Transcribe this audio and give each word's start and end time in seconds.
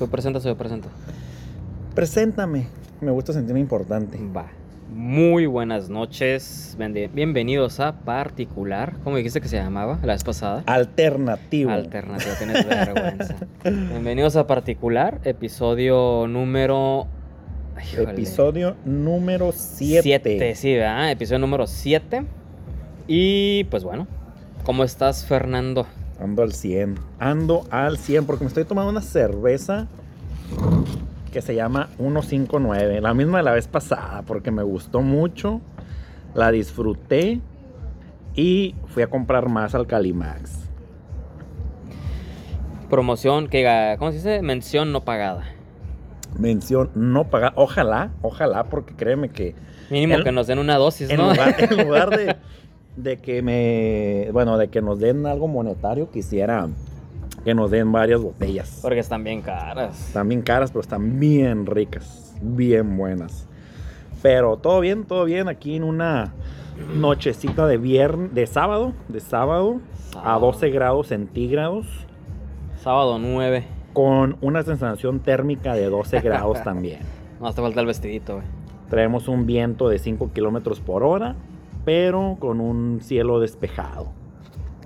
¿Tú 0.00 0.08
presentas 0.08 0.44
o 0.46 0.48
yo 0.48 0.56
presento? 0.56 0.88
Preséntame. 1.94 2.68
Me 3.02 3.10
gusta 3.10 3.34
sentirme 3.34 3.60
importante. 3.60 4.18
Va. 4.34 4.46
Muy 4.88 5.44
buenas 5.44 5.90
noches. 5.90 6.74
Bienve- 6.78 7.10
Bienvenidos 7.12 7.80
a 7.80 7.92
Particular. 8.00 8.94
¿Cómo 9.04 9.18
dijiste 9.18 9.42
que 9.42 9.48
se 9.48 9.56
llamaba 9.58 9.98
la 10.02 10.14
vez 10.14 10.24
pasada? 10.24 10.62
Alternativo. 10.64 11.70
Alternativa, 11.70 12.32
tienes 12.38 12.66
vergüenza. 12.66 13.36
Bienvenidos 13.64 14.36
a 14.36 14.46
Particular, 14.46 15.20
episodio 15.24 16.26
número. 16.26 17.06
Híjole. 17.92 18.12
Episodio 18.12 18.76
número 18.86 19.52
7. 19.54 20.02
Siete, 20.02 20.54
sí, 20.54 20.76
¿verdad? 20.76 21.10
Episodio 21.10 21.40
número 21.40 21.66
7. 21.66 22.24
Y 23.06 23.64
pues 23.64 23.84
bueno, 23.84 24.06
¿cómo 24.64 24.82
estás, 24.82 25.26
Fernando? 25.26 25.86
Ando 26.20 26.42
al 26.42 26.52
100. 26.52 26.96
Ando 27.18 27.64
al 27.70 27.96
100 27.98 28.26
porque 28.26 28.44
me 28.44 28.48
estoy 28.48 28.64
tomando 28.64 28.90
una 28.90 29.00
cerveza 29.00 29.86
que 31.32 31.40
se 31.42 31.54
llama 31.54 31.88
159. 31.96 33.00
La 33.00 33.14
misma 33.14 33.38
de 33.38 33.44
la 33.44 33.52
vez 33.52 33.66
pasada 33.68 34.22
porque 34.26 34.50
me 34.50 34.62
gustó 34.62 35.00
mucho. 35.00 35.60
La 36.34 36.50
disfruté. 36.50 37.40
Y 38.34 38.74
fui 38.86 39.02
a 39.02 39.08
comprar 39.08 39.48
más 39.48 39.74
al 39.74 39.86
Calimax. 39.86 40.68
Promoción, 42.88 43.48
que, 43.48 43.96
¿cómo 43.98 44.10
se 44.10 44.16
dice? 44.18 44.42
Mención 44.42 44.92
no 44.92 45.02
pagada. 45.02 45.44
Mención 46.38 46.90
no 46.94 47.24
pagar. 47.28 47.52
Ojalá, 47.56 48.10
ojalá, 48.22 48.64
porque 48.64 48.94
créeme 48.94 49.28
que 49.28 49.54
Mínimo 49.90 50.14
El- 50.14 50.24
que 50.24 50.32
nos 50.32 50.46
den 50.46 50.58
una 50.60 50.76
dosis, 50.76 51.10
en 51.10 51.16
¿no? 51.16 51.30
lugar, 51.30 51.54
en 51.58 51.78
lugar 51.86 52.10
de, 52.10 52.36
de 52.96 53.18
que 53.18 53.42
me. 53.42 54.30
Bueno, 54.32 54.58
de 54.58 54.68
que 54.68 54.82
nos 54.82 54.98
den 54.98 55.26
algo 55.26 55.48
monetario, 55.48 56.10
quisiera 56.10 56.68
que 57.44 57.54
nos 57.54 57.70
den 57.70 57.90
varias 57.92 58.20
botellas. 58.20 58.80
Porque 58.82 58.98
están 59.00 59.24
bien 59.24 59.42
caras. 59.42 60.08
Están 60.08 60.28
bien 60.28 60.42
caras, 60.42 60.70
pero 60.70 60.80
están 60.80 61.18
bien 61.18 61.66
ricas, 61.66 62.34
bien 62.42 62.96
buenas. 62.96 63.46
Pero 64.22 64.58
todo 64.58 64.80
bien, 64.80 65.04
todo 65.04 65.24
bien 65.24 65.48
aquí 65.48 65.76
en 65.76 65.84
una 65.84 66.34
nochecita 66.94 67.66
de 67.66 67.78
viernes, 67.78 68.34
de 68.34 68.46
sábado, 68.46 68.92
de 69.08 69.20
sábado 69.20 69.80
a 70.10 70.12
Sábado. 70.12 70.40
12 70.46 70.70
grados 70.70 71.06
centígrados, 71.08 71.86
Sábado 72.82 73.18
9. 73.18 73.64
con 73.92 74.36
una 74.40 74.62
sensación 74.62 75.20
térmica 75.20 75.74
de 75.74 75.86
12 75.86 76.20
grados 76.20 76.62
también. 76.64 77.00
No 77.40 77.46
hace 77.46 77.62
falta 77.62 77.80
el 77.80 77.86
vestidito, 77.86 78.34
güey. 78.36 78.46
Traemos 78.90 79.28
un 79.28 79.46
viento 79.46 79.88
de 79.88 79.98
5 79.98 80.32
kilómetros 80.34 80.80
por 80.80 81.02
hora, 81.04 81.36
pero 81.84 82.36
con 82.38 82.60
un 82.60 83.00
cielo 83.02 83.40
despejado. 83.40 84.08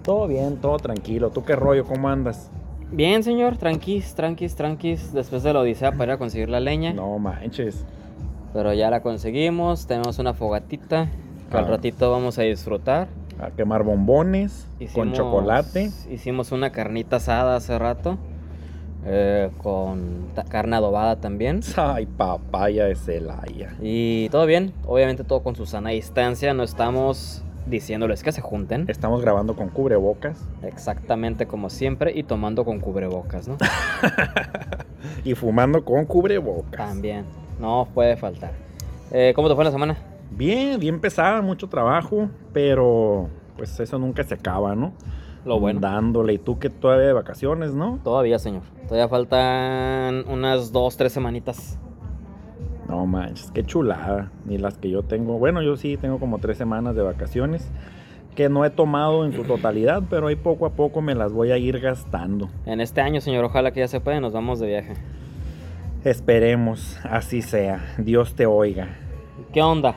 Todo 0.02 0.26
bien, 0.26 0.56
todo 0.58 0.76
tranquilo. 0.78 1.30
¿Tú 1.30 1.44
qué 1.44 1.56
rollo? 1.56 1.84
¿Cómo 1.84 2.08
andas? 2.08 2.50
Bien, 2.92 3.22
señor, 3.22 3.56
tranquis, 3.56 4.14
tranquis, 4.14 4.54
tranquis. 4.54 5.12
Después 5.12 5.42
de 5.42 5.52
la 5.52 5.60
odisea 5.60 5.92
para 5.92 6.04
ir 6.04 6.10
a 6.12 6.18
conseguir 6.18 6.48
la 6.48 6.60
leña. 6.60 6.92
No 6.92 7.18
manches. 7.18 7.84
Pero 8.52 8.72
ya 8.72 8.90
la 8.90 9.00
conseguimos. 9.02 9.86
Tenemos 9.86 10.18
una 10.18 10.34
fogatita 10.34 11.08
que 11.50 11.56
al 11.56 11.64
Ah. 11.64 11.68
ratito 11.68 12.10
vamos 12.10 12.38
a 12.38 12.42
disfrutar. 12.42 13.08
A 13.40 13.50
quemar 13.50 13.82
bombones 13.82 14.68
con 14.94 15.08
Hicimos- 15.08 15.16
chocolate. 15.16 15.90
Hicimos 16.10 16.52
una 16.52 16.70
carnita 16.70 17.16
asada 17.16 17.56
hace 17.56 17.76
rato. 17.78 18.16
Eh, 19.06 19.50
con 19.62 20.28
carne 20.48 20.76
adobada 20.76 21.16
también. 21.16 21.60
Ay, 21.76 22.06
papaya 22.06 22.86
de 22.86 22.94
Celaya. 22.94 23.74
Y 23.80 24.28
todo 24.30 24.46
bien. 24.46 24.72
Obviamente 24.86 25.24
todo 25.24 25.42
con 25.42 25.56
su 25.56 25.66
sana 25.66 25.90
distancia. 25.90 26.54
No 26.54 26.62
estamos 26.62 27.42
diciéndoles 27.66 28.22
que 28.22 28.32
se 28.32 28.40
junten. 28.40 28.84
Estamos 28.88 29.22
grabando 29.22 29.56
con 29.56 29.68
cubrebocas 29.68 30.38
Exactamente 30.62 31.46
como 31.46 31.70
siempre. 31.70 32.12
Y 32.14 32.22
tomando 32.24 32.64
con 32.64 32.80
cubrebocas, 32.80 33.48
¿no? 33.48 33.56
y 35.24 35.34
fumando 35.34 35.84
con 35.84 36.04
cubrebocas. 36.06 36.88
También. 36.88 37.24
No 37.60 37.88
puede 37.94 38.16
faltar. 38.16 38.52
Eh, 39.10 39.32
¿Cómo 39.36 39.48
te 39.48 39.54
fue 39.54 39.64
la 39.64 39.70
semana? 39.70 39.96
Bien, 40.30 40.80
bien 40.80 41.00
pesada, 41.00 41.40
mucho 41.42 41.68
trabajo, 41.68 42.28
pero 42.52 43.28
pues 43.56 43.78
eso 43.78 43.98
nunca 43.98 44.24
se 44.24 44.34
acaba, 44.34 44.74
¿no? 44.74 44.92
Lo 45.44 45.60
bueno. 45.60 45.80
Dándole. 45.80 46.34
Y 46.34 46.38
tú 46.38 46.58
que 46.58 46.70
todavía 46.70 47.06
de 47.06 47.12
vacaciones, 47.12 47.74
¿no? 47.74 47.98
Todavía, 48.02 48.38
señor. 48.38 48.62
Todavía 48.88 49.08
faltan 49.08 50.24
unas 50.28 50.72
dos, 50.72 50.96
tres 50.96 51.12
semanitas. 51.12 51.78
No 52.88 53.06
manches, 53.06 53.50
qué 53.50 53.62
chulada. 53.64 54.30
Ni 54.46 54.58
las 54.58 54.78
que 54.78 54.88
yo 54.90 55.02
tengo. 55.02 55.38
Bueno, 55.38 55.62
yo 55.62 55.76
sí 55.76 55.96
tengo 55.96 56.18
como 56.18 56.38
tres 56.38 56.56
semanas 56.58 56.94
de 56.94 57.02
vacaciones 57.02 57.70
que 58.36 58.48
no 58.48 58.64
he 58.64 58.70
tomado 58.70 59.24
en 59.24 59.32
su 59.32 59.42
totalidad, 59.46 60.02
pero 60.10 60.26
ahí 60.28 60.36
poco 60.36 60.66
a 60.66 60.70
poco 60.70 61.00
me 61.02 61.14
las 61.14 61.32
voy 61.32 61.50
a 61.52 61.58
ir 61.58 61.78
gastando. 61.80 62.48
En 62.66 62.80
este 62.80 63.00
año, 63.00 63.20
señor, 63.20 63.44
ojalá 63.44 63.72
que 63.72 63.80
ya 63.80 63.88
se 63.88 64.00
pueda, 64.00 64.20
nos 64.20 64.32
vamos 64.32 64.60
de 64.60 64.66
viaje. 64.66 64.94
Esperemos, 66.04 66.98
así 67.04 67.42
sea. 67.42 67.94
Dios 67.98 68.34
te 68.34 68.46
oiga. 68.46 68.88
¿Qué 69.52 69.62
onda? 69.62 69.96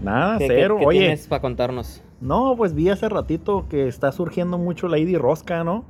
Nada, 0.00 0.38
¿Qué, 0.38 0.46
cero. 0.46 0.76
qué- 0.76 0.80
qué 0.80 0.86
Oye, 0.86 0.98
tienes 1.00 1.26
para 1.26 1.42
contarnos? 1.42 2.02
No, 2.20 2.54
pues 2.56 2.74
vi 2.74 2.88
hace 2.88 3.08
ratito 3.08 3.66
que 3.68 3.86
está 3.86 4.10
surgiendo 4.10 4.58
mucho 4.58 4.88
Lady 4.88 5.16
Rosca, 5.16 5.62
¿no? 5.62 5.84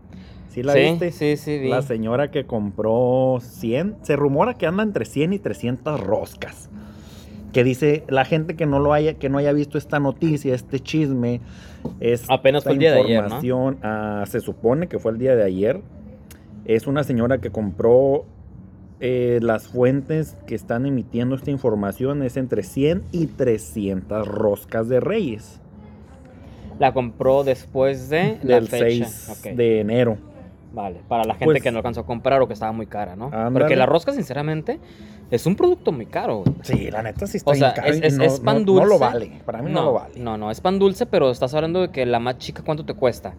¿Sí 0.50 0.62
la 0.62 0.75
sí, 0.75 0.81
viste? 0.81 1.12
sí, 1.12 1.37
sí, 1.37 1.59
vi. 1.59 1.69
La 1.69 1.83
señora 1.83 2.31
que 2.31 2.44
compró 2.44 3.39
100, 3.41 3.97
se 4.03 4.16
rumora 4.16 4.55
que 4.55 4.66
anda 4.66 4.83
entre 4.83 5.05
100 5.05 5.33
y 5.33 5.39
300 5.39 6.00
roscas. 6.00 6.69
Que 7.53 7.65
dice 7.65 8.05
la 8.09 8.27
gente 8.27 8.56
que 8.56 8.66
no 8.66 8.78
lo 8.78 8.93
haya 8.93 9.15
que 9.15 9.31
no 9.31 9.39
haya 9.39 9.53
visto 9.53 9.78
esta 9.78 10.00
noticia, 10.00 10.55
este 10.55 10.81
chisme, 10.81 11.41
es 11.99 12.27
Apenas 12.28 12.65
fue 12.65 12.72
el 12.72 12.78
día 12.78 12.93
de 12.93 13.00
ayer, 13.00 13.25
ah, 13.83 14.25
se 14.27 14.41
supone 14.41 14.87
que 14.89 14.99
fue 14.99 15.12
el 15.12 15.19
día 15.19 15.34
de 15.34 15.45
ayer. 15.45 15.81
Es 16.66 16.87
una 16.87 17.05
señora 17.05 17.39
que 17.39 17.50
compró 17.50 18.27
eh, 19.00 19.39
las 19.41 19.69
fuentes 19.69 20.37
que 20.47 20.55
están 20.55 20.84
emitiendo 20.84 21.37
esta 21.37 21.50
información 21.50 22.22
es 22.22 22.37
entre 22.37 22.62
100 22.62 23.05
y 23.12 23.28
300 23.28 24.28
roscas 24.28 24.89
de 24.91 25.00
Reyes 25.00 25.62
La 26.78 26.93
compró 26.93 27.44
después 27.44 28.09
de 28.09 28.39
la 28.43 28.61
fecha. 28.62 29.06
6 29.09 29.28
Ok, 29.39 29.53
de 29.56 29.81
enero. 29.81 30.16
Vale, 30.72 31.00
para 31.09 31.25
la 31.25 31.33
gente 31.34 31.47
Pues- 31.47 31.62
que 31.62 31.71
no 31.72 31.78
alcanzó 31.78 32.00
a 32.00 32.06
comprar 32.06 32.41
o 32.43 32.47
que 32.47 32.53
estaba 32.53 32.72
muy 32.72 32.87
cara, 32.87 33.16
¿no? 33.16 33.27
Ándale. 33.27 33.50
Porque 33.53 33.75
la 33.77 33.87
rosca, 33.87 34.12
sinceramente, 34.12 34.78
es 35.31 35.47
un 35.47 35.56
producto 35.56 35.93
muy 35.93 36.06
caro. 36.06 36.43
güey. 36.44 36.55
Sí, 36.62 36.91
la 36.91 37.03
neta 37.03 37.27
sí 37.27 37.39
está 37.39 37.50
O 37.50 37.55
sea, 37.55 37.72
bien 37.72 37.83
caro 37.83 37.89
es- 37.94 38.03
es- 38.03 38.19
no, 38.19 38.25
es 38.25 38.41
pan 38.41 38.65
no- 38.66 38.75
no 38.75 38.84
lo 38.84 38.91
dulce. 38.91 38.99
vale. 39.05 39.33
Para 39.47 39.62
mí 39.62 39.72
no, 39.72 39.83
lo 39.84 39.93
vale. 39.94 40.15
No, 40.19 40.37
no, 40.37 40.50
es 40.50 40.61
pan 40.61 40.78
dulce, 40.78 41.06
pero 41.06 41.31
estás 41.31 41.55
hablando 41.55 41.81
de 41.81 41.91
que 41.91 42.05
la 42.06 42.19
más 42.21 42.39
chica, 42.39 42.62
¿cuánto 42.65 42.84
te 42.84 42.95
cuesta? 42.95 43.34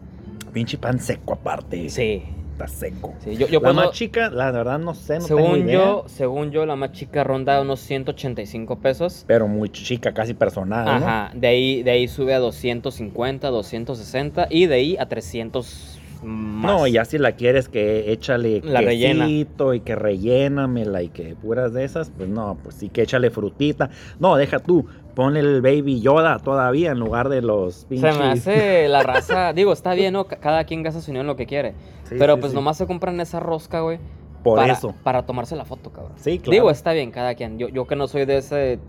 Pinche 0.52 0.78
pan 0.80 1.00
seco 1.00 1.34
aparte. 1.34 1.88
Sí. 1.90 2.24
Está 2.60 2.68
seco. 2.68 3.14
sí. 3.24 3.38
Yo, 3.38 3.48
yo 3.48 3.60
la 3.60 3.60
cuando- 3.62 3.82
más 3.84 3.92
chica, 3.92 4.30
la 4.30 4.52
verdad 4.52 4.80
no 4.80 4.94
sé, 4.94 5.20
no 5.20 5.26
tengo 5.26 5.42
según 5.44 5.60
idea. 5.60 5.74
yo, 5.78 6.04
según 6.08 6.52
yo, 6.52 6.66
la 6.66 6.76
más 6.76 6.92
chica 6.92 7.24
ronda 7.24 7.62
unos 7.62 7.80
185 7.80 8.80
pesos. 8.80 9.24
Pero 9.28 9.48
muy 9.48 9.70
chica, 9.70 10.14
casi 10.14 10.34
personal, 10.34 10.84
¿no? 10.86 10.92
Ajá, 10.92 11.32
de 11.34 11.48
ahí, 11.48 11.84
de 11.84 11.92
ahí 11.92 12.08
sube 12.10 12.34
a 12.34 12.40
250, 12.40 13.48
260 13.50 14.48
y 14.50 14.66
de 14.66 14.76
ahí 14.76 14.98
a 15.00 15.08
300 15.08 15.99
más. 16.24 16.72
No, 16.72 16.88
y 16.88 16.94
ya 16.94 17.06
si 17.06 17.18
la 17.18 17.34
quieres 17.34 17.70
que 17.70 18.12
échale 18.12 18.62
La 18.64 18.82
rellena. 18.82 19.28
y 19.30 19.46
que 19.84 19.96
rellénamela 19.96 21.02
y 21.02 21.10
que 21.10 21.36
puras 21.36 21.74
de 21.74 21.84
esas, 21.84 22.10
pues 22.10 22.30
no, 22.30 22.58
pues 22.64 22.76
sí 22.76 22.90
que 22.90 23.02
échale 23.04 23.30
frutita. 23.30 23.90
No, 24.20 24.36
deja 24.36 24.60
tú, 24.60 24.86
ponle 25.16 25.40
el 25.40 25.62
baby 25.62 26.02
Yoda 26.02 26.40
todavía 26.40 26.92
en 26.92 27.00
lugar 27.00 27.30
de 27.30 27.42
los 27.42 27.76
Se 27.76 27.88
pinches. 27.88 28.18
me 28.18 28.26
hace 28.26 28.88
la 28.90 29.04
raza, 29.04 29.54
digo, 29.54 29.74
está 29.74 29.94
bien, 29.94 30.14
¿no? 30.14 30.26
Ca- 30.26 30.38
Cada 30.38 30.64
quien 30.66 30.84
gasta 30.84 31.02
su 31.02 31.12
en 31.12 31.26
lo 31.28 31.36
que 31.36 31.46
quiere. 31.46 31.74
Sí, 32.04 32.16
pero 32.18 32.36
sí, 32.36 32.40
pues 32.42 32.52
sí. 32.52 32.56
nomás 32.56 32.78
se 32.78 32.86
compran 32.88 33.20
esa 33.20 33.40
rosca, 33.40 33.82
güey. 33.82 34.00
Por 34.44 34.58
para, 34.58 34.74
eso. 34.74 34.96
Para 35.04 35.26
tomarse 35.26 35.56
la 35.56 35.66
foto, 35.66 35.92
cabrón. 35.92 36.14
Sí, 36.18 36.40
claro. 36.40 36.52
Digo, 36.52 36.72
está 36.72 36.94
bien, 36.94 37.12
cada 37.12 37.36
quien. 37.36 37.58
Yo, 37.60 37.68
yo 37.68 37.86
que 37.88 37.96
no 37.98 38.08
soy 38.08 38.26
de 38.26 38.38
ese 38.38 38.80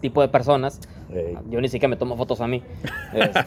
tipo 0.00 0.22
de 0.22 0.28
personas, 0.28 0.80
yo 1.50 1.60
ni 1.60 1.68
siquiera 1.68 1.88
me 1.90 1.96
tomo 1.96 2.16
fotos 2.16 2.40
a 2.40 2.46
mí. 2.46 2.62
Este, 3.12 3.42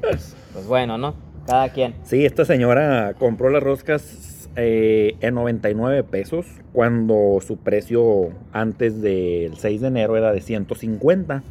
pues, 0.00 0.36
pues 0.52 0.66
bueno, 0.66 0.96
¿no? 0.98 1.14
Cada 1.50 1.68
quien. 1.70 1.94
Sí, 2.04 2.24
esta 2.24 2.44
señora 2.44 3.14
compró 3.18 3.50
las 3.50 3.62
roscas 3.62 4.48
eh, 4.56 5.16
en 5.20 5.34
99 5.34 6.04
pesos 6.04 6.46
cuando 6.72 7.38
su 7.44 7.56
precio 7.56 8.30
antes 8.52 9.02
del 9.02 9.56
6 9.56 9.80
de 9.80 9.88
enero 9.88 10.16
era 10.16 10.32
de 10.32 10.40
150. 10.40 11.42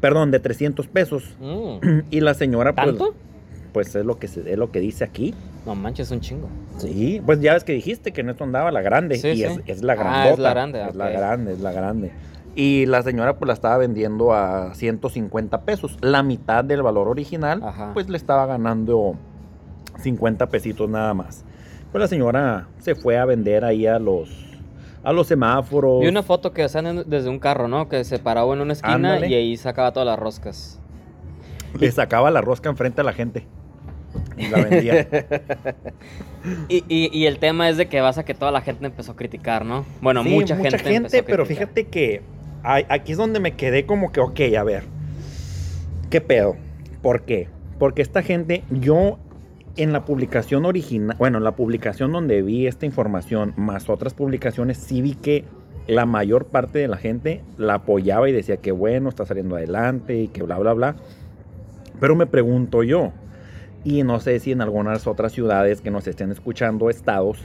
Perdón, 0.00 0.30
de 0.30 0.40
300 0.40 0.86
pesos. 0.88 1.36
Mm, 1.40 1.78
Y 2.10 2.20
la 2.20 2.34
señora 2.34 2.74
pues, 2.74 2.86
¿Tanto? 2.86 3.14
pues 3.72 3.94
es 3.94 4.04
lo 4.04 4.18
que 4.18 4.28
se, 4.28 4.40
es 4.52 4.58
lo 4.58 4.70
que 4.70 4.80
dice 4.80 5.04
aquí. 5.04 5.34
No 5.64 5.74
manches, 5.74 6.10
un 6.10 6.20
chingo. 6.20 6.48
Sí, 6.76 7.22
pues 7.24 7.40
ya 7.40 7.54
ves 7.54 7.64
que 7.64 7.72
dijiste 7.72 8.12
que 8.12 8.20
en 8.20 8.28
esto 8.28 8.44
andaba 8.44 8.70
la 8.70 8.82
grande 8.82 9.16
Sí, 9.16 9.28
y 9.28 9.36
sí. 9.38 9.44
Es, 9.44 9.60
es 9.66 9.82
la 9.82 9.94
Ah, 9.94 9.96
grandota. 9.96 10.32
es 10.34 10.38
la 10.38 10.50
grande, 10.50 10.82
Es 10.90 10.94
la 10.94 11.08
grande, 11.10 11.52
es 11.54 11.60
la 11.60 11.72
grande. 11.72 12.10
Y 12.56 12.86
la 12.86 13.02
señora 13.02 13.36
pues 13.36 13.46
la 13.48 13.52
estaba 13.54 13.78
vendiendo 13.78 14.32
a 14.32 14.74
150 14.74 15.62
pesos. 15.62 15.96
La 16.00 16.22
mitad 16.22 16.64
del 16.64 16.82
valor 16.82 17.08
original, 17.08 17.60
Ajá. 17.64 17.90
pues 17.94 18.08
le 18.08 18.16
estaba 18.16 18.46
ganando 18.46 19.16
50 19.98 20.48
pesitos 20.48 20.88
nada 20.88 21.14
más. 21.14 21.44
Pues 21.90 22.00
la 22.00 22.08
señora 22.08 22.68
se 22.78 22.94
fue 22.94 23.18
a 23.18 23.24
vender 23.24 23.64
ahí 23.64 23.86
a 23.86 23.98
los 23.98 24.30
a 25.02 25.12
los 25.12 25.26
semáforos. 25.26 26.00
Vi 26.00 26.08
una 26.08 26.22
foto 26.22 26.52
que 26.52 26.62
hacían 26.62 27.04
desde 27.06 27.28
un 27.28 27.38
carro, 27.38 27.68
¿no? 27.68 27.88
Que 27.90 28.04
se 28.04 28.18
paraba 28.18 28.54
en 28.54 28.60
una 28.62 28.72
esquina 28.72 28.94
Ándale. 28.94 29.28
y 29.28 29.34
ahí 29.34 29.56
sacaba 29.56 29.92
todas 29.92 30.06
las 30.06 30.18
roscas. 30.18 30.80
Le 31.78 31.90
sacaba 31.92 32.30
la 32.30 32.40
rosca 32.40 32.70
enfrente 32.70 33.00
a 33.02 33.04
la 33.04 33.12
gente. 33.12 33.46
y 34.38 34.46
la 34.48 34.62
vendía. 34.64 35.06
y, 36.68 36.84
y- 36.88 37.10
y 37.12 37.26
el 37.26 37.38
tema 37.38 37.68
es 37.68 37.76
de 37.76 37.86
que 37.86 38.00
vas 38.00 38.16
a 38.18 38.24
que 38.24 38.32
toda 38.34 38.50
la 38.50 38.60
gente 38.60 38.86
empezó 38.86 39.12
a 39.12 39.16
criticar, 39.16 39.64
¿no? 39.64 39.84
Bueno, 40.00 40.22
Sí, 40.22 40.28
mucha, 40.30 40.56
gente. 40.56 40.94
empezó 40.94 41.18
a 41.18 41.22
pero 41.22 41.44
fíjate 41.46 41.86
que 41.88 42.22
aquí 42.64 43.12
es 43.12 43.18
donde 43.18 43.40
me 43.40 43.52
quedé 43.52 43.86
como 43.86 44.10
que, 44.10 44.20
ok, 44.20 44.40
a 44.58 44.64
ver, 44.64 44.84
¿qué 46.10 46.20
pedo? 46.20 46.56
¿Por 47.02 47.22
qué? 47.22 47.48
Porque 47.78 48.02
esta 48.02 48.22
gente, 48.22 48.64
yo 48.70 49.18
en 49.76 49.92
la 49.92 50.04
publicación 50.04 50.64
original, 50.64 51.16
bueno, 51.18 51.38
en 51.38 51.44
la 51.44 51.56
publicación 51.56 52.12
donde 52.12 52.42
vi 52.42 52.66
esta 52.66 52.86
información, 52.86 53.52
más 53.56 53.88
otras 53.90 54.14
publicaciones, 54.14 54.78
sí 54.78 55.02
vi 55.02 55.14
que 55.14 55.44
la 55.86 56.06
mayor 56.06 56.46
parte 56.46 56.78
de 56.78 56.88
la 56.88 56.96
gente 56.96 57.42
la 57.58 57.74
apoyaba 57.74 58.28
y 58.28 58.32
decía 58.32 58.56
que 58.56 58.72
bueno, 58.72 59.08
está 59.08 59.26
saliendo 59.26 59.56
adelante 59.56 60.16
y 60.16 60.28
que 60.28 60.42
bla, 60.42 60.58
bla, 60.58 60.72
bla. 60.72 60.96
Pero 62.00 62.16
me 62.16 62.26
pregunto 62.26 62.82
yo, 62.82 63.12
y 63.84 64.02
no 64.02 64.18
sé 64.20 64.38
si 64.38 64.52
en 64.52 64.62
algunas 64.62 65.06
otras 65.06 65.32
ciudades 65.32 65.82
que 65.82 65.90
nos 65.90 66.06
estén 66.06 66.30
escuchando, 66.30 66.88
estados, 66.88 67.38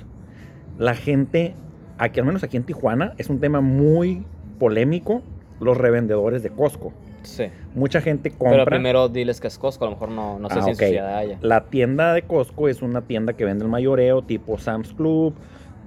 la 0.77 0.95
gente, 0.95 1.54
aquí 1.98 2.19
al 2.21 2.25
menos 2.25 2.44
aquí 2.44 2.56
en 2.56 2.63
Tijuana, 2.63 3.13
es 3.18 3.30
un 3.30 3.39
tema 3.39 3.60
muy 3.60 4.24
polémico, 4.59 5.21
los 5.59 5.77
revendedores 5.77 6.44
de 6.44 6.50
Costco. 6.51 6.91
Sí. 7.23 7.45
Mucha 7.75 8.00
gente 8.01 8.29
compra... 8.31 8.51
Pero 8.51 8.65
primero 8.65 9.09
diles 9.09 9.41
que 9.41 9.47
es 9.47 9.57
Costco, 9.57 9.85
a 9.85 9.88
lo 9.88 9.95
mejor 9.95 10.09
no, 10.09 10.39
no 10.39 10.50
sé 10.50 10.59
Ah, 10.59 10.63
si 10.63 10.71
ok. 10.71 10.81
en 10.81 10.88
su 10.88 10.94
ciudad 10.94 11.17
haya. 11.17 11.38
La 11.41 11.61
tienda 11.65 12.13
de 12.13 12.21
Costco 12.21 12.67
es 12.69 12.81
una 12.81 13.01
tienda 13.01 13.33
que 13.33 13.45
vende 13.45 13.63
el 13.65 13.69
mayoreo 13.69 14.21
tipo 14.21 14.57
Sam's 14.57 14.94
Club, 14.94 15.33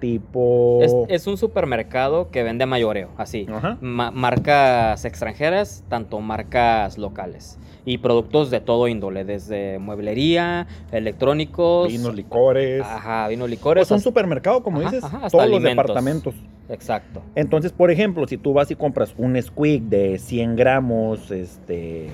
tipo... 0.02 0.80
Es, 0.82 0.92
es 1.08 1.26
un 1.28 1.36
supermercado 1.36 2.28
que 2.30 2.42
vende 2.42 2.64
a 2.64 2.66
mayoreo, 2.66 3.10
así. 3.16 3.46
Ajá. 3.48 3.78
Ma- 3.80 4.10
marcas 4.10 5.04
extranjeras, 5.04 5.84
tanto 5.88 6.18
marcas 6.18 6.98
locales. 6.98 7.56
Y 7.84 7.98
productos 7.98 8.50
de 8.50 8.60
todo 8.60 8.88
índole, 8.88 9.24
desde 9.24 9.78
mueblería, 9.78 10.66
electrónicos. 10.90 11.88
Vinos, 11.88 12.14
licores. 12.16 12.82
Ajá, 12.82 13.28
vino 13.28 13.46
licores. 13.46 13.88
Pues 13.88 13.90
un 13.92 14.02
supermercado, 14.02 14.62
como 14.64 14.80
Ajá, 14.80 14.90
dices, 14.90 15.04
ajá, 15.04 15.28
todos 15.30 15.48
los 15.48 15.62
departamentos. 15.62 16.34
Exacto. 16.68 17.22
Entonces, 17.36 17.70
por 17.72 17.90
ejemplo, 17.92 18.26
si 18.26 18.36
tú 18.38 18.52
vas 18.52 18.70
y 18.72 18.74
compras 18.76 19.14
un 19.18 19.40
squeak 19.40 19.82
de 19.82 20.18
100 20.18 20.56
gramos, 20.56 21.30
este, 21.30 22.08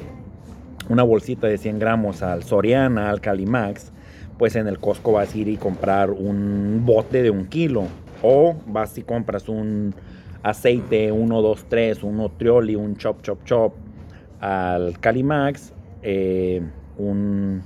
una 0.91 1.03
bolsita 1.05 1.47
de 1.47 1.57
100 1.57 1.79
gramos 1.79 2.23
al 2.23 2.43
Soriana, 2.43 3.09
al 3.09 3.21
Calimax, 3.23 3.93
pues 4.39 4.57
en 4.57 4.69
el 4.69 4.79
Costco 4.79 5.13
vas 5.13 5.35
a 5.35 5.39
ir 5.39 5.49
y 5.49 5.57
comprar 5.57 6.11
un 6.11 6.83
bote 6.85 7.23
de 7.23 7.31
un 7.31 7.47
kilo. 7.47 7.85
O 8.23 8.57
vas 8.67 8.97
y 8.99 9.03
compras 9.03 9.49
un 9.49 9.95
aceite 10.43 11.13
1, 11.13 11.43
2, 11.43 11.65
3, 11.69 12.03
un 12.05 12.17
Nutrioli, 12.19 12.75
un 12.77 12.97
Chop 12.97 13.23
Chop 13.23 13.45
Chop 13.45 13.75
al 14.41 14.99
Calimax, 15.01 15.73
eh, 16.03 16.63
un, 16.97 17.63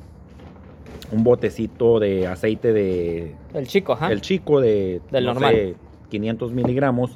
un 1.10 1.24
botecito 1.24 1.98
de 2.00 2.26
aceite 2.26 2.72
de 2.72 3.34
El 3.54 3.66
chico, 3.66 3.92
ajá. 3.92 4.10
el 4.12 4.20
chico 4.22 4.60
de 4.60 5.00
Del 5.10 5.24
no 5.26 5.34
normal. 5.34 5.54
sé, 5.54 5.74
500 6.10 6.52
miligramos, 6.52 7.12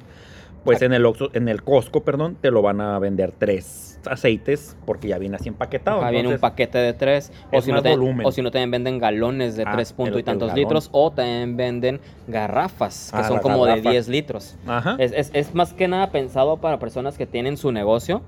pues 0.65 0.83
en 0.83 0.93
el 0.93 1.05
Oxxo- 1.05 1.31
en 1.35 1.49
el 1.49 1.63
Costco, 1.63 2.03
perdón, 2.05 2.37
te 2.41 2.51
lo 2.51 2.61
van 2.63 2.81
a 2.81 2.99
vender 2.99 3.33
tres 3.39 3.86
aceites 4.09 4.77
porque 4.87 5.09
ya 5.09 5.19
viene 5.19 5.37
así 5.37 5.49
empaquetado. 5.49 6.01
Ajá, 6.01 6.11
viene 6.11 6.29
un 6.29 6.39
paquete 6.39 6.79
de 6.79 6.93
tres. 6.93 7.33
O 7.53 7.61
si, 7.61 7.73
no 7.73 7.83
te- 7.83 7.91
volumen. 7.91 8.27
o 8.27 8.33
si 8.33 8.43
no, 8.43 8.51
también 8.51 8.71
venden 8.71 8.99
galones 8.99 9.57
de 9.57 9.65
Ah, 9.67 9.73
tres 9.73 9.93
punto 9.93 10.15
el- 10.15 10.21
y 10.21 10.23
tantos 10.23 10.55
litros. 10.55 10.89
O 10.93 11.11
también 11.13 11.57
venden 11.57 12.01
garrafas, 12.29 13.11
que 13.13 13.21
Ah, 13.21 13.25
son 13.29 13.39
como 13.41 13.65
de 13.67 13.73
garrafa. 13.73 13.91
10 13.91 14.09
litros. 14.09 14.57
Ajá. 14.67 14.97
Es, 14.99 15.13
es- 15.13 15.31
es 15.35 15.55
más 15.55 15.73
que 15.73 15.89
nada 15.89 16.11
pensado 16.11 16.57
para 16.59 16.79
personas 16.79 17.17
que 17.19 17.27
tienen 17.27 17.57
su 17.57 17.73
negocio 17.73 18.23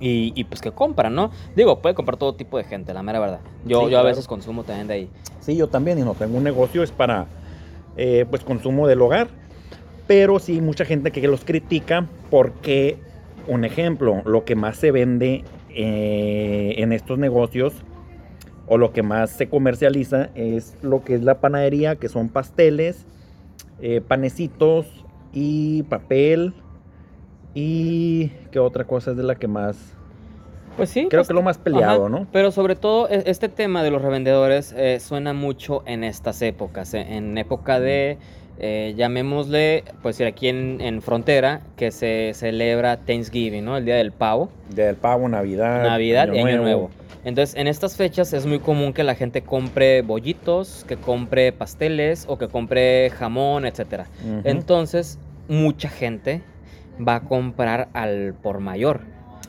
y, 0.00 0.32
y, 0.34 0.44
pues 0.44 0.60
que 0.60 0.72
compran, 0.72 1.14
¿no? 1.14 1.30
Digo, 1.54 1.80
puede 1.82 1.94
comprar 1.94 2.16
todo 2.16 2.34
tipo 2.34 2.56
de 2.56 2.64
gente, 2.64 2.94
la 2.94 3.02
mera 3.02 3.20
verdad. 3.20 3.40
Yo, 3.66 3.84
Sí, 3.84 3.90
yo 3.90 3.98
a 3.98 4.02
veces 4.02 4.26
consumo 4.26 4.64
también 4.64 4.86
de 4.88 4.94
ahí. 4.94 5.10
Sí, 5.40 5.56
yo 5.56 5.68
también, 5.68 5.98
y 5.98 6.02
no 6.02 6.14
tengo 6.14 6.38
un 6.38 6.44
negocio, 6.44 6.82
es 6.82 6.90
para 6.90 7.26
eh, 7.96 8.24
pues 8.30 8.42
consumo 8.44 8.86
del 8.86 9.02
hogar. 9.02 9.28
Pero 10.06 10.38
sí, 10.38 10.60
mucha 10.60 10.84
gente 10.84 11.12
que 11.12 11.26
los 11.28 11.44
critica 11.44 12.06
porque, 12.30 12.98
un 13.50 13.64
ejemplo, 13.64 14.22
lo 14.24 14.44
que 14.44 14.54
más 14.54 14.76
se 14.76 14.92
vende 14.92 15.44
eh, 15.70 16.74
en 16.78 16.92
estos 16.92 17.18
negocios 17.18 17.74
o 18.68 18.78
lo 18.78 18.92
que 18.92 19.02
más 19.02 19.30
se 19.30 19.48
comercializa 19.48 20.30
es 20.36 20.76
lo 20.82 21.02
que 21.02 21.16
es 21.16 21.24
la 21.24 21.40
panadería, 21.40 21.96
que 21.96 22.08
son 22.08 22.28
pasteles, 22.28 23.06
eh, 23.80 24.00
panecitos 24.06 24.86
y 25.32 25.82
papel. 25.84 26.54
Y 27.52 28.28
qué 28.52 28.60
otra 28.60 28.84
cosa 28.84 29.10
es 29.10 29.16
de 29.16 29.24
la 29.24 29.34
que 29.34 29.48
más... 29.48 29.96
Pues 30.76 30.90
sí. 30.90 31.08
Creo 31.10 31.22
pues, 31.22 31.28
que 31.28 31.34
lo 31.34 31.42
más 31.42 31.58
peleado, 31.58 32.06
Ajá, 32.06 32.08
¿no? 32.08 32.28
Pero 32.32 32.52
sobre 32.52 32.76
todo 32.76 33.08
e- 33.08 33.24
este 33.26 33.48
tema 33.48 33.82
de 33.82 33.90
los 33.90 34.00
revendedores 34.00 34.72
eh, 34.76 35.00
suena 35.00 35.32
mucho 35.32 35.82
en 35.86 36.04
estas 36.04 36.40
épocas, 36.40 36.94
eh, 36.94 37.04
en 37.16 37.36
época 37.36 37.80
de, 37.80 38.18
eh, 38.60 38.94
llamémosle, 38.96 39.84
pues 40.02 40.20
aquí 40.20 40.48
en, 40.48 40.80
en 40.80 41.02
frontera, 41.02 41.62
que 41.76 41.90
se 41.90 42.32
celebra 42.34 42.98
Thanksgiving, 42.98 43.64
¿no? 43.64 43.76
El 43.76 43.84
Día 43.86 43.96
del 43.96 44.12
Pavo, 44.12 44.50
Del 44.74 44.96
pavo, 44.96 45.28
Navidad. 45.28 45.82
Navidad 45.82 46.32
y 46.32 46.38
Año 46.38 46.62
Nuevo. 46.62 46.90
Entonces, 47.24 47.54
en 47.56 47.66
estas 47.66 47.96
fechas 47.96 48.32
es 48.32 48.46
muy 48.46 48.60
común 48.60 48.92
que 48.92 49.04
la 49.04 49.14
gente 49.14 49.42
compre 49.42 50.02
bollitos, 50.02 50.84
que 50.88 50.96
compre 50.96 51.52
pasteles 51.52 52.24
o 52.28 52.38
que 52.38 52.48
compre 52.48 53.10
jamón. 53.10 53.64
Ujú. 53.64 54.40
Entonces, 54.44 55.18
mucha 55.48 55.88
gente 55.88 56.42
va 57.06 57.16
a 57.16 57.20
comprar 57.20 57.88
al 57.92 58.34
por 58.34 58.60
mayor 58.60 59.00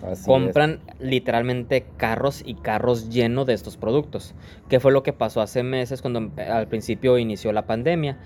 Así 0.03 0.21
es. 0.21 0.25
compran 0.25 0.79
literalmente 0.99 1.85
carros 1.97 2.41
y 2.45 2.55
carros 2.55 3.09
llenos 3.09 3.45
de 3.45 3.53
estos 3.53 3.77
productos. 3.77 4.33
Que 4.67 4.79
fue 4.79 4.91
lo 4.91 5.03
que 5.03 5.13
pasó 5.13 5.41
hace 5.41 5.63
meses 5.63 6.01
cuando 6.01 6.19
em- 6.19 6.31
al 6.49 6.67
principio 6.67 7.17
inició 7.17 7.51
la 7.53 7.65
pandemia, 7.65 8.17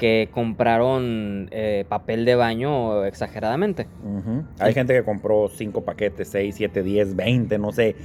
que 0.00 0.30
compraron 0.32 1.48
eh, 1.50 1.84
papel 1.86 2.24
de 2.24 2.34
baño 2.34 3.04
exageradamente. 3.04 3.86
Hay 4.58 4.72
gente 4.72 4.94
que 4.94 5.04
compró 5.04 5.48
5 5.48 5.84
paquetes, 5.84 6.28
6, 6.28 6.54
7, 6.56 6.82
10, 6.82 7.16
20, 7.16 7.58
no 7.58 7.70
sé. 7.70 7.96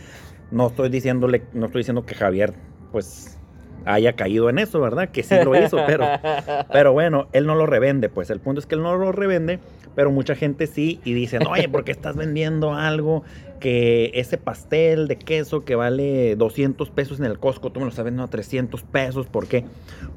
No 0.51 0.67
estoy 0.67 0.89
diciéndole, 0.89 1.43
no 1.53 1.67
estoy 1.67 1.79
diciendo 1.79 2.05
que 2.05 2.13
Javier, 2.13 2.53
pues, 2.91 3.39
haya 3.85 4.13
caído 4.13 4.49
en 4.49 4.59
eso, 4.59 4.81
¿verdad? 4.81 5.09
Que 5.09 5.23
sí 5.23 5.35
lo 5.41 5.55
hizo, 5.55 5.77
pero, 5.87 6.05
pero 6.73 6.91
bueno, 6.91 7.29
él 7.31 7.47
no 7.47 7.55
lo 7.55 7.65
revende, 7.65 8.09
pues. 8.09 8.29
El 8.29 8.41
punto 8.41 8.59
es 8.59 8.65
que 8.65 8.75
él 8.75 8.83
no 8.83 8.97
lo 8.97 9.13
revende, 9.13 9.59
pero 9.95 10.11
mucha 10.11 10.35
gente 10.35 10.67
sí 10.67 10.99
y 11.05 11.13
dicen, 11.13 11.47
oye, 11.47 11.69
¿por 11.69 11.85
qué 11.85 11.93
estás 11.93 12.17
vendiendo 12.17 12.73
algo 12.73 13.23
que 13.61 14.11
ese 14.15 14.37
pastel 14.37 15.07
de 15.07 15.15
queso 15.15 15.63
que 15.63 15.75
vale 15.75 16.35
200 16.35 16.89
pesos 16.89 17.19
en 17.19 17.25
el 17.25 17.39
Costco, 17.39 17.71
tú 17.71 17.79
me 17.79 17.85
lo 17.85 17.89
estás 17.89 18.03
vendiendo 18.03 18.25
a 18.25 18.29
300 18.29 18.83
pesos? 18.83 19.27
¿Por 19.27 19.47
qué? 19.47 19.63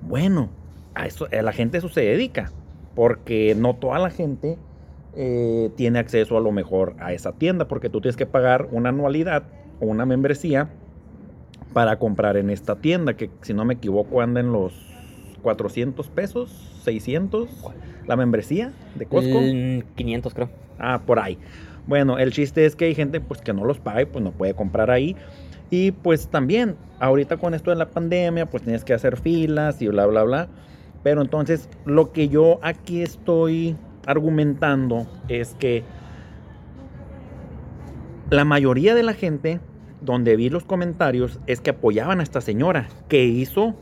Bueno, 0.03 0.51
a 0.99 1.07
eso, 1.07 1.29
a 1.31 1.43
la 1.43 1.53
gente 1.53 1.79
eso 1.79 1.89
se 1.89 2.01
dedica, 2.01 2.51
porque 2.95 3.55
no 3.57 3.77
toda 3.77 4.01
la 4.01 4.11
gente 4.11 4.59
eh, 5.15 5.71
tiene 5.77 6.01
acceso 6.01 6.37
a 6.37 6.41
lo 6.41 6.51
mejor 6.51 6.97
a 6.99 7.13
esa 7.13 7.33
tienda, 7.33 7.69
porque 7.69 7.89
tú 7.89 8.01
tienes 8.01 8.17
que 8.17 8.27
pagar 8.27 8.69
una 8.73 8.89
anualidad 8.89 9.45
o 9.81 9.87
una 9.87 10.05
membresía 10.07 10.69
para 11.73 11.99
comprar 11.99 12.37
en 12.37 12.51
esta 12.51 12.77
tienda, 12.77 13.15
que 13.15 13.31
si 13.43 13.55
no 13.55 13.65
me 13.65 13.75
equivoco 13.75 14.21
anda 14.21 14.41
en 14.41 14.53
los 14.53 14.73
400 15.43 16.09
pesos, 16.09 16.51
600, 16.83 17.49
la 18.07 18.17
membresía 18.17 18.73
de 18.97 19.07
Costco. 19.07 19.41
Mm, 19.41 19.95
500 19.95 20.35
creo. 20.35 20.51
Ah, 20.81 21.03
por 21.07 21.21
ahí. 21.21 21.39
Bueno, 21.87 22.19
el 22.19 22.33
chiste 22.33 22.67
es 22.67 22.75
que 22.75 22.87
hay 22.87 22.95
gente 22.95 23.21
pues 23.21 23.41
que 23.41 23.53
no 23.53 23.65
los 23.65 23.79
paga 23.79 24.03
y 24.03 24.07
pues 24.07 24.25
no 24.25 24.33
puede 24.33 24.55
comprar 24.55 24.91
ahí. 24.91 25.15
Y 25.71 25.93
pues 25.93 26.29
también, 26.29 26.77
ahorita 26.99 27.37
con 27.37 27.55
esto 27.55 27.71
de 27.71 27.77
la 27.77 27.89
pandemia, 27.89 28.47
pues 28.47 28.65
tienes 28.65 28.85
que 28.85 28.95
hacer 28.95 29.17
filas 29.17 29.81
y 29.81 29.89
bla, 29.89 30.07
bla, 30.07 30.25
bla. 30.25 30.49
Pero 31.03 31.23
entonces, 31.23 31.69
lo 31.85 32.13
que 32.13 32.29
yo 32.29 32.59
aquí 32.63 33.03
estoy 33.03 33.77
argumentando 34.07 35.07
es 35.29 35.55
que 35.55 35.85
la 38.31 38.45
mayoría 38.45 38.95
de 38.95 39.03
la 39.03 39.15
gente, 39.15 39.61
donde 40.01 40.37
vi 40.37 40.51
los 40.51 40.65
comentarios, 40.65 41.41
es 41.47 41.61
que 41.61 41.71
apoyaban 41.71 42.21
a 42.21 42.23
esta 42.23 42.41
señora, 42.41 42.89
que 43.09 43.25
hizo 43.25 43.75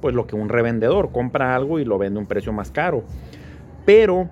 pues 0.00 0.14
lo 0.14 0.26
que 0.26 0.36
un 0.36 0.48
revendedor 0.48 1.10
compra 1.10 1.56
algo 1.56 1.80
y 1.80 1.84
lo 1.84 1.98
vende 1.98 2.18
a 2.18 2.22
un 2.22 2.28
precio 2.28 2.52
más 2.52 2.70
caro. 2.70 3.02
Pero 3.84 4.30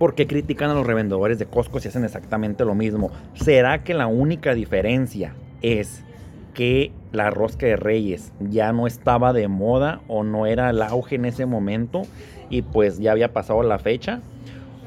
¿Por 0.00 0.14
qué 0.14 0.26
critican 0.26 0.70
a 0.70 0.74
los 0.74 0.86
revendedores 0.86 1.38
de 1.38 1.44
Costco 1.44 1.78
si 1.78 1.88
hacen 1.88 2.04
exactamente 2.04 2.64
lo 2.64 2.74
mismo? 2.74 3.10
¿Será 3.34 3.84
que 3.84 3.92
la 3.92 4.06
única 4.06 4.54
diferencia 4.54 5.34
es 5.60 6.06
que 6.52 6.92
la 7.12 7.30
rosca 7.30 7.66
de 7.66 7.76
reyes 7.76 8.32
ya 8.40 8.72
no 8.72 8.86
estaba 8.86 9.32
de 9.32 9.48
moda 9.48 10.00
o 10.08 10.22
no 10.22 10.46
era 10.46 10.70
el 10.70 10.82
auge 10.82 11.16
en 11.16 11.24
ese 11.24 11.46
momento 11.46 12.02
y 12.48 12.62
pues 12.62 12.98
ya 12.98 13.12
había 13.12 13.32
pasado 13.32 13.62
la 13.62 13.78
fecha? 13.78 14.20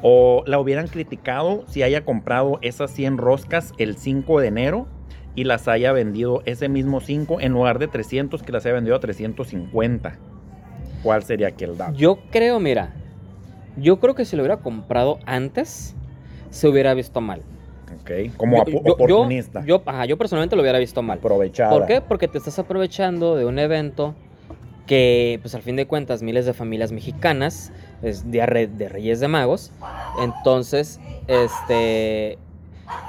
¿O 0.01 0.43
la 0.45 0.59
hubieran 0.59 0.87
criticado 0.87 1.63
si 1.67 1.81
haya 1.81 2.03
comprado 2.03 2.59
esas 2.61 2.91
100 2.91 3.17
roscas 3.17 3.73
el 3.77 3.95
5 3.95 4.41
de 4.41 4.47
enero 4.47 4.87
y 5.35 5.45
las 5.45 5.67
haya 5.67 5.91
vendido 5.93 6.43
ese 6.45 6.69
mismo 6.69 6.99
5 6.99 7.39
en 7.39 7.53
lugar 7.53 7.79
de 7.79 7.87
300 7.87 8.43
que 8.43 8.51
las 8.51 8.65
haya 8.65 8.75
vendido 8.75 8.95
a 8.95 8.99
350? 8.99 10.17
¿Cuál 11.01 11.23
sería 11.23 11.47
aquí 11.47 11.63
el 11.63 11.77
dato? 11.77 11.93
Yo 11.93 12.19
creo, 12.31 12.59
mira, 12.59 12.93
yo 13.77 13.99
creo 13.99 14.13
que 14.13 14.25
si 14.25 14.35
lo 14.35 14.43
hubiera 14.43 14.57
comprado 14.57 15.19
antes, 15.25 15.95
se 16.49 16.67
hubiera 16.67 16.93
visto 16.93 17.19
mal. 17.21 17.41
Ok, 18.01 18.35
como 18.37 18.57
Yo- 18.57 18.61
apo- 18.61 18.71
yo- 18.71 18.81
yo- 18.83 18.93
oportunista. 18.93 19.63
Ajá, 19.85 20.05
yo 20.05 20.17
personalmente 20.17 20.55
lo 20.55 20.61
hubiera 20.61 20.79
visto 20.79 21.01
mal. 21.01 21.17
aprovechada. 21.19 21.71
¿Por 21.71 21.85
qué? 21.85 22.01
Porque 22.01 22.27
te 22.27 22.37
estás 22.37 22.57
aprovechando 22.59 23.35
de 23.35 23.45
un 23.45 23.59
evento 23.59 24.15
que, 24.87 25.39
pues 25.41 25.55
al 25.55 25.61
fin 25.61 25.75
de 25.77 25.85
cuentas, 25.87 26.21
miles 26.23 26.45
de 26.45 26.53
familias 26.53 26.91
mexicanas, 26.91 27.71
es 28.01 28.29
Día 28.29 28.45
Re- 28.45 28.67
de 28.67 28.89
Reyes 28.89 29.19
de 29.21 29.27
Magos. 29.29 29.71
Entonces, 30.21 30.99
este, 31.27 32.37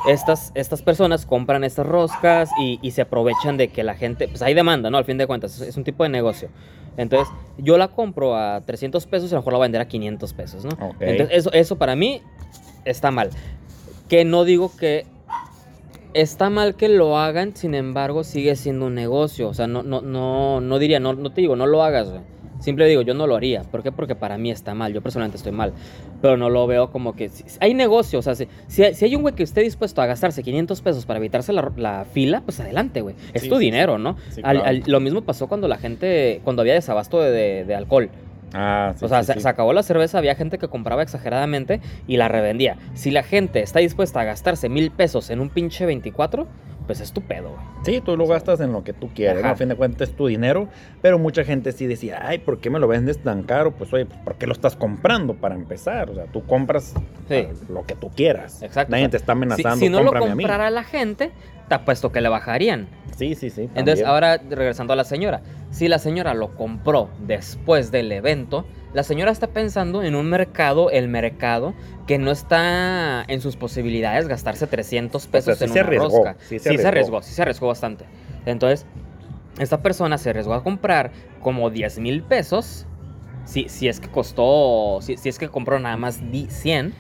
estas, 0.08 0.52
estas 0.54 0.82
personas 0.82 1.26
compran 1.26 1.64
estas 1.64 1.84
roscas 1.86 2.50
y, 2.60 2.78
y 2.80 2.92
se 2.92 3.02
aprovechan 3.02 3.56
de 3.56 3.68
que 3.68 3.82
la 3.82 3.94
gente, 3.94 4.28
pues 4.28 4.40
hay 4.42 4.54
demanda, 4.54 4.88
¿no? 4.90 4.98
Al 4.98 5.04
fin 5.04 5.18
de 5.18 5.26
cuentas, 5.26 5.60
es, 5.60 5.76
un 5.76 5.84
tipo 5.84 6.04
de 6.04 6.10
negocio. 6.10 6.48
Entonces, 6.96 7.28
yo 7.58 7.76
la 7.76 7.88
compro 7.88 8.36
a 8.36 8.60
300 8.60 9.04
pesos 9.06 9.30
y 9.30 9.34
a 9.34 9.36
lo 9.36 9.40
mejor 9.40 9.54
la 9.54 9.56
voy 9.58 9.64
a 9.64 9.66
vender 9.66 9.80
a 9.80 9.88
500 9.88 10.32
pesos, 10.32 10.64
¿no? 10.64 10.70
Ok. 10.86 10.96
Entonces, 11.00 11.36
eso, 11.36 11.52
eso 11.52 11.76
para 11.76 11.96
mí 11.96 12.22
está 12.84 13.10
mal. 13.10 13.30
Que 14.08 14.24
no 14.24 14.44
digo 14.44 14.70
que 14.76 15.06
está 16.12 16.50
mal 16.50 16.74
que 16.76 16.88
lo 16.88 17.18
hagan, 17.18 17.56
sin 17.56 17.74
embargo, 17.74 18.22
sigue 18.24 18.54
siendo 18.56 18.86
un 18.86 18.94
negocio. 18.94 19.48
O 19.48 19.54
sea, 19.54 19.66
no, 19.66 19.82
no, 19.82 20.00
no, 20.00 20.60
no 20.60 20.78
diría, 20.78 21.00
no, 21.00 21.14
no 21.14 21.30
te 21.32 21.40
digo, 21.40 21.56
no 21.56 21.66
lo 21.66 21.82
hagas, 21.82 22.10
güey. 22.10 22.20
Simple 22.60 22.86
digo, 22.86 23.02
yo 23.02 23.12
no 23.12 23.26
lo 23.26 23.36
haría. 23.36 23.62
¿Por 23.62 23.82
qué? 23.82 23.92
Porque 23.92 24.14
para 24.14 24.38
mí 24.38 24.50
está 24.50 24.72
mal. 24.74 24.92
Yo 24.94 25.02
personalmente 25.02 25.36
estoy 25.36 25.52
mal. 25.52 25.74
Pero 26.22 26.38
no 26.38 26.48
lo 26.48 26.66
veo 26.66 26.90
como 26.90 27.14
que... 27.14 27.28
si- 27.28 27.44
hay 27.60 27.74
negocio. 27.74 28.20
O 28.20 28.22
sea, 28.22 28.34
si, 28.34 28.48
si 28.68 28.82
hay, 28.82 29.14
un 29.16 29.20
güey 29.22 29.34
que 29.34 29.42
esté 29.42 29.60
dispuesto 29.60 30.00
a 30.00 30.06
gastarse 30.06 30.42
500 30.42 30.80
pesos 30.80 31.04
para 31.04 31.18
evitarse 31.18 31.52
la, 31.52 31.70
la 31.76 32.06
fila, 32.10 32.40
pues 32.42 32.60
adelante, 32.60 33.02
güey. 33.02 33.16
Es 33.34 33.42
Sí, 33.42 33.48
tu 33.50 33.56
sí, 33.56 33.64
dinero, 33.64 33.98
¿no? 33.98 34.16
Sí, 34.30 34.40
Al- 34.42 34.56
claro. 34.60 34.68
al- 34.68 34.82
lo 34.86 35.00
mismo 35.00 35.22
pasó 35.22 35.46
cuando 35.46 35.68
la 35.68 35.76
gente... 35.76 36.40
Cuando 36.44 36.62
había 36.62 36.72
desabasto 36.74 37.20
de, 37.20 37.32
de- 37.32 37.64
de 37.64 37.74
alcohol. 37.74 38.08
Ah, 38.54 38.92
sí, 38.96 39.04
o 39.04 39.08
sea, 39.08 39.20
sí, 39.22 39.26
se, 39.26 39.34
sí. 39.34 39.40
se 39.40 39.48
acabó 39.48 39.72
la 39.72 39.82
cerveza, 39.82 40.18
había 40.18 40.34
gente 40.36 40.58
que 40.58 40.68
compraba 40.68 41.02
exageradamente 41.02 41.80
y 42.06 42.16
la 42.16 42.28
revendía. 42.28 42.76
Si 42.94 43.10
la 43.10 43.22
gente 43.22 43.60
está 43.62 43.80
dispuesta 43.80 44.20
a 44.20 44.24
gastarse 44.24 44.68
mil 44.68 44.90
pesos 44.90 45.30
en 45.30 45.40
un 45.40 45.48
pinche 45.50 45.84
24, 45.86 46.46
pues 46.86 47.00
es 47.00 47.12
tu 47.12 47.22
pedo, 47.22 47.48
güey. 47.48 47.60
Sí, 47.82 48.02
tú 48.04 48.14
lo 48.16 48.26
gastas 48.26 48.60
en 48.60 48.70
lo 48.72 48.84
que 48.84 48.92
tú 48.92 49.08
quieres, 49.14 49.42
¿no? 49.42 49.48
A 49.48 49.56
fin 49.56 49.68
de 49.70 49.74
cuentas 49.74 50.10
es 50.10 50.14
tu 50.16 50.26
dinero, 50.26 50.68
pero 51.00 51.18
mucha 51.18 51.42
gente 51.42 51.72
sí 51.72 51.86
decía, 51.86 52.20
ay, 52.22 52.38
¿por 52.38 52.58
qué 52.58 52.68
me 52.68 52.78
lo 52.78 52.86
vendes 52.86 53.18
tan 53.22 53.42
caro? 53.42 53.72
Pues 53.72 53.90
oye, 53.94 54.04
pues, 54.04 54.18
¿por 54.20 54.34
qué 54.36 54.46
lo 54.46 54.52
estás 54.52 54.76
comprando 54.76 55.32
para 55.34 55.54
empezar? 55.54 56.10
O 56.10 56.14
sea, 56.14 56.24
tú 56.26 56.44
compras 56.46 56.92
Sí. 57.28 57.46
lo 57.70 57.84
que 57.86 57.94
tú 57.94 58.10
quieras. 58.10 58.62
Exacto. 58.62 58.90
Nadie 58.90 59.04
O 59.04 59.06
sea, 59.06 59.10
te 59.12 59.16
está 59.16 59.32
Si, 59.32 59.36
amenazando, 59.38 59.76
si 59.76 59.88
no 59.88 59.98
lo 60.00 60.04
cómprame 60.10 60.26
a 60.32 60.34
mí. 60.34 60.42
comprara 60.42 60.68
la 60.70 60.84
gente, 60.84 61.32
te 61.68 61.74
apuesto 61.74 62.12
que 62.12 62.20
le 62.20 62.28
bajarían. 62.28 62.88
Sí, 63.16 63.34
sí, 63.34 63.48
sí. 63.50 63.68
Entonces, 63.74 64.04
ahora 64.04 64.38
regresando 64.38 64.92
a 64.92 64.96
la 64.96 65.04
señora. 65.04 65.42
Si 65.70 65.88
la 65.88 65.98
señora 65.98 66.34
lo 66.34 66.54
compró 66.56 67.10
después 67.20 67.90
del 67.90 68.10
evento, 68.12 68.66
la 68.92 69.02
señora 69.02 69.30
está 69.30 69.48
pensando 69.48 70.02
en 70.02 70.14
un 70.14 70.28
mercado, 70.28 70.90
el 70.90 71.08
mercado, 71.08 71.74
que 72.06 72.18
no 72.18 72.30
está 72.30 73.24
en 73.26 73.40
sus 73.40 73.56
posibilidades 73.56 74.28
gastarse 74.28 74.66
300 74.66 75.26
pesos 75.26 75.60
en 75.62 75.70
una 75.72 75.80
arriesgó, 75.80 76.08
rosca. 76.24 76.36
sí 76.40 76.58
se 76.58 76.70
sí 76.70 76.78
se 76.78 76.86
arriesgó. 76.88 77.22
sí 77.22 77.32
se 77.34 77.42
arriesgó 77.42 77.68
bastante. 77.68 78.04
Entonces, 78.46 78.86
esta 79.58 79.80
persona 79.82 80.18
se 80.18 80.30
arriesgó 80.30 80.54
a 80.54 80.62
comprar 80.62 81.12
como 81.40 81.70
10 81.70 81.98
mil 81.98 82.22
pesos. 82.22 82.86
Si, 83.44 83.68
si 83.68 83.88
es 83.88 84.00
que 84.00 84.08
costó, 84.08 85.00
si, 85.02 85.16
si 85.16 85.28
es 85.28 85.38
que 85.38 85.48
compró 85.48 85.78
nada 85.78 85.96
más 85.96 86.30
di- 86.32 86.46
100 86.48 86.94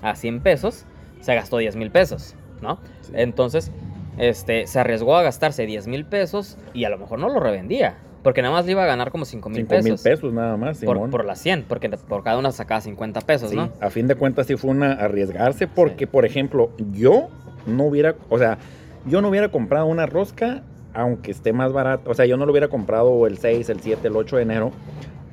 a 0.00 0.14
100 0.14 0.40
pesos, 0.40 0.84
se 1.20 1.34
gastó 1.34 1.58
10 1.58 1.76
mil 1.76 1.90
pesos, 1.90 2.34
¿no? 2.62 2.78
Sí. 3.00 3.12
Entonces, 3.14 3.72
este, 4.18 4.66
se 4.66 4.78
arriesgó 4.80 5.16
a 5.16 5.22
gastarse 5.22 5.66
10 5.66 5.86
mil 5.86 6.04
pesos 6.04 6.58
y 6.74 6.84
a 6.84 6.90
lo 6.90 6.98
mejor 6.98 7.18
no 7.18 7.28
lo 7.28 7.40
revendía. 7.40 7.96
Porque 8.22 8.42
nada 8.42 8.52
más 8.52 8.66
le 8.66 8.72
iba 8.72 8.82
a 8.82 8.86
ganar 8.86 9.10
como 9.12 9.24
5 9.24 9.48
mil 9.48 9.58
Cinco 9.58 9.74
mil 9.76 9.82
pesos. 9.84 10.02
pesos 10.02 10.32
nada 10.32 10.56
más, 10.56 10.80
por 10.84 11.24
las 11.24 11.38
100, 11.40 11.64
porque 11.68 11.88
por 11.88 12.24
cada 12.24 12.36
una 12.38 12.50
sacaba 12.50 12.80
50 12.80 13.20
pesos, 13.22 13.50
Sí, 13.50 13.56
¿no? 13.56 13.70
a 13.80 13.90
fin 13.90 14.08
de 14.08 14.16
cuentas 14.16 14.48
sí 14.48 14.56
fue 14.56 14.70
una 14.70 14.92
arriesgarse 14.92 15.68
porque, 15.68 16.06
por 16.06 16.24
ejemplo, 16.24 16.70
yo 16.92 17.28
no 17.66 17.84
hubiera, 17.84 18.16
o 18.28 18.38
sea, 18.38 18.58
yo 19.06 19.22
no 19.22 19.28
hubiera 19.28 19.50
comprado 19.50 19.86
una 19.86 20.06
rosca 20.06 20.62
aunque 20.94 21.30
esté 21.30 21.52
más 21.52 21.72
barata, 21.72 22.10
o 22.10 22.14
sea, 22.14 22.26
yo 22.26 22.36
no 22.36 22.44
lo 22.44 22.50
hubiera 22.50 22.66
comprado 22.68 23.26
el 23.28 23.38
6, 23.38 23.68
el 23.68 23.80
7, 23.80 24.08
el 24.08 24.16
8 24.16 24.36
de 24.36 24.42
enero 24.42 24.72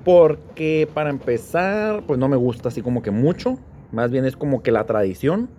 porque 0.04 0.88
para 0.94 1.10
empezar, 1.10 2.04
pues 2.06 2.20
no 2.20 2.28
me 2.28 2.36
gusta 2.38 2.70
así 2.70 2.82
como 2.82 3.02
que 3.02 3.10
mucho, 3.12 3.58
más 3.92 4.12
bien 4.12 4.26
es 4.26 4.36
como 4.38 4.62
que 4.62 4.72
la 4.72 4.84
tradición 4.86 5.50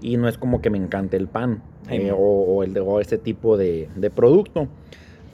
y 0.00 0.16
no 0.16 0.28
es 0.28 0.38
como 0.38 0.60
que 0.60 0.70
me 0.70 0.78
encante 0.78 1.16
el 1.16 1.28
pan 1.28 1.60
eh, 1.90 2.12
o, 2.12 2.16
o 2.16 2.62
el 2.62 2.76
o 2.78 3.00
ese 3.00 3.18
tipo 3.18 3.56
de, 3.56 3.88
de 3.96 4.10
producto. 4.10 4.68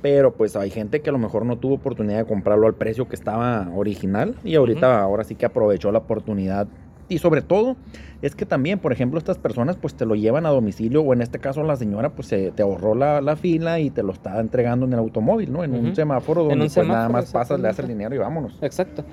Pero 0.03 0.33
pues 0.33 0.57
hay 0.57 0.71
gente 0.71 1.01
que 1.01 1.11
a 1.11 1.13
lo 1.13 1.19
mejor 1.19 1.45
no 1.45 1.57
tuvo 1.59 1.75
oportunidad 1.75 2.19
de 2.19 2.25
comprarlo 2.25 2.67
al 2.67 2.75
precio 2.75 3.07
que 3.07 3.17
estaba 3.17 3.69
original 3.75 4.35
y 4.45 4.55
ahorita 4.55 5.03
ahora 5.03 5.25
sí 5.25 5.35
que 5.35 5.45
aprovechó 5.45 5.93
la 5.93 5.99
oportunidad. 5.99 6.67
Y 7.09 7.19
sobre 7.19 7.43
todo 7.43 7.77
es 8.23 8.35
que 8.35 8.47
también, 8.47 8.79
por 8.79 8.93
ejemplo, 8.93 9.19
estas 9.19 9.37
personas 9.37 9.77
pues 9.77 9.95
te 9.95 10.07
lo 10.07 10.15
llevan 10.15 10.47
a 10.47 10.51
domicilio 10.51 11.03
o 11.03 11.13
en 11.13 11.21
este 11.21 11.39
caso 11.39 11.63
la 11.65 11.77
señora 11.77 12.11
pues 12.11 12.29
se, 12.29 12.51
te 12.53 12.63
ahorró 12.63 12.95
la, 12.95 13.21
la 13.21 13.37
fila 13.37 13.81
y 13.81 13.91
te 13.91 14.03
lo 14.03 14.13
está 14.13 14.41
entregando 14.41 14.87
en 14.87 14.93
el 14.93 15.01
automóvil, 15.01 15.53
¿no? 15.53 15.65
En 15.65 15.75
un 15.75 15.87
Ujú. 15.87 15.97
semáforo 15.97 16.45
donde 16.45 16.65
un 16.67 16.71
pues 16.71 16.87
nada 16.89 17.07
semáforo, 17.07 17.13
más 17.13 17.31
pasas, 17.33 17.61
le 17.61 17.67
das 17.67 17.79
el 17.81 17.89
dinero 17.89 18.15
y 18.15 18.19
vámonos. 18.19 18.57
Exacto. 18.63 19.05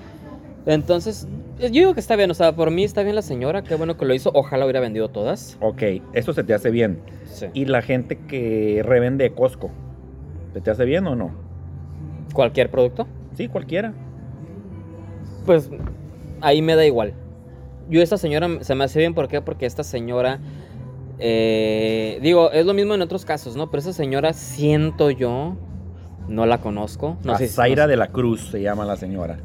Entonces, 0.68 1.26
yo 1.58 1.68
digo 1.70 1.94
que 1.94 2.00
está 2.00 2.14
bien, 2.14 2.30
o 2.30 2.34
sea, 2.34 2.54
por 2.54 2.70
mí 2.70 2.84
está 2.84 3.02
bien 3.02 3.14
la 3.14 3.22
señora, 3.22 3.62
qué 3.62 3.74
bueno 3.74 3.96
que 3.96 4.04
lo 4.04 4.12
hizo, 4.12 4.30
ojalá 4.34 4.66
hubiera 4.66 4.80
vendido 4.80 5.08
todas. 5.08 5.56
Ok, 5.62 5.82
eso 6.12 6.34
se 6.34 6.44
te 6.44 6.52
hace 6.52 6.70
bien. 6.70 7.00
Sí. 7.24 7.46
Y 7.54 7.64
la 7.64 7.80
gente 7.80 8.18
que 8.18 8.82
revende 8.84 9.30
Costco, 9.32 9.70
¿se 10.52 10.60
te 10.60 10.70
hace 10.70 10.84
bien 10.84 11.06
o 11.06 11.16
no? 11.16 11.30
¿Cualquier 12.34 12.70
producto? 12.70 13.06
Sí, 13.34 13.48
cualquiera. 13.48 13.94
Pues 15.46 15.70
ahí 16.42 16.60
me 16.60 16.76
da 16.76 16.84
igual. 16.84 17.14
Yo 17.88 18.02
esta 18.02 18.18
señora 18.18 18.48
se 18.60 18.74
me 18.74 18.84
hace 18.84 18.98
bien, 18.98 19.14
¿por 19.14 19.28
qué? 19.28 19.40
Porque 19.40 19.64
esta 19.64 19.82
señora, 19.84 20.40
eh, 21.18 22.18
digo, 22.20 22.50
es 22.52 22.66
lo 22.66 22.74
mismo 22.74 22.94
en 22.94 23.00
otros 23.00 23.24
casos, 23.24 23.56
¿no? 23.56 23.70
Pero 23.70 23.80
esa 23.80 23.94
señora 23.94 24.34
siento 24.34 25.10
yo, 25.10 25.56
no 26.28 26.44
la 26.44 26.60
conozco. 26.60 27.16
No 27.24 27.38
sé 27.38 27.48
si- 27.48 27.54
Zaira 27.54 27.84
no 27.84 27.86
sé- 27.86 27.90
de 27.92 27.96
la 27.96 28.08
Cruz 28.08 28.48
se 28.50 28.60
llama 28.60 28.84
la 28.84 28.96
señora. 28.96 29.38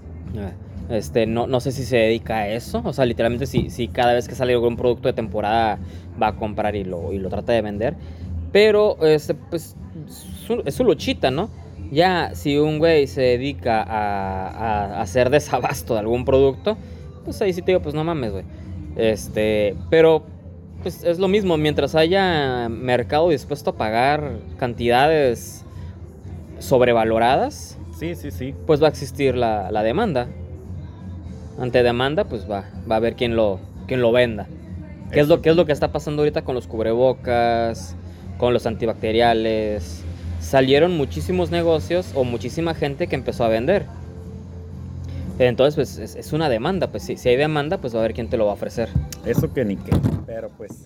Este, 0.90 1.26
no, 1.26 1.48
no 1.48 1.60
sé 1.60 1.72
si 1.72 1.84
se 1.86 1.98
dedica 1.98 2.38
a 2.40 2.48
eso. 2.50 2.82
O 2.86 2.94
sea, 2.94 3.06
literalmente 3.06 3.46
si, 3.46 3.70
si 3.70 3.88
cada 3.88 4.14
vez 4.14 4.28
que 4.28 4.36
sale 4.36 4.54
algún 4.54 4.76
producto 4.78 5.08
de 5.08 5.14
temporada 5.14 5.80
va 6.22 6.28
a 6.28 6.36
comprar 6.36 6.76
y 6.76 6.84
lo, 6.84 7.14
y 7.14 7.20
lo 7.20 7.30
trata 7.30 7.54
de 7.54 7.62
vender. 7.62 7.96
Pero, 8.52 8.98
este, 9.06 9.34
pues, 9.34 9.76
su- 10.46 10.62
es 10.66 10.76
su 10.76 10.84
luchita, 10.84 11.32
¿no? 11.32 11.50
Ya, 11.92 12.32
si 12.34 12.58
un 12.58 12.80
güey 12.80 13.08
se 13.08 13.22
dedica 13.22 13.82
a, 13.84 14.48
a- 14.50 14.86
a 14.98 15.02
hacer 15.02 15.30
desabasto 15.30 15.94
de 15.94 16.02
algún 16.02 16.26
producto, 16.26 16.78
pues 17.26 17.42
ahí 17.42 17.54
sí 17.54 17.62
te 17.62 17.72
digo, 17.72 17.82
pues 17.82 17.96
no 17.96 18.04
mames, 18.04 18.32
güey. 18.32 18.44
Este, 18.96 19.76
pero, 19.90 20.24
pues 20.82 21.04
es 21.04 21.18
lo 21.18 21.28
mismo. 21.28 21.58
Mientras 21.58 21.96
haya 21.96 22.68
mercado 22.70 23.30
dispuesto 23.30 23.72
a 23.72 23.76
pagar 23.78 24.38
cantidades 24.58 25.64
sobrevaloradas, 26.60 27.78
Sí, 27.98 28.16
sí, 28.16 28.32
sí. 28.32 28.54
pues 28.66 28.82
va 28.82 28.88
a 28.88 28.90
existir 28.90 29.36
la, 29.36 29.72
la 29.72 29.84
demanda. 29.84 30.28
Ante 31.60 31.84
demanda, 31.84 32.26
pues 32.26 32.50
va, 32.50 32.66
va 32.90 32.96
a 32.96 32.98
haber 32.98 33.16
quien 33.16 33.36
lo, 33.36 33.60
quien 33.88 34.02
lo 34.02 34.12
venda. 34.12 34.48
¿Qué 35.12 35.20
es, 35.20 35.28
lo, 35.28 35.42
¿Qué 35.42 35.52
es 35.52 35.56
lo 35.56 35.66
que 35.66 35.72
está 35.72 35.92
pasando 35.92 36.24
ahorita 36.24 36.44
con 36.44 36.56
los 36.56 36.66
cubrebocas, 36.66 37.96
con 38.38 38.54
los 38.54 38.66
antibacteriales? 38.66 40.04
Salieron 40.40 40.98
muchísimos 40.98 41.52
negocios 41.52 42.12
o 42.16 42.24
muchísima 42.24 42.74
gente 42.74 43.08
que 43.08 43.16
empezó 43.16 43.44
a 43.44 43.48
vender. 43.48 43.86
Entonces, 45.38 45.76
pues 45.76 46.16
es, 46.16 46.34
una 46.34 46.50
demanda. 46.50 46.88
Pues 46.88 47.04
si, 47.04 47.18
si 47.18 47.30
hay 47.30 47.36
demanda, 47.36 47.78
pues 47.78 47.94
va 47.94 48.00
a 48.00 48.02
haber 48.02 48.14
quien 48.14 48.28
te 48.28 48.38
lo 48.38 48.46
va 48.46 48.52
a 48.52 48.56
ofrecer. 48.56 48.90
Eso 49.26 49.54
que 49.54 49.66
ni 49.66 49.78
qué. 49.78 49.92
Pero 50.26 50.50
pues. 50.50 50.86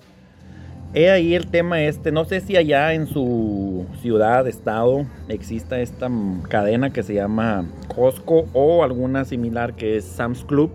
He 0.94 1.12
ahí 1.12 1.36
el 1.36 1.48
tema 1.48 1.82
este. 1.84 2.12
No 2.12 2.25
sé 2.25 2.39
si 2.41 2.56
allá 2.56 2.94
en 2.94 3.08
su 3.08 3.86
ciudad, 4.01 4.48
estado, 4.48 5.06
exista 5.27 5.79
esta 5.79 6.10
cadena 6.50 6.91
que 6.91 7.03
se 7.03 7.13
llama 7.13 7.65
Costco 7.94 8.46
o 8.53 8.84
alguna 8.84 9.25
similar 9.25 9.74
que 9.75 9.98
es 9.98 10.06
Sam's 10.06 10.44
Club. 10.44 10.72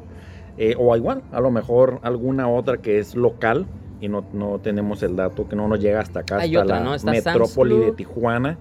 eh, 0.59 0.75
o 0.79 0.95
igual, 0.97 1.23
a 1.33 1.41
lo 1.41 1.51
mejor 1.51 1.99
alguna 2.03 2.49
otra 2.49 2.77
que 2.77 2.99
es 2.99 3.15
local. 3.15 3.67
Y 4.01 4.09
no, 4.09 4.25
no 4.33 4.59
tenemos 4.59 5.03
el 5.05 5.15
dato 5.17 5.49
que 5.49 5.55
no 5.57 5.69
nos 5.69 5.79
llega 5.81 6.01
hasta 6.01 6.21
acá, 6.21 6.39
Hay 6.39 6.57
hasta 6.57 6.65
otra, 6.65 6.99
la 7.05 7.13
metrópoli 7.13 7.79
de. 7.79 7.93
Tijuana. 7.93 8.59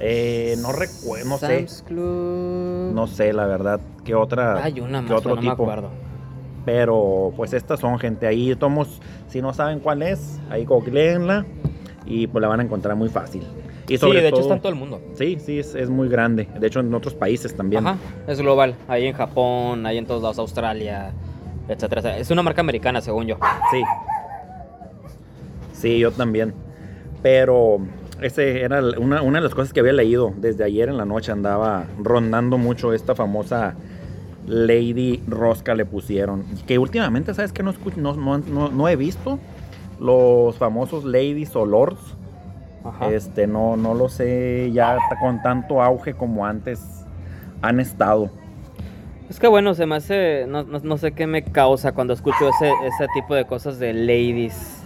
Eh, 0.00 0.56
no 0.60 0.72
recuerdo, 0.72 1.28
no 1.28 1.38
sé. 1.38 1.58
Sam's 1.66 1.84
Club. 1.86 2.92
No 2.94 3.06
sé, 3.06 3.32
la 3.32 3.46
verdad, 3.46 3.80
qué 4.04 4.14
otra. 4.14 4.62
Hay 4.62 4.80
una 4.80 5.02
qué 5.02 5.08
más, 5.10 5.18
otro 5.18 5.34
no 5.34 5.40
me 5.42 5.50
tipo. 5.50 5.62
acuerdo. 5.62 5.88
Pero 6.64 7.32
pues 7.36 7.52
estas 7.52 7.80
son 7.80 7.98
gente 7.98 8.26
ahí, 8.26 8.54
tomos, 8.56 9.00
si 9.28 9.42
no 9.42 9.52
saben 9.52 9.80
cuál 9.80 10.02
es, 10.02 10.40
ahí 10.50 10.64
googleenla 10.64 11.44
y 12.06 12.26
pues 12.26 12.40
la 12.40 12.48
van 12.48 12.60
a 12.60 12.62
encontrar 12.62 12.96
muy 12.96 13.08
fácil. 13.08 13.42
Y 13.86 13.98
Sí, 13.98 14.10
de 14.12 14.20
hecho 14.28 14.30
todo- 14.30 14.40
está 14.40 14.54
en 14.54 14.60
todo 14.60 14.72
el 14.72 14.78
mundo. 14.78 15.00
Sí, 15.14 15.36
sí, 15.38 15.58
es, 15.58 15.74
es 15.74 15.90
muy 15.90 16.08
grande. 16.08 16.48
De 16.58 16.66
hecho, 16.66 16.80
en 16.80 16.94
otros 16.94 17.12
países 17.14 17.54
también. 17.54 17.86
Ajá, 17.86 17.98
es 18.26 18.40
global. 18.40 18.74
Ahí 18.88 19.06
en 19.06 19.12
Japón, 19.12 19.84
ahí 19.84 19.98
en 19.98 20.06
todos 20.06 20.22
lados, 20.22 20.38
Australia, 20.38 21.12
etcétera. 21.68 22.16
Es 22.16 22.30
una 22.30 22.42
marca 22.42 22.62
americana, 22.62 23.02
según 23.02 23.26
yo. 23.26 23.36
Sí. 23.70 23.82
Sí, 25.74 25.98
yo 25.98 26.12
también. 26.12 26.54
Pero 27.22 27.78
ese 28.22 28.62
era 28.62 28.80
una, 28.98 29.20
una 29.22 29.38
de 29.38 29.44
las 29.44 29.54
cosas 29.54 29.72
que 29.74 29.80
había 29.80 29.92
leído 29.92 30.32
desde 30.36 30.64
ayer 30.64 30.88
en 30.88 30.96
la 30.96 31.04
noche. 31.04 31.32
Andaba 31.32 31.84
rondando 31.98 32.56
mucho 32.58 32.92
esta 32.94 33.14
famosa 33.14 33.74
Lady 34.46 35.22
Rosca 35.26 35.74
le 35.74 35.84
pusieron. 35.86 36.44
Que 36.66 36.78
últimamente, 36.78 37.32
¿sabes 37.34 37.52
qué? 37.52 37.62
No, 37.62 37.72
no, 37.96 38.38
no, 38.38 38.68
no- 38.68 38.88
he 38.88 38.96
visto. 38.96 39.38
los 40.00 40.56
famosos 40.56 41.04
ladies 41.04 41.54
o 41.56 41.64
lords, 41.64 42.00
Ajá. 42.84 43.10
este, 43.10 43.46
no, 43.46 43.76
no 43.76 43.94
lo 43.94 44.08
sé 44.08 44.70
ya 44.72 44.98
con 45.20 45.40
tanto 45.42 45.80
auge 45.82 46.14
como 46.14 46.44
antes 46.44 46.80
han 47.62 47.78
estado. 47.80 48.28
Es 49.30 49.38
que 49.40 49.46
bueno, 49.46 49.72
se 49.74 49.86
me 49.86 49.96
hace. 49.96 50.44
No, 50.48 50.64
no- 50.64 50.80
no 50.80 50.98
sé 50.98 51.12
qué 51.12 51.26
me 51.26 51.44
causa 51.44 51.92
cuando 51.92 52.12
escucho 52.12 52.48
ese, 52.50 52.70
ese 52.84 53.06
tipo 53.14 53.34
de 53.34 53.46
cosas 53.46 53.78
de 53.78 53.94
ladies. 53.94 54.82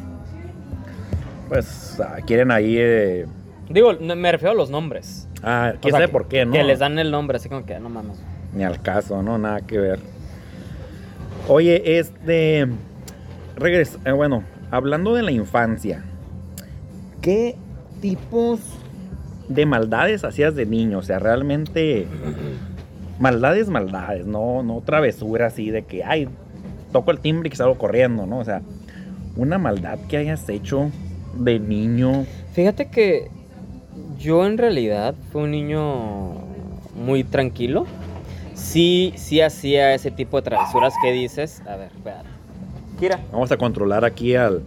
Pues 1.48 1.98
ah, 2.00 2.18
quieren 2.26 2.50
ahí... 2.50 2.76
eh, 2.78 3.26
Digo, 3.70 3.92
me 4.00 4.30
refiero 4.32 4.52
a 4.52 4.54
los 4.54 4.70
nombres. 4.70 5.28
ah, 5.42 5.72
quién 5.80 5.92
sabe 5.92 6.06
que- 6.06 6.12
por 6.12 6.28
qué, 6.28 6.44
¿no? 6.44 6.52
Que 6.52 6.62
les 6.64 6.78
dan 6.78 6.98
el 6.98 7.10
nombre, 7.10 7.36
así 7.36 7.48
como 7.48 7.64
que 7.64 7.78
no 7.80 7.88
mames. 7.88 8.22
Ni 8.58 8.64
al 8.64 8.82
caso, 8.82 9.22
¿no? 9.22 9.38
Nada 9.38 9.60
que 9.60 9.78
ver. 9.78 10.00
Oye, 11.46 12.00
este. 12.00 12.66
Regresa. 13.54 14.00
eh, 14.04 14.10
bueno, 14.10 14.42
hablando 14.72 15.14
de 15.14 15.22
la 15.22 15.30
infancia, 15.30 16.02
¿qué 17.22 17.54
tipos 18.00 18.58
de 19.48 19.64
maldades 19.64 20.24
hacías 20.24 20.56
de 20.56 20.66
niño? 20.66 20.98
O 20.98 21.02
sea, 21.02 21.20
realmente. 21.20 22.08
Maldades, 23.20 23.68
maldades, 23.68 24.26
no, 24.26 24.64
no 24.64 24.82
travesura 24.84 25.46
así 25.46 25.70
de 25.70 25.82
que, 25.82 26.02
ay, 26.02 26.28
toco 26.90 27.12
el 27.12 27.20
timbre 27.20 27.50
y 27.52 27.54
salgo 27.54 27.78
corriendo, 27.78 28.26
¿no? 28.26 28.38
O 28.38 28.44
sea, 28.44 28.62
una 29.36 29.58
maldad 29.58 30.00
que 30.08 30.16
hayas 30.16 30.48
hecho 30.48 30.90
de 31.34 31.60
niño. 31.60 32.26
Fíjate 32.54 32.90
que 32.90 33.30
yo 34.18 34.44
en 34.44 34.58
realidad 34.58 35.14
fui 35.30 35.44
un 35.44 35.52
niño 35.52 36.34
muy 36.96 37.22
tranquilo. 37.22 37.86
Sí, 38.58 39.12
sí 39.16 39.40
hacía 39.40 39.94
ese 39.94 40.10
tipo 40.10 40.36
de 40.36 40.42
travesuras 40.42 40.92
que 41.02 41.12
dices. 41.12 41.62
A 41.66 41.76
ver, 41.76 41.90
espérate. 41.94 42.28
Kira, 42.98 43.20
Vamos 43.32 43.52
a 43.52 43.56
controlar 43.56 44.04
aquí 44.04 44.34
al, 44.34 44.62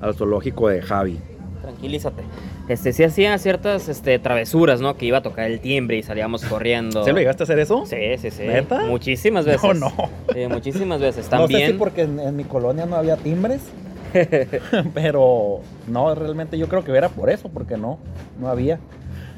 al 0.00 0.14
zoológico 0.14 0.68
de 0.68 0.80
Javi. 0.80 1.18
tranquilízate. 1.60 2.22
Este, 2.68 2.92
sí 2.92 3.02
hacía 3.02 3.36
ciertas 3.38 3.88
este, 3.88 4.18
travesuras, 4.20 4.80
¿no? 4.80 4.96
Que 4.96 5.06
iba 5.06 5.18
a 5.18 5.22
tocar 5.22 5.50
el 5.50 5.58
timbre 5.60 5.98
y 5.98 6.02
salíamos 6.04 6.44
corriendo. 6.44 7.04
¿Se 7.04 7.12
lo 7.12 7.18
llegaste 7.18 7.42
a 7.42 7.44
hacer 7.44 7.58
eso? 7.58 7.84
Sí, 7.86 7.96
sí, 8.18 8.30
sí. 8.30 8.44
¿Neta? 8.44 8.84
Muchísimas 8.86 9.44
veces. 9.46 9.62
No, 9.62 9.74
no. 9.74 9.92
Sí, 10.32 10.46
muchísimas 10.48 11.00
veces. 11.00 11.24
No 11.32 11.38
sé 11.38 11.52
También. 11.52 11.72
si 11.72 11.78
porque 11.78 12.02
en, 12.02 12.20
en 12.20 12.36
mi 12.36 12.44
colonia 12.44 12.86
no 12.86 12.94
había 12.96 13.16
timbres, 13.16 13.60
pero 14.94 15.60
no, 15.88 16.14
realmente 16.14 16.56
yo 16.58 16.68
creo 16.68 16.84
que 16.84 16.92
era 16.96 17.08
por 17.08 17.30
eso, 17.30 17.48
porque 17.48 17.76
no, 17.76 17.98
no 18.40 18.48
había. 18.48 18.78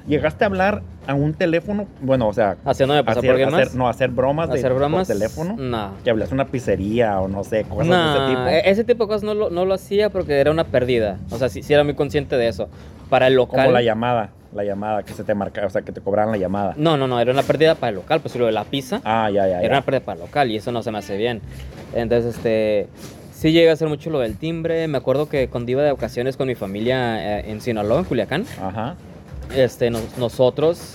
Llegaste 0.06 0.44
a 0.44 0.48
hablar 0.48 0.82
a 1.06 1.14
un 1.14 1.32
teléfono, 1.32 1.86
bueno, 2.02 2.28
o 2.28 2.32
sea, 2.34 2.56
Haciéndome 2.64 3.02
pasar 3.04 3.18
hacer, 3.18 3.30
por 3.30 3.40
alguien 3.40 3.54
hacer- 3.54 3.66
más. 3.68 3.74
no, 3.74 3.88
hacer 3.88 4.10
bromas 4.10 4.50
de 4.50 4.58
¿Hacer 4.58 4.74
bromas? 4.74 5.06
por 5.08 5.16
teléfono, 5.16 5.56
No. 5.58 5.92
que 6.04 6.10
hablas 6.10 6.30
una 6.30 6.46
pizzería 6.46 7.20
o 7.20 7.28
no 7.28 7.42
sé, 7.42 7.64
cosas 7.64 7.86
No, 7.86 8.12
de 8.12 8.18
ese 8.26 8.28
tipo. 8.36 8.46
e- 8.48 8.70
ese 8.70 8.84
tipo 8.84 9.04
de 9.04 9.08
cosas 9.08 9.22
no 9.22 9.32
lo, 9.34 9.48
no 9.50 9.64
lo 9.64 9.72
hacía 9.74 10.10
porque 10.10 10.38
era 10.40 10.50
una 10.50 10.64
pérdida. 10.64 11.18
O 11.30 11.38
sea, 11.38 11.48
sí, 11.48 11.62
sí 11.62 11.72
era 11.72 11.84
muy 11.84 11.94
consciente 11.94 12.36
de 12.36 12.48
eso. 12.48 12.68
Para 13.08 13.28
el 13.28 13.34
local. 13.34 13.60
Como 13.64 13.72
la 13.72 13.82
llamada, 13.82 14.30
la 14.54 14.64
llamada 14.64 15.02
que 15.04 15.14
se 15.14 15.24
te 15.24 15.34
marca, 15.34 15.64
o 15.66 15.70
sea, 15.70 15.80
que 15.82 15.92
te 15.92 16.00
cobraran 16.02 16.30
la 16.32 16.38
llamada. 16.38 16.74
No, 16.76 16.96
no, 16.98 17.06
no, 17.08 17.18
era 17.20 17.32
una 17.32 17.42
pérdida 17.42 17.74
para 17.74 17.88
el 17.90 17.96
local. 17.96 18.20
Pues 18.20 18.36
lo 18.36 18.44
de 18.46 18.52
la 18.52 18.64
pizza 18.64 19.00
Ah, 19.04 19.30
ya, 19.30 19.46
ya, 19.48 19.58
era 19.60 19.62
ya. 19.62 19.68
una 19.70 19.82
pérdida 19.82 20.00
para 20.04 20.16
el 20.16 20.20
local 20.26 20.50
y 20.50 20.56
eso 20.56 20.70
no 20.72 20.82
se 20.82 20.90
me 20.90 20.98
hace 20.98 21.16
bien. 21.16 21.40
Entonces, 21.94 22.34
este. 22.36 22.88
Sí 23.32 23.52
llegué 23.52 23.68
a 23.68 23.72
hacer 23.74 23.88
mucho 23.88 24.10
lo 24.10 24.20
del 24.20 24.36
timbre. 24.36 24.86
Me 24.88 24.96
acuerdo 24.98 25.28
que 25.28 25.48
cuando 25.48 25.70
iba 25.70 25.82
de 25.82 25.92
vacaciones 25.92 26.36
con 26.36 26.46
mi 26.48 26.54
familia 26.54 27.40
eh, 27.40 27.50
en 27.50 27.60
Sinaloa, 27.60 27.98
en 27.98 28.04
Culiacán, 28.04 28.44
Ajá. 28.62 28.94
Este, 29.54 29.90
nos- 29.90 30.16
nosotros 30.18 30.94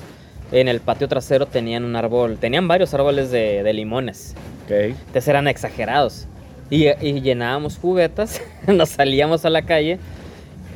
en 0.52 0.68
el 0.68 0.80
patio 0.80 1.08
trasero 1.08 1.46
tenían 1.46 1.84
un 1.84 1.96
árbol, 1.96 2.38
tenían 2.40 2.68
varios 2.68 2.94
árboles 2.94 3.30
de, 3.32 3.62
de 3.64 3.74
limones. 3.74 4.36
Ok. 4.66 4.72
Entonces 4.72 5.28
eran 5.28 5.48
exagerados. 5.48 6.28
Y, 6.72 6.88
y 6.88 7.22
llenábamos 7.22 7.78
juguetas, 7.78 8.42
nos 8.68 8.90
salíamos 8.90 9.44
a 9.46 9.50
la 9.50 9.64
calle 9.64 10.00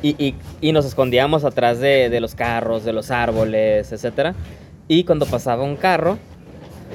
y, 0.02 0.10
y- 0.24 0.34
y 0.60 0.72
nos 0.72 0.84
escondíamos 0.84 1.44
atrás 1.44 1.78
de, 1.80 2.08
de 2.10 2.20
los 2.20 2.34
carros, 2.34 2.84
de 2.84 2.92
los 2.92 3.10
árboles, 3.10 3.92
etc. 3.92 4.34
Y 4.88 5.04
cuando 5.04 5.24
pasaba 5.26 5.62
un 5.62 5.76
carro, 5.76 6.18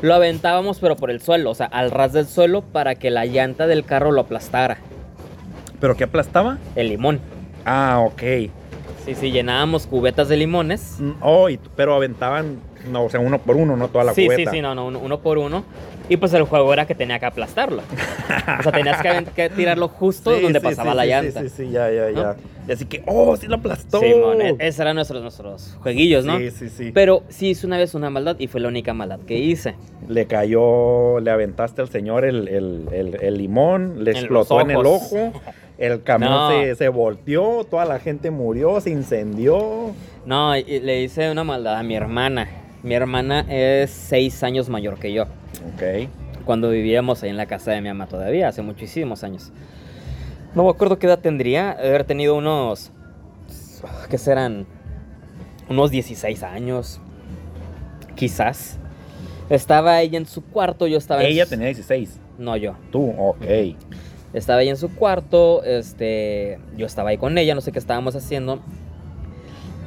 lo 0.02 0.14
aventábamos 0.14 0.80
pero 0.80 0.96
por 0.96 1.12
el 1.12 1.22
suelo, 1.22 1.50
o 1.52 1.56
sea, 1.56 1.66
al 1.68 1.92
ras 1.92 2.14
del 2.14 2.28
suelo 2.28 2.62
para 2.62 2.96
que 2.96 3.10
la 3.10 3.26
llanta 3.26 3.68
del 3.68 3.84
carro 3.86 4.12
lo 4.12 4.22
aplastara, 4.22 4.78
¿Pero 5.80 5.96
qué 5.96 6.04
aplastaba? 6.06 6.58
el 6.76 6.90
limón. 6.90 7.20
Ah, 7.66 8.00
ok. 8.06 8.50
Sí, 9.06 9.16
sí, 9.16 9.32
llenábamos 9.32 9.88
cubetas 9.88 10.28
de 10.30 10.38
limones. 10.38 10.98
Mm, 11.00 11.12
Oh, 11.22 11.50
y- 11.50 11.60
pero 11.76 11.96
aventaban, 11.96 12.60
no, 12.92 13.06
o 13.06 13.10
sea, 13.10 13.20
uno 13.20 13.40
por 13.40 13.56
uno, 13.56 13.76
no 13.76 13.88
toda 13.88 14.04
la 14.04 14.14
sí, 14.14 14.26
cubeta. 14.26 14.52
sí, 14.52 14.58
sí, 14.58 14.62
no, 14.62 14.76
no, 14.76 14.86
uno, 14.88 15.00
uno 15.00 15.20
por 15.20 15.38
uno. 15.38 15.64
Y 16.10 16.18
pues 16.18 16.34
el 16.34 16.44
juego 16.44 16.74
era 16.74 16.86
que 16.88 16.96
tenía 16.96 17.20
que 17.20 17.26
aplastarlo. 17.28 17.82
O 18.60 18.64
sea, 18.64 18.72
tenías 18.72 19.02
que, 19.34 19.50
tirarlo 19.50 19.88
justo 19.88 20.32
Sí, 20.36 20.42
donde 20.42 20.60
sí, 20.60 20.66
pasaba 20.66 20.92
sí, 20.92 20.98
la 20.98 21.04
sí, 21.04 21.10
llanta. 21.10 21.42
Sí, 21.42 21.50
sí, 21.50 21.56
sí, 21.66 21.72
ya, 21.72 21.92
ya, 21.92 22.10
¿No? 22.10 22.22
ya. 22.22 22.36
Y 22.68 22.72
así 22.72 22.86
que, 22.86 23.04
oh, 23.08 23.36
sí 23.38 23.48
lo 23.48 23.56
aplastó. 23.56 24.00
Simón, 24.00 24.42
e- 24.42 24.56
esos 24.60 24.80
eran 24.82 24.96
nuestros, 24.96 25.22
nuestros 25.22 25.76
jueguillos, 25.82 26.26
¿no? 26.26 26.38
Sí, 26.38 26.52
sí, 26.52 26.70
sí. 26.70 26.92
Pero 26.94 27.24
sí 27.30 27.50
hice 27.50 27.66
una 27.68 27.78
vez 27.78 27.94
una 27.96 28.10
maldad 28.10 28.36
y 28.40 28.48
fue 28.48 28.60
la 28.60 28.68
única 28.68 28.94
maldad 28.94 29.20
que 29.22 29.38
hice. 29.38 29.76
Le 30.08 30.26
cayó, 30.26 31.20
le 31.20 31.30
aventaste 31.32 31.82
al 31.82 31.90
señor 31.90 32.26
el, 32.26 32.48
el- 32.48 32.88
el- 32.92 33.16
el 33.22 33.38
limón, 33.38 34.04
le 34.04 34.12
En 34.12 34.18
explotó 34.18 34.62
en 34.62 34.72
el 34.72 34.78
ojo, 34.86 35.32
el 35.80 36.04
camión 36.04 36.32
No. 36.32 36.50
se, 36.52 36.76
se 36.76 36.90
volteó, 36.90 37.64
toda 37.64 37.86
la 37.86 38.00
gente 38.00 38.30
murió, 38.32 38.80
se 38.82 38.90
incendió. 38.92 39.92
No, 40.26 40.56
y- 40.56 40.80
le 40.82 41.02
hice 41.02 41.32
una 41.32 41.44
maldad 41.44 41.78
a 41.78 41.84
mi 41.84 41.96
hermana. 41.96 42.48
Mi 42.84 42.94
hermana 42.94 43.46
es 43.50 43.90
seis 43.90 44.44
años 44.44 44.70
mayor 44.70 45.00
que 45.00 45.12
yo. 45.14 45.24
Ok. 45.24 46.10
Cuando 46.46 46.70
vivíamos 46.70 47.24
ahí 47.24 47.30
en 47.30 47.38
la 47.38 47.46
casa 47.46 47.72
de 47.72 47.82
mi 47.82 47.88
mamá 47.90 48.08
todavía, 48.08 48.48
hace 48.50 48.62
muchísimos 48.62 49.24
años. 49.24 49.52
No 50.56 50.64
me 50.64 50.70
acuerdo 50.70 50.98
qué 51.00 51.08
edad 51.08 51.20
tendría. 51.20 51.72
Haber 51.72 52.04
tenido 52.04 52.36
unos. 52.36 52.92
¿Qué 54.10 54.18
serán? 54.18 54.66
Unos 55.70 55.92
16 55.92 56.44
años. 56.44 57.00
Quizás. 58.16 58.78
Estaba 59.50 60.02
ella 60.02 60.18
en 60.18 60.26
su 60.26 60.44
cuarto, 60.44 60.88
yo 60.88 60.98
estaba 60.98 61.22
en 61.24 61.28
Ella 61.28 61.46
su- 61.46 61.52
tenía 61.52 61.68
16. 61.68 62.20
No, 62.38 62.56
yo. 62.58 62.76
Tú, 62.92 63.12
ok. 63.18 63.44
Estaba 64.34 64.60
ahí 64.60 64.70
en 64.70 64.78
su 64.78 64.94
cuarto, 64.94 65.64
este, 65.64 66.60
yo 66.78 66.86
estaba 66.86 67.10
ahí 67.10 67.18
con 67.18 67.38
ella, 67.38 67.56
no 67.56 67.62
sé 67.62 67.72
qué 67.72 67.80
estábamos 67.80 68.16
haciendo. 68.16 68.60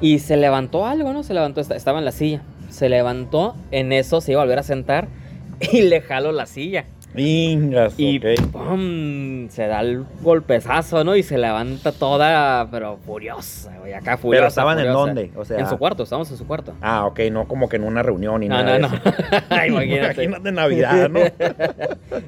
Y 0.01 0.19
se 0.19 0.37
levantó 0.37 0.85
algo, 0.87 1.13
¿no? 1.13 1.23
Se 1.23 1.33
levantó, 1.35 1.61
esta- 1.61 1.77
estaba 1.77 1.99
en 2.01 2.05
la 2.05 2.13
silla. 2.13 2.43
Se 2.71 2.89
levantó, 2.89 3.55
en 3.71 3.93
eso 3.93 4.21
se 4.21 4.33
iba 4.33 4.41
a 4.41 4.45
volver 4.45 4.59
a 4.59 4.63
sentar 4.65 5.07
y 5.73 5.83
le 5.83 6.01
jalo 6.01 6.33
la 6.33 6.47
silla. 6.47 6.85
Ingas, 7.15 7.93
Y 7.99 8.17
ok. 8.17 8.25
¡pum! 8.53 9.47
se 9.51 9.67
da 9.67 9.81
el 9.83 10.03
golpezazo, 10.23 11.05
¿no? 11.05 11.15
Y 11.15 11.23
se 11.23 11.37
levanta 11.37 11.93
toda, 11.93 12.67
pero 12.71 12.97
furiosa, 13.05 13.77
güey, 13.81 13.93
acá 13.93 14.17
furiosa. 14.17 14.41
Pero 14.41 14.49
estaban 14.49 14.79
en 14.79 14.93
dónde? 14.95 15.31
O 15.37 15.45
sea. 15.45 15.59
En 15.61 15.69
su 15.69 15.77
cuarto, 15.77 16.05
estábamos 16.05 16.31
en 16.31 16.39
su 16.39 16.47
cuarto. 16.47 16.73
Ah, 16.81 17.05
ok, 17.05 17.21
no 17.31 17.47
como 17.47 17.69
que 17.69 17.77
en 17.77 17.85
una 17.85 18.03
reunión 18.03 18.41
ni 18.41 18.49
No, 18.49 18.63
nada. 18.63 18.79
no, 18.79 18.89
de 18.89 18.97
no. 18.97 19.11
eso. 19.11 19.67
Imagínate. 19.69 20.25
Imagínate 20.25 20.53
Navidad, 20.53 21.11
¿no? 21.11 21.21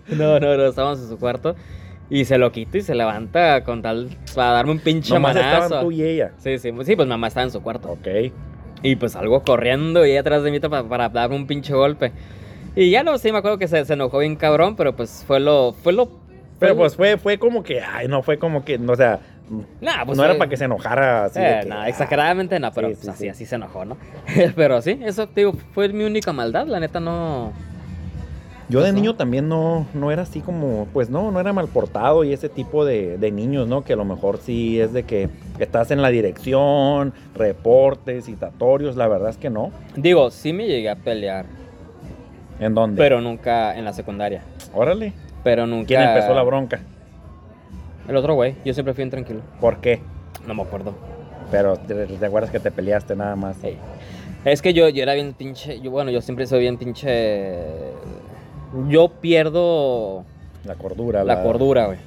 No, 0.09 0.39
no, 0.39 0.57
no, 0.59 0.67
estábamos 0.67 1.01
en 1.01 1.09
su 1.09 1.19
cuarto. 1.19 1.57
Y 2.11 2.27
se 2.27 2.39
lo 2.39 2.53
quito 2.53 2.79
y 2.79 2.83
se 2.83 2.95
levanta 2.95 3.65
con 3.65 3.83
tal 3.83 4.11
para 4.35 4.51
darme 4.51 4.73
un 4.73 4.79
pinche 4.79 5.15
Nomás 5.15 5.35
manazo. 5.35 5.65
estaban 5.65 5.85
tú 5.85 5.93
y 5.93 6.03
ella. 6.03 6.33
Sí, 6.39 6.59
sí, 6.59 6.73
sí, 6.85 6.97
pues 6.97 7.09
mamá 7.09 7.29
estaba 7.29 7.45
en 7.45 7.51
su 7.51 7.63
cuarto. 7.63 7.91
Ok. 7.93 8.07
Y 8.83 8.97
pues 8.97 9.13
salgo 9.13 9.43
corriendo 9.43 10.05
y 10.05 10.11
ella 10.11 10.21
atrás 10.21 10.43
de 10.43 10.51
mí 10.51 10.61
para, 10.61 10.85
para 10.85 11.09
darme 11.09 11.37
un 11.37 11.47
pinche 11.47 11.73
golpe. 11.73 12.13
Y 12.77 12.91
ya 12.91 13.03
no 13.03 13.17
sé, 13.19 13.33
me 13.33 13.39
acuerdo 13.39 13.59
que 13.59 13.69
se, 13.69 13.85
se 13.85 13.93
enojó 13.95 14.19
bien 14.19 14.37
cabrón, 14.37 14.77
pero 14.77 14.95
pues 14.95 15.25
fue 15.27 15.41
lo. 15.41 15.73
Fue 15.73 15.93
lo. 15.93 16.11
Pero 16.59 16.77
pues 16.77 16.95
fue, 16.95 17.17
fue 17.19 17.39
como 17.39 17.63
que, 17.63 17.81
ay, 17.81 18.09
no 18.09 18.23
fue 18.23 18.39
como 18.39 18.65
que, 18.65 18.77
o 18.77 18.97
sea, 18.97 19.21
Nah, 19.81 20.05
pues 20.07 20.17
no 20.17 20.25
era 20.25 20.39
para 20.39 20.49
que 20.49 20.57
se 20.57 20.65
enojara 20.65 21.27
así. 21.27 21.39
Eh, 21.39 21.61
que, 21.63 21.69
no, 21.69 21.81
ah, 21.81 21.89
exageradamente 21.89 22.59
no, 22.59 22.73
pero 22.73 22.89
sí, 22.89 22.95
pues 22.95 23.05
sí, 23.05 23.11
así, 23.11 23.23
sí. 23.25 23.29
así 23.29 23.47
se 23.47 23.57
enojó, 23.57 23.85
¿no? 23.85 23.97
pero 24.57 24.81
sí, 24.81 24.99
eso 25.03 25.27
te 25.27 25.43
digo, 25.43 25.53
fue 25.73 25.89
mi 25.91 26.05
única 26.05 26.33
maldad, 26.33 26.67
la 26.67 26.81
neta 26.81 27.01
no. 27.01 27.53
Yo 28.69 28.81
de 28.83 28.93
niño 28.93 29.15
también 29.15 29.49
no, 29.49 29.87
no 29.93 30.11
era 30.11 30.23
así 30.23 30.41
como, 30.41 30.87
pues 30.93 31.11
no, 31.11 31.31
no 31.31 31.39
era 31.41 31.53
mal 31.53 31.69
portado 31.69 32.25
y 32.25 32.33
ese 32.33 32.49
tipo 32.49 32.85
de, 32.85 33.19
de 33.19 33.31
niños, 33.31 33.69
¿no? 33.69 33.85
Que 33.85 33.93
a 33.93 33.97
lo 33.97 34.05
mejor 34.05 34.39
sí 34.39 34.81
es 34.81 34.93
de 34.93 35.03
que 35.03 35.29
estás 35.59 35.91
en 35.91 36.01
la 36.01 36.09
dirección, 36.09 37.13
reportes, 37.35 38.25
citatorios, 38.25 38.97
la 38.97 39.07
verdad 39.07 39.31
es 39.31 39.37
que 39.37 39.51
no. 39.51 39.71
Digo, 39.97 40.31
sí 40.31 40.53
me 40.53 40.67
llegué 40.67 40.89
a 40.89 40.97
pelear, 40.97 41.47
¿En 42.59 42.75
dónde? 42.75 42.97
pero 42.97 43.21
nunca 43.21 43.77
en 43.77 43.85
la 43.85 43.93
secundaria. 43.93 44.43
Órale. 44.73 45.13
Pero 45.43 45.67
nunca. 45.67 45.89
¿Quién 45.89 46.01
empezó 46.01 46.33
la 46.35 46.43
bronca? 46.43 46.81
El 48.09 48.17
otro 48.17 48.35
güey, 48.35 48.55
yo 48.65 48.73
siempre 48.73 48.95
fui 48.95 49.03
bien 49.03 49.11
tranquilo. 49.11 49.41
¿Por 49.61 49.79
qué? 49.79 50.01
No 50.47 50.55
me 50.55 50.63
acuerdo. 50.63 50.95
Pero 51.51 51.77
te, 51.77 51.95
te 52.07 52.27
acuerdas 52.27 52.51
que 52.51 52.61
te 52.61 52.71
peleaste 52.71 53.15
nada 53.15 53.37
más. 53.37 53.63
Ey. 53.63 53.77
Es 54.45 54.61
que 54.61 54.75
yo, 54.75 54.89
yo 54.89 55.03
era 55.03 55.15
bien 55.15 55.33
pinche. 55.33 55.81
Yo, 55.81 55.91
bueno, 55.91 56.11
yo 56.11 56.21
siempre 56.21 56.47
soy 56.47 56.61
bien 56.61 56.77
pinche. 56.77 57.55
Yo 58.89 59.09
pierdo 59.09 60.25
La 60.65 60.75
cordura. 60.75 61.25
la 61.25 61.43
cordura, 61.43 61.87
güey. 61.87 61.99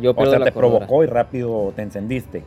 Yo 0.00 0.12
O 0.16 0.26
sea, 0.26 0.38
la 0.38 0.44
te 0.46 0.52
cordura. 0.52 0.86
provocó 0.86 1.04
y 1.04 1.06
rápido 1.06 1.72
te 1.74 1.82
encendiste. 1.82 2.44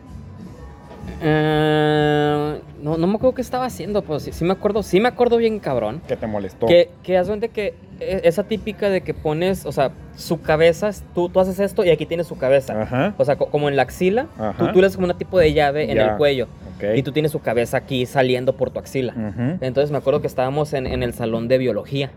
Eh, 1.24 2.60
no, 2.82 2.98
no 2.98 3.08
me 3.08 3.16
acuerdo 3.16 3.36
qué 3.36 3.42
estaba 3.42 3.66
haciendo, 3.66 4.02
pero 4.02 4.20
sí, 4.20 4.32
sí 4.32 4.44
me 4.46 4.54
acuerdo, 4.54 4.84
sí 4.84 5.00
me 5.00 5.08
acuerdo 5.08 5.38
bien 5.38 5.60
cabrón. 5.60 6.02
¿Qué 6.08 6.16
te 6.16 6.28
molestó? 6.28 6.66
Que, 6.68 6.90
que 7.04 7.18
haz 7.18 7.28
cuenta 7.28 7.48
que 7.48 7.76
e- 8.00 8.22
esa 8.24 8.44
típica 8.44 8.90
de 8.90 9.02
que 9.02 9.14
pones, 9.14 9.66
o 9.66 9.72
sea, 9.72 9.92
su 10.16 10.42
cabeza, 10.42 10.90
tú, 11.14 11.30
tú 11.30 11.40
haces 11.40 11.60
esto 11.60 11.84
y 11.84 11.90
aquí 11.90 12.06
tienes 12.06 12.28
su 12.28 12.38
cabeza. 12.38 12.82
Ajá. 12.82 13.14
O 13.18 13.26
sea, 13.26 13.36
co- 13.38 13.48
como 13.48 13.70
en 13.70 13.76
la 13.76 13.84
axila, 13.84 14.28
tú, 14.38 14.44
Ajá. 14.44 14.72
tú 14.72 14.80
le 14.80 14.88
haces 14.88 14.96
como 14.98 15.06
una 15.06 15.18
tipo 15.18 15.38
de 15.40 15.54
llave 15.54 15.92
en 15.92 15.98
el 16.00 16.18
cuello. 16.18 16.48
Ok. 16.78 16.96
Y 16.96 17.04
tú 17.04 17.12
tienes 17.12 17.32
su 17.32 17.40
cabeza 17.40 17.78
aquí 17.78 18.06
saliendo 18.06 18.54
por 18.56 18.72
tu 18.72 18.80
axila. 18.80 19.14
Ujú. 19.14 19.58
Entonces 19.62 19.92
me 19.92 19.98
acuerdo 19.98 20.22
que 20.22 20.28
estábamos 20.28 20.74
en, 20.74 20.88
en 20.88 21.04
el 21.04 21.14
salón 21.14 21.48
de 21.48 21.58
biología. 21.58 22.12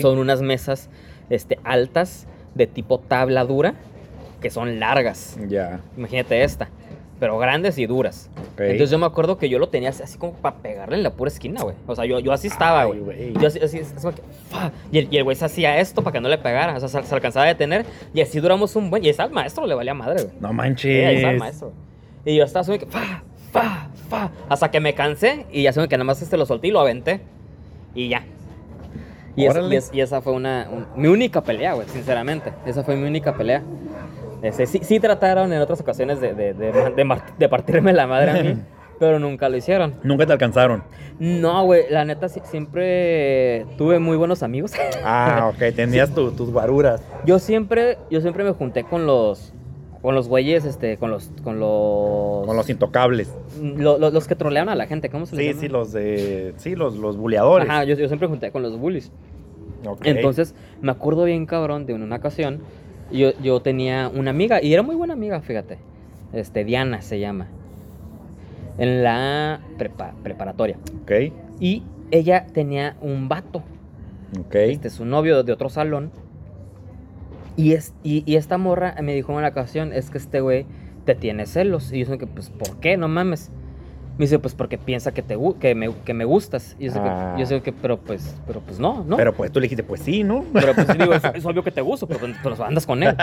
Son 0.00 0.18
unas 0.18 0.40
mesas 0.42 0.88
este, 1.30 1.58
altas 1.64 2.26
de 2.54 2.66
tipo 2.66 2.98
tabla 2.98 3.44
dura 3.44 3.74
que 4.40 4.50
son 4.50 4.78
largas. 4.80 5.36
Ya. 5.48 5.80
Imagínate 5.96 6.42
esta. 6.44 6.68
Pero 7.20 7.36
grandes 7.38 7.76
y 7.78 7.86
duras. 7.86 8.30
Entonces 8.56 8.90
yo 8.90 8.98
me 9.00 9.06
acuerdo 9.06 9.38
que 9.38 9.48
yo 9.48 9.58
lo 9.58 9.68
tenía 9.68 9.88
así, 9.88 10.18
como 10.18 10.34
para 10.34 10.58
pegarle 10.58 10.96
en 10.96 11.02
la 11.02 11.10
pura 11.10 11.28
esquina, 11.28 11.62
güey. 11.64 11.74
O 11.88 11.96
sea, 11.96 12.04
yo, 12.04 12.20
yo 12.20 12.32
así 12.32 12.46
estaba, 12.46 12.84
güey. 12.84 13.32
Yo 13.40 13.48
así, 13.48 13.58
así. 13.58 13.82
Y 14.92 15.16
el, 15.16 15.24
güey 15.24 15.34
se 15.34 15.44
hacía 15.44 15.78
esto 15.80 16.02
para 16.02 16.12
que 16.14 16.20
no 16.20 16.28
le 16.28 16.38
pegara. 16.38 16.76
O 16.76 16.80
sea, 16.80 16.88
se, 16.88 17.02
se 17.08 17.14
alcanzaba 17.14 17.46
a 17.46 17.48
detener. 17.48 17.84
Y 18.14 18.20
así 18.20 18.38
duramos 18.38 18.76
un 18.76 18.88
buen. 18.90 19.04
Y 19.04 19.08
ahí 19.08 19.14
al 19.18 19.32
maestro, 19.32 19.66
le 19.66 19.74
valía 19.74 19.94
madre, 19.94 20.22
güey. 20.22 20.34
No 20.40 20.48
Sí, 20.50 20.54
manches. 20.54 21.14
estaba 21.16 21.32
el 21.32 21.38
maestro. 21.40 21.72
Y 22.24 22.36
yo 22.36 22.44
estaba 22.44 22.60
así 22.60 22.70
como 22.70 22.78
que, 22.78 22.86
fa, 22.86 23.24
fa, 23.50 23.88
fa. 24.08 24.30
Hasta 24.48 24.70
que 24.70 24.78
me 24.78 24.94
cansé 24.94 25.46
y 25.50 25.64
ya 25.64 25.70
así 25.70 25.78
como 25.78 25.88
que 25.88 25.96
nada 25.96 26.04
más 26.04 26.22
este 26.22 26.36
lo 26.36 26.46
solté 26.46 26.68
y 26.68 26.70
lo 26.70 26.78
aventé. 26.78 27.20
Y 27.96 28.08
ya. 28.10 28.24
Y, 29.38 29.46
es- 29.46 29.50
Órale. 29.54 29.74
y 29.74 29.78
es- 29.78 29.90
y 29.92 30.00
esa 30.00 30.20
fue 30.20 30.32
una, 30.32 30.68
un- 30.70 30.86
mi 31.00 31.08
única 31.08 31.40
pelea, 31.42 31.74
güey, 31.74 31.88
sinceramente. 31.88 32.52
Esa 32.66 32.82
fue 32.84 32.96
mi 32.96 33.06
única 33.06 33.34
pelea. 33.34 33.62
Este, 34.42 34.66
sí, 34.66 34.80
sí 34.82 35.00
trataron 35.00 35.52
en 35.52 35.60
otras 35.60 35.80
ocasiones 35.80 36.20
de, 36.20 36.32
de, 36.34 36.54
de, 36.54 36.92
de 37.38 37.48
partirme 37.48 37.92
la 37.92 38.06
madre 38.06 38.30
a 38.30 38.42
mí, 38.42 38.56
pero 39.00 39.18
nunca 39.18 39.48
lo 39.48 39.56
hicieron. 39.56 39.94
Nunca 40.04 40.26
te 40.26 40.32
alcanzaron. 40.32 40.84
No, 41.18 41.64
güey, 41.64 41.84
la 41.90 42.04
neta 42.04 42.28
sí- 42.28 42.40
siempre 42.44 43.66
tuve 43.76 43.98
muy 43.98 44.16
buenos 44.16 44.42
amigos. 44.44 44.72
Ah, 45.04 45.50
ok. 45.52 45.74
Tenías 45.74 46.10
tu- 46.14 46.30
tus 46.32 46.52
guaruras. 46.52 47.02
Yo 47.26 47.38
siempre, 47.40 47.98
yo 48.10 48.20
siempre 48.20 48.44
me 48.44 48.52
junté 48.52 48.84
con 48.84 49.06
los, 49.06 49.52
con 50.02 50.14
los 50.14 50.28
güeyes, 50.28 50.64
este, 50.64 50.96
con 50.96 51.10
los, 51.10 51.30
con 51.42 51.58
los, 51.58 52.46
Con 52.46 52.56
los 52.56 52.70
intocables. 52.70 53.34
lo- 53.60 53.98
lo- 53.98 54.10
los 54.10 54.28
que 54.28 54.34
trolean 54.36 54.68
a 54.68 54.74
la 54.74 54.86
gente, 54.86 55.08
¿cómo 55.10 55.26
se 55.26 55.34
les 55.36 55.44
Sí, 55.44 55.48
llama? 55.50 55.60
sí, 55.60 55.68
los 55.68 55.92
de. 55.92 56.54
Sí, 56.56 56.74
los, 56.76 56.96
los 56.96 57.16
buleadores. 57.16 57.68
Ajá, 57.68 57.84
yo, 57.84 57.96
yo 57.96 58.06
siempre 58.06 58.28
junté 58.28 58.50
con 58.50 58.62
los 58.62 58.78
bullies. 58.78 59.10
Ok. 59.86 60.00
Entonces, 60.04 60.54
me 60.80 60.90
acuerdo 60.92 61.24
bien 61.24 61.46
cabrón 61.46 61.86
de 61.86 61.94
una 61.94 62.16
ocasión, 62.16 62.60
yo, 63.12 63.30
yo 63.42 63.60
tenía 63.60 64.10
una 64.14 64.30
amiga, 64.30 64.62
y 64.62 64.72
era 64.72 64.82
muy 64.82 64.94
buena 64.96 65.14
amiga, 65.14 65.40
fíjate. 65.40 65.78
Este, 66.32 66.64
Diana 66.64 67.00
se 67.02 67.18
llama. 67.18 67.48
En 68.78 69.02
la 69.02 69.60
prepa- 69.78 70.12
preparatoria. 70.22 70.76
Ok. 71.02 71.32
Y 71.58 71.82
ella 72.12 72.46
tenía 72.52 72.96
un 73.00 73.28
vato, 73.28 73.62
Ok. 74.38 74.54
este, 74.54 74.90
su 74.90 75.04
novio 75.04 75.42
de 75.42 75.52
otro 75.52 75.68
salón. 75.68 76.10
Y, 77.58 77.72
es, 77.72 77.92
y, 78.02 78.22
y 78.24 78.36
esta 78.36 78.56
morra 78.56 78.94
me 79.02 79.14
dijo 79.14 79.32
en 79.32 79.38
una 79.38 79.48
ocasión, 79.48 79.92
es 79.92 80.08
que 80.10 80.16
este 80.18 80.40
güey 80.40 80.64
te 81.04 81.14
tiene 81.14 81.44
celos. 81.44 81.92
Y 81.92 82.04
yo 82.04 82.16
que, 82.16 82.26
pues, 82.26 82.50
¿por 82.50 82.78
qué? 82.78 82.96
No 82.96 83.08
mames. 83.08 83.50
Me 84.16 84.24
dice, 84.24 84.38
pues 84.38 84.54
porque 84.54 84.78
piensa 84.78 85.12
que, 85.12 85.22
te, 85.22 85.36
que, 85.60 85.74
me, 85.74 85.92
que 86.04 86.14
me 86.14 86.24
gustas. 86.24 86.76
Y 86.78 86.86
yo 86.86 86.92
sé, 86.92 86.98
Ah. 87.02 87.34
que, 87.36 87.44
yo 87.44 87.62
que, 87.62 87.72
pero 87.72 87.98
pues, 87.98 88.36
pero 88.46 88.60
pues 88.60 88.78
no, 88.80 89.04
¿no? 89.04 89.16
Pero 89.16 89.32
pues 89.34 89.52
tú 89.52 89.60
le 89.60 89.64
dijiste, 89.64 89.82
pues 89.82 90.00
sí, 90.02 90.24
¿no? 90.24 90.44
Pero 90.52 90.74
pues 90.74 90.86
digo, 90.98 91.12
es, 91.12 91.22
es 91.34 91.44
obvio 91.46 91.62
que 91.62 91.70
te 91.70 91.80
gusto, 91.80 92.06
pero, 92.06 92.20
pero 92.42 92.64
andas 92.64 92.86
con 92.86 93.02
él. 93.02 93.16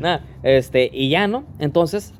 Nada, 0.00 0.22
este, 0.42 0.90
y 0.92 1.08
ya, 1.10 1.26
¿no? 1.26 1.44
Entonces, 1.58 2.12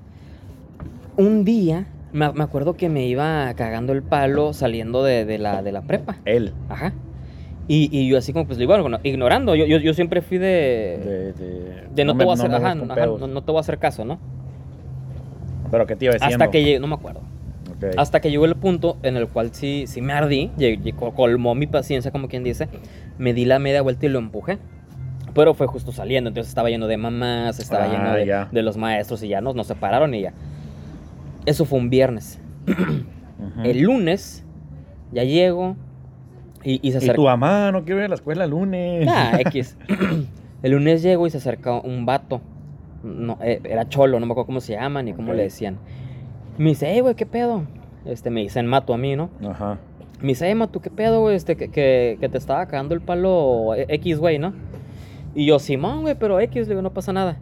un 1.17 1.45
día, 1.45 1.87
me, 2.13 2.33
me 2.33 2.45
acuerdo 2.45 2.75
que 2.75 2.89
me 2.89 3.07
iba 3.07 3.53
cagando 3.55 3.93
el 3.93 4.03
palo 4.03 4.53
saliendo 4.53 5.03
de, 5.05 5.25
de 5.25 5.39
la, 5.39 5.63
de 5.63 5.73
la 5.73 5.83
prepa. 5.83 6.17
Él. 6.25 6.53
Ajá. 6.69 6.93
Y, 7.69 7.89
y 7.97 8.09
yo 8.09 8.17
así 8.19 8.33
como, 8.33 8.47
pues, 8.47 8.59
digo, 8.59 8.79
bueno, 8.81 8.99
ignorando. 9.03 9.55
Yo, 9.57 9.67
yo, 9.67 9.79
yo 9.79 9.93
siempre 9.95 10.23
fui 10.23 10.39
de... 10.39 10.99
De, 11.05 11.33
de, 11.33 11.85
de 11.95 12.05
no, 12.05 12.17
te 12.17 12.25
voy 12.25 12.31
a 12.31 12.35
hacer, 12.35 12.55
ajá, 12.55 12.73
ajá, 12.73 12.95
pedos. 12.95 13.21
no, 13.21 13.27
no 13.27 13.43
te 13.43 13.51
voy 13.51 13.59
a 13.59 13.61
hacer 13.61 13.79
caso, 13.79 14.05
¿no? 14.05 14.19
Pero 15.71 15.87
¿qué 15.87 15.97
te 15.97 16.05
iba 16.05 16.15
diciendo? 16.15 16.37
Hasta 16.45 16.51
que 16.51 16.63
llegué, 16.63 16.79
no 16.79 16.87
me 16.87 16.95
acuerdo. 16.95 17.21
Ok. 17.77 17.95
Hasta 17.99 18.21
que 18.21 18.31
llegó 18.31 18.45
el 18.45 18.55
punto 18.55 18.97
en 19.03 19.17
el 19.17 19.29
cual 19.29 19.51
sí, 19.53 19.85
sí 19.87 20.01
me 20.01 20.13
ardí, 20.13 20.51
lleg- 20.57 20.81
llegó- 20.83 21.13
colmó 21.13 21.55
mi 21.55 21.67
paciencia, 21.67 22.11
como 22.13 22.29
quien 22.29 22.45
dice, 22.45 22.69
me 23.19 23.35
di 23.35 23.45
la 23.45 23.59
media 23.59 23.83
vuelta 23.83 24.07
y 24.07 24.09
lo 24.11 24.19
empujé. 24.21 24.59
Pero 25.35 25.53
fue 25.53 25.67
justo 25.67 25.93
saliendo, 25.93 26.29
entonces 26.29 26.49
estaba 26.51 26.71
lleno 26.71 26.87
de 26.87 26.97
mamás, 26.97 27.59
estaba 27.59 27.85
Ah, 27.85 27.89
lleno 27.89 28.13
de, 28.15 28.47
de 28.53 28.63
los 28.63 28.77
maestros 28.77 29.23
y 29.23 29.29
ya 29.29 29.41
nos, 29.41 29.55
nos 29.55 29.67
separaron 29.67 30.15
y 30.15 30.23
ya. 30.23 30.33
Eso 31.45 31.65
fue 31.65 31.79
un 31.79 31.91
viernes. 31.91 32.41
Ujú. 32.67 33.63
El 33.65 33.81
lunes 33.83 34.45
ya 35.13 35.25
llego 35.25 35.77
y, 36.67 36.81
y 36.83 36.91
se 36.93 36.97
Y 36.97 36.99
acerca. 36.99 37.15
tu 37.15 37.25
mamá 37.25 37.71
no 37.73 37.85
quiero 37.85 38.01
ir 38.01 38.07
a 38.07 38.09
la 38.09 38.15
escuela 38.17 38.45
el 38.45 38.51
lunes. 38.51 39.07
Nah, 39.07 39.37
X. 39.41 39.77
el 40.63 40.73
lunes 40.73 41.03
llego 41.03 41.27
y 41.27 41.31
se 41.31 41.39
acerca 41.39 41.75
un 41.81 42.05
vato. 42.07 42.41
No, 43.03 43.39
eh, 43.41 43.61
era 43.65 43.89
cholo, 43.89 44.19
no 44.19 44.27
me 44.27 44.33
acuerdo 44.33 44.47
cómo 44.47 44.61
se 44.61 44.73
llama 44.73 45.03
ni 45.03 45.13
cómo 45.13 45.33
le 45.33 45.45
decían. 45.45 45.79
Me 46.59 46.71
dice, 46.71 46.91
hey, 46.93 47.01
güey, 47.01 47.15
¿qué 47.15 47.27
pedo? 47.27 47.63
Este, 48.05 48.31
me 48.31 48.41
dicen 48.41 48.67
mato 48.67 48.93
a 48.95 48.99
mí, 48.99 49.15
¿no? 49.15 49.31
Ajá. 49.49 49.79
Me 50.21 50.29
dice, 50.29 50.49
Emma, 50.49 50.67
¿tú 50.67 50.81
qué 50.81 50.91
pedo, 50.91 51.21
güey? 51.21 51.37
Este, 51.37 51.57
que, 51.57 51.71
que, 51.71 52.17
que 52.21 52.29
te 52.29 52.39
estaba 52.39 52.67
cagando 52.67 52.95
el 52.95 53.01
palo 53.01 53.75
X, 53.77 54.19
güey, 54.19 54.39
¿no? 54.39 54.55
Y 55.35 55.47
yo, 55.47 55.59
Simón, 55.59 56.01
güey, 56.01 56.15
pero 56.19 56.41
X, 56.41 56.67
le 56.67 56.71
digo, 56.75 56.83
no 56.83 56.93
pasa 56.93 57.13
nada. 57.13 57.37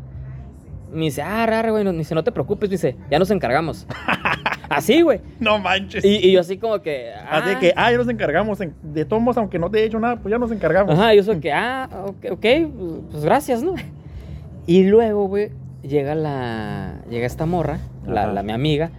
Me 0.92 1.04
dice, 1.04 1.22
ah, 1.22 1.46
raro, 1.46 1.70
güey. 1.72 1.84
Me 1.84 1.92
dice, 1.92 2.14
no 2.14 2.24
te 2.24 2.32
preocupes, 2.32 2.68
dice, 2.68 2.96
ya 3.10 3.18
nos 3.18 3.30
encargamos. 3.30 3.86
así, 4.68 5.02
güey. 5.02 5.20
No 5.40 5.58
manches. 5.58 6.04
Y, 6.04 6.28
y 6.28 6.32
yo 6.32 6.40
así 6.40 6.58
como 6.58 6.80
que. 6.80 7.10
Así 7.12 7.50
ah. 7.54 7.58
que, 7.58 7.72
ah, 7.76 7.90
ya 7.90 7.98
nos 7.98 8.08
encargamos. 8.08 8.60
en- 8.60 8.74
de 8.82 9.04
todos 9.04 9.22
modos, 9.22 9.38
aunque 9.38 9.58
no 9.58 9.70
te 9.70 9.80
he 9.80 9.84
hecho 9.84 9.98
nada, 10.00 10.16
pues 10.16 10.30
ya 10.30 10.38
nos 10.38 10.52
encargamos. 10.52 10.94
Ajá, 10.94 11.14
yo 11.14 11.22
soy 11.22 11.40
que, 11.40 11.52
ah, 11.52 11.88
ok, 12.06 12.32
ok, 12.32 12.46
pues 13.10 13.24
gracias, 13.24 13.62
¿no? 13.62 13.74
Y 14.66 14.84
luego, 14.84 15.28
güey, 15.28 15.50
llega 15.82 16.14
la. 16.14 17.02
Llega 17.10 17.26
esta 17.26 17.46
morra, 17.46 17.78
la, 18.06 18.32
la 18.32 18.42
mi 18.42 18.52
amiga, 18.52 18.90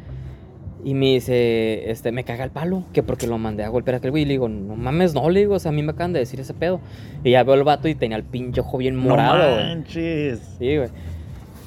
y 0.84 0.93
me 0.93 1.08
dice, 1.08 1.89
este, 1.89 2.12
me 2.12 2.23
caga 2.23 2.43
el 2.43 2.51
palo, 2.51 2.84
que 2.93 3.01
porque 3.01 3.25
lo 3.25 3.39
mandé 3.39 3.63
a 3.63 3.69
golpear 3.69 3.95
a 3.95 3.97
aquel 3.97 4.12
güey. 4.12 4.21
Y 4.21 4.25
le 4.28 4.34
digo, 4.34 4.47
no 4.47 4.75
mames, 4.75 5.15
no, 5.15 5.28
le 5.32 5.39
digo, 5.39 5.56
o 5.56 5.60
sea, 5.60 5.69
a 5.69 5.73
mí 5.73 5.82
me 5.82 5.93
acaban 5.93 6.13
de 6.13 6.19
decir 6.19 6.39
ese 6.39 6.54
pedo. 6.54 6.80
Y 7.23 7.32
ya 7.32 7.43
veo 7.43 7.56
el 7.56 7.63
vato 7.63 7.88
y 7.88 7.95
tenía 7.95 8.17
el 8.17 8.23
pinche 8.23 8.62
ojo 8.62 8.78
bien 8.78 8.95
morado, 8.95 9.58
no 9.60 9.63
manches. 9.63 10.39
Sí, 10.60 10.78
güey. 10.78 10.89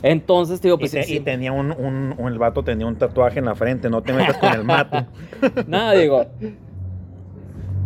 Entonces, 0.02 0.60
te 0.60 0.68
digo, 0.68 0.76
Y, 0.76 0.80
pues 0.80 0.92
te- 0.92 1.02
sí, 1.04 1.16
y 1.16 1.20
tenía 1.20 1.52
un, 1.52 1.72
un, 1.72 2.14
un- 2.16 2.32
el 2.32 2.38
vato 2.38 2.62
tenía 2.62 2.86
un 2.86 2.96
tatuaje 2.96 3.38
en 3.40 3.44
la 3.46 3.54
frente, 3.54 3.90
no 3.90 4.02
te 4.02 4.12
metas 4.12 4.36
con 4.38 4.52
el 4.52 4.64
mato. 4.64 5.06
Nada, 5.66 5.92
digo. 5.92 6.26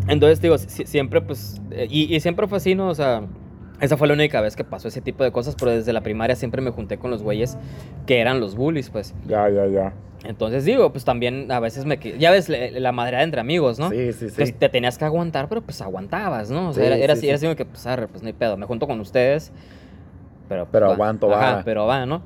Entonces, 0.09 0.41
digo, 0.41 0.59
si- 0.59 0.85
siempre, 0.87 1.21
pues. 1.21 1.61
Y, 1.89 2.15
y 2.15 2.21
siempre 2.21 2.47
fue 2.49 2.59
así, 2.59 2.75
¿no? 2.75 2.89
O 2.89 2.95
sea, 2.95 3.23
esa 3.81 3.97
fue 3.97 4.09
la 4.09 4.15
única 4.15 4.41
vez 4.41 4.57
que 4.57 4.65
pasó 4.65 4.89
ese 4.89 5.01
tipo 5.01 5.25
de 5.25 5.33
cosas, 5.33 5.57
pero 5.59 5.71
desde 5.71 5.93
la 5.93 6.01
primaria 6.03 6.37
siempre 6.37 6.61
me 6.61 6.71
junté 6.71 6.99
con 6.99 7.11
los 7.11 7.23
güeyes 7.23 7.57
que 8.07 8.19
eran 8.21 8.41
los 8.41 8.57
bullies, 8.57 8.91
pues. 8.91 9.15
ya, 9.27 9.49
ya, 9.49 9.67
ya. 9.67 9.93
Entonces, 10.25 10.65
digo, 10.65 10.93
pues 10.93 11.05
también 11.05 11.51
a 11.51 11.59
veces 11.59 11.85
me. 11.85 11.99
Ya 12.19 12.31
ves, 12.31 12.49
la 12.49 12.93
madre 12.93 13.21
entre 13.23 13.41
amigos, 13.41 13.81
¿no? 13.81 13.91
Sí, 13.91 14.13
sí, 14.13 14.29
sí. 14.29 14.35
Pues 14.37 14.57
te 14.57 14.69
tenías 14.69 14.97
que 14.97 15.05
aguantar, 15.05 15.49
pero 15.49 15.63
pues 15.63 15.81
aguantabas, 15.81 16.49
¿no? 16.51 16.69
O 16.69 16.73
sea, 16.73 16.83
Sí, 16.83 16.87
era, 16.87 16.97
era 16.97 17.15
sí, 17.17 17.19
así, 17.21 17.29
era 17.29 17.39
sí. 17.39 17.47
así 17.47 17.57
que, 17.57 17.65
pues, 17.65 17.87
arre, 17.89 18.07
pues 18.07 18.23
no 18.23 18.29
hay 18.29 18.33
pedo, 18.33 18.57
me 18.57 18.67
junto 18.67 18.87
con 18.87 19.01
ustedes. 19.01 19.51
Pero, 20.49 20.67
Pero 20.71 20.89
va. 20.89 20.95
aguanto, 20.95 21.31
Ajá, 21.35 21.51
vara. 21.53 21.63
pero 21.65 21.87
va, 21.87 22.05
¿no? 22.07 22.23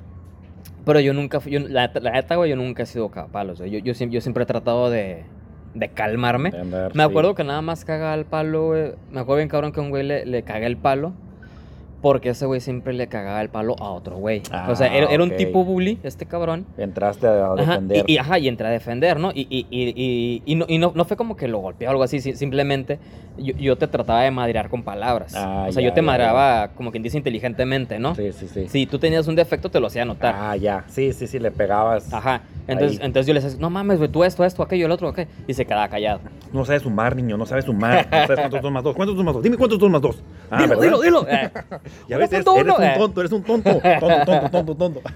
Pero 0.84 1.00
yo 1.00 1.12
nunca 1.14 1.40
fui, 1.40 1.52
yo- 1.52 1.60
la, 1.60 1.88
neta- 1.88 2.00
la 2.00 2.12
neta, 2.12 2.36
güey, 2.36 2.50
yo 2.50 2.56
nunca 2.56 2.82
he 2.84 2.86
sido 2.86 3.10
cagapalos, 3.10 3.58
güey. 3.58 3.70
Yo, 3.70 3.78
yo, 3.80 3.94
siempre, 3.94 4.14
yo 4.14 4.20
siempre 4.20 4.44
he 4.44 4.46
tratado 4.46 4.88
de, 4.90 5.24
de 5.74 5.88
calmarme. 5.88 6.50
Me 6.52 6.90
sí. 6.92 7.00
acuerdo 7.00 7.34
que 7.34 7.44
nada 7.44 7.60
más 7.62 7.84
caga 7.84 8.14
el 8.14 8.24
palo, 8.24 8.66
güey. 8.68 8.92
Me 9.10 9.20
acuerdo 9.20 9.36
bien 9.38 9.48
cabrón 9.48 9.72
que 9.72 9.80
un 9.80 9.90
güey 9.90 10.04
le, 10.04 10.24
le 10.26 10.42
caga 10.42 10.66
el 10.66 10.76
palo. 10.76 11.12
Porque 12.06 12.28
ese 12.28 12.46
güey 12.46 12.60
siempre 12.60 12.92
le 12.92 13.08
cagaba 13.08 13.42
el 13.42 13.48
palo 13.48 13.74
a 13.80 13.90
otro 13.90 14.14
güey. 14.16 14.40
o 14.68 14.76
sea, 14.76 14.86
Ah, 14.86 14.96
era, 14.96 15.06
era 15.10 15.24
un 15.24 15.36
tipo 15.36 15.64
bully, 15.64 15.98
este 16.04 16.24
cabrón. 16.24 16.64
Entraste 16.78 17.26
a 17.26 17.46
Ajá, 17.46 17.56
defender. 17.56 18.04
y, 18.06 18.12
y- 18.12 18.18
ajá, 18.18 18.38
y 18.38 18.46
entré 18.46 18.68
a 18.68 18.70
defender, 18.70 19.18
¿no? 19.18 19.32
Y, 19.34 19.40
y, 19.50 19.66
y, 19.70 19.92
y, 19.96 20.42
y 20.46 20.54
no, 20.54 20.66
y 20.68 20.78
no, 20.78 20.92
no 20.94 21.04
fue 21.04 21.16
como 21.16 21.36
que 21.36 21.48
lo 21.48 21.58
golpeé 21.58 21.88
o 21.88 21.90
algo 21.90 22.04
así, 22.04 22.20
si- 22.20 22.34
simplemente 22.36 23.00
yo, 23.36 23.54
yo 23.56 23.76
te 23.76 23.88
trataba 23.88 24.22
de 24.22 24.30
madrear 24.30 24.68
con 24.70 24.84
palabras. 24.84 25.34
Ah, 25.34 25.66
o 25.68 25.72
sea, 25.72 25.82
ya, 25.82 25.88
yo 25.88 25.94
te 25.94 25.98
ya, 26.00 26.02
madreaba 26.06 26.68
como 26.76 26.92
quien 26.92 27.02
dice 27.02 27.16
inteligentemente, 27.18 27.98
¿no? 27.98 28.14
Sí, 28.14 28.30
sí, 28.32 28.46
sí. 28.46 28.68
Si 28.68 28.86
tú 28.86 29.00
tenías 29.00 29.26
un 29.26 29.34
defecto, 29.34 29.68
te 29.68 29.80
lo 29.80 29.88
hacía 29.88 30.04
notar. 30.04 30.32
Ah, 30.38 30.56
ya. 30.56 30.84
Sí, 30.86 31.12
sí, 31.12 31.26
sí, 31.26 31.40
le 31.40 31.50
pegabas. 31.50 32.12
Ajá. 32.14 32.42
Entonces, 32.68 33.00
Ahí. 33.00 33.06
entonces 33.06 33.26
yo 33.26 33.34
le 33.34 33.40
decía, 33.40 33.58
no 33.60 33.68
mames, 33.70 33.98
güey, 33.98 34.10
tú 34.10 34.22
esto, 34.24 34.44
esto, 34.44 34.62
aquello, 34.62 34.86
el 34.86 34.92
otro, 34.92 35.12
¿qué? 35.12 35.26
Y 35.48 35.54
se 35.54 35.64
quedaba 35.64 35.88
callado. 35.88 36.20
No 36.52 36.64
sabes 36.64 36.82
sumar, 36.82 37.14
niño, 37.16 37.36
no 37.36 37.46
sabes 37.46 37.64
sumar. 37.64 38.06
No 38.10 38.26
sabes 38.26 38.38
cuántos 38.40 38.60
son 38.62 38.72
más 38.72 38.84
dos. 38.84 38.94
¿Cuántos 38.94 39.16
son 39.16 39.24
más 39.24 39.34
dos? 39.34 39.42
Dime 39.42 39.56
cuántos 39.56 39.78
son 39.80 39.90
más 39.92 40.00
dos. 40.02 40.22
Ah, 40.50 40.62
dilo, 40.62 40.78
¿verdad? 40.78 40.98
dilo, 41.02 41.22
dilo. 41.24 41.26
Eh, 42.02 42.04
Ya 42.08 42.18
ves, 42.18 42.32
eres, 42.32 42.46
eres 42.46 42.74
un 42.78 42.84
eh. 42.84 42.94
tonto, 42.98 43.20
eres 43.20 43.32
un 43.32 43.42
tonto. 43.42 43.80
Tonto, 43.80 44.24
tonto, 44.24 44.50
tonto, 44.50 44.74
tonto. 44.74 45.02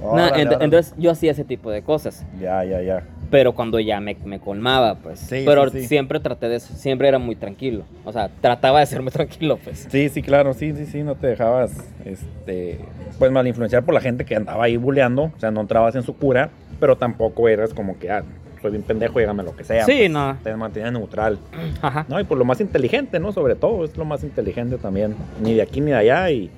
No, 0.00 0.12
Órale, 0.12 0.42
ent- 0.42 0.46
órale. 0.48 0.64
entonces 0.64 0.94
yo 0.96 1.10
hacía 1.10 1.32
ese 1.32 1.44
tipo 1.44 1.70
de 1.70 1.82
cosas. 1.82 2.24
Ya, 2.40 2.64
ya, 2.64 2.80
ya. 2.80 3.04
Pero 3.30 3.52
cuando 3.52 3.78
ya 3.78 4.00
me, 4.00 4.16
me 4.24 4.40
colmaba, 4.40 4.94
pues. 4.94 5.20
Sí, 5.20 5.42
pero 5.44 5.68
sí, 5.68 5.82
sí. 5.82 5.88
siempre 5.88 6.20
traté 6.20 6.48
de 6.48 6.56
eso, 6.56 6.74
siempre 6.74 7.06
era 7.06 7.18
muy 7.18 7.36
tranquilo. 7.36 7.84
O 8.06 8.12
sea, 8.12 8.30
trataba 8.40 8.80
de 8.80 8.86
ser 8.86 9.02
muy 9.02 9.12
tranquilo, 9.12 9.58
pues. 9.62 9.86
Sí, 9.90 10.08
sí, 10.08 10.22
claro, 10.22 10.54
sí, 10.54 10.72
sí, 10.74 10.86
sí, 10.86 11.02
no 11.02 11.16
te 11.16 11.26
dejabas, 11.26 11.72
este, 12.06 12.80
pues 13.18 13.30
mal 13.30 13.46
influenciar 13.46 13.84
por 13.84 13.92
la 13.92 14.00
gente 14.00 14.24
que 14.24 14.34
andaba 14.34 14.64
ahí 14.64 14.78
buleando, 14.78 15.24
o 15.24 15.38
sea, 15.38 15.50
no 15.50 15.60
entrabas 15.60 15.94
en 15.94 16.02
su 16.02 16.16
cura 16.16 16.48
pero 16.80 16.96
tampoco 16.96 17.48
eras 17.48 17.74
como 17.74 17.98
que, 17.98 18.10
ah, 18.10 18.24
soy 18.62 18.70
bien 18.72 18.82
pendejo, 18.82 19.18
dígame 19.18 19.42
lo 19.42 19.54
que 19.56 19.64
sea. 19.64 19.84
Sí, 19.84 19.92
pues, 19.98 20.10
no. 20.10 20.36
Te 20.42 20.54
mantenías 20.56 20.92
neutral. 20.92 21.38
Ajá. 21.82 22.04
No, 22.08 22.20
y 22.20 22.24
por 22.24 22.38
lo 22.38 22.44
más 22.44 22.60
inteligente, 22.60 23.18
¿no? 23.18 23.32
Sobre 23.32 23.54
todo, 23.54 23.84
es 23.84 23.96
lo 23.96 24.04
más 24.04 24.22
inteligente 24.24 24.76
también. 24.78 25.14
Ni 25.42 25.54
de 25.54 25.62
aquí 25.62 25.80
ni 25.80 25.90
de 25.92 25.96
allá. 25.96 26.30
Y 26.30 26.50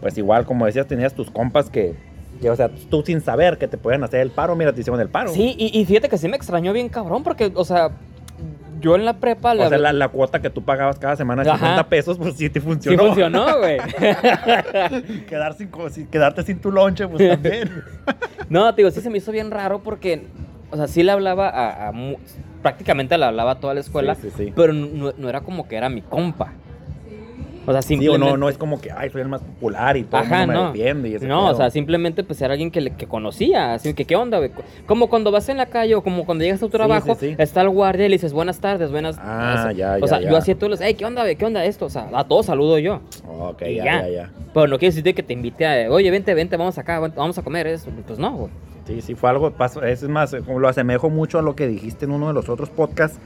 pues 0.00 0.16
igual, 0.18 0.44
como 0.44 0.66
decías, 0.66 0.86
tenías 0.86 1.14
tus 1.14 1.30
compas 1.30 1.70
que, 1.70 1.94
o 2.48 2.56
sea, 2.56 2.68
tú 2.90 3.02
sin 3.04 3.20
saber 3.20 3.58
que 3.58 3.68
te 3.68 3.76
podían 3.78 4.02
hacer 4.04 4.20
el 4.20 4.30
paro, 4.30 4.54
mira, 4.56 4.72
te 4.72 4.80
hicieron 4.80 5.00
el 5.00 5.08
paro. 5.08 5.30
Sí, 5.30 5.54
y, 5.58 5.78
y 5.78 5.84
fíjate 5.84 6.08
que 6.08 6.18
sí 6.18 6.28
me 6.28 6.36
extrañó 6.36 6.72
bien 6.72 6.88
cabrón, 6.88 7.22
porque, 7.22 7.52
o 7.54 7.64
sea, 7.64 7.90
yo 8.80 8.94
en 8.94 9.04
la 9.04 9.14
prepa... 9.18 9.54
O 9.54 9.68
sea, 9.68 9.76
la, 9.78 9.92
la 9.92 10.08
cuota 10.08 10.40
que 10.40 10.50
tú 10.50 10.62
pagabas 10.62 10.98
cada 11.00 11.16
semana 11.16 11.42
Ajá. 11.42 11.56
50 11.58 11.88
pesos, 11.88 12.16
pues 12.18 12.34
sí 12.36 12.48
te 12.48 12.60
Sí 12.60 12.66
funcionó. 12.66 13.06
funcionó, 13.06 13.58
güey. 13.58 13.78
Quedar 15.28 15.54
sin- 15.54 15.70
quedarte 16.10 16.42
sin 16.42 16.58
tu 16.60 16.70
lonche, 16.70 17.06
pues 17.08 17.28
también. 17.28 17.70
No, 18.48 18.74
te 18.74 18.80
digo, 18.80 18.90
sí 18.90 19.00
se 19.02 19.10
me 19.10 19.18
hizo 19.18 19.30
bien 19.30 19.50
raro 19.50 19.80
porque, 19.82 20.24
o 20.70 20.76
sea, 20.76 20.88
sí 20.88 21.02
le 21.02 21.12
hablaba 21.12 21.48
a, 21.48 21.92
prácticamente 22.62 23.16
le 23.18 23.24
hablaba 23.24 23.52
a 23.52 23.60
toda 23.60 23.74
la 23.74 23.80
escuela, 23.80 24.14
Sí, 24.14 24.30
sí, 24.30 24.30
sí. 24.36 24.52
pero 24.54 24.72
no, 24.72 25.12
no 25.16 25.28
era 25.28 25.40
como 25.40 25.66
que 25.68 25.76
era 25.76 25.88
mi 25.88 26.02
compa. 26.02 26.52
O 27.68 27.72
sea, 27.72 27.82
Sí, 27.82 27.94
o 27.94 27.98
simplemente... 28.00 28.30
no, 28.30 28.36
no 28.38 28.48
es 28.48 28.56
como 28.56 28.80
que, 28.80 28.90
ay, 28.90 29.10
soy 29.10 29.20
el 29.20 29.28
más 29.28 29.42
popular 29.42 29.96
y 29.98 30.04
todo 30.04 30.20
Ajá, 30.22 30.40
el 30.42 30.46
mundo 30.46 30.62
no. 30.64 30.72
me 30.72 30.78
defiende. 30.78 31.08
Y 31.10 31.14
ese 31.16 31.26
No, 31.26 31.44
o 31.44 31.46
pedo. 31.48 31.56
sea, 31.58 31.70
simplemente 31.70 32.24
pues 32.24 32.40
era 32.40 32.52
alguien 32.54 32.70
que, 32.70 32.80
le- 32.80 32.90
que 32.96 33.06
conocía, 33.06 33.74
así 33.74 33.92
que 33.92 34.06
qué 34.06 34.16
onda, 34.16 34.38
güey. 34.38 34.50
Como 34.86 35.08
cuando 35.10 35.30
vas 35.30 35.48
en 35.50 35.58
la 35.58 35.66
calle 35.66 35.94
o 35.94 36.02
como 36.02 36.24
cuando 36.24 36.44
llegas 36.44 36.62
a 36.62 36.66
tu 36.66 36.70
trabajo, 36.70 37.14
sí, 37.16 37.28
sí. 37.28 37.34
está 37.36 37.60
el 37.60 37.68
guardia 37.68 38.06
y 38.06 38.08
le 38.08 38.14
dices 38.14 38.32
buenas 38.32 38.58
tardes, 38.60 38.90
buenas 38.90 39.16
Ah, 39.20 39.66
eso. 39.68 39.70
ya, 39.72 39.96
O 39.96 39.98
ya, 39.98 40.06
sea, 40.06 40.20
ya. 40.22 40.30
yo 40.30 40.36
hacía 40.38 40.54
todos 40.54 40.70
los, 40.70 40.80
hey, 40.80 40.94
¿qué 40.94 41.04
onda, 41.04 41.22
güey? 41.22 41.36
¿Qué 41.36 41.44
onda 41.44 41.62
esto? 41.64 41.84
O 41.84 41.90
sea, 41.90 42.08
a 42.14 42.24
todos 42.26 42.46
saludo 42.46 42.78
yo. 42.78 43.00
Ok, 43.28 43.60
ya, 43.62 43.84
ya. 43.84 43.84
ya, 43.84 44.08
ya. 44.08 44.30
Pero 44.54 44.66
no 44.66 44.78
quiere 44.78 44.94
decir 44.94 45.14
que 45.14 45.22
te 45.22 45.34
invite 45.34 45.66
a, 45.66 45.90
oye, 45.92 46.10
vente, 46.10 46.32
vente, 46.32 46.56
vamos 46.56 46.78
acá, 46.78 46.98
vamos 47.00 47.36
a 47.36 47.42
comer 47.42 47.66
eso. 47.66 47.90
Pues 48.06 48.18
no, 48.18 48.32
güey. 48.32 48.50
Sí, 48.86 49.02
sí, 49.02 49.14
fue 49.14 49.28
algo, 49.28 49.50
paso- 49.50 49.82
es 49.82 50.02
más, 50.08 50.34
como 50.46 50.58
lo 50.58 50.68
asemejo 50.68 51.10
mucho 51.10 51.38
a 51.38 51.42
lo 51.42 51.54
que 51.54 51.68
dijiste 51.68 52.06
en 52.06 52.12
uno 52.12 52.28
de 52.28 52.32
los 52.32 52.48
otros 52.48 52.70
podcasts, 52.70 53.18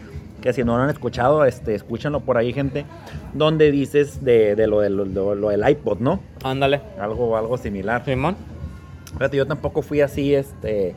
que 0.43 0.53
si 0.53 0.63
no 0.65 0.77
lo 0.77 0.83
han 0.83 0.91
escuchado, 0.91 1.45
este, 1.47 1.75
escúchenlo 1.75 2.21
por 2.21 2.37
ahí, 2.37 2.53
gente, 2.53 2.85
donde 3.33 3.71
dices 3.71 4.23
de, 4.23 4.55
de 4.57 4.67
lo, 4.67 4.81
de 4.81 4.91
lo, 4.91 5.05
lo- 5.07 5.35
lo 5.35 5.49
del 5.49 5.67
iPod, 5.69 6.01
¿no? 6.01 6.21
Ándale. 6.45 6.81
Algo, 7.01 7.37
algo 7.37 7.57
similar. 7.57 8.05
Simón. 8.05 8.37
Fíjate, 9.15 9.37
yo 9.37 9.47
tampoco 9.47 9.83
fui 9.83 10.01
así, 10.01 10.35
este, 10.35 10.95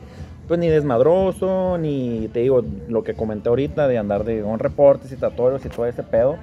pues 0.48 0.58
ni 0.60 0.68
desmadroso, 0.68 1.78
ni 1.78 2.28
te 2.32 2.40
digo 2.40 2.62
lo 2.88 3.02
que 3.04 3.14
comenté 3.14 3.48
ahorita 3.48 3.88
de 3.88 3.98
andar 3.98 4.24
de 4.24 4.42
un 4.42 4.58
reportes, 4.58 5.10
citatorios 5.10 5.64
y 5.64 5.68
todo 5.68 5.86
ese 5.86 6.02
pedo. 6.02 6.36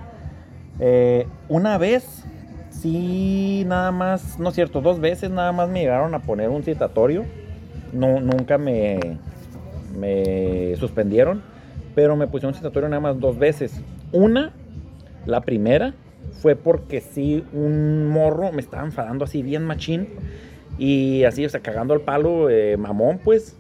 Eh, 0.80 1.28
una 1.50 1.78
vez, 1.78 2.24
sí, 2.70 3.63
nada 3.68 3.92
más, 3.92 4.39
no 4.39 4.50
es 4.50 4.56
cierto, 4.56 4.82
dos 4.82 5.00
veces 5.00 5.30
nada 5.30 5.52
más 5.52 5.70
me 5.70 5.82
llegaron 5.82 6.13
a 6.16 6.20
poner 6.20 6.50
un 6.50 6.63
citatorio. 6.63 7.26
No, 7.92 8.20
nunca 8.20 8.58
me, 8.58 9.00
me 9.98 10.76
suspendieron, 10.78 11.42
pero 11.95 12.15
me 12.15 12.27
pusieron 12.27 12.53
citatorio 12.53 12.89
nada 12.89 12.99
más 12.99 13.19
dos 13.19 13.38
veces. 13.38 13.82
Una, 14.12 14.53
la 15.25 15.41
primera, 15.41 15.93
fue 16.41 16.56
porque 16.56 17.01
sí, 17.01 17.43
un 17.53 18.08
morro 18.08 18.51
me 18.51 18.62
estaba 18.62 18.84
enfadando 18.84 19.25
así 19.25 19.41
bien 19.43 19.63
machín. 19.63 20.08
Y 20.77 21.23
así, 21.23 21.45
o 21.45 21.49
sea, 21.49 21.60
cagando 21.60 21.93
al 21.93 22.01
palo, 22.01 22.49
eh, 22.49 22.77
mamón, 22.77 23.19
pues. 23.23 23.56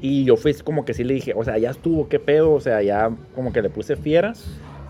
Y 0.00 0.24
yo 0.24 0.36
fui 0.36 0.52
como 0.54 0.84
que 0.84 0.92
sí 0.92 1.02
le 1.02 1.14
dije, 1.14 1.32
o 1.34 1.42
sea, 1.44 1.56
ya 1.56 1.70
estuvo, 1.70 2.08
qué 2.08 2.18
pedo, 2.18 2.52
o 2.52 2.60
sea, 2.60 2.82
ya 2.82 3.10
como 3.34 3.52
que 3.52 3.62
le 3.62 3.70
puse 3.70 3.96
fiera. 3.96 4.34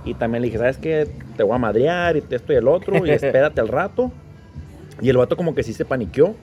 Y 0.05 0.15
también 0.15 0.43
le 0.43 0.47
dije, 0.47 0.59
¿sabes 0.59 0.79
qué? 0.79 1.09
Te 1.37 1.43
voy 1.43 1.55
a 1.55 1.59
madrear 1.59 2.17
y 2.17 2.25
esto 2.29 2.53
y 2.53 2.57
el 2.57 2.69
otro, 2.69 3.07
y 3.07 3.11
espérate 3.13 3.61
al 3.61 3.69
rato. 3.69 4.11
Y 5.01 5.09
el 5.09 5.17
vato 5.17 5.37
como 5.37 5.55
que 5.55 5.63
sí 5.63 5.73
se 5.73 5.85
paniqueó. 5.85 6.35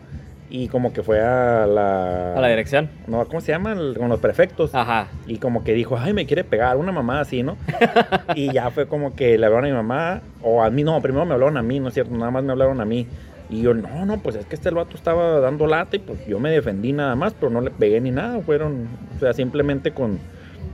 Y 0.54 0.68
como 0.68 0.92
que 0.92 1.02
fue 1.02 1.22
a 1.22 1.66
la... 1.66 2.34
A 2.36 2.42
la 2.42 2.50
dirección. 2.50 2.90
No, 3.08 3.26
¿cómo 3.26 3.40
se 3.40 3.54
llama? 3.54 3.72
El- 3.72 3.96
Con 3.98 4.10
los 4.10 4.20
prefectos. 4.20 4.76
Ajá. 4.76 5.08
Y 5.26 5.38
como 5.38 5.64
que 5.64 5.74
dijo, 5.74 5.98
ay, 5.98 6.12
me 6.12 6.26
quiere 6.26 6.44
pegar, 6.44 6.76
una 6.76 6.92
mamá 6.92 7.22
así, 7.22 7.42
¿no? 7.42 7.56
y 8.36 8.52
ya 8.52 8.70
fue 8.70 8.86
como 8.86 9.16
que 9.16 9.38
le 9.38 9.46
hablaron 9.46 9.66
a 9.66 9.68
mi 9.70 9.74
mamá, 9.76 10.22
o 10.44 10.62
a 10.62 10.70
mí, 10.70 10.84
no, 10.84 11.02
primero 11.02 11.26
me 11.26 11.34
hablaron 11.34 11.56
a 11.56 11.62
mí, 11.64 11.80
¿no 11.80 11.88
es 11.88 11.94
cierto? 11.94 12.14
Nada 12.16 12.32
más 12.32 12.44
me 12.44 12.52
hablaron 12.52 12.82
a 12.82 12.86
mí. 12.86 13.08
Y 13.50 13.62
yo, 13.62 13.74
no, 13.74 14.06
no, 14.06 14.18
pues 14.20 14.36
es 14.36 14.46
que 14.46 14.56
este 14.56 14.70
vato 14.72 14.96
estaba 14.98 15.40
dando 15.40 15.68
lata 15.68 15.96
y 15.96 16.00
pues 16.00 16.26
yo 16.28 16.38
me 16.40 16.52
defendí 16.52 16.92
nada 16.92 17.16
más, 17.16 17.34
pero 17.34 17.50
no 17.50 17.62
le 17.62 17.72
pegué 17.72 18.02
ni 18.02 18.12
nada. 18.12 18.40
Fueron, 18.42 18.88
o 19.16 19.20
sea, 19.22 19.32
simplemente 19.34 19.92
con, 19.92 20.20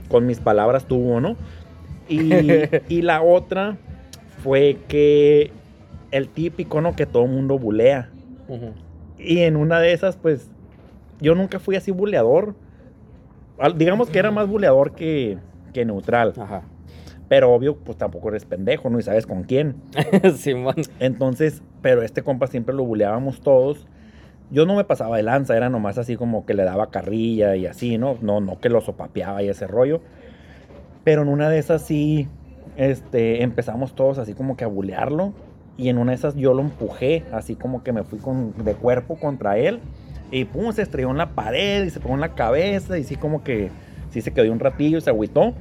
con 0.08 0.26
mis 0.26 0.40
palabras 0.40 0.86
tuvo, 0.86 1.20
¿no? 1.20 1.36
Y, 2.08 2.50
y 2.88 3.02
la 3.02 3.22
otra 3.22 3.76
fue 4.42 4.76
que 4.88 5.52
el 6.10 6.28
típico, 6.28 6.80
¿no? 6.80 6.96
Que 6.96 7.06
todo 7.06 7.26
mundo 7.28 7.58
bulea. 7.60 8.10
Ujú. 8.48 8.72
Y 9.18 9.40
en 9.40 9.56
una 9.56 9.80
de 9.80 9.92
esas, 9.92 10.16
pues, 10.16 10.48
yo 11.20 11.34
nunca 11.34 11.58
fui 11.58 11.76
así 11.76 11.90
buleador. 11.90 12.54
Digamos 13.76 14.10
que 14.10 14.18
era 14.18 14.30
más 14.30 14.48
buleador 14.48 14.92
que, 14.92 15.38
que 15.72 15.84
neutral. 15.84 16.34
Ajá. 16.38 16.62
Pero 17.28 17.52
obvio, 17.52 17.76
pues 17.76 17.98
tampoco 17.98 18.28
eres 18.30 18.44
pendejo, 18.44 18.88
¿no? 18.88 18.98
Y 18.98 19.02
sabes 19.02 19.26
con 19.26 19.42
quién. 19.42 19.76
Simón. 20.36 20.76
Entonces, 20.98 21.62
pero 21.82 22.02
este 22.02 22.22
compa 22.22 22.46
siempre 22.46 22.74
lo 22.74 22.84
buleábamos 22.84 23.40
todos. 23.40 23.86
Yo 24.50 24.64
no 24.64 24.76
me 24.76 24.84
pasaba 24.84 25.18
de 25.18 25.22
lanza, 25.22 25.54
era 25.56 25.68
nomás 25.68 25.98
así 25.98 26.16
como 26.16 26.46
que 26.46 26.54
le 26.54 26.64
daba 26.64 26.90
carrilla 26.90 27.54
y 27.56 27.66
así, 27.66 27.98
¿no? 27.98 28.16
No, 28.22 28.40
no 28.40 28.58
que 28.60 28.70
lo 28.70 28.80
sopapeaba 28.80 29.42
y 29.42 29.48
ese 29.48 29.66
rollo. 29.66 30.00
Pero 31.04 31.22
en 31.22 31.28
una 31.28 31.50
de 31.50 31.58
esas 31.58 31.82
sí, 31.82 32.28
este, 32.76 33.42
empezamos 33.42 33.94
todos 33.94 34.16
así 34.16 34.32
como 34.32 34.56
que 34.56 34.64
a 34.64 34.68
bulearlo. 34.68 35.34
Y 35.78 35.88
en 35.88 35.96
una 35.96 36.10
de 36.12 36.16
esas 36.16 36.34
yo 36.34 36.52
lo 36.52 36.60
empujé, 36.60 37.22
así 37.32 37.54
como 37.54 37.82
que 37.82 37.92
me 37.92 38.02
fui 38.02 38.18
con, 38.18 38.52
de 38.64 38.74
cuerpo 38.74 39.16
contra 39.18 39.56
él. 39.56 39.80
Y 40.30 40.44
pum, 40.44 40.72
se 40.72 40.82
estrelló 40.82 41.10
en 41.10 41.16
la 41.18 41.30
pared 41.30 41.84
y 41.86 41.90
se 41.90 42.00
pegó 42.00 42.14
en 42.14 42.20
la 42.20 42.34
cabeza. 42.34 42.98
Y 42.98 43.04
sí 43.04 43.16
como 43.16 43.42
que, 43.44 43.70
sí 44.10 44.20
se 44.20 44.32
quedó 44.32 44.52
un 44.52 44.58
ratillo, 44.60 45.00
se 45.00 45.08
agüitó. 45.08 45.54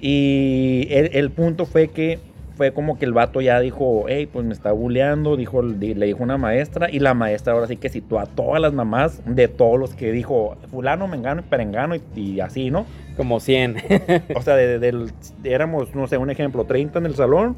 Y 0.00 0.86
el, 0.90 1.10
el 1.14 1.30
punto 1.30 1.64
fue 1.66 1.88
que 1.88 2.18
fue 2.56 2.72
como 2.74 2.98
que 2.98 3.06
el 3.06 3.14
vato 3.14 3.40
ya 3.40 3.58
dijo, 3.60 4.04
hey, 4.08 4.28
pues 4.30 4.44
me 4.44 4.52
está 4.52 4.72
bulleando, 4.72 5.34
dijo, 5.36 5.62
di- 5.62 5.94
le 5.94 6.04
dijo 6.06 6.22
una 6.22 6.36
maestra, 6.36 6.90
y 6.90 6.98
la 6.98 7.14
maestra 7.14 7.54
ahora 7.54 7.66
sí 7.66 7.76
que 7.78 7.88
citó 7.88 8.18
a 8.18 8.26
todas 8.26 8.60
las 8.60 8.74
mamás 8.74 9.22
de 9.24 9.48
todos 9.48 9.78
los 9.78 9.94
que 9.94 10.12
dijo, 10.12 10.56
fulano, 10.70 11.08
mengano 11.08 11.40
y 11.40 11.44
perengano, 11.44 11.94
y, 11.94 12.02
y 12.14 12.40
así, 12.40 12.70
¿no? 12.70 12.84
Como 13.16 13.40
100. 13.40 13.76
O 14.36 14.42
sea, 14.42 14.56
de, 14.56 14.78
del- 14.78 15.10
éramos, 15.42 15.94
no 15.94 16.06
sé, 16.06 16.18
un 16.18 16.28
ejemplo, 16.28 16.64
30 16.64 16.98
en 16.98 17.06
el 17.06 17.14
salón, 17.14 17.56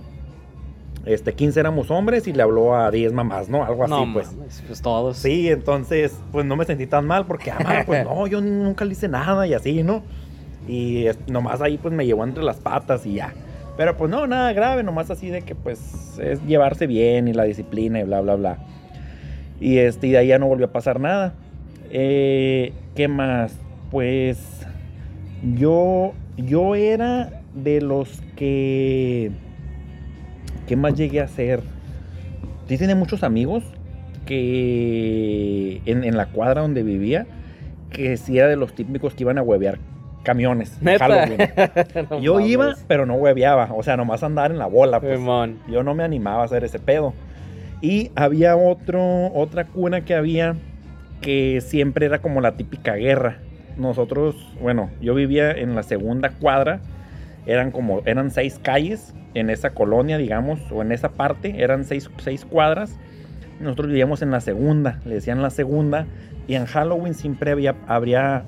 este, 1.04 1.34
15 1.34 1.60
éramos 1.60 1.90
hombres 1.90 2.26
y 2.28 2.32
le 2.32 2.42
habló 2.42 2.76
a 2.76 2.90
10 2.90 3.12
mamás, 3.12 3.48
¿no? 3.48 3.64
Algo 3.64 3.84
así, 3.84 3.92
no, 3.92 4.12
pues. 4.12 4.32
mames, 4.32 4.62
pues 4.66 4.82
todos. 4.82 5.16
Sí, 5.16 5.48
entonces, 5.48 6.16
pues 6.30 6.46
no 6.46 6.56
me 6.56 6.64
sentí 6.64 6.86
tan 6.86 7.06
mal 7.06 7.26
porque, 7.26 7.50
ah, 7.50 7.82
pues 7.86 8.04
no, 8.04 8.26
yo 8.26 8.40
nunca 8.40 8.84
le 8.84 8.92
hice 8.92 9.08
nada 9.08 9.46
y 9.46 9.54
así, 9.54 9.82
¿no? 9.82 10.02
Y 10.68 11.06
nomás 11.26 11.60
ahí 11.60 11.78
pues 11.78 11.92
me 11.92 12.06
llevó 12.06 12.24
entre 12.24 12.44
las 12.44 12.56
patas 12.56 13.04
y 13.06 13.14
ya. 13.14 13.32
Pero 13.76 13.96
pues 13.96 14.10
no, 14.10 14.26
nada 14.26 14.52
grave, 14.52 14.82
nomás 14.82 15.10
así 15.10 15.28
de 15.28 15.42
que 15.42 15.54
pues 15.54 16.18
es 16.18 16.44
llevarse 16.46 16.86
bien 16.86 17.26
y 17.26 17.32
la 17.32 17.44
disciplina 17.44 18.00
y 18.00 18.04
bla, 18.04 18.20
bla, 18.20 18.36
bla. 18.36 18.58
Y, 19.60 19.78
este, 19.78 20.08
y 20.08 20.10
de 20.10 20.18
ahí 20.18 20.28
ya 20.28 20.38
no 20.38 20.46
volvió 20.46 20.66
a 20.66 20.72
pasar 20.72 21.00
nada. 21.00 21.34
Eh, 21.90 22.72
¿Qué 22.94 23.08
más? 23.08 23.56
Pues 23.90 24.38
yo, 25.54 26.12
yo 26.36 26.74
era 26.74 27.42
de 27.54 27.80
los 27.80 28.20
que... 28.36 29.30
¿Qué 30.72 30.76
más 30.76 30.94
llegué 30.94 31.20
a 31.20 31.24
hacer? 31.24 31.61
Sí 32.66 32.78
tenía 32.78 32.96
muchos 32.96 33.22
amigos 33.24 33.62
que 34.24 35.82
en, 35.85 36.02
en 36.02 36.16
la 36.16 36.28
cuadra 36.28 36.62
donde 36.62 36.82
vivía, 36.82 37.26
que 37.90 38.16
sí 38.16 38.38
era 38.38 38.48
de 38.48 38.56
los 38.56 38.74
típicos 38.74 39.12
que 39.12 39.24
iban 39.24 39.37
a 39.37 39.42
huevear 39.42 39.78
camiones. 40.22 40.78
No 42.08 42.20
Yo 42.20 42.40
iba, 42.40 42.74
pero 42.88 43.04
no 43.04 43.16
hueveaba. 43.16 43.68
O 43.74 43.82
sea, 43.82 43.98
nomás 43.98 44.22
andar 44.22 44.50
en 44.50 44.56
la 44.56 44.64
bola. 44.64 44.98
Pues. 44.98 45.20
Yo 45.68 45.82
no 45.82 45.94
me 45.94 46.04
animaba 46.04 46.40
a 46.40 46.44
hacer 46.46 46.64
ese 46.64 46.78
pedo. 46.78 47.12
Y 47.82 48.11
había 48.14 48.56
otro, 48.56 49.26
otra 49.35 49.66
cuna 49.66 50.06
que 50.06 50.14
había 50.14 50.56
que 51.20 51.61
siempre 51.61 52.06
era 52.06 52.20
como 52.22 52.40
la 52.40 52.56
típica 52.56 52.94
guerra. 52.94 53.40
Nosotros, 53.76 54.37
bueno, 54.58 54.88
yo 55.02 55.14
vivía 55.14 55.50
en 55.50 55.74
la 55.74 55.82
segunda 55.82 56.30
cuadra. 56.30 56.80
Eran 57.46 57.70
como, 57.70 58.02
eran 58.05 58.31
seis 58.31 58.59
calles 58.62 59.14
en 59.35 59.50
esa 59.50 59.70
colonia, 59.70 60.18
digamos, 60.18 60.61
o 60.70 60.83
en 60.83 60.92
esa 60.92 61.11
parte. 61.11 61.62
Eran 61.62 61.85
seis, 61.85 62.11
seis 62.18 62.44
cuadras. 62.44 62.96
Nosotros 63.61 63.88
vivíamos 63.88 64.22
en 64.22 64.31
la 64.31 64.40
segunda, 64.40 65.00
le 65.05 65.14
decían 65.14 65.42
la 65.42 65.50
segunda. 65.50 66.07
Y 66.48 66.55
en 66.55 66.66
Halloween 66.66 67.14
siempre 67.14 67.52
había, 67.52 67.76
habría, 67.87 68.42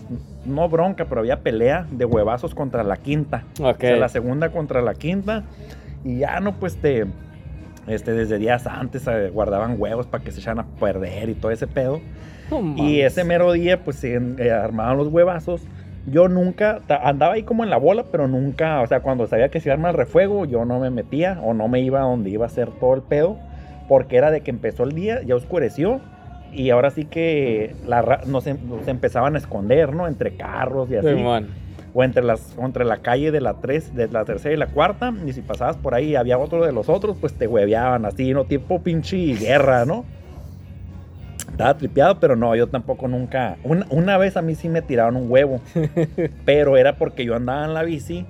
no 0.44 0.68
bronca, 0.68 1.06
pero 1.06 1.20
había 1.20 1.40
pelea 1.40 1.86
de 1.90 2.04
huevazos 2.04 2.54
contra 2.54 2.82
la 2.82 2.96
quinta. 2.96 3.44
Ok. 3.60 3.76
O 3.76 3.80
sea, 3.80 3.96
la 3.96 4.08
segunda 4.08 4.50
contra 4.50 4.82
la 4.82 4.94
quinta. 4.94 5.44
Y 6.04 6.18
ya 6.18 6.40
no, 6.40 6.54
pues 6.54 6.76
te. 6.76 7.06
Este, 7.86 8.12
desde 8.12 8.38
días 8.38 8.66
antes 8.66 9.06
eh, 9.06 9.28
guardaban 9.28 9.76
huevos 9.78 10.06
para 10.06 10.24
que 10.24 10.32
se 10.32 10.40
echaran 10.40 10.60
a 10.60 10.66
perder 10.80 11.28
y 11.28 11.34
todo 11.34 11.50
ese 11.52 11.66
pedo. 11.66 12.00
No 12.50 12.74
Y 12.76 13.02
ese 13.02 13.24
mero 13.24 13.52
día, 13.52 13.84
pues 13.84 13.96
se 13.96 14.14
eh, 14.14 14.50
armaban 14.50 14.96
los 14.96 15.08
huevazos. 15.08 15.62
Yo 16.06 16.28
nunca, 16.28 16.80
andaba 17.02 17.34
ahí 17.34 17.44
como 17.44 17.64
en 17.64 17.70
la 17.70 17.78
bola, 17.78 18.04
pero 18.10 18.28
nunca, 18.28 18.82
o 18.82 18.86
sea, 18.86 19.00
cuando 19.00 19.26
sabía 19.26 19.48
que 19.48 19.60
se 19.60 19.68
iba 19.68 19.74
a 19.74 19.76
armar 19.76 19.92
el 19.92 19.98
refuego, 19.98 20.44
yo 20.44 20.64
no 20.64 20.78
me 20.78 20.90
metía 20.90 21.40
o 21.42 21.54
no 21.54 21.66
me 21.68 21.80
iba 21.80 22.00
a 22.00 22.04
donde 22.04 22.30
iba 22.30 22.44
a 22.44 22.50
ser 22.50 22.70
todo 22.72 22.94
el 22.94 23.02
pedo, 23.02 23.38
porque 23.88 24.16
era 24.16 24.30
de 24.30 24.42
que 24.42 24.50
empezó 24.50 24.84
el 24.84 24.92
día, 24.92 25.22
ya 25.22 25.34
oscureció, 25.34 26.00
y 26.52 26.70
ahora 26.70 26.90
sí 26.90 27.04
que 27.04 27.74
la 27.86 28.20
nos, 28.26 28.46
nos 28.46 28.86
empezaban 28.86 29.34
a 29.34 29.38
esconder, 29.38 29.94
¿no? 29.94 30.06
Entre 30.06 30.36
carros 30.36 30.90
y 30.90 30.96
así. 30.96 31.08
Simón. 31.08 31.48
o 31.94 32.04
entre 32.04 32.22
las 32.22 32.56
entre 32.58 32.84
la 32.84 32.98
calle 32.98 33.30
de 33.30 33.40
la 33.40 33.54
tres, 33.54 33.94
de 33.94 34.08
la 34.08 34.24
tercera 34.24 34.54
y 34.54 34.58
la 34.58 34.66
cuarta, 34.66 35.12
y 35.26 35.32
si 35.32 35.40
pasabas 35.40 35.76
por 35.76 35.94
ahí 35.94 36.10
y 36.10 36.16
había 36.16 36.38
otro 36.38 36.64
de 36.64 36.72
los 36.72 36.88
otros, 36.88 37.16
pues 37.20 37.34
te 37.34 37.46
hueveaban 37.46 38.04
así, 38.04 38.32
¿no? 38.32 38.44
Tipo 38.44 38.82
pinche 38.82 39.34
guerra, 39.34 39.84
¿no? 39.84 40.04
Estaba 41.54 41.76
tripeado, 41.76 42.18
pero 42.18 42.34
no, 42.34 42.56
yo 42.56 42.66
tampoco 42.66 43.06
nunca. 43.06 43.56
Una, 43.62 43.86
una 43.90 44.18
vez 44.18 44.36
a 44.36 44.42
mí 44.42 44.56
sí 44.56 44.68
me 44.68 44.82
tiraron 44.82 45.14
un 45.14 45.30
huevo, 45.30 45.60
pero 46.44 46.76
era 46.76 46.96
porque 46.96 47.24
yo 47.24 47.36
andaba 47.36 47.64
en 47.64 47.74
la 47.74 47.84
bici 47.84 48.26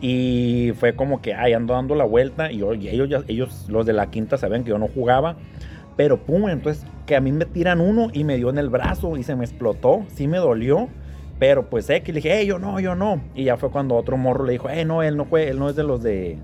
y 0.00 0.72
fue 0.78 0.94
como 0.94 1.20
que, 1.20 1.34
ay, 1.34 1.52
ando 1.52 1.74
dando 1.74 1.94
la 1.94 2.04
vuelta 2.04 2.50
y, 2.50 2.58
yo- 2.58 2.72
y 2.74 2.88
ellos, 2.88 3.10
ya- 3.10 3.22
ellos, 3.28 3.66
los 3.68 3.84
de 3.84 3.92
la 3.92 4.06
quinta, 4.10 4.38
sabían 4.38 4.64
que 4.64 4.70
yo 4.70 4.78
no 4.78 4.88
jugaba, 4.88 5.36
pero 5.98 6.16
pum, 6.18 6.48
entonces 6.48 6.86
que 7.04 7.14
a 7.14 7.20
mí 7.20 7.30
me 7.30 7.44
tiran 7.44 7.80
uno 7.80 8.08
y 8.14 8.24
me 8.24 8.36
dio 8.36 8.48
en 8.48 8.56
el 8.58 8.70
brazo 8.70 9.16
y 9.18 9.22
se 9.22 9.36
me 9.36 9.44
explotó, 9.44 10.04
sí 10.14 10.26
me 10.26 10.38
dolió. 10.38 10.88
Pero 11.38 11.68
pues 11.68 11.90
eh, 11.90 12.00
que 12.02 12.14
le 12.14 12.20
dije, 12.22 12.34
hey, 12.38 12.46
yo 12.46 12.58
no, 12.58 12.80
yo 12.80 12.94
no. 12.94 13.20
Y 13.34 13.44
ya 13.44 13.58
fue 13.58 13.70
cuando 13.70 13.94
otro 13.96 14.16
morro 14.16 14.44
le 14.46 14.52
dijo, 14.52 14.70
eh, 14.70 14.86
no, 14.86 15.02
él 15.02 15.18
no 15.18 15.26
fue, 15.26 15.50
él 15.50 15.58
no 15.58 15.68
es 15.68 15.76
de 15.76 15.82
los 15.84 16.02
de. 16.02 16.38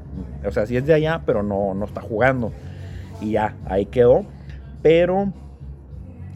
O 0.46 0.50
sea, 0.50 0.66
sí 0.66 0.76
es 0.76 0.84
de 0.84 0.92
allá, 0.92 1.22
pero 1.24 1.42
no, 1.42 1.72
no 1.72 1.86
está 1.86 2.02
jugando. 2.02 2.52
Y 3.22 3.30
ya, 3.32 3.54
ahí 3.64 3.86
quedó. 3.86 4.26
Pero, 4.82 5.32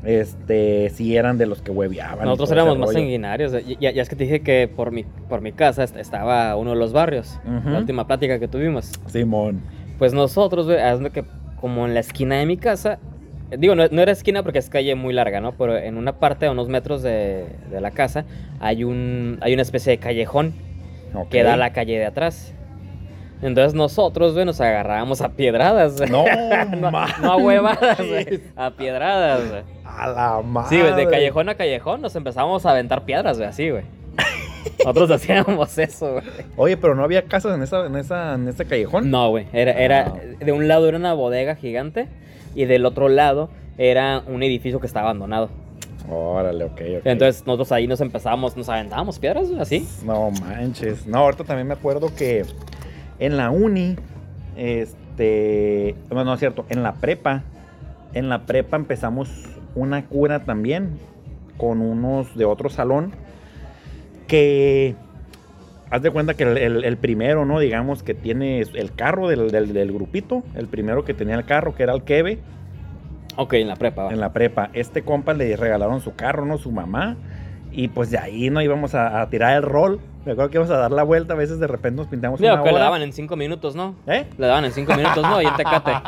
este, 0.07 0.91
sí 0.91 1.17
eran 1.17 1.37
de 1.39 1.47
los 1.47 1.61
que 1.63 1.71
hueveaban. 1.71 2.25
Nosotros 2.25 2.51
éramos 2.53 2.79
más 2.79 2.89
rollo. 2.89 2.99
sanguinarios. 3.01 3.53
Ya, 3.81 3.91
es 3.91 4.09
que 4.09 4.17
te 4.17 4.25
dije 4.25 4.41
que 4.41 4.69
por 4.75 4.93
mi, 4.93 5.05
por 5.29 5.41
mi 5.41 5.53
casa 5.53 5.83
est- 5.85 5.97
estaba 5.97 6.55
uno 6.57 6.71
de 6.71 6.77
los 6.77 6.93
barrios. 6.93 7.39
La 7.65 7.79
última 7.79 8.07
plática 8.07 8.39
que 8.39 8.49
tuvimos. 8.49 8.93
Simón. 9.07 9.61
Pues 9.99 10.13
nosotros, 10.15 10.67
güey, 10.67 10.79
hazme 10.79 11.11
que 11.11 11.25
como 11.61 11.87
en 11.87 11.95
la 11.95 12.01
esquina 12.01 12.37
de 12.37 12.47
mi 12.47 12.57
casa, 12.57 12.99
digo, 13.59 13.75
no, 13.75 13.85
no 13.91 14.01
era 14.03 14.13
esquina 14.13 14.43
porque 14.43 14.59
es 14.59 14.69
calle 14.71 14.95
muy 14.95 15.13
larga, 15.15 15.41
¿no? 15.41 15.53
Pero 15.53 15.77
en 15.77 15.97
una 15.97 16.19
parte 16.19 16.47
a 16.47 16.51
unos 16.53 16.69
metros 16.69 17.03
de, 17.03 17.47
de 17.71 17.81
la 17.81 17.91
casa 17.91 18.25
hay 18.61 18.85
un 18.85 19.39
hay 19.41 19.55
una 19.55 19.63
especie 19.63 19.91
de 19.93 19.99
callejón 19.99 20.53
que 21.31 21.43
da 21.43 21.55
a 21.55 21.57
la 21.57 21.73
calle 21.73 21.99
de 21.99 22.05
atrás. 22.05 22.53
Entonces 23.43 23.75
nosotros, 23.75 24.33
güey, 24.35 24.45
nos 24.47 24.61
agarrábamos 24.61 25.21
a 25.21 25.31
piedradas. 25.31 25.99
No, 26.11 26.25
no, 26.77 26.91
no 26.91 27.33
a 27.33 27.37
huevadas, 27.37 27.99
güey, 27.99 28.41
a 28.57 28.71
piedradas, 28.71 29.51
güey. 29.51 29.63
A 29.87 30.07
la 30.09 30.43
madre. 30.43 30.77
Sí, 30.77 30.83
güey, 30.83 30.95
de 30.97 31.11
callejón 31.11 31.49
a 31.49 31.55
callejón 31.55 32.01
nos 32.03 32.15
empezábamos 32.17 32.67
a 32.67 32.71
aventar 32.71 33.05
piedras, 33.05 33.37
güey, 33.39 33.49
así, 33.49 33.71
güey. 33.71 33.85
Nosotros 34.79 35.11
hacíamos 35.11 35.79
eso, 35.79 36.13
güey. 36.15 36.25
Oye, 36.57 36.77
pero 36.77 36.95
no 36.95 37.05
había 37.05 37.23
casas 37.23 37.55
en 37.55 37.63
esa, 37.63 37.87
en 37.87 37.97
esa, 37.97 38.35
en 38.35 38.49
ese 38.49 38.65
callejón. 38.67 39.11
No, 39.11 39.31
güey. 39.31 39.47
Era, 39.53 39.73
era, 39.73 40.15
Ah. 40.15 40.45
de 40.45 40.53
un 40.53 40.69
lado 40.69 40.89
era 40.89 40.97
una 40.97 41.13
bodega 41.15 41.55
gigante 41.57 42.09
y 42.55 42.65
del 42.65 42.85
otro 42.85 43.09
lado 43.09 43.49
era 43.79 44.23
un 44.27 44.43
edificio 44.43 44.81
que 44.81 44.87
estaba 44.87 45.07
abandonado. 45.11 45.49
Órale, 46.09 46.65
ok, 46.65 46.73
ok. 46.99 47.07
Entonces 47.07 47.45
nosotros 47.47 47.73
ahí 47.73 47.87
nos 47.87 48.01
empezábamos, 48.01 48.57
nos 48.57 48.69
aventábamos 48.69 49.19
piedras, 49.19 49.49
así. 49.59 49.89
No 50.05 50.31
manches. 50.31 51.07
No, 51.07 51.19
ahorita 51.19 51.45
también 51.45 51.67
me 51.69 51.75
acuerdo 51.75 52.15
que 52.15 52.45
en 53.19 53.37
la 53.37 53.51
uni, 53.51 53.97
este, 54.57 55.95
bueno, 56.09 56.25
no 56.25 56.35
es 56.35 56.41
cierto, 56.41 56.65
en 56.69 56.83
la 56.83 56.95
prepa, 56.95 57.43
en 58.15 58.29
la 58.29 58.43
prepa 58.47 58.77
empezamos 58.77 59.29
una 59.77 60.05
cura 60.07 60.41
también 60.45 60.99
con 61.57 61.81
unos 61.81 62.37
de 62.37 62.45
otro 62.45 62.69
salón 62.69 63.13
que 64.27 64.95
haz 65.91 66.03
de 66.03 66.11
cuenta 66.11 66.35
que 66.35 66.43
el, 66.43 66.57
el- 66.59 66.85
el 66.85 66.97
primero, 66.97 67.45
¿no? 67.45 67.61
Digamos 67.61 68.03
que 68.03 68.15
tiene 68.15 68.61
el 68.61 68.93
carro 68.95 69.29
del, 69.29 69.51
del- 69.51 69.73
del 69.73 69.93
grupito, 69.93 70.43
el 70.55 70.67
primero 70.67 71.05
que 71.05 71.15
tenía 71.15 71.37
el 71.37 71.45
carro, 71.45 71.75
que 71.75 71.83
era 71.85 71.93
el 71.95 72.03
Keve, 72.03 72.39
Ok, 73.39 73.53
en 73.55 73.69
la 73.69 73.77
prepa, 73.77 74.05
va. 74.05 74.13
en 74.13 74.19
la 74.21 74.33
prepa. 74.33 74.71
Este 74.73 75.03
compa 75.03 75.35
le 75.35 75.55
regalaron 75.57 76.01
su 76.01 76.15
carro, 76.15 76.47
¿no? 76.47 76.57
Su 76.57 76.73
mamá. 76.73 77.17
Y 77.71 77.89
pues 77.89 78.11
de 78.11 78.17
ahí 78.19 78.49
no 78.49 78.63
íbamos 78.63 78.95
a, 78.95 79.21
a 79.21 79.29
tirar 79.29 79.55
el 79.59 79.63
rol. 79.63 80.01
Me 80.27 80.33
acuerdo 80.33 80.51
que 80.51 80.57
íbamos 80.59 80.71
a 80.75 80.79
dar 80.79 80.91
la 80.91 81.05
vuelta. 81.05 81.33
A 81.33 81.37
veces 81.37 81.59
de 81.59 81.67
repente 81.67 81.97
nos 82.03 82.09
pintamos 82.09 82.39
Digo 82.41 82.53
una 82.53 82.63
que 82.63 82.69
le 82.69 82.75
hora. 82.75 82.85
daban 82.85 83.01
en 83.03 83.13
cinco 83.13 83.37
minutos, 83.37 83.75
¿no? 83.77 83.95
¿Eh? 84.07 84.27
Le 84.37 84.47
daban 84.47 84.65
en 84.67 84.73
cinco 84.73 84.95
minutos, 84.95 85.23
¿no? 85.23 85.41
Y 85.41 85.47
en 85.47 85.57
Tecate. 85.57 85.93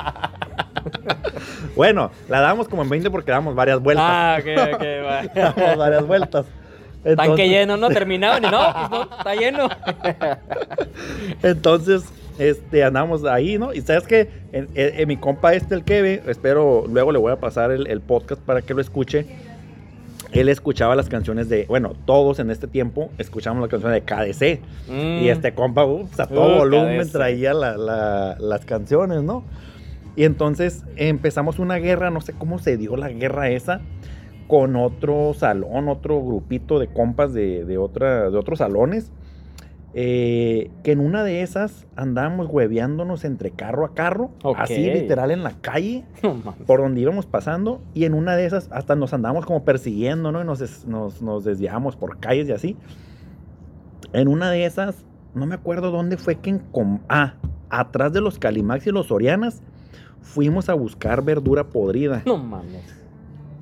Bueno, 1.77 2.11
la 2.29 2.41
damos 2.41 2.67
como 2.69 2.83
en 2.83 2.89
20 2.89 3.11
porque 3.11 3.31
damos 3.31 3.55
varias 3.55 3.79
vueltas. 3.81 4.05
ah, 4.09 4.39
ok, 4.41 4.75
ok, 4.75 4.83
va. 5.07 5.23
Damos 5.55 5.77
varias 5.77 6.07
vueltas. 6.07 6.47
Tanque 7.05 7.11
Entonces- 7.23 7.49
lleno, 7.49 7.77
¿no? 7.77 7.89
Terminaban 7.89 8.45
y 8.45 8.49
no, 8.51 8.59
pues 8.75 8.91
no, 8.91 9.03
está 9.17 9.35
lleno. 9.37 9.69
Entonces, 11.43 12.05
este, 12.39 12.83
andamos 12.85 13.25
ahí, 13.25 13.59
¿no? 13.59 13.73
Y 13.73 13.81
sabes 13.83 14.05
que 14.05 14.23
en, 14.53 14.69
en- 14.75 15.01
en 15.01 15.09
mi 15.09 15.17
compa 15.17 15.53
este, 15.55 15.75
el 15.77 15.85
Keve, 15.85 16.23
espero, 16.27 16.85
luego 16.89 17.13
le 17.13 17.19
voy 17.19 17.33
a 17.33 17.37
pasar 17.37 17.71
el, 17.71 17.87
el 17.87 18.01
podcast 18.01 18.41
para 18.43 18.63
que 18.63 18.75
lo 18.75 18.81
escuche. 18.81 19.27
Él 20.33 20.49
escuchaba 20.51 20.95
las 20.95 21.09
canciones 21.09 21.49
de, 21.49 21.65
bueno, 21.69 21.95
todos 22.05 22.39
en 22.39 22.51
este 22.51 22.67
tiempo 22.67 23.11
escuchamos 23.19 23.61
las 23.63 23.71
canciones 23.71 24.03
de 24.03 24.05
KDC. 24.05 24.61
Mm. 24.91 25.23
Y 25.23 25.29
este 25.31 25.55
compa, 25.55 25.85
ups, 25.87 26.21
a 26.21 26.27
todo 26.27 26.57
Uh, 26.57 26.59
volumen 26.59 26.97
cabeza. 26.99 27.13
traía 27.19 27.55
la- 27.55 27.77
la- 27.77 28.37
las 28.39 28.65
canciones, 28.67 29.23
¿no? 29.23 29.43
Y 30.17 30.25
entonces 30.25 30.85
empezamos 30.97 31.59
una 31.59 31.77
guerra, 31.77 32.11
no 32.11 32.21
sé 32.21 32.33
cómo 32.35 32.59
se 32.59 32.77
dio 32.77 32.97
la 32.97 33.09
guerra 33.09 33.49
esa, 33.51 33.81
con 34.49 34.77
otro 34.77 35.33
salón, 35.35 35.89
otro 35.89 36.21
grupito 36.23 36.79
de 36.79 36.89
compas 36.89 37.33
de, 37.33 37.65
de, 37.65 37.79
otra, 37.79 38.29
de 38.31 38.37
otros 38.37 38.59
salones. 38.59 39.11
Eh, 39.95 40.71
que 40.83 40.93
en 40.93 41.01
una 41.01 41.25
de 41.25 41.43
esas 41.43 41.87
andábamos 41.97 42.49
hueveándonos 42.51 43.25
entre 43.25 43.51
carro 43.51 43.85
a 43.85 43.95
carro, 43.95 44.31
Ok. 44.43 44.57
así 44.61 44.91
literal 44.91 45.31
en 45.31 45.43
la 45.43 45.53
calle, 45.61 46.05
mames. 46.23 46.67
por 46.67 46.81
donde 46.81 47.01
íbamos 47.01 47.27
pasando, 47.27 47.81
y 47.95 48.05
en 48.05 48.15
una 48.15 48.37
de 48.37 48.47
esas 48.47 48.69
hasta 48.73 48.95
nos 48.97 49.13
andábamos 49.15 49.47
como 49.47 49.65
persiguiendo, 49.65 50.31
¿no? 50.33 50.41
Y 50.43 50.45
nos, 50.45 50.87
nos, 50.87 51.23
nos 51.23 51.45
desviábamos 51.45 51.97
por 51.97 52.19
calles 52.19 52.49
y 52.49 52.53
así. 52.53 52.77
En 54.13 54.29
una 54.29 54.51
de 54.51 54.65
esas, 54.65 55.05
no 55.35 55.47
me 55.47 55.55
acuerdo 55.55 55.91
dónde 55.91 56.17
fue 56.17 56.37
que 56.37 56.51
en... 56.51 56.63
Ah, 57.09 57.35
atrás 57.71 58.13
de 58.13 58.21
los 58.21 58.39
Calimax 58.39 58.87
y 58.87 58.91
los 58.91 59.07
Sorianas, 59.09 59.63
fuimos 60.23 60.69
a 60.69 60.75
buscar 60.75 61.23
verdura 61.23 61.65
podrida. 61.69 62.23
No 62.27 62.39
mames. 62.39 62.95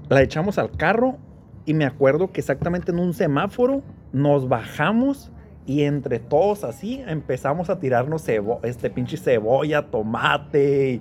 La 0.08 0.22
echamos 0.22 0.58
al 0.58 0.70
carro 0.70 1.16
y 1.64 1.74
me 1.74 1.84
acuerdo 1.84 2.30
que 2.30 2.40
exactamente 2.40 2.92
en 2.92 2.98
un 3.00 3.12
semáforo 3.12 3.82
nos 4.12 4.48
bajamos 4.48 5.32
y 5.66 5.82
entre 5.82 6.18
todos 6.20 6.64
así 6.64 7.02
empezamos 7.06 7.70
a 7.70 7.78
tirarnos 7.78 8.22
cebo 8.22 8.60
este 8.62 8.88
pinche 8.88 9.16
cebolla, 9.16 9.86
tomate, 9.86 11.00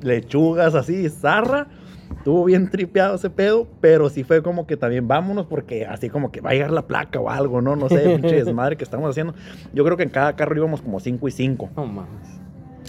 lechugas 0.00 0.74
así, 0.74 1.08
zarra. 1.08 1.68
Estuvo 2.16 2.44
bien 2.44 2.70
tripeado 2.70 3.16
ese 3.16 3.28
pedo, 3.28 3.66
pero 3.80 4.08
sí 4.08 4.24
fue 4.24 4.42
como 4.42 4.66
que 4.66 4.76
también 4.76 5.08
vámonos 5.08 5.46
porque 5.46 5.84
así 5.84 6.08
como 6.08 6.30
que 6.30 6.40
va 6.40 6.50
a 6.50 6.52
llegar 6.52 6.70
la 6.70 6.86
placa 6.86 7.18
o 7.18 7.28
algo, 7.28 7.60
¿no? 7.60 7.76
No 7.76 7.88
sé, 7.88 7.98
pinche 7.98 8.36
desmadre 8.44 8.76
que 8.76 8.84
estamos 8.84 9.10
haciendo. 9.10 9.34
Yo 9.72 9.84
creo 9.84 9.96
que 9.96 10.04
en 10.04 10.10
cada 10.10 10.36
carro 10.36 10.56
íbamos 10.56 10.80
como 10.80 11.00
5 11.00 11.28
y 11.28 11.30
5. 11.30 11.70
No 11.76 11.86
mames. 11.86 12.43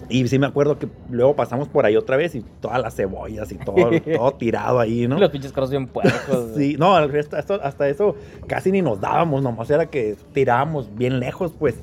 Y 0.10 0.28
sí 0.28 0.38
me 0.38 0.46
acuerdo 0.48 0.78
que 0.78 0.88
luego 1.10 1.36
pasamos 1.36 1.68
por 1.68 1.86
ahí 1.86 1.96
otra 1.96 2.16
vez 2.18 2.36
y 2.36 2.42
todas 2.62 2.80
las 2.82 2.96
cebollas 2.96 3.52
y 3.52 3.58
todo, 3.58 3.76
todo 4.16 4.32
tirado 4.34 4.80
ahí, 4.80 5.08
¿no? 5.08 5.18
Los 5.18 5.32
pinches 5.32 5.52
carros 5.52 5.72
bien 5.72 5.88
puercos. 5.88 6.52
Sí, 6.56 6.76
no, 6.78 6.96
hasta, 6.96 7.40
hasta 7.40 7.90
eso 7.90 8.16
casi 8.48 8.72
ni 8.72 8.82
nos 8.82 9.02
dábamos, 9.02 9.42
nomás 9.42 9.70
era 9.70 9.88
que 9.88 10.16
tirábamos 10.34 10.94
bien 10.96 11.20
lejos, 11.20 11.54
pues. 11.58 11.76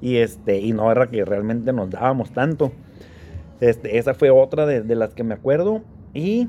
Y 0.00 0.16
este, 0.16 0.58
y 0.58 0.72
no 0.72 0.90
era 0.90 1.08
que 1.08 1.24
realmente 1.24 1.72
nos 1.72 1.90
dábamos 1.90 2.30
tanto. 2.32 2.72
Este, 3.60 3.98
esa 3.98 4.14
fue 4.14 4.30
otra 4.30 4.66
de, 4.66 4.82
de 4.82 4.94
las 4.96 5.14
que 5.14 5.22
me 5.22 5.34
acuerdo. 5.34 5.80
Y 6.12 6.48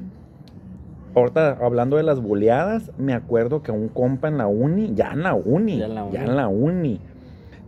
ahorita 1.16 1.60
hablando 1.62 1.98
de 1.98 2.04
las 2.04 2.20
boleadas, 2.20 2.92
me 2.98 3.14
acuerdo 3.14 3.62
que 3.62 3.72
un 3.72 3.88
compa 3.90 4.28
en 4.28 4.40
la 4.40 4.48
uni, 4.48 4.94
ya 4.96 5.12
en 5.14 5.24
la 5.24 5.36
uni, 5.36 5.78
Ya 5.80 5.86
en 5.86 5.96
la 5.96 6.04
uni. 6.04 6.14
ya 6.14 6.24
en 6.24 6.36
la 6.36 6.48
uni. 6.48 7.00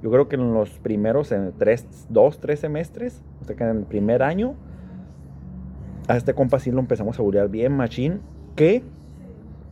Yo 0.05 0.11
creo 0.11 0.27
que 0.29 0.35
en 0.35 0.53
los 0.53 0.69
primeros 0.69 1.31
en 1.31 1.51
tres, 1.57 1.87
dos, 2.09 2.39
tres 2.39 2.59
semestres, 2.59 3.23
o 3.41 3.45
sea 3.45 3.55
que 3.55 3.63
en 3.63 3.77
el 3.77 3.83
primer 3.85 4.21
año, 4.21 4.53
a 6.07 6.15
este 6.15 6.35
compa 6.35 6.59
sí 6.59 6.69
lo 6.69 6.79
empezamos 6.79 7.17
a 7.17 7.23
bulear 7.23 7.49
bien, 7.49 7.75
machín, 7.75 8.21
que 8.55 8.83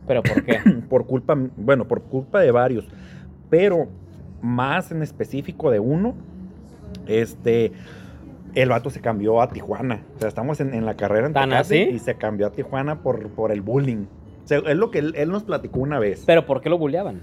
¿Pero 0.08 0.24
por 0.24 0.44
qué? 0.44 0.58
por 0.88 1.06
culpa, 1.06 1.38
bueno, 1.56 1.86
por 1.86 2.02
culpa 2.02 2.40
de 2.40 2.50
varios, 2.50 2.84
pero 3.48 3.86
más 4.42 4.90
en 4.90 5.02
específico 5.02 5.70
de 5.70 5.78
uno, 5.78 6.16
este, 7.06 7.70
el 8.56 8.70
vato 8.70 8.90
se 8.90 9.00
cambió 9.00 9.40
a 9.40 9.50
Tijuana. 9.50 10.02
O 10.16 10.18
sea, 10.18 10.26
estamos 10.26 10.60
en, 10.60 10.74
en 10.74 10.84
la 10.84 10.96
carrera 10.96 11.28
en 11.28 11.32
¿Tan 11.32 11.52
así? 11.52 11.76
y 11.76 12.00
se 12.00 12.16
cambió 12.16 12.48
a 12.48 12.50
Tijuana 12.50 13.02
por, 13.02 13.28
por 13.28 13.52
el 13.52 13.60
bullying. 13.60 14.06
O 14.44 14.48
sea, 14.48 14.58
es 14.58 14.76
lo 14.76 14.90
que 14.90 14.98
él, 14.98 15.14
él 15.16 15.30
nos 15.30 15.44
platicó 15.44 15.78
una 15.78 16.00
vez, 16.00 16.24
¿Pero 16.26 16.44
por 16.44 16.60
qué 16.60 16.70
lo 16.70 16.76
bulleaban? 16.76 17.20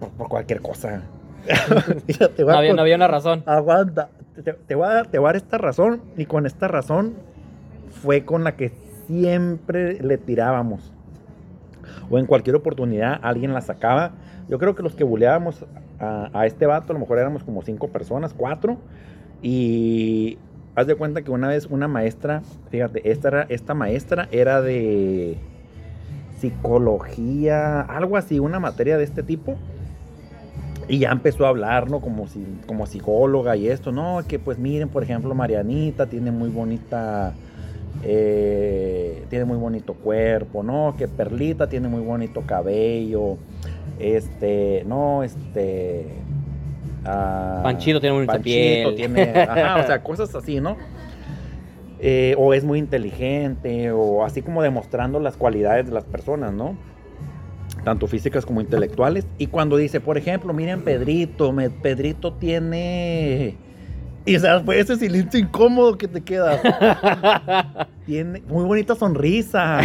por, 0.00 0.08
por 0.10 0.28
cualquier 0.28 0.60
cosa. 0.60 1.04
Mira, 2.08 2.28
te 2.28 2.44
voy 2.44 2.52
No 2.52 2.58
había, 2.58 2.70
con- 2.70 2.76
no 2.76 2.82
había 2.82 2.96
una 2.96 3.08
razón. 3.08 3.42
Aguanta, 3.46 4.08
te, 4.44 4.52
te 4.52 4.74
voy 4.74 4.86
a 4.86 4.92
dar, 4.94 5.06
te 5.06 5.18
voy 5.18 5.26
a 5.26 5.28
dar 5.28 5.36
esta 5.36 5.58
razón 5.58 6.02
y 6.16 6.26
con 6.26 6.46
esta 6.46 6.68
razón 6.68 7.14
fue 8.02 8.24
con 8.24 8.44
la 8.44 8.56
que 8.56 8.72
siempre 9.06 10.02
le 10.02 10.18
tirábamos. 10.18 10.92
O 12.10 12.18
en 12.18 12.26
cualquier 12.26 12.56
oportunidad 12.56 13.18
alguien 13.22 13.52
la 13.52 13.60
sacaba. 13.60 14.12
Yo 14.48 14.58
creo 14.58 14.74
que 14.74 14.82
los 14.82 14.94
que 14.94 15.04
buleábamos 15.04 15.64
a, 16.00 16.30
a 16.32 16.46
este 16.46 16.66
vato, 16.66 16.92
a 16.92 16.94
lo 16.94 17.00
mejor 17.00 17.18
éramos 17.18 17.42
como 17.44 17.62
cinco 17.62 17.88
personas, 17.88 18.34
cuatro. 18.34 18.78
Y 19.42 20.38
haz 20.74 20.86
de 20.86 20.94
cuenta 20.94 21.22
que 21.22 21.30
una 21.30 21.48
vez 21.48 21.66
una 21.66 21.88
maestra, 21.88 22.42
fíjate, 22.70 23.10
esta, 23.10 23.28
era- 23.28 23.46
esta 23.48 23.74
maestra 23.74 24.28
era 24.30 24.60
de 24.62 25.38
psicología, 26.38 27.80
algo 27.80 28.16
así, 28.16 28.38
una 28.38 28.60
materia 28.60 28.96
de 28.96 29.04
este 29.04 29.22
tipo. 29.22 29.56
Y 30.88 30.98
ya 31.00 31.10
empezó 31.10 31.44
a 31.44 31.50
hablar, 31.50 31.90
¿no? 31.90 32.00
Como, 32.00 32.26
si, 32.28 32.42
como 32.66 32.86
psicóloga 32.86 33.56
y 33.56 33.68
esto, 33.68 33.92
¿no? 33.92 34.22
Que 34.26 34.38
pues 34.38 34.58
miren, 34.58 34.88
por 34.88 35.02
ejemplo, 35.02 35.34
Marianita 35.34 36.06
tiene 36.06 36.30
muy 36.30 36.48
bonita, 36.48 37.34
eh, 38.02 39.24
tiene 39.28 39.44
muy 39.44 39.58
bonito 39.58 39.92
cuerpo, 39.92 40.62
¿no? 40.62 40.94
Que 40.96 41.06
Perlita 41.06 41.68
tiene 41.68 41.88
muy 41.88 42.00
bonito 42.00 42.42
cabello, 42.46 43.36
este, 43.98 44.82
no, 44.86 45.22
este... 45.22 46.06
ah, 47.04 47.60
Panchito 47.62 48.00
tiene 48.00 48.14
bonita 48.14 48.32
Panchito 48.32 48.94
piel. 48.94 48.94
tiene, 48.94 49.22
ajá, 49.42 49.82
o 49.82 49.86
sea, 49.86 50.02
cosas 50.02 50.34
así, 50.34 50.58
¿no? 50.58 50.76
Eh, 52.00 52.34
o 52.38 52.54
es 52.54 52.64
muy 52.64 52.78
inteligente, 52.78 53.90
o 53.90 54.24
así 54.24 54.40
como 54.40 54.62
demostrando 54.62 55.20
las 55.20 55.36
cualidades 55.36 55.86
de 55.86 55.92
las 55.92 56.04
personas, 56.04 56.52
¿no? 56.52 56.76
Tanto 57.84 58.06
físicas 58.06 58.44
como 58.44 58.60
intelectuales. 58.60 59.26
Y 59.38 59.46
cuando 59.46 59.76
dice, 59.76 60.00
por 60.00 60.18
ejemplo, 60.18 60.52
miren 60.52 60.82
Pedrito, 60.82 61.52
me- 61.52 61.70
Pedrito 61.70 62.32
tiene... 62.34 63.56
Y 64.26 64.36
o 64.36 64.40
sea, 64.40 64.60
fue 64.60 64.78
ese 64.78 64.96
silencio 64.96 65.40
incómodo 65.40 65.96
que 65.96 66.06
te 66.06 66.20
queda. 66.20 66.60
Tiene 68.04 68.42
muy 68.46 68.64
bonita 68.66 68.94
sonrisa. 68.94 69.80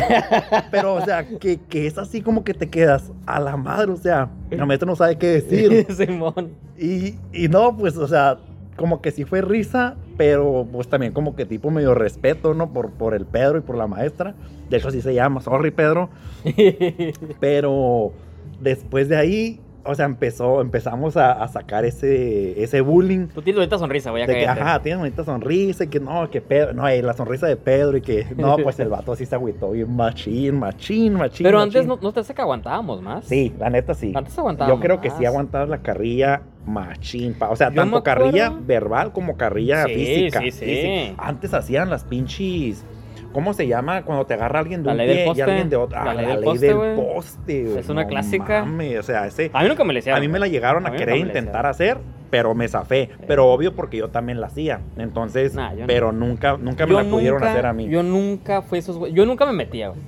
Pero, 0.70 0.96
o 0.96 1.06
sea, 1.06 1.26
que, 1.26 1.62
que 1.70 1.88
es 1.88 1.98
así 1.98 2.20
como 2.20 2.44
que 2.44 2.54
te 2.54 2.70
quedas 2.70 3.10
a 3.26 3.40
la 3.40 3.56
madre. 3.56 3.92
O 3.94 3.96
sea, 3.96 4.30
la 4.52 4.66
maestra 4.66 4.86
no 4.86 4.98
sabe 4.98 5.18
qué 5.18 5.28
decir. 5.28 5.88
Simón. 5.96 6.52
Y, 6.78 7.16
y 7.32 7.48
no, 7.48 7.78
pues, 7.78 7.96
o 7.96 8.06
sea, 8.08 8.38
como 8.76 9.02
que 9.02 9.12
sí 9.12 9.24
fue 9.24 9.42
risa, 9.42 9.96
pero 10.18 10.68
pues 10.72 10.88
también 10.88 11.14
como 11.14 11.36
que 11.36 11.46
tipo 11.46 11.72
medio 11.72 11.94
respeto, 11.94 12.54
¿no? 12.54 12.72
Por, 12.74 12.92
por 12.92 13.14
el 13.14 13.26
Pedro 13.26 13.58
y 13.58 13.62
por 13.62 13.78
la 13.78 13.88
maestra. 13.88 14.36
De 14.70 14.78
hecho, 14.78 14.88
así 14.88 15.02
se 15.02 15.14
llama. 15.14 15.42
Sorry, 15.42 15.72
Pedro. 15.72 16.10
Pero 17.40 18.14
después 18.60 19.10
de 19.10 19.18
ahí, 19.18 19.62
o 19.86 19.96
sea, 19.96 20.06
empezó, 20.06 20.62
empezamos 20.62 21.18
a, 21.18 21.32
a 21.34 21.48
sacar 21.48 21.84
ese, 21.86 22.62
ese 22.64 22.82
bullying. 22.82 23.28
Tú 23.28 23.42
tienes 23.42 23.58
bonita 23.60 23.78
sonrisa, 23.78 24.12
voy 24.12 24.22
a 24.22 24.28
De 24.28 24.34
que, 24.34 24.48
ajá, 24.48 24.82
tiene 24.82 24.98
bonita 25.00 25.24
sonrisa 25.24 25.84
y 25.84 25.88
que 25.88 26.00
no, 26.00 26.30
que 26.30 26.42
Pedro, 26.42 26.74
no, 26.74 26.94
y 26.94 27.02
la 27.02 27.14
sonrisa 27.14 27.48
de 27.48 27.56
Pedro 27.58 27.98
y 27.98 28.02
que, 28.02 28.26
no, 28.38 28.58
pues 28.64 28.80
el 28.80 28.90
vato 28.90 29.12
así 29.12 29.26
se 29.26 29.36
agüitó 29.36 29.72
bien 29.72 29.94
machín, 29.96 30.60
machín, 30.60 31.14
machín. 31.16 31.44
Pero 31.44 31.60
antes 31.60 31.86
no, 31.86 31.98
no 32.02 32.12
te 32.14 32.22
hace 32.22 32.34
que 32.34 32.42
aguantábamos 32.42 33.02
más. 33.02 33.26
Sí, 33.26 33.54
la 33.60 33.70
neta 33.70 33.94
sí. 33.94 34.14
Antes 34.16 34.38
aguantábamos 34.38 34.78
Yo 34.78 34.82
creo 34.82 35.02
que 35.02 35.10
sí 35.12 35.26
aguantabas 35.26 35.68
la 35.70 35.80
carrilla 35.80 36.42
machín. 36.66 37.34
pa- 37.34 37.50
O 37.50 37.56
sea, 37.56 37.70
Yo 37.70 37.76
tanto 37.76 38.04
carrilla 38.04 38.54
verbal 38.66 39.12
como 39.12 39.36
carrilla 39.38 39.84
Sí, 39.86 39.94
física. 39.96 40.40
sí, 40.42 40.52
sí. 40.52 41.14
Antes 41.18 41.54
hacían 41.54 41.90
las 41.90 42.04
pinches. 42.04 42.86
¿Cómo 43.34 43.54
se 43.54 43.68
llama 43.68 44.04
cuando 44.04 44.26
te 44.26 44.36
agarra 44.36 44.60
alguien 44.60 44.84
de 44.84 44.94
La 44.94 45.04
un 45.04 45.10
pie 45.10 45.34
y 45.36 45.42
alguien 45.42 45.70
de 45.70 45.76
otro? 45.76 46.02
La 46.04 46.12
Ah, 46.12 46.14
ley 46.14 46.26
la 46.26 46.32
del 46.34 46.42
ley 46.42 46.50
poste, 46.50 46.68
del 46.74 46.96
poste. 46.96 47.80
Es 47.80 47.90
una 47.90 48.04
No 48.04 48.08
clásica. 48.08 48.64
mames, 48.64 49.00
o 49.00 49.04
sea, 49.04 49.26
ese. 49.28 49.50
A 49.54 49.64
mí 49.64 49.68
nunca 49.70 49.84
me 49.84 49.94
le 49.94 50.00
hicieron. 50.00 50.18
A 50.18 50.22
mí 50.22 50.28
me 50.28 50.40
la 50.40 50.48
llegaron 50.48 50.86
a, 50.86 50.92
querer 50.92 51.18
intentar 51.18 51.66
hacer, 51.66 51.98
pero 52.30 52.54
me 52.56 52.68
zafé. 52.68 53.10
Pero 53.28 53.48
obvio 53.52 53.76
porque 53.76 53.98
yo 53.98 54.10
también 54.10 54.40
la 54.40 54.48
hacía. 54.48 54.82
Entonces, 54.98 55.56
Nah, 55.56 55.74
yo 55.74 55.82
no. 55.82 55.88
pero 55.88 56.12
nunca, 56.12 56.58
nunca 56.58 56.86
me 56.86 56.92
Yo 56.94 57.02
la 57.02 57.10
pudieron 57.10 57.44
hacer 57.44 57.66
a 57.66 57.74
mí. 57.74 57.88
Yo 57.90 58.04
nunca 58.04 58.62
fui 58.62 58.80
esos 58.80 58.98
güey. 58.98 59.14
Yo 59.14 59.26
nunca 59.26 59.46
me 59.46 59.54
metía, 59.54 59.90
güey. 59.90 60.00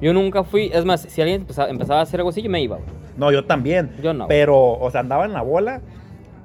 Yo 0.00 0.12
nunca 0.12 0.44
fui. 0.44 0.70
Es 0.72 0.84
más, 0.84 1.00
si 1.02 1.20
alguien 1.22 1.40
empezaba, 1.42 1.68
empezaba 1.70 2.00
a 2.00 2.02
hacer 2.02 2.20
algo 2.20 2.30
así, 2.30 2.42
yo 2.42 2.50
me 2.50 2.60
iba, 2.62 2.76
güey. 2.76 2.88
No, 3.16 3.32
yo 3.32 3.44
también. 3.44 3.90
Yo 4.02 4.12
no. 4.12 4.28
Pero, 4.28 4.72
o 4.78 4.90
sea, 4.90 5.00
andaba 5.00 5.24
en 5.24 5.32
la 5.32 5.40
bola, 5.42 5.80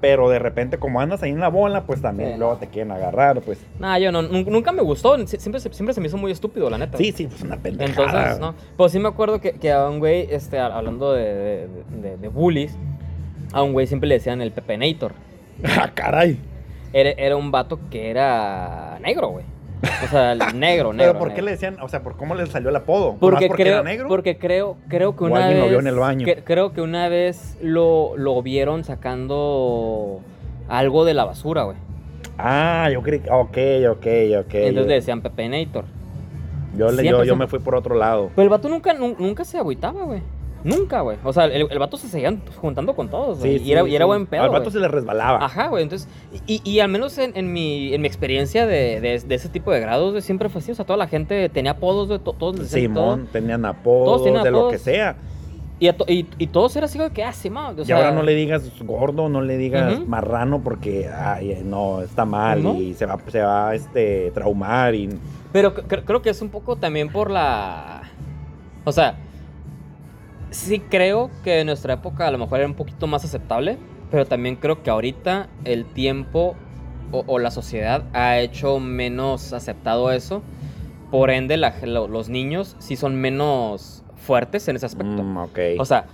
pero 0.02 0.30
de 0.30 0.40
repente, 0.40 0.78
como 0.80 1.00
andas 1.00 1.22
ahí 1.24 1.30
en 1.32 1.40
la 1.40 1.48
bola, 1.50 1.84
pues 1.84 2.02
también 2.02 2.34
Sí. 2.34 2.38
luego 2.40 2.58
te 2.58 2.68
quieren 2.68 2.92
agarrar, 2.92 3.40
pues. 3.42 3.60
Nah, 3.80 3.98
yo 4.00 4.12
no. 4.12 4.22
nun- 4.24 4.48
Nunca 4.48 4.72
me 4.72 4.82
gustó. 4.82 5.16
Sie- 5.20 5.38
Siempre, 5.40 5.62
se- 5.62 5.72
siempre 5.74 5.94
se 5.94 6.02
me 6.02 6.08
hizo 6.08 6.18
muy 6.18 6.32
estúpido, 6.32 6.70
la 6.70 6.78
neta. 6.80 6.98
Sí, 6.98 7.12
sí, 7.12 7.28
pues 7.28 7.42
una 7.44 7.58
pendejada. 7.58 8.08
Entonces, 8.32 8.40
no. 8.40 8.56
Pues 8.76 8.92
sí 8.92 9.00
me 9.00 9.08
acuerdo 9.08 9.40
que, 9.40 9.54
que 9.54 9.72
a 9.72 9.88
un 9.88 10.00
güey, 10.00 10.28
este, 10.32 10.60
hablando 10.60 11.14
de, 11.14 11.24
de, 11.34 11.68
de- 12.02 12.18
de 12.18 12.28
bullies, 12.28 12.76
a 13.54 13.62
un 13.64 13.74
güey 13.74 13.86
siempre 13.88 14.08
le 14.10 14.16
decían 14.16 14.42
el 14.42 14.52
Pepenator. 14.52 15.14
Ah, 15.64 15.92
caray. 15.94 16.38
Era, 16.94 17.12
era 17.12 17.36
un 17.38 17.52
vato 17.52 17.80
que 17.90 18.10
era 18.10 18.98
negro, 19.02 19.30
güey. 19.30 19.46
O 20.04 20.08
sea, 20.08 20.34
el 20.34 20.40
negro, 20.60 20.94
negro. 20.94 21.14
Pero 21.14 21.20
¿por 21.20 21.28
qué 21.30 21.36
negro. 21.36 21.46
le 21.46 21.52
decían, 21.52 21.78
o 21.82 21.88
sea, 21.90 22.04
por 22.04 22.16
cómo 22.18 22.36
le 22.36 22.46
salió 22.48 22.70
el 22.70 22.76
apodo? 22.76 23.06
¿Nomás 23.08 23.20
Porque, 23.20 23.48
porque 23.48 23.64
creo, 23.64 23.74
era 23.76 23.84
negro? 23.84 24.08
porque 24.08 24.38
creo, 24.38 24.78
creo 24.88 25.16
que 25.16 25.24
¿O 25.24 25.28
una 25.28 25.48
vez. 25.48 25.58
lo 25.60 25.70
vio 25.70 25.80
en 25.80 25.88
el 25.88 25.96
baño? 25.96 26.26
que- 26.26 26.44
creo 26.44 26.72
que 26.74 26.82
una 26.82 27.10
vez 27.10 27.58
lo, 27.62 28.16
lo 28.18 28.42
vieron 28.42 28.84
sacando 28.84 30.20
algo 30.70 31.06
de 31.06 31.14
la 31.14 31.26
basura, 31.26 31.64
güey. 31.64 31.78
Ah, 32.38 32.90
yo 32.92 33.02
creí, 33.02 33.22
ok, 33.30 33.58
ok, 33.92 34.08
ok. 34.46 34.54
Entonces 34.54 34.88
le 34.88 34.94
decían 34.96 35.22
Pepenator. 35.22 35.86
yo, 36.78 36.92
le, 36.92 37.04
yo, 37.04 37.10
yo 37.12 37.24
siempre. 37.24 37.36
me 37.36 37.48
fui 37.48 37.60
por 37.60 37.76
otro 37.76 37.96
lado. 37.96 38.30
Pero 38.36 38.44
el 38.44 38.50
vato 38.50 38.70
nunca, 38.70 38.94
nu- 38.94 39.16
nunca 39.20 39.44
se 39.44 39.58
agüitaba, 39.58 40.04
güey. 40.04 40.22
Nunca, 40.64 41.02
güey. 41.02 41.18
O 41.24 41.34
sea, 41.34 41.46
el, 41.46 41.68
el 41.70 41.80
vato 41.80 41.98
se 41.98 42.08
seguía 42.08 42.36
juntando 42.62 42.96
con 42.96 43.10
todos. 43.10 43.40
Sí, 43.40 43.62
y, 43.64 43.72
era, 43.72 43.84
sí, 43.84 43.90
y 43.90 43.96
era 43.96 44.06
buen 44.06 44.26
pedo. 44.28 44.44
Al 44.44 44.50
vato 44.50 44.70
se 44.70 44.80
le 44.80 44.88
resbalaba. 44.88 45.44
Ajá, 45.44 45.68
güey. 45.68 45.84
Entonces, 45.84 46.08
y, 46.48 46.62
y 46.70 46.80
al 46.80 46.90
menos 46.90 47.18
en, 47.18 47.32
en 47.36 47.52
mi, 47.52 47.94
en 47.94 48.02
mi 48.02 48.08
experiencia 48.08 48.66
de, 48.66 49.02
de, 49.02 49.20
de 49.20 49.36
ese 49.36 49.50
tipo 49.50 49.72
de 49.72 49.80
grados, 49.80 50.24
siempre 50.24 50.50
fue 50.50 50.60
así. 50.60 50.72
O 50.72 50.76
sea, 50.76 50.86
toda 50.86 50.98
la 50.98 51.08
gente 51.08 51.50
tenía 51.50 51.72
apodos, 51.72 52.10
de 52.10 52.20
todos 52.20 52.58
les 52.60 52.72
decían 52.72 52.94
todo. 52.94 53.14
Simón, 53.14 53.30
tenían 53.32 53.66
apodos, 53.66 54.24
Todos 54.24 54.44
de 54.44 54.52
lo 54.52 54.70
que 54.70 54.78
sea. 54.78 55.16
Y, 55.80 55.88
a 55.88 55.98
to- 55.98 56.06
y, 56.08 56.28
y 56.38 56.46
todos 56.46 56.76
era 56.76 56.86
así, 56.86 57.00
güey, 57.00 57.10
que, 57.10 57.24
ah, 57.24 57.34
sí, 57.34 57.50
o 57.50 57.74
y 57.84 57.92
ahora 57.92 58.12
no 58.12 58.22
le 58.22 58.36
digas 58.36 58.72
gordo, 58.84 59.30
no 59.30 59.42
le 59.42 59.58
digas 59.58 60.08
marrano 60.08 60.62
porque 60.62 61.10
ay, 61.10 61.60
no, 61.66 62.02
está 62.02 62.24
mal 62.24 62.62
¿No? 62.62 62.76
y 62.76 62.94
se 62.94 63.08
va, 63.08 63.18
se 63.28 63.42
va 63.42 63.74
este, 63.74 64.30
traumar 64.30 64.94
y 64.94 65.10
Pero 65.52 65.74
creo 65.74 66.22
que 66.22 66.30
es 66.30 66.40
un 66.44 66.50
poco 66.50 66.76
también 66.76 67.12
por 67.12 67.32
la. 67.32 68.04
O 68.86 68.92
sea, 68.92 69.18
sí 70.52 70.80
creo 70.80 71.30
que 71.44 71.60
en 71.62 71.68
nuestra 71.68 71.96
época 71.96 72.28
a 72.28 72.32
lo 72.32 72.38
mejor 72.38 72.60
era 72.60 72.68
un 72.68 72.76
poquito 72.76 73.08
más 73.08 73.26
aceptable, 73.26 73.78
pero 74.12 74.26
también 74.26 74.56
creo 74.58 74.84
que 74.84 74.90
ahorita 74.90 75.50
el 75.66 75.86
tiempo 75.86 76.56
o, 77.12 77.24
o 77.28 77.40
la 77.40 77.52
sociedad 77.52 78.04
ha 78.14 78.38
hecho 78.40 78.80
menos 78.80 79.54
aceptado 79.54 80.12
eso. 80.12 80.44
Por 81.10 81.30
ende, 81.30 81.58
la- 81.58 81.74
los 81.86 82.30
niños 82.30 82.76
sí 82.80 82.96
son 82.96 83.16
menos 83.16 84.04
fuertes 84.16 84.68
en 84.68 84.76
ese 84.78 84.86
aspecto. 84.86 85.24
Mm, 85.24 85.38
ok. 85.38 85.60
O 85.80 85.86
sea, 85.86 86.06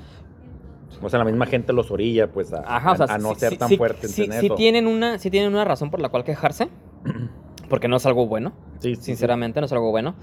O 1.03 1.09
sea, 1.09 1.19
la 1.19 1.25
misma 1.25 1.45
gente 1.45 1.73
los 1.73 1.91
orilla 1.91 2.31
pues 2.31 2.51
a, 2.53 2.63
ajá, 2.65 2.93
o 2.93 2.97
sea, 2.97 3.05
a- 3.07 3.13
a 3.15 3.17
no 3.19 3.35
sí- 3.35 3.41
ser 3.41 3.51
sí- 3.51 3.57
tan 3.57 3.69
sí- 3.69 3.77
fuertes 3.77 4.11
sí- 4.11 4.23
en 4.23 4.31
sí 4.33 4.45
eso. 4.47 4.55
tienen 4.55 4.87
una, 4.87 5.19
sí 5.19 5.29
tienen 5.29 5.51
una 5.53 5.63
razón 5.63 5.91
por 5.91 5.99
la 5.99 6.09
cual 6.09 6.23
quejarse, 6.23 6.69
porque 7.69 7.87
no 7.87 7.97
es 7.97 8.05
algo 8.07 8.25
bueno. 8.25 8.53
Sinceramente, 8.79 9.59
no 9.59 9.67
es 9.67 9.71
algo 9.71 9.91
bueno. 9.91 10.15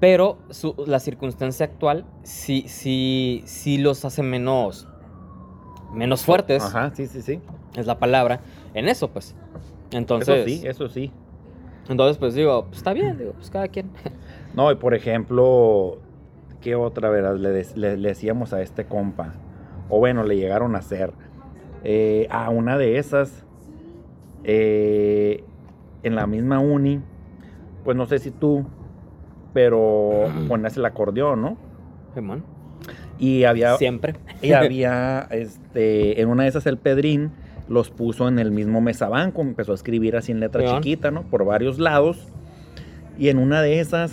Pero 0.00 0.38
su- 0.50 0.74
la 0.86 0.98
circunstancia 1.00 1.66
actual 1.66 2.04
sí, 2.22 2.64
sí, 2.68 3.42
sí 3.46 3.78
los 3.78 4.04
hace 4.04 4.22
menos, 4.22 4.88
menos 5.92 6.24
fuertes, 6.24 6.62
Ajá, 6.62 6.92
sí, 6.94 7.06
sí, 7.06 7.22
sí. 7.22 7.40
es 7.76 7.86
la 7.86 7.98
palabra, 7.98 8.40
en 8.74 8.88
eso, 8.88 9.08
pues. 9.10 9.34
Entonces, 9.92 10.46
eso 10.46 10.60
sí, 10.62 10.66
eso 10.66 10.88
sí. 10.88 11.12
entonces 11.88 12.18
pues 12.18 12.34
digo, 12.34 12.64
pues 12.66 12.78
está 12.78 12.92
bien, 12.92 13.16
digo, 13.18 13.32
pues 13.32 13.50
cada 13.50 13.68
quien. 13.68 13.90
No, 14.54 14.70
y 14.70 14.74
por 14.76 14.94
ejemplo, 14.94 15.98
¿qué 16.60 16.74
otra 16.74 17.08
verdad 17.10 17.36
le, 17.36 17.50
des- 17.50 17.76
le- 17.76 17.96
le 17.96 18.08
decíamos 18.08 18.52
a 18.52 18.62
este 18.62 18.86
compa? 18.86 19.34
O 19.88 19.98
bueno, 19.98 20.22
le 20.24 20.36
llegaron 20.36 20.74
a 20.74 20.78
hacer. 20.78 21.12
Eh, 21.84 22.26
a 22.30 22.50
una 22.50 22.78
de 22.78 22.98
esas, 22.98 23.44
eh, 24.44 25.44
en 26.02 26.14
la 26.14 26.26
misma 26.26 26.58
uni, 26.58 27.00
pues 27.84 27.96
no 27.96 28.06
sé 28.06 28.18
si 28.18 28.30
tú, 28.30 28.64
pero 29.54 30.28
ponías 30.48 30.76
el 30.76 30.84
acordeón, 30.84 31.40
¿no? 31.40 31.56
Simón, 32.14 32.44
Y 33.18 33.44
había, 33.44 33.76
Siempre. 33.78 34.16
y 34.42 34.52
había, 34.52 35.26
este, 35.30 36.20
en 36.20 36.28
una 36.28 36.42
de 36.42 36.50
esas 36.50 36.66
el 36.66 36.76
Pedrín 36.76 37.30
los 37.68 37.88
puso 37.88 38.28
en 38.28 38.38
el 38.38 38.50
mismo 38.50 38.82
mesabanco, 38.82 39.40
empezó 39.40 39.72
a 39.72 39.76
escribir 39.76 40.16
así 40.16 40.32
en 40.32 40.40
letra 40.40 40.60
Simón. 40.62 40.82
chiquita, 40.82 41.10
¿no? 41.10 41.22
Por 41.22 41.46
varios 41.46 41.78
lados. 41.78 42.28
Y 43.18 43.28
en 43.28 43.38
una 43.38 43.62
de 43.62 43.80
esas, 43.80 44.12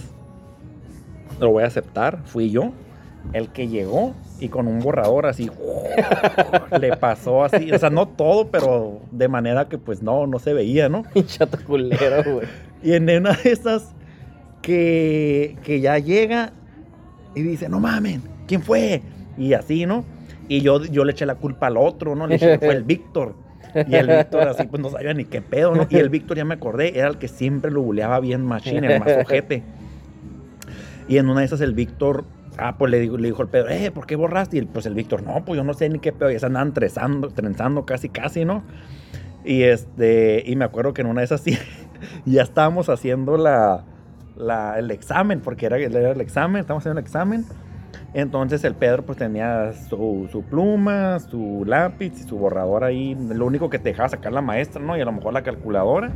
lo 1.40 1.50
voy 1.52 1.64
a 1.64 1.68
aceptar, 1.68 2.20
fui 2.26 2.50
yo, 2.52 2.72
el 3.34 3.50
que 3.50 3.68
llegó 3.68 4.14
y 4.40 4.50
con 4.50 4.68
un 4.68 4.80
borrador 4.80 5.26
así, 5.26 5.50
le 6.80 6.96
pasó 6.98 7.44
así, 7.44 7.72
o 7.72 7.78
sea, 7.80 7.90
no 7.90 8.08
todo, 8.08 8.48
pero 8.50 9.02
de 9.12 9.28
manera 9.28 9.68
que 9.68 9.78
pues 9.78 10.02
no, 10.02 10.28
no 10.28 10.40
se 10.40 10.54
veía, 10.54 10.88
¿no? 10.88 11.04
Chato 11.26 11.58
culero, 11.66 12.34
güey. 12.36 12.48
Y 12.84 12.94
en 12.94 13.10
una 13.10 13.34
de 13.34 13.52
esas 13.52 13.94
que, 14.62 15.58
que 15.64 15.80
ya 15.82 15.98
llega 16.00 16.54
y 17.36 17.42
dice, 17.42 17.70
no 17.70 17.80
mamen, 17.80 18.22
¿quién 18.48 18.62
fue? 18.62 19.02
Y 19.38 19.54
así, 19.54 19.86
¿no? 19.86 20.04
Y 20.48 20.62
yo, 20.62 20.84
yo 20.86 21.06
le 21.06 21.14
eché 21.14 21.26
la 21.26 21.36
culpa 21.36 21.68
al 21.68 21.78
otro, 21.78 22.16
¿no? 22.16 22.28
Le 22.28 22.36
dije, 22.36 22.58
fue 22.60 22.74
el 22.76 22.84
Víctor. 22.86 23.36
Y 23.88 23.96
el 23.96 24.08
Víctor 24.08 24.48
así, 24.50 24.64
pues 24.68 24.82
no 24.82 24.90
sabía 24.90 25.14
ni 25.14 25.24
qué 25.26 25.42
pedo, 25.42 25.74
¿no? 25.74 25.88
Y 25.90 25.96
el 25.98 26.10
Víctor, 26.10 26.36
ya 26.38 26.44
me 26.46 26.56
acordé, 26.56 26.98
era 27.00 27.08
el 27.08 27.18
que 27.18 27.28
siempre 27.30 27.72
lo 27.72 27.82
buleaba 27.82 28.20
bien 28.20 28.46
machín, 28.46 28.84
el 28.84 29.00
más 29.00 29.08
ojete. 29.18 29.64
Y 31.08 31.18
en 31.18 31.30
una 31.30 31.40
de 31.40 31.46
esas 31.46 31.62
el 31.62 31.74
Víctor, 31.74 32.26
ah, 32.58 32.76
pues 32.78 32.92
le, 32.92 33.00
digo, 33.00 33.18
le 33.18 33.28
dijo 33.30 33.42
el 33.42 33.48
Pedro, 33.48 33.70
eh, 33.70 33.92
¿por 33.92 34.06
qué 34.06 34.16
borraste? 34.18 34.58
Y 34.58 34.60
el- 34.60 34.68
pues 34.68 34.86
el 34.86 34.94
Víctor, 34.94 35.24
no, 35.24 35.44
pues 35.46 35.58
yo 35.58 35.64
no 35.64 35.74
sé 35.74 35.88
ni 35.90 36.00
qué 36.00 36.12
pedo. 36.12 36.32
Y 36.32 36.38
se 36.40 36.46
andaban 36.46 36.74
trenzando, 36.74 37.30
trenzando 37.30 37.86
casi, 37.86 38.10
casi, 38.10 38.44
¿no? 38.44 38.64
Y 39.46 39.64
este, 39.64 40.44
y 40.46 40.56
me 40.58 40.66
acuerdo 40.66 40.94
que 40.94 41.02
en 41.02 41.08
una 41.08 41.22
de 41.22 41.26
esas 41.26 41.42
sí, 41.42 41.58
ya 42.26 42.42
estábamos 42.44 42.90
haciendo 42.90 43.38
la, 43.38 43.84
la- 44.36 44.78
el 44.80 44.92
examen, 44.92 45.40
porque 45.42 45.66
era, 45.66 45.78
era 45.78 46.12
el 46.12 46.22
examen, 46.22 46.62
estábamos 46.62 46.84
haciendo 46.84 47.00
el 47.00 47.06
examen. 47.06 47.46
Entonces 48.14 48.64
el 48.64 48.76
Pedro 48.76 49.04
pues 49.06 49.18
tenía 49.18 49.72
su, 49.74 50.28
su 50.32 50.44
pluma, 50.44 51.20
su 51.20 51.64
lápiz 51.66 52.14
y 52.20 52.24
su 52.28 52.38
borrador 52.38 52.84
ahí. 52.84 53.16
Lo 53.34 53.46
único 53.46 53.70
que 53.70 53.80
te 53.80 53.90
dejaba 53.90 54.10
sacar 54.10 54.34
la 54.34 54.42
maestra, 54.42 54.82
¿no? 54.82 54.98
Y 54.98 55.02
a 55.02 55.06
lo 55.06 55.12
mejor 55.14 55.34
la 55.34 55.44
calculadora. 55.44 56.12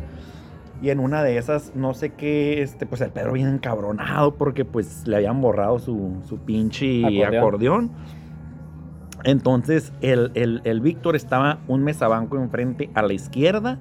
Y 0.82 0.90
en 0.90 1.00
una 1.00 1.24
de 1.24 1.38
esas, 1.38 1.72
no 1.74 1.94
sé 1.94 2.10
qué, 2.10 2.62
este, 2.62 2.86
pues 2.86 3.00
el 3.00 3.10
Pedro 3.12 3.32
bien 3.34 3.48
encabronado 3.48 4.36
porque 4.36 4.66
pues 4.66 5.08
le 5.08 5.16
habían 5.16 5.40
borrado 5.42 5.80
su, 5.80 6.22
su 6.28 6.38
pinche 6.40 7.00
Acordeón. 7.06 7.36
acordeón. 7.38 7.92
Entonces 9.24 9.92
el, 10.02 10.32
el, 10.36 10.62
el 10.66 10.82
Víctor 10.82 11.16
estaba 11.16 11.60
un 11.68 11.84
mesabanco 11.84 12.38
enfrente 12.38 12.90
a 12.94 13.02
la 13.02 13.14
izquierda 13.14 13.80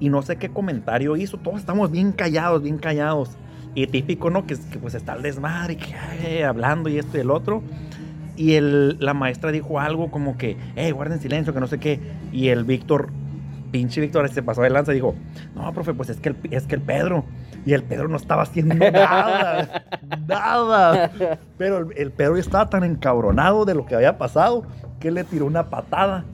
y 0.00 0.08
no 0.08 0.22
sé 0.22 0.36
qué 0.36 0.50
comentario 0.50 1.16
hizo. 1.16 1.38
Todos 1.38 1.58
estamos 1.60 1.90
bien 1.90 2.12
callados, 2.12 2.62
bien 2.62 2.78
callados. 2.78 3.36
Y 3.74 3.86
típico, 3.88 4.30
¿no? 4.30 4.46
Que, 4.46 4.56
que, 4.56 4.78
pues 4.78 4.94
está 4.94 5.14
el 5.14 5.22
desmadre, 5.22 5.76
que 5.76 5.94
ay, 5.94 6.42
hablando 6.42 6.88
y 6.88 6.98
esto 6.98 7.16
y 7.16 7.20
el 7.20 7.30
otro. 7.30 7.62
Y 8.36 8.54
el, 8.54 8.98
la 9.00 9.14
maestra 9.14 9.50
dijo 9.52 9.80
algo 9.80 10.10
como 10.10 10.36
que, 10.36 10.56
hey, 10.76 10.90
guarden 10.90 11.20
silencio, 11.20 11.52
que 11.52 11.60
no 11.60 11.66
sé 11.66 11.78
qué. 11.78 12.00
Y 12.32 12.48
el 12.48 12.64
Víctor, 12.64 13.10
pinche 13.70 14.00
Víctor, 14.00 14.28
se 14.28 14.42
pasó 14.42 14.62
de 14.62 14.70
lanza 14.70 14.92
y 14.92 14.96
dijo, 14.96 15.14
no, 15.54 15.72
profe, 15.72 15.94
pues 15.94 16.08
es 16.10 16.18
que 16.18 16.30
el, 16.30 16.36
es 16.50 16.66
que 16.66 16.76
el 16.76 16.80
Pedro. 16.80 17.24
Y 17.66 17.72
el 17.72 17.82
Pedro 17.82 18.08
no 18.08 18.16
estaba 18.16 18.42
haciendo 18.42 18.74
nada, 18.90 19.84
nada. 20.26 21.10
Pero 21.56 21.78
el, 21.78 21.86
el 21.96 22.10
Pedro 22.10 22.36
estaba 22.36 22.68
tan 22.68 22.84
encabronado 22.84 23.64
de 23.64 23.74
lo 23.74 23.86
que 23.86 23.94
había 23.94 24.18
pasado 24.18 24.64
que 25.00 25.10
le 25.10 25.24
tiró 25.24 25.46
una 25.46 25.68
patada. 25.68 26.24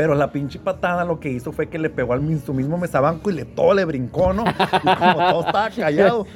Pero 0.00 0.14
la 0.14 0.32
pinche 0.32 0.58
patada 0.58 1.04
lo 1.04 1.20
que 1.20 1.28
hizo 1.28 1.52
fue 1.52 1.68
que 1.68 1.78
le 1.78 1.90
pegó 1.90 2.14
al 2.14 2.22
su 2.40 2.54
mismo 2.54 2.78
mesabanco 2.78 3.28
y 3.28 3.34
le 3.34 3.44
todo 3.44 3.74
le 3.74 3.84
brincó, 3.84 4.32
¿no? 4.32 4.44
Y 4.46 4.96
como 4.96 5.18
todo 5.30 5.40
estaba 5.40 5.68
callado, 5.76 6.26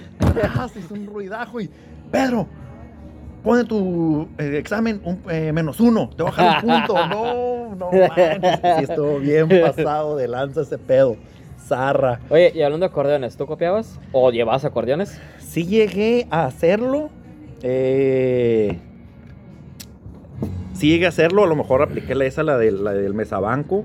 se 0.70 0.80
hizo 0.80 0.92
un 0.92 1.06
ruidajo 1.06 1.62
y 1.62 1.70
Pedro, 2.12 2.46
pone 3.42 3.64
tu 3.64 4.28
eh, 4.36 4.58
examen 4.58 5.00
un, 5.02 5.22
eh, 5.30 5.50
menos 5.50 5.80
uno, 5.80 6.10
te 6.14 6.22
voy 6.22 6.32
a 6.32 6.36
bajar 6.36 6.62
un 6.62 6.70
punto. 6.70 6.94
No, 7.08 7.74
no 7.74 7.90
manches, 7.90 8.60
sí 8.76 8.84
estuvo 8.84 9.18
bien 9.18 9.48
pasado 9.48 10.14
de 10.18 10.28
lanza 10.28 10.60
ese 10.60 10.76
pedo. 10.76 11.16
Zarra. 11.58 12.20
Oye, 12.28 12.52
y 12.54 12.60
hablando 12.60 12.84
de 12.86 12.90
acordeones, 12.90 13.34
¿tú 13.34 13.46
copiabas? 13.46 13.98
¿O 14.12 14.30
llevabas 14.30 14.66
acordeones? 14.66 15.18
Sí 15.38 15.64
llegué 15.64 16.26
a 16.30 16.44
hacerlo. 16.44 17.08
eh, 17.62 18.78
sí 20.74 20.88
llegué 20.88 21.06
a 21.06 21.08
hacerlo. 21.08 21.44
A 21.44 21.46
lo 21.46 21.56
mejor 21.56 21.82
apliqué 21.82 22.12
esa, 22.26 22.42
la, 22.42 22.58
del- 22.58 22.84
la 22.84 22.92
del 22.92 23.14
mesabanco. 23.14 23.84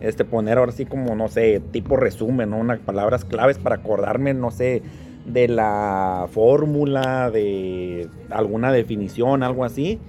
Este, 0.00 0.24
poner 0.24 0.58
ahora 0.58 0.72
sí 0.72 0.84
como, 0.84 1.14
no 1.14 1.28
sé, 1.28 1.60
tipo 1.70 1.96
resumen, 1.96 2.50
¿no? 2.50 2.58
Unas 2.58 2.80
palabras 2.80 3.24
claves 3.24 3.58
para 3.58 3.76
acordarme, 3.76 4.34
no 4.34 4.50
sé, 4.50 4.82
de 5.26 5.46
la 5.46 6.26
fórmula, 6.32 7.30
de 7.30 8.08
alguna 8.30 8.72
definición, 8.72 9.44
algo 9.44 9.64
así. 9.64 10.00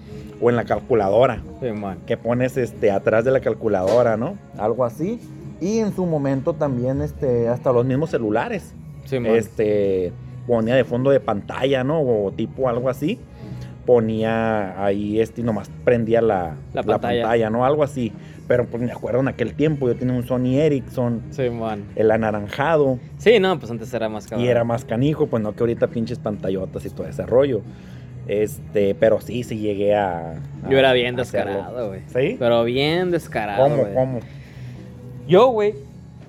O 0.42 0.50
en 0.50 0.56
la 0.56 0.66
calculadora 0.66 1.42
Sí, 1.62 1.72
man. 1.72 2.00
que 2.08 2.18
pones 2.18 2.58
este 2.58 2.90
atrás 2.92 3.24
de 3.24 3.32
la 3.32 3.40
calculadora, 3.40 4.18
¿no? 4.18 4.36
Algo 4.58 4.84
así. 4.84 5.20
Y 5.62 5.78
en 5.78 5.96
su 5.96 6.06
momento 6.06 6.54
también 6.54 7.02
este 7.02 7.48
hasta 7.48 7.72
los 7.72 7.86
mismos 7.86 8.10
celulares. 8.10 8.74
Sí, 9.06 9.20
man. 9.20 9.32
Este 9.36 10.12
ponía 10.48 10.76
de 10.76 10.84
fondo 10.84 11.12
de 11.12 11.20
pantalla, 11.20 11.84
¿no? 11.84 12.02
O 12.02 12.32
tipo 12.32 12.68
algo 12.68 12.90
así. 12.90 13.20
Ponía 13.86 14.84
ahí 14.84 15.20
este 15.20 15.42
y 15.42 15.44
nomás 15.44 15.70
prendía 15.84 16.22
la, 16.22 16.56
La 16.74 16.82
la 16.82 16.84
pantalla. 16.84 17.22
pantalla. 17.24 17.50
¿no? 17.50 17.66
Algo 17.66 17.84
así. 17.84 18.12
Pero 18.48 18.66
pues 18.66 18.82
me 18.84 18.92
acuerdo 18.92 19.20
en 19.22 19.28
aquel 19.30 19.54
tiempo 19.56 19.88
yo 19.88 19.96
tenía 19.96 20.14
un 20.16 20.24
Sony 20.26 20.58
Ericsson, 20.60 21.22
Sí, 21.32 21.50
man. 21.50 21.86
el 21.96 22.12
anaranjado, 22.12 23.00
Sí, 23.18 23.40
no, 23.40 23.58
pues 23.58 23.72
antes 23.72 23.94
era 23.94 24.10
más 24.10 24.28
cabrón. 24.28 24.46
y 24.46 24.50
era 24.50 24.64
más 24.66 24.84
canijo, 24.84 25.28
pues 25.28 25.42
no 25.42 25.54
que 25.54 25.62
ahorita 25.64 25.88
pinches 25.88 26.20
pantallotas 26.20 26.86
y 26.86 26.90
todo 26.90 27.08
ese 27.08 27.26
rollo. 27.26 27.62
Este, 28.28 28.96
pero 28.96 29.20
sí, 29.22 29.44
sí 29.44 29.58
llegué 29.60 29.96
a. 29.96 30.36
Yo 30.70 30.78
era 30.78 30.94
bien 30.94 31.16
descarado, 31.16 31.88
güey. 31.90 32.02
¿Sí? 32.08 32.36
Pero 32.40 32.64
bien 32.64 33.12
descarado, 33.12 33.64
¿Cómo, 33.64 33.84
cómo? 33.94 34.20
Yo, 35.28 35.48
güey, 35.48 35.76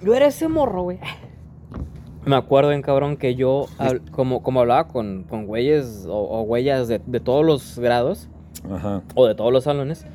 yo 0.03 0.15
era 0.15 0.27
ese 0.27 0.49
morro, 0.49 0.83
güey. 0.83 0.99
Me 2.27 2.37
acuerdo 2.37 2.71
bien, 2.71 2.83
cabrón, 2.83 3.17
que 3.17 3.35
yo, 3.35 3.67
hab- 3.79 4.01
como, 4.11 4.43
como 4.43 4.61
hablaba 4.61 4.89
con, 4.89 5.25
con 5.25 5.47
güeyes 5.47 6.07
o, 6.09 6.41
o 6.41 6.43
güeyas 6.45 6.89
de, 6.89 7.01
de 7.05 7.21
todos 7.21 7.45
los 7.45 7.79
grados 7.79 8.29
Ajá, 8.71 9.03
o 9.15 9.27
de 9.27 9.35
todos 9.35 9.53
los 9.53 9.65
salones, 9.65 10.07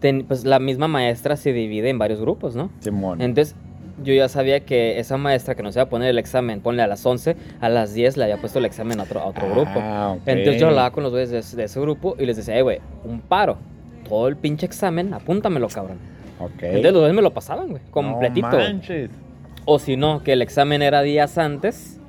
ten- 0.00 0.24
pues 0.26 0.44
la 0.44 0.58
misma 0.58 0.86
maestra 0.88 1.36
se 1.36 1.52
divide 1.52 1.88
en 1.90 1.98
varios 1.98 2.20
grupos, 2.20 2.56
¿no? 2.56 2.70
Simón. 2.80 3.20
Entonces, 3.22 3.56
yo 4.04 4.12
ya 4.12 4.28
sabía 4.28 4.60
que 4.60 4.98
esa 5.00 5.16
maestra 5.16 5.54
que 5.54 5.62
nos 5.62 5.74
iba 5.76 5.84
a 5.84 5.88
poner 5.88 6.10
el 6.10 6.18
examen, 6.18 6.60
ponle 6.60 6.82
a 6.82 6.86
las 6.86 7.06
11, 7.06 7.34
a 7.60 7.68
las 7.70 7.94
10 7.94 8.18
le 8.18 8.24
había 8.24 8.36
puesto 8.36 8.58
el 8.58 8.66
examen 8.66 9.00
a 9.00 9.04
otro, 9.04 9.20
a 9.20 9.26
otro 9.26 9.48
grupo. 9.50 9.70
Ah, 9.76 10.12
ok. 10.16 10.22
Entonces 10.26 10.60
yo 10.60 10.68
hablaba 10.68 10.90
con 10.90 11.02
los 11.04 11.12
güeyes 11.12 11.30
de, 11.30 11.38
ese- 11.38 11.56
de 11.56 11.64
ese 11.64 11.80
grupo 11.80 12.14
y 12.18 12.26
les 12.26 12.36
decía, 12.36 12.58
"Eh, 12.58 12.62
güey, 12.62 12.80
un 13.04 13.20
paro. 13.20 13.56
Todo 14.06 14.28
el 14.28 14.36
pinche 14.36 14.66
examen, 14.66 15.14
apúntamelo, 15.14 15.68
cabrón. 15.68 15.96
Ok. 16.38 16.62
Entonces 16.62 16.92
los 16.92 17.00
güeyes 17.00 17.16
me 17.16 17.22
lo 17.22 17.32
pasaban, 17.32 17.68
güey, 17.70 17.82
completito. 17.90 18.46
No 18.50 18.58
manches. 18.58 19.10
O 19.66 19.78
si 19.78 19.96
no, 19.96 20.22
que 20.22 20.32
el 20.32 20.40
examen 20.42 20.80
era 20.80 21.02
días 21.02 21.36
antes 21.38 22.00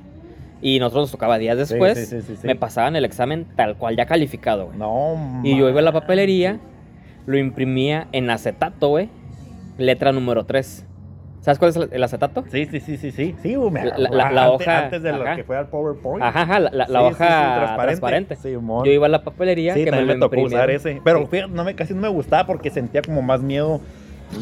y 0.62 0.78
nosotros 0.78 1.04
nos 1.04 1.10
tocaba 1.12 1.38
días 1.38 1.56
después, 1.58 1.98
sí, 1.98 2.06
sí, 2.06 2.22
sí, 2.26 2.36
sí. 2.40 2.46
me 2.46 2.54
pasaban 2.56 2.96
el 2.96 3.04
examen 3.04 3.46
tal 3.56 3.76
cual 3.76 3.96
ya 3.96 4.06
calificado, 4.06 4.66
güey. 4.66 4.78
No, 4.78 5.40
Y 5.44 5.56
yo 5.58 5.68
iba 5.68 5.80
a 5.80 5.82
la 5.82 5.92
papelería, 5.92 6.58
lo 7.26 7.36
imprimía 7.36 8.08
en 8.12 8.30
acetato, 8.30 8.88
güey, 8.88 9.08
letra 9.76 10.12
número 10.12 10.46
3. 10.46 10.84
¿Sabes 11.40 11.58
cuál 11.60 11.70
es 11.70 11.76
el- 11.92 12.02
acetato? 12.02 12.44
Sí, 12.50 12.66
sí, 12.66 12.80
sí, 12.80 12.96
sí, 12.96 13.10
sí. 13.12 13.34
Sí, 13.42 13.56
me 13.56 13.84
La- 13.84 13.96
la- 14.10 14.32
la 14.32 14.50
hoja, 14.50 14.84
Antes 14.84 15.02
de 15.02 15.12
lo 15.12 15.22
ajá. 15.22 15.36
que 15.36 15.44
fue 15.44 15.56
al 15.56 15.68
PowerPoint. 15.68 16.22
Ajá, 16.22 16.42
ajá, 16.42 16.60
la, 16.60 16.70
la- 16.72 16.86
Sí, 16.86 16.92
sí, 16.92 16.98
sí, 17.00 17.04
hoja 17.24 17.76
transparente. 17.80 18.36
Simón. 18.36 18.84
Yo 18.84 18.90
iba 18.92 19.06
a 19.06 19.08
la 19.08 19.22
papelería 19.22 19.72
Sí, 19.74 19.84
que 19.84 19.90
me 19.92 19.98
también 19.98 20.18
lo 20.18 20.26
me 20.26 20.30
tocó 20.36 20.46
usar 20.46 20.68
ese. 20.70 21.00
Pero 21.04 21.20
Sí. 21.20 21.26
fíjate, 21.30 21.52
no 21.52 21.64
me, 21.64 21.74
casi 21.74 21.94
no 21.94 22.00
me 22.02 22.08
gustaba 22.08 22.44
porque 22.46 22.70
sentía 22.70 23.02
como 23.02 23.22
más 23.22 23.40
miedo 23.40 23.80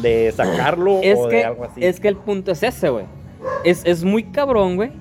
de 0.01 0.31
sacarlo 0.35 0.99
Es 1.01 1.17
o 1.17 1.27
que, 1.29 1.37
de 1.37 1.45
algo 1.45 1.63
así. 1.65 1.85
es 1.85 1.99
que 1.99 2.07
el 2.07 2.17
punto 2.17 2.51
es 2.51 2.63
ese, 2.63 2.89
güey. 2.89 3.05
Es, 3.63 3.83
es 3.85 4.03
muy 4.03 4.23
cabrón, 4.23 4.75
güey. 4.75 4.91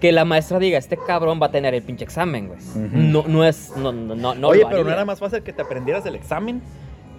Que 0.00 0.12
la 0.12 0.24
maestra 0.24 0.58
diga, 0.58 0.78
este 0.78 0.96
cabrón 0.96 1.40
va 1.42 1.46
a 1.46 1.50
tener 1.50 1.74
el 1.74 1.82
pinche 1.82 2.04
examen, 2.04 2.48
güey. 2.48 2.60
No, 2.74 3.24
no 3.26 3.44
es, 3.44 3.72
no, 3.76 3.92
no, 3.92 4.14
no, 4.14 4.34
no 4.34 4.48
Oye, 4.48 4.64
pero 4.68 4.84
no 4.84 4.90
era 4.90 5.04
más 5.04 5.18
fácil 5.18 5.42
que 5.42 5.52
te 5.52 5.60
aprendieras 5.60 6.06
el 6.06 6.14
examen. 6.14 6.62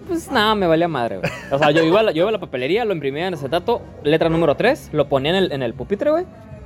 Pues 0.08 0.30
nada, 0.32 0.56
me 0.56 0.66
valía 0.66 0.88
madre, 0.88 1.18
güey. 1.18 1.30
O 1.52 1.58
sea, 1.58 1.70
yo 1.70 1.84
iba, 1.84 2.00
a 2.00 2.02
la, 2.02 2.10
yo 2.12 2.22
iba 2.22 2.28
a 2.28 2.32
la 2.32 2.40
papelería, 2.40 2.84
lo 2.84 2.92
imprimía 2.92 3.28
en 3.28 3.34
acetato, 3.34 3.82
letra 4.02 4.28
número 4.28 4.56
3, 4.56 4.90
lo 4.92 5.08
ponía 5.08 5.30
en 5.30 5.36
el, 5.36 5.52
en 5.52 5.62
el 5.62 5.74
pupitre, 5.74 6.10
güey. 6.10 6.24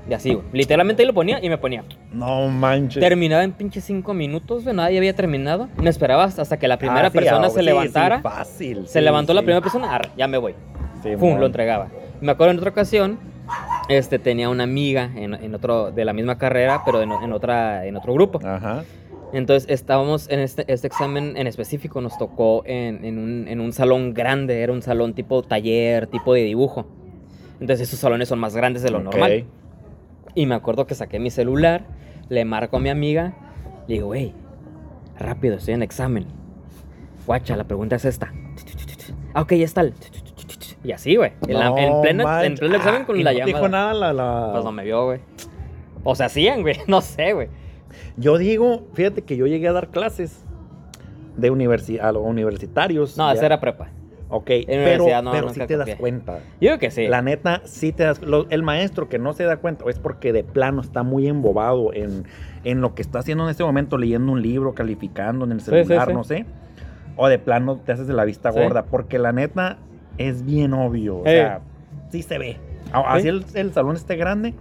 Y 0.09 0.15
así, 0.15 0.35
güey. 0.35 0.47
Literalmente 0.53 1.03
ahí 1.03 1.07
lo 1.07 1.15
ponía 1.15 1.39
y 1.45 1.49
me 1.49 1.59
ponía. 1.59 1.83
No 2.13 2.49
manches. 2.49 3.01
Terminaba 3.01 3.43
en 3.43 3.53
pinche 3.53 3.81
5 3.81 4.15
minutos, 4.15 4.63
güey. 4.65 4.75
Nadie 4.77 4.99
había 4.99 5.15
terminado. 5.15 5.69
Me 5.83 5.91
esperaba 5.91 6.25
hasta 6.25 6.57
que 6.59 6.69
la 6.69 6.79
primera 6.79 7.09
Ah, 7.09 7.11
sí, 7.11 7.19
persona 7.19 7.47
ah, 7.47 7.51
se 7.51 7.59
sí, 7.61 7.65
levantara. 7.65 8.17
sí, 8.19 8.23
fácil. 8.23 8.87
se 8.89 9.01
levantó 9.01 9.35
la 9.35 9.43
primera 9.43 9.61
persona, 9.61 10.01
ya 10.17 10.29
me 10.29 10.39
voy. 10.39 10.55
Pum, 11.19 11.31
mon. 11.31 11.41
lo 11.41 11.47
entregaba. 11.47 11.89
Me 12.21 12.33
acuerdo 12.33 12.53
en 12.53 12.59
otra 12.59 12.71
ocasión, 12.71 13.19
este, 13.89 14.19
tenía 14.19 14.49
una 14.49 14.65
amiga 14.65 15.11
en, 15.15 15.35
en 15.35 15.55
otro, 15.55 15.91
de 15.93 16.05
la 16.05 16.13
misma 16.13 16.39
carrera, 16.39 16.83
pero 16.85 17.03
en, 17.03 17.11
en 17.13 17.33
otra, 17.33 17.85
en 17.87 17.97
otro 17.97 18.13
grupo. 18.15 18.41
Ajá. 18.45 18.85
Entonces 19.33 19.69
estábamos 19.69 20.29
en 20.31 20.39
este, 20.41 20.65
este 20.73 20.87
examen 20.87 21.37
en 21.37 21.47
específico, 21.49 22.01
nos 22.01 22.17
tocó 22.17 22.63
en, 22.65 23.05
en 23.05 23.19
un, 23.19 23.49
en 23.49 23.61
un 23.61 23.73
salón 23.73 24.15
grande, 24.15 24.63
era 24.63 24.73
un 24.73 24.83
salón 24.83 25.15
tipo 25.15 25.43
taller, 25.43 26.07
tipo 26.07 26.33
de 26.33 26.43
dibujo. 26.45 26.87
Entonces 27.61 27.89
esos 27.89 27.99
salones 27.99 28.29
son 28.29 28.39
más 28.39 28.55
grandes 28.55 28.83
de 28.83 28.91
lo 28.91 28.99
Ok. 28.99 29.05
normal. 29.05 29.45
Y 30.37 30.47
me 30.47 30.55
acuerdo 30.55 30.87
que 30.87 30.95
saqué 30.95 31.19
mi 31.19 31.31
celular, 31.31 31.87
le 32.29 32.45
marco 32.45 32.77
a 32.77 32.81
mi 32.81 32.91
amiga, 32.91 33.35
le 33.89 33.95
digo, 33.95 34.15
hey, 34.15 34.33
rápido, 35.19 35.57
estoy 35.57 35.75
en 35.75 35.83
examen. 35.83 36.27
Guacha, 37.27 37.57
la 37.57 37.65
pregunta 37.65 37.97
es 37.97 38.05
esta. 38.05 38.33
Ah, 39.35 39.41
ok, 39.43 39.55
ya 39.55 39.65
está. 39.65 39.81
el- 39.81 39.95
Y 40.85 40.93
así, 40.93 41.17
güey. 41.17 41.33
En, 41.49 41.55
No 41.59 41.75
pleno, 41.75 42.43
en 42.43 42.55
pleno 42.55 42.77
examen 42.77 43.03
Ah, 43.03 43.07
con 43.07 43.17
¿y 43.19 43.23
la 43.25 43.33
no 43.33 43.39
llamada. 43.39 43.57
dijo 43.59 43.69
nada 43.69 43.95
la, 43.95 44.13
la- 44.13 44.51
Pues 44.53 44.65
no 44.65 44.71
me 44.73 44.85
vio, 44.85 45.07
güey. 45.07 45.21
O 46.05 46.15
sea, 46.15 46.27
hacían, 46.27 46.63
güey. 46.63 46.77
No 46.87 47.01
sé, 47.01 47.33
güey. 47.33 47.49
Yo 48.17 48.39
digo, 48.39 48.87
fíjate 48.95 49.23
que 49.23 49.37
yo 49.37 49.47
llegué 49.47 49.67
a 49.69 49.73
dar 49.73 49.89
clases 49.89 50.45
de 51.37 51.51
universi 51.51 51.99
a 52.01 52.13
los 52.13 52.23
universitarios. 52.25 53.17
No, 53.19 53.31
esa 53.33 53.47
era 53.47 53.59
prepa. 53.61 53.89
Ok, 54.29 54.51
pero, 54.67 55.23
no, 55.23 55.31
pero 55.31 55.49
sí 55.51 55.61
te 55.67 55.77
das 55.77 55.85
copié. 55.87 55.97
cuenta. 55.97 56.39
Yo 56.61 56.69
creo 56.71 56.79
que 56.81 56.91
sí. 56.91 57.07
La 57.07 57.23
neta, 57.23 57.63
sí 57.65 57.93
te 57.93 58.03
das. 58.03 58.21
lo- 58.23 58.49
el 58.51 58.63
maestro 58.65 59.09
que 59.09 59.19
no 59.21 59.33
se 59.35 59.45
da 59.45 59.59
cuenta 59.59 59.85
es 59.89 59.99
porque 60.01 60.33
de 60.33 60.43
plano 60.43 60.81
está 60.81 61.05
muy 61.05 61.29
embobado 61.29 61.93
en, 61.95 62.25
en 62.65 62.81
lo 62.81 62.95
que 62.95 63.03
está 63.03 63.21
haciendo 63.21 63.45
en 63.45 63.51
este 63.51 63.63
momento, 63.63 63.99
leyendo 63.99 64.33
un 64.33 64.43
libro, 64.43 64.75
calificando 64.75 65.45
en 65.45 65.53
el 65.53 65.61
sí, 65.61 65.67
celular, 65.71 66.09
sí. 66.09 66.13
no 66.15 66.25
sé. 66.25 66.45
O 67.17 67.29
de 67.29 67.39
plano 67.39 67.77
te 67.77 67.93
haces 67.93 68.09
de 68.09 68.15
la 68.15 68.25
vista 68.25 68.51
gorda, 68.51 68.85
porque 68.87 69.19
la 69.19 69.33
neta 69.33 69.79
es 70.19 70.45
bien 70.45 70.75
obvio. 70.75 71.19
O 71.19 71.27
Eh. 71.27 71.31
sea, 71.37 71.61
sí 72.11 72.23
se 72.23 72.39
ve. 72.39 72.57
Así 72.93 73.23
Sí. 73.23 73.29
el, 73.29 73.45
el 73.55 73.73
salón 73.73 73.95
esté 73.97 74.17
grande, 74.17 74.55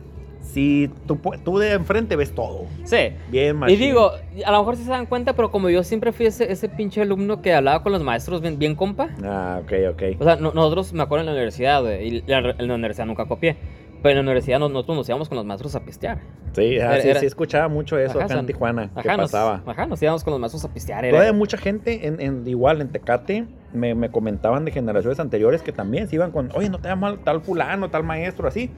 sí, 0.51 0.89
tú, 1.07 1.19
tú 1.43 1.57
de 1.57 1.73
enfrente 1.73 2.15
ves 2.15 2.33
todo. 2.33 2.65
Sí. 2.83 3.09
Bien, 3.29 3.49
Y 3.55 3.59
machín. 3.59 3.79
digo, 3.79 4.11
a 4.45 4.51
lo 4.51 4.57
mejor 4.59 4.75
sí 4.77 4.83
se 4.83 4.89
dan 4.89 5.05
cuenta, 5.05 5.33
pero 5.33 5.51
como 5.51 5.69
yo 5.69 5.83
siempre 5.83 6.11
fui 6.11 6.25
ese, 6.27 6.51
ese 6.51 6.69
pinche 6.69 7.01
alumno 7.01 7.41
que 7.41 7.53
hablaba 7.53 7.83
con 7.83 7.91
los 7.91 8.01
maestros 8.03 8.41
bien, 8.41 8.57
bien 8.57 8.75
compa. 8.75 9.09
Ah, 9.23 9.59
ok, 9.63 9.71
ok. 9.91 10.03
O 10.19 10.23
sea, 10.23 10.35
no- 10.37 10.53
nosotros, 10.53 10.93
me 10.93 11.03
acuerdo 11.03 11.21
en 11.21 11.25
la 11.27 11.31
universidad, 11.33 11.83
y 11.99 12.21
la- 12.27 12.55
en 12.57 12.67
la 12.67 12.75
universidad 12.75 13.05
nunca 13.05 13.25
copié. 13.25 13.57
Pero 14.03 14.19
en 14.19 14.25
la 14.27 14.31
universidad 14.33 14.59
nos- 14.59 14.69
nosotros 14.71 14.97
nos 14.97 15.09
íbamos 15.09 15.29
con 15.29 15.35
los 15.37 15.45
maestros 15.45 15.73
a 15.75 15.79
pistear. 15.83 16.19
Sí, 16.53 16.77
ah, 16.79 16.93
Era- 16.93 17.01
sí, 17.01 17.09
era- 17.09 17.19
sí, 17.21 17.25
escuchaba 17.25 17.67
mucho 17.69 17.97
eso 17.97 18.19
Ajá, 18.19 18.25
acá 18.25 18.39
en 18.39 18.45
Tijuana. 18.45 18.91
que 19.01 19.07
Ajá, 19.09 19.17
nos, 19.17 19.31
pasaba. 19.31 19.63
ajá, 19.65 19.87
nos 19.87 19.99
íbamos 19.99 20.23
con 20.23 20.29
los 20.31 20.39
maestros 20.39 20.63
a 20.63 20.71
pistear. 20.71 21.03
era- 21.05 21.11
Todavía 21.17 21.33
mucha 21.33 21.57
gente, 21.57 22.05
en, 22.05 22.21
en- 22.21 22.47
igual 22.47 22.81
en 22.81 22.89
Tecate, 22.89 23.45
me, 23.73 23.95
me 23.95 24.11
comentaban 24.11 24.63
de 24.63 24.71
generaciones 24.71 25.19
anteriores 25.19 25.63
que 25.63 25.71
también 25.71 26.07
se 26.07 26.15
iban 26.17 26.29
con, 26.31 26.51
oye, 26.53 26.69
no 26.69 26.77
te 26.77 26.87
da 26.87 26.95
mal 26.95 27.17
tal 27.23 27.41
fulano, 27.41 27.89
tal 27.89 28.03
maestro, 28.03 28.47
así. 28.47 28.69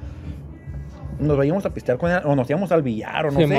Nos 1.19 1.37
veíamos 1.37 1.65
a 1.65 1.73
pistear 1.73 1.97
con 1.97 2.11
él, 2.11 2.19
o 2.25 2.35
nos 2.35 2.49
íbamos 2.49 2.71
al 2.71 2.81
billar, 2.83 3.25
o 3.27 3.31
no 3.31 3.39
sé. 3.47 3.55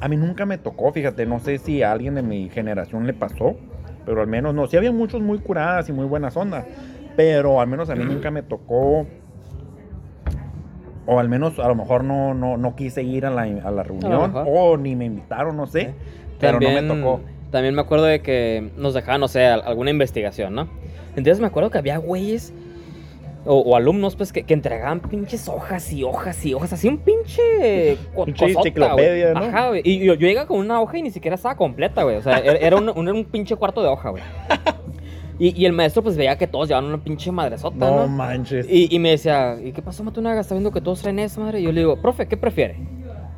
A 0.00 0.08
mí 0.08 0.16
nunca 0.16 0.44
me 0.46 0.58
tocó, 0.58 0.92
fíjate, 0.92 1.26
no 1.26 1.38
sé 1.40 1.58
si 1.58 1.82
a 1.82 1.92
alguien 1.92 2.14
de 2.14 2.22
mi 2.22 2.48
generación 2.50 3.06
le 3.06 3.12
pasó, 3.14 3.56
pero 4.06 4.20
al 4.20 4.26
menos 4.26 4.54
no. 4.54 4.66
Sí 4.66 4.76
había 4.76 4.92
muchos 4.92 5.20
muy 5.20 5.38
curadas 5.38 5.88
y 5.88 5.92
muy 5.92 6.06
buenas 6.06 6.36
ondas, 6.36 6.64
pero 7.16 7.60
al 7.60 7.66
menos 7.68 7.88
a 7.90 7.94
mí 7.94 8.04
nunca 8.04 8.30
me 8.30 8.42
tocó. 8.42 9.06
O 11.06 11.20
al 11.20 11.28
menos 11.28 11.58
a 11.58 11.68
lo 11.68 11.74
mejor 11.74 12.02
no, 12.02 12.32
no, 12.32 12.56
no 12.56 12.74
quise 12.76 13.02
ir 13.02 13.26
a 13.26 13.30
la, 13.30 13.42
a 13.42 13.70
la 13.70 13.82
reunión, 13.82 14.10
mejor. 14.32 14.46
o 14.48 14.76
ni 14.78 14.96
me 14.96 15.04
invitaron, 15.04 15.56
no 15.56 15.66
sé. 15.66 15.94
Pero 16.40 16.52
también, 16.52 16.88
no 16.88 16.94
me 16.94 17.00
tocó. 17.02 17.20
También 17.50 17.74
me 17.74 17.82
acuerdo 17.82 18.06
de 18.06 18.20
que 18.20 18.70
nos 18.78 18.94
dejaban, 18.94 19.20
no 19.20 19.28
sé, 19.28 19.44
al- 19.46 19.62
alguna 19.62 19.90
investigación, 19.90 20.54
¿no? 20.54 20.68
Entonces 21.10 21.40
me 21.40 21.46
acuerdo 21.46 21.70
que 21.70 21.78
había 21.78 21.98
güeyes 21.98 22.54
o, 23.46 23.56
o 23.58 23.76
alumnos, 23.76 24.16
pues, 24.16 24.32
que, 24.32 24.44
que 24.44 24.54
entregaban 24.54 25.00
pinches 25.00 25.48
hojas 25.48 25.92
y 25.92 26.02
hojas 26.04 26.44
y 26.46 26.54
hojas, 26.54 26.72
así 26.72 26.88
un 26.88 26.98
pinche. 26.98 27.96
Pinche 28.24 28.46
enciclopedia, 28.46 29.32
güey. 29.32 29.42
¿no? 29.48 29.48
Ajá, 29.56 29.68
güey. 29.68 29.82
Y 29.84 29.98
yo, 30.04 30.14
yo 30.14 30.26
llegaba 30.26 30.46
con 30.46 30.58
una 30.58 30.80
hoja 30.80 30.98
y 30.98 31.02
ni 31.02 31.10
siquiera 31.10 31.34
estaba 31.36 31.56
completa, 31.56 32.02
güey. 32.02 32.16
O 32.16 32.22
sea, 32.22 32.38
era, 32.38 32.54
era 32.58 32.76
un, 32.76 32.88
un- 32.88 33.08
un 33.08 33.24
pinche 33.24 33.54
cuarto 33.56 33.82
de 33.82 33.88
hoja, 33.88 34.10
güey. 34.10 34.22
Y, 35.38 35.60
y 35.60 35.66
el 35.66 35.72
maestro, 35.72 36.02
pues, 36.02 36.16
veía 36.16 36.38
que 36.38 36.46
todos 36.46 36.68
llevaban 36.68 36.88
una 36.88 37.02
pinche 37.02 37.32
madresota, 37.32 37.76
No 37.76 38.02
¿no? 38.02 38.08
manches. 38.08 38.66
Y, 38.70 38.94
y 38.94 38.98
me 39.00 39.10
decía, 39.10 39.56
¿y 39.62 39.72
qué 39.72 39.82
pasó, 39.82 40.04
Matunaga? 40.04 40.40
¿Está 40.40 40.54
viendo 40.54 40.70
que 40.70 40.80
todos 40.80 41.02
traen 41.02 41.18
eso, 41.18 41.40
madre? 41.40 41.58
Y 41.60 41.64
yo 41.64 41.72
le 41.72 41.80
digo, 41.80 41.96
profe, 42.00 42.26
¿qué 42.28 42.36
prefiere? 42.36 42.76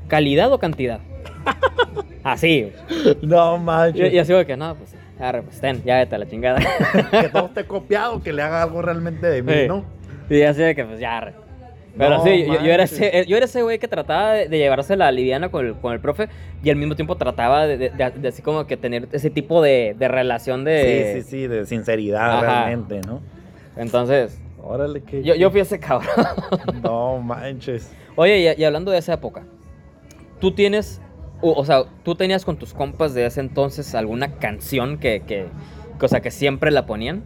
¿Calidad 0.07 0.53
o 0.53 0.59
cantidad? 0.59 1.01
Así, 2.23 2.63
güey. 2.95 3.17
No 3.23 3.57
manches. 3.59 4.13
y 4.13 4.19
así, 4.19 4.33
güey, 4.33 4.45
que 4.45 4.57
no, 4.57 4.75
pues, 4.75 4.95
arre, 5.19 5.43
pues, 5.43 5.61
ten, 5.61 5.83
ya 5.85 5.99
vete 5.99 6.17
a 6.17 6.19
la 6.19 6.27
chingada. 6.27 6.59
que 7.11 7.29
todo 7.29 7.47
esté 7.47 7.65
copiado, 7.65 8.21
que 8.23 8.33
le 8.33 8.43
haga 8.43 8.63
algo 8.63 8.83
realmente 8.83 9.27
de 9.29 9.43
mí, 9.43 9.53
Sí. 9.53 9.69
¿no? 9.69 9.85
Y 10.31 10.43
así 10.43 10.61
de 10.63 10.75
que, 10.75 10.85
pues, 10.85 10.99
ya. 11.01 11.33
Pero 11.99 12.19
No 12.19 12.25
sí, 12.25 12.45
yo, 12.47 12.63
yo 12.63 12.73
era 12.73 12.83
ese, 12.85 13.25
yo 13.27 13.37
era 13.39 13.47
ese 13.47 13.63
güey 13.63 13.79
que 13.79 13.89
trataba 13.89 14.33
de, 14.35 14.49
de 14.49 14.59
llevarse 14.59 14.97
la 14.97 15.11
liviana 15.11 15.49
con 15.49 15.65
el, 15.65 15.75
con 15.77 15.95
el 15.95 16.01
profe 16.01 16.29
y 16.63 16.69
al 16.69 16.77
mismo 16.77 16.95
tiempo 16.95 17.17
trataba 17.17 17.67
de, 17.67 17.79
de- 17.79 17.89
de- 17.91 18.11
de 18.11 18.29
así 18.29 18.43
como 18.43 18.67
que 18.67 18.77
tener 18.77 19.09
ese 19.13 19.31
tipo 19.31 19.63
de, 19.63 19.97
de 19.99 20.07
relación 20.09 20.63
de... 20.65 21.13
Sí, 21.15 21.23
sí, 21.23 21.29
sí, 21.31 21.47
de 21.47 21.65
sinceridad 21.65 22.33
Ajá. 22.39 22.41
realmente, 22.67 23.01
¿no? 23.07 23.23
Entonces, 23.79 24.39
Órale, 24.63 25.03
que. 25.05 25.23
yo, 25.23 25.35
yo 25.37 25.51
fui 25.51 25.61
ese 25.61 25.79
cabrón. 25.81 26.11
No 26.83 27.19
manches. 27.19 27.91
Oye, 28.17 28.41
y, 28.57 28.61
y 28.61 28.65
hablando 28.65 28.91
de 28.91 28.99
esa 28.99 29.15
época, 29.15 29.45
¿tú 30.39 30.53
tienes, 30.53 31.01
o, 31.41 31.53
o 31.53 31.65
sea, 31.65 31.85
tú 32.03 32.15
tenías 32.15 32.45
con 32.45 32.57
tus 32.59 32.75
compas 32.75 33.15
de 33.15 33.25
ese 33.25 33.41
entonces 33.41 33.95
alguna 33.95 34.33
canción 34.35 34.99
que, 34.99 35.21
que, 35.21 35.47
que, 35.99 36.05
o 36.05 36.09
sea, 36.09 36.21
que 36.21 36.31
siempre 36.31 36.71
la 36.71 36.85
ponían? 36.85 37.23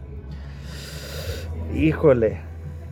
Híjole. 1.75 2.39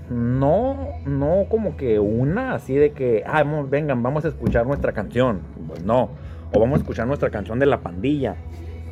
No, 0.10 0.90
no 1.06 1.46
como 1.50 1.78
que 1.78 2.00
una 2.00 2.56
así 2.56 2.74
de 2.76 2.92
que, 2.92 3.24
ah, 3.26 3.44
vamos, 3.44 3.70
vengan, 3.70 4.02
vamos 4.02 4.26
a 4.26 4.30
escuchar 4.30 4.66
nuestra 4.66 4.92
canción. 4.92 5.42
Pues 5.68 5.84
no. 5.84 6.10
O 6.52 6.60
vamos 6.60 6.80
a 6.80 6.82
escuchar 6.82 7.08
nuestra 7.08 7.30
canción 7.30 7.60
de 7.60 7.66
la 7.68 7.82
pandilla. 7.82 8.36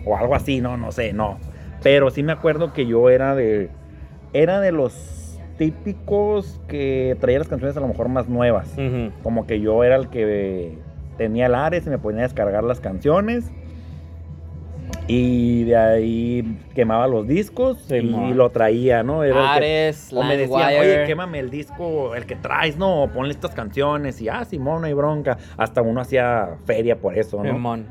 O 0.06 0.16
algo 0.16 0.36
así, 0.36 0.62
no, 0.62 0.78
no 0.78 0.92
sé, 0.92 1.14
no. 1.14 1.40
Pero 1.82 2.10
sí 2.12 2.24
me 2.24 2.32
acuerdo 2.32 2.74
que 2.74 2.86
yo 2.86 3.10
era 3.10 3.36
de. 3.36 3.70
Era 4.34 4.60
de 4.60 4.72
los 4.72 5.40
típicos 5.58 6.62
que 6.68 7.18
traía 7.20 7.40
las 7.40 7.48
canciones 7.48 7.76
a 7.78 7.80
lo 7.80 7.88
mejor 7.88 8.10
más 8.10 8.30
nuevas. 8.30 8.76
Como 9.24 9.48
que 9.48 9.60
yo 9.60 9.84
era 9.84 9.96
el 9.96 10.10
que 10.10 10.78
tenía 11.18 11.48
el 11.48 11.56
Ares 11.56 11.88
y 11.88 11.90
me 11.90 11.98
ponía 11.98 12.22
a 12.22 12.24
descargar 12.24 12.64
las 12.64 12.80
canciones. 12.80 13.52
Y 15.10 15.64
de 15.64 15.76
ahí 15.78 16.60
quemaba 16.76 17.08
los 17.08 17.26
discos 17.26 17.90
y 17.90 18.02
lo 18.02 18.50
traía, 18.50 19.04
¿no? 19.04 19.24
Era 19.24 19.40
el 19.40 19.46
que- 19.46 19.56
Ares, 19.66 20.12
o 20.14 20.22
me 20.22 20.36
decían, 20.36 20.74
oye, 20.80 21.04
quémame 21.06 21.40
el 21.40 21.50
disco, 21.50 22.14
el 22.14 22.26
que 22.26 22.36
traes, 22.36 22.78
no, 22.78 23.04
o 23.04 23.08
ponle 23.10 23.32
estas 23.32 23.52
canciones. 23.56 24.22
Y 24.22 24.28
ah, 24.28 24.44
Simón, 24.44 24.82
no 24.82 24.88
hay 24.88 24.94
bronca. 24.94 25.38
Hasta 25.56 25.82
uno 25.82 26.02
hacía 26.02 26.58
feria 26.66 27.00
por 27.00 27.18
eso, 27.18 27.42
¿no? 27.42 27.54
Simón. 27.54 27.88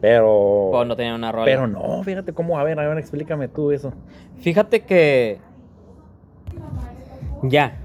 Pero. 0.00 0.30
O 0.32 0.84
no 0.84 0.94
tenía 0.94 1.14
una 1.14 1.32
rola. 1.32 1.44
pero 1.44 1.66
no, 1.66 2.02
fíjate 2.04 2.32
cómo, 2.32 2.58
a 2.58 2.62
ver, 2.64 2.78
a 2.78 2.88
ver, 2.88 2.98
explícame 2.98 3.48
tú 3.48 3.72
eso. 3.72 3.92
Fíjate 4.38 4.82
que. 4.82 5.38
Ya. 7.42 7.76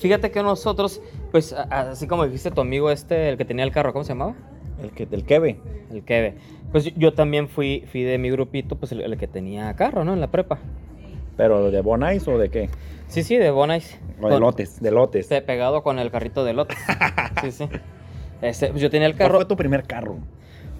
Fíjate 0.00 0.32
que 0.32 0.42
nosotros, 0.42 1.00
pues, 1.30 1.52
así 1.70 2.08
como 2.08 2.24
dijiste 2.24 2.50
tu 2.50 2.60
amigo 2.60 2.90
este, 2.90 3.28
el 3.28 3.36
que 3.38 3.44
tenía 3.44 3.64
el 3.64 3.70
carro, 3.70 3.92
¿cómo 3.92 4.04
se 4.04 4.08
llamaba? 4.14 4.34
El 4.82 4.90
que, 4.90 5.06
del 5.06 5.24
Keve. 5.24 5.58
El 5.90 6.02
Keve. 6.02 6.34
Pues 6.72 6.92
yo- 6.96 7.12
también 7.14 7.48
fui, 7.48 7.84
fui 7.90 8.02
de 8.02 8.18
mi 8.18 8.30
grupito, 8.30 8.76
pues 8.76 8.92
el, 8.92 9.00
el 9.02 9.16
que 9.16 9.26
tenía 9.28 9.72
carro, 9.74 10.04
¿no? 10.04 10.12
En 10.14 10.20
la 10.20 10.30
prepa. 10.30 10.58
Pero 11.36 11.70
de 11.70 11.80
Bonais 11.80 12.26
o 12.28 12.38
de 12.38 12.48
qué? 12.50 12.68
Sí, 13.08 13.22
sí, 13.22 13.36
de 13.36 13.50
Bonais. 13.50 13.98
O 14.20 14.28
de 14.28 14.38
lotes, 14.40 14.80
de 14.80 14.90
lotes. 14.90 15.22
Este, 15.22 15.42
pegado 15.42 15.82
con 15.82 15.98
el 15.98 16.10
carrito 16.10 16.44
de 16.44 16.52
lotes. 16.54 16.78
sí, 17.42 17.52
sí. 17.52 17.68
Este, 18.40 18.68
pues 18.68 18.80
yo 18.82 18.90
tenía 18.90 19.06
el 19.06 19.12
¿Cuál 19.14 19.28
carro. 19.28 19.38
fue 19.38 19.44
tu 19.46 19.56
primer 19.56 19.84
carro? 19.84 20.16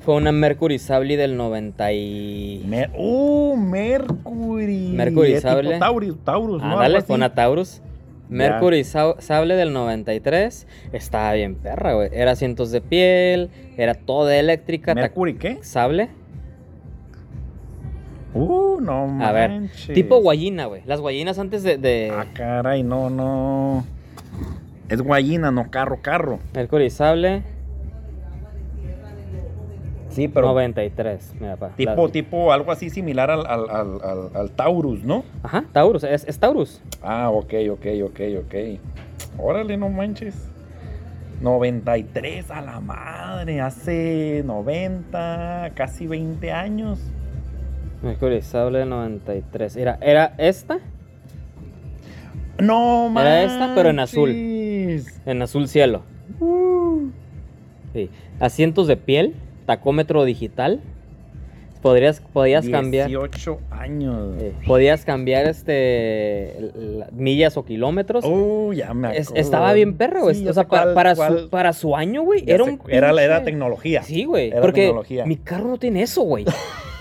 Fue 0.01 0.15
una 0.17 0.33
Mercury 0.33 0.79
Sable 0.81 1.17
del 1.17 1.37
90 1.37 1.93
y... 1.93 2.65
Mer- 2.67 2.91
¡Uh! 2.97 3.57
Mercury. 3.57 4.89
Mercury 4.95 5.41
Sable. 5.41 5.79
Taurus, 5.79 6.19
Taurus, 6.25 6.63
Algo 6.63 6.97
así. 6.99 7.07
fue 7.07 7.17
una 7.17 7.35
Taurus. 7.35 7.81
Mercury 8.29 8.85
Sa- 8.85 9.21
Sable 9.21 9.55
del 9.57 9.73
93. 9.73 10.67
Estaba 10.93 11.33
bien 11.35 11.55
perra, 11.55 11.95
güey. 11.95 12.09
Era 12.13 12.33
asientos 12.33 12.71
de 12.71 12.81
piel, 12.81 13.51
era 13.77 13.95
toda 13.95 14.37
eléctrica. 14.37 14.95
¿Mercury 14.95 15.35
qué? 15.35 15.59
Sable. 15.63 16.09
Uh, 18.35 18.81
no 18.81 19.23
A 19.23 19.33
ver. 19.33 19.71
Tipo 19.93 20.21
guayina, 20.21 20.65
güey. 20.67 20.83
Las 20.87 21.01
guayinas 21.01 21.39
antes 21.39 21.63
de, 21.63 21.77
de 21.77 22.11
Ah, 22.11 22.27
caray, 22.33 22.83
no, 22.83 23.11
no. 23.11 23.85
Es 24.89 25.03
guayina, 25.03 25.51
no 25.51 25.71
carro, 25.71 26.01
carro. 26.01 26.39
Mercury 26.55 26.89
Sable 26.91 27.43
Sí, 30.13 30.29
pero 30.29 30.49
93. 30.49 31.35
Mira, 31.41 31.57
pa. 31.57 31.69
tipo, 31.71 32.07
La- 32.07 32.13
tipo 32.13 32.53
algo 32.53 32.71
así 32.73 32.91
similar 32.91 33.31
al, 33.31 33.47
al, 33.47 33.71
al, 33.71 34.31
al- 34.35 34.51
Taurus, 34.53 35.03
¿no? 35.05 35.25
Ajá, 35.43 35.65
Taurus. 35.73 36.05
Es, 36.05 36.25
es 36.29 36.39
Taurus. 36.39 36.81
Ah, 37.03 37.31
ok, 37.31 37.55
ok, 37.73 37.87
ok, 38.05 38.21
ok. 38.45 38.55
Órale, 39.39 39.77
no 39.77 39.89
manches. 39.89 40.49
93 41.41 42.51
a 42.53 42.61
la 42.61 42.79
madre, 42.81 43.61
hace 43.61 44.43
90, 44.47 45.73
casi 45.75 46.07
20 46.07 46.53
años. 46.53 47.01
Mercury 48.03 48.43
Sable 48.43 48.81
del 48.81 48.89
93. 48.91 49.77
Era, 49.77 49.99
era 50.01 50.35
esta 50.39 50.79
No 52.61 53.09
manches. 53.09 53.33
Era 53.33 53.43
esta, 53.45 53.75
pero 53.75 53.89
en 53.91 53.99
azul. 54.01 54.31
en 54.31 55.43
azul 55.43 55.69
cielo. 55.69 56.03
Uh. 56.41 57.09
Sí. 57.93 58.11
Asientos 58.41 58.87
de 58.87 58.97
piel, 58.97 59.35
tacómetro 59.67 60.25
digital. 60.25 60.81
Podrías, 61.83 62.21
podías 62.33 62.69
cambiar. 62.69 63.09
18 63.09 63.59
años. 63.73 64.37
eh, 64.41 64.53
podías 64.69 65.05
cambiar 65.05 65.49
este 65.49 66.71
millas 67.11 67.57
o 67.57 67.65
kilómetros. 67.65 68.25
Oh, 68.25 68.73
ya 68.73 68.95
me 68.95 69.17
Es- 69.17 69.27
acuerdo. 69.29 69.41
estaba 69.43 69.73
bien 69.73 69.97
perro, 69.97 70.23
güey. 70.23 70.37
Sí, 70.37 70.47
o 70.49 70.53
sea, 70.53 70.63
cuál- 70.65 70.95
para, 70.95 71.17
cuál- 71.17 71.41
su, 71.41 71.51
para 71.51 71.73
su 71.73 71.97
año, 71.97 72.23
güey, 72.23 72.45
era 72.47 72.65
era, 72.89 73.13
la- 73.13 73.25
era 73.25 73.43
tecnología. 73.43 74.05
Sí, 74.05 74.25
güey. 74.25 74.51
Era 74.51 74.61
Porque 74.61 74.83
tecnología. 74.83 75.27
mi 75.27 75.37
carro 75.37 75.71
no 75.71 75.79
tiene 75.79 76.03
eso, 76.03 76.23
güey. 76.23 76.45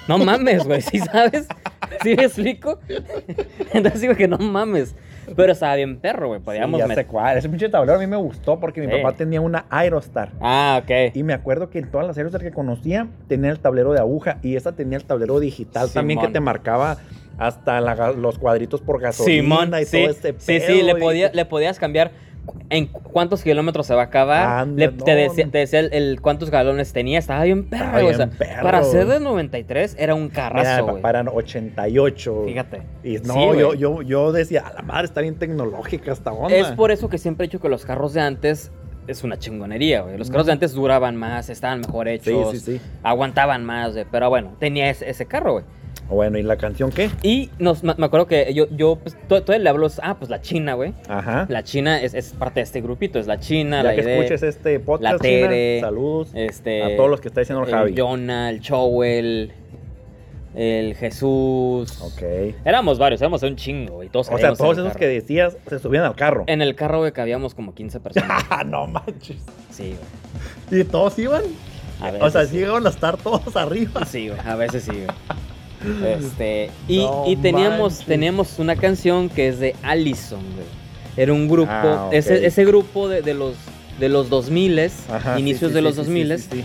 No 0.08 0.18
mames, 0.18 0.66
güey. 0.66 0.82
¿Sí 0.82 0.98
sabes? 0.98 1.48
¿Sí 2.04 2.16
me 2.16 2.24
explico? 2.26 2.80
Entonces 3.74 4.02
digo 4.02 4.16
que 4.16 4.28
no 4.28 4.38
mames. 4.38 4.96
Pero 5.36 5.52
estaba 5.54 5.76
bien 5.76 6.00
perro, 6.00 6.28
güey. 6.28 6.40
Sí, 6.40 6.46
Podíamos 6.46 6.80
ya 6.80 6.88
met- 6.88 6.96
sé 6.96 7.06
cuál. 7.06 7.38
Ese 7.38 7.48
pinche 7.48 7.70
tablero 7.70 7.98
a 7.98 8.02
mí 8.02 8.08
me 8.08 8.18
gustó 8.18 8.60
porque 8.60 8.82
mi 8.82 8.88
Sí. 8.88 8.94
papá 9.02 9.16
tenía 9.16 9.40
una 9.40 9.66
Aerostar. 9.70 10.32
Ah, 10.42 10.82
ok. 10.84 11.16
Y 11.16 11.24
me 11.24 11.34
acuerdo 11.34 11.70
que 11.70 11.80
en 11.80 11.90
todas 11.90 12.06
las 12.08 12.18
Aerostar 12.18 12.42
que 12.42 12.52
conocía 12.52 13.08
tenía 13.28 13.52
el 13.52 13.60
tablero 13.60 13.94
de 13.94 14.00
aguja 14.00 14.40
y 14.42 14.56
esa 14.56 14.74
tenía 14.74 14.98
el 14.98 15.06
tablero 15.06 15.40
digital 15.40 15.90
también 15.92 16.20
que 16.20 16.28
te 16.28 16.40
marcaba 16.40 16.98
hasta 17.38 17.80
la 17.82 18.12
los 18.12 18.38
cuadritos 18.38 18.82
por 18.82 19.00
gasolina 19.00 19.42
Simón, 19.42 19.72
y 19.82 19.86
sí, 19.86 20.02
todo 20.02 20.12
este 20.12 20.36
sí, 20.38 20.60
pedo. 20.60 20.68
sí, 20.68 20.82
le, 20.84 20.92
y- 20.92 20.96
podía- 20.96 21.32
le 21.34 21.46
podías 21.46 21.80
cambiar 21.80 22.12
en 22.70 22.88
cu- 22.88 23.02
cuántos 23.02 23.44
kilómetros 23.44 23.86
se 23.88 23.94
va 23.94 24.02
a 24.02 24.06
acabar. 24.06 24.60
Anda, 24.62 24.86
le- 24.86 24.92
te, 24.92 25.16
decía, 25.16 25.46
no. 25.46 25.52
te 25.52 25.58
decía 25.60 25.80
el, 25.82 25.94
el 25.94 26.22
cuántos 26.22 26.50
galones 26.50 26.94
tenía. 26.94 27.20
Estaba 27.20 27.44
bien 27.44 27.66
perro, 27.70 28.00
Estaba 28.00 28.10
o 28.10 28.14
sea, 28.14 28.30
perro, 28.30 28.64
para 28.64 28.84
ser 28.84 29.08
de 29.08 29.20
93 29.20 29.96
era 30.00 30.16
un 30.16 30.24
Mira, 30.24 30.34
carrazo, 30.36 30.86
papá 30.88 31.10
eran 31.10 31.28
88. 31.28 32.44
Fíjate. 32.46 32.82
Y 33.04 33.18
Sí, 33.18 33.24
no, 33.26 33.54
yo, 33.56 33.74
yo, 33.74 34.02
yo 34.02 34.32
decía, 34.32 34.62
a 34.68 34.74
la 34.74 34.82
madre 34.82 35.06
está 35.06 35.22
bien 35.22 35.36
tecnológica 35.36 36.12
esta 36.12 36.32
onda. 36.32 36.56
Es 36.56 36.68
por 36.72 36.92
eso 36.92 37.10
que 37.10 37.18
siempre 37.18 37.46
he 37.46 37.48
dicho 37.48 37.60
que 37.60 37.70
los 37.70 37.86
carros 37.86 38.14
de 38.14 38.22
antes 38.22 38.72
es 39.08 39.24
una 39.24 39.38
chingonería, 39.38 40.02
güey. 40.02 40.18
Los 40.18 40.30
carros 40.30 40.46
de 40.46 40.52
antes 40.54 40.74
duraban 40.74 41.16
más, 41.16 41.50
estaban 41.50 41.82
mejor 41.82 42.08
Sí, 42.08 42.14
hechos, 42.14 42.52
sí, 42.52 42.60
sí. 42.60 42.82
aguantaban 43.04 43.66
más, 43.66 43.94
güey. 43.94 44.06
Pero 44.12 44.30
bueno, 44.30 44.54
tenía 44.60 44.90
ese, 44.90 45.10
ese 45.10 45.26
carro, 45.26 45.54
güey. 45.54 45.66
Bueno, 46.12 46.38
¿y 46.38 46.44
la 46.44 46.58
canción 46.58 46.92
qué? 46.92 47.10
Y 47.24 47.50
nos, 47.58 47.84
me 47.84 47.92
acuerdo 47.98 48.28
que 48.28 48.54
yo, 48.54 48.68
yo 48.70 48.98
pues, 48.98 49.18
to- 49.28 49.42
todavía 49.44 49.64
le 49.64 49.70
hablo, 49.70 49.88
ah, 50.04 50.18
pues 50.20 50.30
la 50.30 50.42
China, 50.42 50.74
güey. 50.74 50.94
Ajá. 51.08 51.46
La 51.50 51.64
China 51.64 52.02
es, 52.02 52.14
es 52.14 52.34
parte 52.34 52.60
de 52.60 52.64
este 52.66 52.82
grupito, 52.82 53.18
es 53.18 53.28
la 53.28 53.40
China, 53.40 53.78
ya 53.78 53.84
la 53.84 53.96
que 53.96 54.02
Ide, 54.02 54.16
escuches 54.18 54.44
este 54.44 54.80
podcast, 54.80 55.14
la 55.14 55.18
Tere, 55.20 55.78
China, 55.78 55.88
saludos 55.88 56.32
este, 56.34 56.84
a 56.84 56.96
todos 56.98 57.10
los 57.10 57.22
que 57.22 57.30
está 57.30 57.40
diciendo 57.42 57.64
el 57.64 57.70
el 57.70 57.76
Javi. 57.76 57.96
Jonah, 57.98 58.50
el 58.50 58.60
Chowell, 58.62 59.54
el 60.54 60.96
Jesús. 60.96 62.02
Ok. 62.02 62.22
Éramos 62.66 63.00
varios, 63.00 63.22
éramos 63.22 63.42
un 63.44 63.56
chingo, 63.56 63.96
güey. 63.96 64.10
Todos 64.10 64.30
O 64.30 64.38
sea, 64.38 64.54
todos 64.54 64.78
esos 64.78 64.98
que 64.98 65.08
decías 65.08 65.58
se 65.68 65.80
subían 65.80 66.04
al 66.04 66.16
carro. 66.16 66.44
En 66.48 66.62
el 66.62 66.76
carro, 66.76 67.00
güey, 67.00 67.14
cabíamos 67.14 67.56
como 67.56 67.74
15 67.74 68.00
personas. 68.02 68.44
no 68.66 68.86
manches. 68.88 69.38
sí, 69.70 69.96
güey. 70.70 70.82
¿Y 70.82 70.84
todos 70.84 71.18
iban? 71.20 71.44
A 72.02 72.10
O 72.10 72.12
veces 72.14 72.34
sea, 72.34 72.46
sí. 72.46 72.58
llegaron 72.58 72.86
a 72.86 72.90
estar 72.90 73.16
todos 73.16 73.56
arriba. 73.56 74.06
Sí, 74.06 74.28
güey, 74.28 74.40
a 74.46 74.56
veces 74.56 74.84
sí, 74.84 74.92
güey. 74.92 75.08
Este, 76.18 76.70
y, 76.88 77.00
No 77.00 77.24
y 77.28 77.36
teníamos, 77.38 77.92
manches. 77.94 78.06
teníamos 78.06 78.60
una 78.60 78.76
canción 78.76 79.30
que 79.30 79.48
es 79.48 79.60
de 79.60 79.76
Allison, 79.84 80.40
güey. 80.54 80.66
Era 81.18 81.34
un 81.34 81.48
grupo, 81.50 81.70
Ah, 81.72 82.10
ese, 82.12 82.46
ese 82.46 82.64
grupo 82.66 83.10
de, 83.10 83.22
de 83.22 83.34
los 83.34 83.56
de 84.00 84.10
los 84.10 84.30
2000 84.30 84.80
Ajá, 85.10 85.40
inicios 85.40 85.72
sí, 85.72 85.76
de 85.76 85.82
los 85.82 85.94
sí, 85.96 85.98
2000 86.02 86.40
sí, 86.40 86.48
sí. 86.52 86.64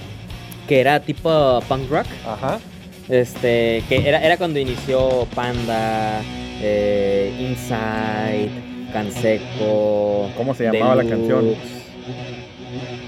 que 0.69 0.81
era 0.81 1.01
tipo 1.01 1.61
punk 1.69 1.91
rock. 1.91 2.07
Ajá. 2.27 2.61
Este, 3.09 3.83
que 3.89 4.09
era, 4.09 4.25
era 4.25 4.37
cuando 4.37 4.59
inició 4.59 5.27
Panda, 5.35 6.21
eh, 6.62 7.33
Inside, 7.39 8.51
Canseco. 8.93 10.31
¿Cómo 10.37 10.55
se 10.55 10.64
llamaba 10.64 10.95
la 10.97 11.05
canción? 11.05 11.55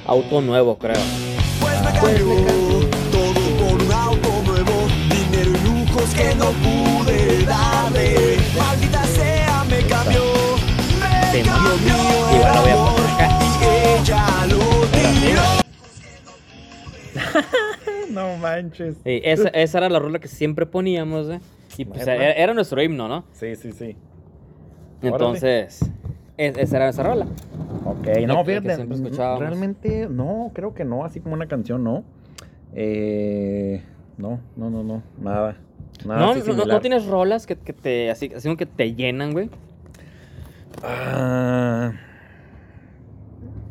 Auto 0.07 0.41
nuevo, 0.41 0.77
creo. 0.79 0.97
Pues 2.01 2.23
me 2.25 2.68
y 6.11 6.15
que 6.17 6.35
no 6.35 6.47
pude 6.53 7.45
darle. 7.45 8.37
Maldita 8.59 9.03
sea, 9.05 9.65
me 9.69 9.79
cambió, 9.87 10.23
me 11.33 11.43
cambió. 11.43 12.37
Igual 12.37 12.55
la 12.55 12.61
voy 12.61 12.71
a 12.71 12.77
poner 12.77 13.11
acá. 13.15 13.39
Y 13.61 14.01
ella 14.01 14.47
lo 14.47 14.59
tiró. 14.93 15.43
No 18.13 18.37
manches. 18.39 18.97
Sí, 19.05 19.21
esa, 19.23 19.49
esa 19.49 19.79
era 19.79 19.89
la 19.91 19.99
rola 19.99 20.19
que 20.19 20.29
siempre 20.29 20.65
poníamos, 20.67 21.29
¿eh? 21.29 21.41
Y 21.77 21.85
pues 21.85 22.03
era, 22.07 22.33
era 22.33 22.55
nuestro 22.55 22.83
himno, 22.83 23.07
¿no? 23.07 23.25
Sí, 23.33 23.55
sí, 23.55 23.71
sí. 23.73 23.97
Entonces, 25.03 25.81
es- 26.37 26.57
esa 26.57 26.77
era 26.77 26.89
esa 26.89 27.03
rola. 27.03 27.27
Ok, 27.85 28.07
no, 28.27 28.45
fíjate, 28.45 28.75
siempre 28.77 28.97
mm, 29.11 29.39
realmente 29.39 30.09
no, 30.11 30.51
creo 30.55 30.75
que 30.75 30.85
no, 30.85 31.05
así 31.05 31.21
como 31.21 31.35
una 31.35 31.47
canción, 31.47 31.85
no. 31.85 32.03
Eh, 32.75 33.83
no, 34.17 34.41
no, 34.57 34.71
no, 34.71 34.83
no, 34.83 35.03
nada. 35.21 35.57
Nada 36.07 36.21
no, 36.21 36.35
no, 36.35 36.53
no, 36.55 36.67
no 36.67 36.81
tienes 36.81 37.07
rolas 37.07 37.47
que, 37.47 37.57
que 37.57 37.73
te, 37.73 38.11
así, 38.11 38.31
así 38.35 38.49
como 38.49 38.57
que 38.57 38.67
te 38.67 38.95
llenan, 38.95 39.33
güey. 39.33 39.51
Ah, 40.83 41.93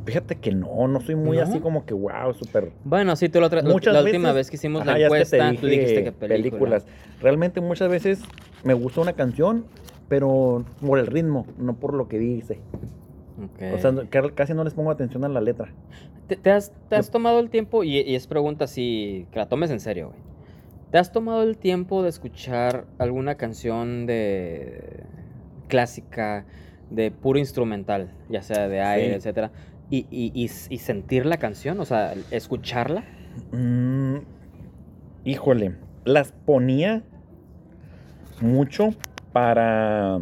fíjate 0.05 0.35
que 0.35 0.51
no, 0.51 0.87
no 0.87 0.99
soy 1.01 1.15
muy 1.15 1.37
¿No? 1.37 1.43
así 1.43 1.59
como 1.59 1.85
que 1.85 1.93
wow, 1.93 2.33
súper. 2.33 2.71
Bueno, 2.83 3.15
sí, 3.15 3.29
tú 3.29 3.39
la, 3.39 3.47
otra- 3.47 3.61
Muchas 3.61 3.93
la 3.93 4.01
última 4.03 4.31
vez 4.31 4.49
que 4.49 4.55
hicimos 4.57 4.85
la 4.85 4.93
es 4.93 4.97
que 4.99 5.05
encuesta, 5.05 5.53
tú 5.59 5.67
dijiste 5.67 6.03
que 6.03 6.11
película. 6.11 6.81
Realmente 7.21 7.61
muchas 7.61 7.89
veces 7.89 8.21
me 8.63 8.73
gusta 8.73 9.01
una 9.01 9.13
canción, 9.13 9.65
pero 10.09 10.65
por 10.85 10.99
el 10.99 11.07
ritmo, 11.07 11.45
no 11.57 11.75
por 11.75 11.93
lo 11.93 12.07
que 12.07 12.19
dice. 12.19 12.59
Ok. 13.41 13.73
O 13.73 13.77
sea, 13.77 13.93
casi 14.33 14.53
no 14.53 14.63
les 14.63 14.73
pongo 14.73 14.91
atención 14.91 15.23
a 15.23 15.29
la 15.29 15.41
letra. 15.41 15.71
¿Te, 16.27 16.35
te 16.35 16.51
has, 16.51 16.73
te 16.89 16.95
has 16.95 17.09
tomado 17.09 17.39
el 17.39 17.49
tiempo, 17.49 17.83
y, 17.83 17.99
y 17.99 18.15
es 18.15 18.27
pregunta 18.27 18.65
así, 18.65 19.27
que 19.31 19.39
la 19.39 19.47
tomes 19.47 19.71
en 19.71 19.79
serio, 19.79 20.07
güey. 20.09 20.19
¿Te 20.91 20.97
has 20.97 21.11
tomado 21.11 21.43
el 21.43 21.57
tiempo 21.57 22.01
de 22.03 22.09
escuchar 22.09 22.85
alguna 22.97 23.35
canción 23.35 24.05
de 24.05 25.03
clásica, 25.67 26.45
de 26.89 27.11
puro 27.11 27.39
instrumental, 27.39 28.11
ya 28.29 28.41
sea 28.41 28.69
de 28.69 28.81
aire, 28.81 29.09
Sí. 29.09 29.15
etcétera, 29.15 29.51
y, 29.89 30.07
y- 30.09 30.31
y 30.33 30.43
y 30.45 30.77
sentir 30.77 31.25
la 31.25 31.37
canción, 31.37 31.79
o 31.81 31.85
sea, 31.85 32.13
escucharla? 32.31 33.03
Mm, 33.51 34.17
híjole, 35.25 35.75
las 36.05 36.31
ponía 36.31 37.03
mucho 38.39 38.89
para 39.33 40.19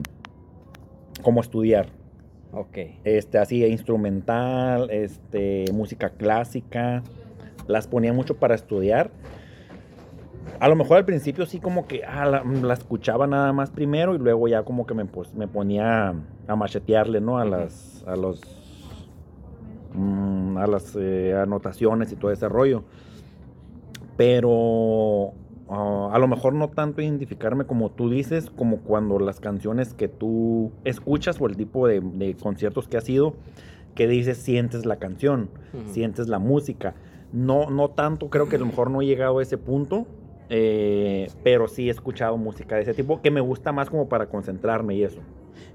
como 1.22 1.41
estudiar. 1.41 1.88
Ok. 2.51 2.78
Este, 3.03 3.38
así 3.38 3.63
instrumental, 3.66 4.89
este, 4.89 5.66
música 5.74 6.09
clásica. 6.09 7.03
Las 7.68 7.88
ponía 7.88 8.13
mucho 8.13 8.38
para 8.38 8.55
estudiar. 8.55 9.11
A 10.66 10.68
lo 10.68 10.76
mejor 10.76 10.97
al 10.97 11.05
principio 11.05 11.45
sí 11.45 11.59
como 11.59 11.86
que 11.86 12.03
ah, 12.05 12.26
la, 12.26 12.43
la 12.43 12.74
escuchaba 12.74 13.28
nada 13.28 13.53
más 13.53 13.70
primero 13.70 14.16
y 14.16 14.18
luego 14.18 14.47
ya 14.47 14.63
como 14.63 14.88
que 14.88 14.95
me, 14.95 15.05
pues, 15.05 15.32
me 15.36 15.47
ponía 15.47 16.16
a 16.47 16.55
machetearle, 16.55 17.22
¿no? 17.22 17.38
A 17.38 17.45
las, 17.45 18.03
a 18.07 18.16
los, 18.16 18.41
mm, 19.93 20.57
a 20.57 20.66
las 20.66 20.95
eh, 20.99 21.36
anotaciones 21.39 22.11
y 22.11 22.16
todo 22.16 22.32
ese 22.32 22.49
rollo. 22.49 22.84
Pero 24.18 25.34
ah, 25.70 26.09
a 26.11 26.18
lo 26.18 26.28
mejor 26.28 26.53
no 26.55 26.68
tanto 26.70 26.99
identificarme 27.03 27.68
como 27.68 27.91
tú 27.91 28.09
dices, 28.09 28.49
como 28.49 28.78
cuando 28.78 29.20
las 29.20 29.39
canciones 29.39 29.93
que 29.93 30.07
tú 30.07 30.72
escuchas 30.84 31.39
o 31.39 31.45
el 31.45 31.57
tipo 31.57 31.86
de, 31.88 32.01
de 32.01 32.36
conciertos 32.38 32.88
que 32.88 32.97
has 32.97 33.07
ido, 33.07 33.36
que 33.93 34.07
dices 34.07 34.39
sientes 34.39 34.88
la 34.88 34.95
canción, 34.95 35.47
sientes 35.86 36.28
la 36.28 36.39
música. 36.39 36.95
No, 37.34 37.70
no 37.70 37.89
tanto, 37.89 38.32
creo 38.32 38.49
que 38.49 38.55
a 38.55 38.59
lo 38.59 38.66
mejor 38.66 38.89
no 38.89 39.03
he 39.03 39.05
llegado 39.05 39.38
a 39.38 39.43
ese 39.43 39.59
punto, 39.59 40.07
eh, 40.49 41.27
pero 41.43 41.67
sí 41.67 41.87
he 41.87 41.91
escuchado 41.91 42.37
música 42.37 42.75
de 42.75 42.83
ese 42.83 42.93
tipo 42.93 43.21
que 43.21 43.31
me 43.31 43.41
gusta 43.41 43.71
más 43.71 43.89
como 43.89 44.07
para 44.07 44.27
concentrarme 44.27 44.95
y 44.95 45.03
eso. 45.03 45.19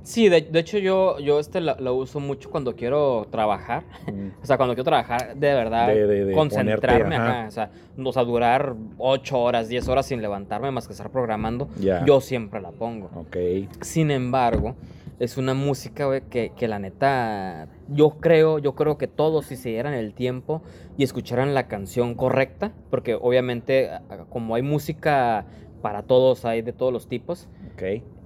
Sí, 0.02 0.30
de, 0.30 0.40
de 0.40 0.58
hecho 0.60 0.78
yo, 0.78 1.18
yo 1.18 1.38
este 1.38 1.60
la, 1.60 1.76
la 1.78 1.92
uso 1.92 2.20
mucho 2.20 2.48
cuando 2.50 2.74
quiero 2.74 3.26
trabajar. 3.30 3.84
O 4.42 4.46
sea, 4.46 4.56
cuando 4.56 4.74
quiero 4.74 4.84
trabajar 4.84 5.36
de 5.36 5.54
verdad, 5.54 5.88
De- 5.88 6.06
de- 6.06 6.24
de 6.24 6.32
concentrarme, 6.32 7.02
ponerte, 7.04 7.16
ajá. 7.16 7.38
ajá, 7.40 7.48
o, 7.48 7.50
sea, 7.50 7.70
o 8.02 8.12
sea, 8.12 8.24
durar 8.24 8.74
8 8.98 9.38
horas, 9.38 9.68
10 9.68 9.86
horas 9.88 10.06
sin 10.06 10.22
levantarme 10.22 10.70
más 10.70 10.86
que 10.86 10.92
estar 10.94 11.10
programando, 11.10 11.68
yo 12.06 12.20
siempre 12.22 12.60
la 12.60 12.70
pongo. 12.70 13.10
Ok. 13.14 13.36
Sin 13.82 14.10
embargo, 14.10 14.74
es 15.20 15.36
una 15.36 15.52
música, 15.52 16.06
güey, 16.06 16.22
que, 16.22 16.52
que 16.56 16.66
la 16.66 16.78
neta, 16.78 17.68
yo 17.88 18.16
creo, 18.20 18.58
yo 18.58 18.74
creo 18.74 18.96
que 18.96 19.06
todos 19.06 19.44
si 19.46 19.56
se 19.56 19.68
dieran 19.68 19.92
el 19.92 20.14
tiempo 20.14 20.62
y 20.96 21.04
escucharan 21.04 21.54
la 21.54 21.68
canción 21.68 22.14
correcta, 22.14 22.72
porque 22.88 23.14
obviamente 23.14 23.90
como 24.30 24.54
hay 24.54 24.62
música 24.62 25.44
para 25.82 26.02
todos, 26.04 26.46
hay 26.46 26.62
de 26.62 26.72
todos 26.72 26.90
los 26.90 27.06
tipos, 27.06 27.48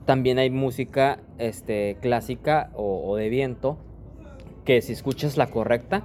también 0.05 0.39
hay 0.39 0.51
música 0.51 1.19
este, 1.39 1.99
clásica 2.01 2.71
o, 2.75 3.11
o 3.11 3.17
de 3.17 3.29
viento 3.29 3.77
que 4.65 4.81
si 4.81 4.93
escuchas 4.93 5.37
la 5.37 5.49
correcta, 5.49 6.05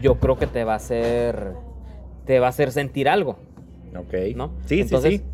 yo 0.00 0.18
creo 0.18 0.36
que 0.36 0.48
te 0.48 0.64
va 0.64 0.72
a 0.72 0.76
hacer 0.76 1.54
te 2.26 2.40
va 2.40 2.46
a 2.46 2.50
hacer 2.50 2.72
sentir 2.72 3.08
algo, 3.08 3.36
Ok. 3.96 4.14
¿no? 4.34 4.50
Sí, 4.64 4.80
Entonces, 4.80 5.12
sí, 5.12 5.18
sí. 5.18 5.24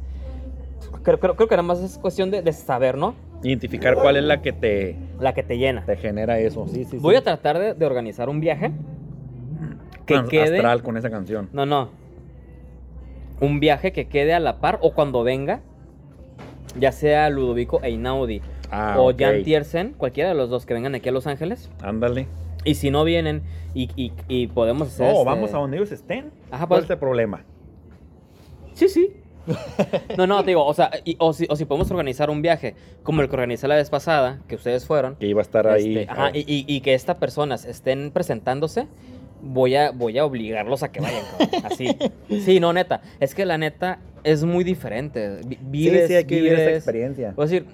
Creo, 1.02 1.18
creo, 1.18 1.36
creo 1.36 1.48
que 1.48 1.54
nada 1.54 1.62
más 1.62 1.80
es 1.80 1.96
cuestión 1.96 2.30
de, 2.30 2.42
de 2.42 2.52
saber, 2.52 2.98
¿no? 2.98 3.14
Identificar 3.42 3.94
cuál 3.94 4.16
es 4.16 4.24
la 4.24 4.42
que 4.42 4.52
te, 4.52 4.96
La 5.18 5.32
que 5.34 5.42
te 5.42 5.56
llena. 5.58 5.84
te 5.86 5.96
genera 5.96 6.38
eso. 6.38 6.66
Sí, 6.68 6.84
sí, 6.84 6.98
Voy 6.98 7.14
sí. 7.14 7.18
a 7.18 7.22
tratar 7.24 7.58
de, 7.58 7.74
de 7.74 7.86
organizar 7.86 8.28
un 8.28 8.40
viaje 8.40 8.70
que 10.06 10.14
As- 10.16 10.28
quede. 10.28 10.56
Astral 10.56 10.82
con 10.82 10.96
esa 10.96 11.10
canción. 11.10 11.48
No, 11.52 11.64
no. 11.66 11.88
Un 13.40 13.58
viaje 13.60 13.92
que 13.92 14.08
quede 14.08 14.34
a 14.34 14.40
la 14.40 14.60
par 14.60 14.78
o 14.82 14.92
cuando 14.92 15.22
venga, 15.22 15.60
ya 16.78 16.92
sea 16.92 17.30
Ludovico 17.30 17.80
Einaudi 17.82 18.42
Ah, 18.70 18.96
o 18.98 19.10
ok. 19.10 19.18
Jan 19.18 19.42
Tiersen, 19.42 19.94
cualquiera 19.96 20.28
de 20.28 20.34
los 20.36 20.48
dos 20.50 20.64
que 20.66 20.74
vengan 20.74 20.94
aquí 20.94 21.08
a 21.08 21.12
Los 21.12 21.26
Ángeles. 21.26 21.70
Ándale. 21.82 22.26
Y 22.64 22.74
si 22.74 22.90
no 22.90 23.02
vienen 23.04 23.42
y, 23.74 23.88
y- 23.96 24.12
y 24.28 24.46
podemos 24.48 24.88
hacer. 24.88 25.06
No, 25.06 25.12
este- 25.12 25.24
vamos 25.24 25.54
a 25.54 25.58
donde 25.58 25.78
ellos 25.78 25.90
estén. 25.92 26.30
Ajá, 26.50 26.66
¿Cuál 26.66 26.80
pues- 26.80 26.84
es 26.84 26.90
el 26.90 26.98
problema? 26.98 27.42
Sí, 28.74 28.88
sí. 28.88 29.12
No, 30.16 30.26
no, 30.26 30.42
te 30.42 30.50
digo, 30.50 30.64
o 30.64 30.74
sea, 30.74 30.90
y- 31.04 31.16
o, 31.18 31.32
si, 31.32 31.46
o 31.48 31.56
si 31.56 31.64
podemos 31.64 31.90
organizar 31.90 32.30
un 32.30 32.42
viaje 32.42 32.74
como 33.02 33.22
el 33.22 33.28
que 33.28 33.34
organizé 33.36 33.68
la 33.68 33.76
vez 33.76 33.90
pasada, 33.90 34.40
que 34.48 34.54
ustedes 34.56 34.86
fueron. 34.86 35.16
Que 35.16 35.26
iba 35.26 35.40
a 35.40 35.42
estar 35.42 35.66
ahí. 35.66 35.98
este, 35.98 36.12
ajá, 36.12 36.30
y, 36.34 36.40
y- 36.40 36.64
y 36.66 36.80
que 36.80 36.94
estas 36.94 37.16
personas 37.16 37.64
estén 37.64 38.10
presentándose, 38.10 38.86
voy 39.42 39.74
a, 39.76 39.90
voy 39.90 40.18
a 40.18 40.24
obligarlos 40.24 40.82
a 40.82 40.92
que 40.92 41.00
vayan, 41.00 41.22
cabrón, 41.38 41.60
Así. 41.64 41.88
Sí, 42.44 42.60
no, 42.60 42.72
neta. 42.72 43.00
Es 43.20 43.34
que 43.34 43.44
la 43.46 43.56
neta 43.58 43.98
es 44.24 44.44
muy 44.44 44.64
diferente. 44.64 45.40
Vi- 45.46 45.56
sí, 45.56 45.60
Vives, 45.62 46.08
sí, 46.08 46.14
hay 46.14 46.24
que 46.24 46.34
vivir 46.36 46.52
esa 46.54 46.62
vives- 46.62 46.76
experiencia. 46.76 47.34
Decir, 47.36 47.64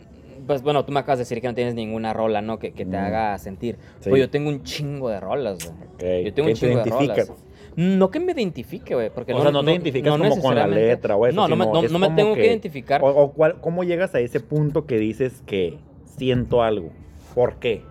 pues 0.47 0.63
bueno, 0.63 0.85
tú 0.85 0.93
me 0.93 1.01
acabas 1.01 1.19
de 1.19 1.23
decir 1.23 1.41
que 1.41 1.49
no 1.49 1.55
tienes 1.55 1.75
ninguna 1.75 2.13
rola, 2.13 2.41
¿no? 2.43 2.59
Que, 2.59 2.73
que 2.73 2.85
te 2.87 2.97
Mm. 2.97 3.01
haga 3.05 3.39
sentir. 3.39 3.77
Sí. 4.01 4.11
Pues 4.11 4.21
yo 4.21 4.31
tengo 4.31 4.49
un 4.49 4.63
chingo 4.63 5.09
de 5.09 5.21
rolas, 5.21 5.59
güey. 5.65 5.77
Ok, 6.21 6.25
Yo 6.27 6.35
tengo 6.35 6.49
un 6.49 6.55
te 6.55 6.61
chingo 6.61 6.83
de 6.85 6.91
rolas. 6.91 7.33
No 7.77 8.11
que 8.11 8.21
me 8.21 8.33
identifique, 8.33 8.95
güey, 8.95 9.11
porque 9.11 9.33
O 9.35 9.37
no, 9.37 9.43
sea, 9.43 9.51
no 9.53 9.63
te 9.63 9.71
identificas 9.73 10.17
como 10.17 10.41
con 10.41 10.55
la 10.55 10.67
letra 10.67 11.15
o 11.17 11.27
eso, 11.27 11.37
No, 11.37 11.47
no 11.49 11.57
me, 11.57 11.67
no- 11.67 11.83
no 11.83 11.99
me 11.99 12.11
tengo 12.11 12.35
que, 12.35 12.41
que- 12.43 12.47
identificar. 12.47 13.03
O, 13.03 13.09
o 13.09 13.33
cuál- 13.33 13.61
¿Cómo 13.61 13.85
llegas 13.85 14.15
a 14.15 14.21
ese 14.21 14.41
punto 14.41 14.87
que 14.87 14.99
dices 14.99 15.43
que 15.45 15.79
siento 16.17 16.63
algo? 16.63 16.91
¿Por 17.35 17.57
qué? 17.57 17.83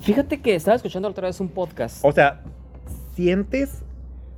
Fíjate 0.00 0.40
que 0.40 0.54
estaba 0.54 0.76
escuchando 0.76 1.08
otra 1.08 1.26
vez 1.26 1.40
un 1.40 1.48
podcast. 1.48 2.04
O 2.04 2.12
sea, 2.12 2.42
sientes 3.14 3.82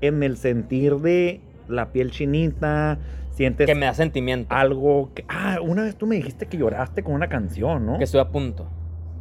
en 0.01 0.23
el 0.23 0.37
sentir 0.39 0.97
de 0.97 1.41
la 1.69 1.93
piel 1.93 2.11
chinita, 2.11 2.99
sientes 3.33 3.67
Que 3.67 3.75
me 3.75 3.87
da 3.87 3.95
sentimiento. 3.95 4.55
algo 4.55 5.11
que... 5.15 5.25
Ah, 5.29 5.59
una 5.63 5.83
vez 5.83 5.97
tú 5.97 6.07
me 6.07 6.17
dijiste 6.17 6.47
que 6.47 6.57
lloraste 6.59 7.03
con 7.03 7.15
una 7.15 7.29
canción, 7.29 7.87
¿no? 7.87 7.99
Que 7.99 8.05
estoy 8.05 8.21
a 8.21 8.29
punto. 8.29 8.67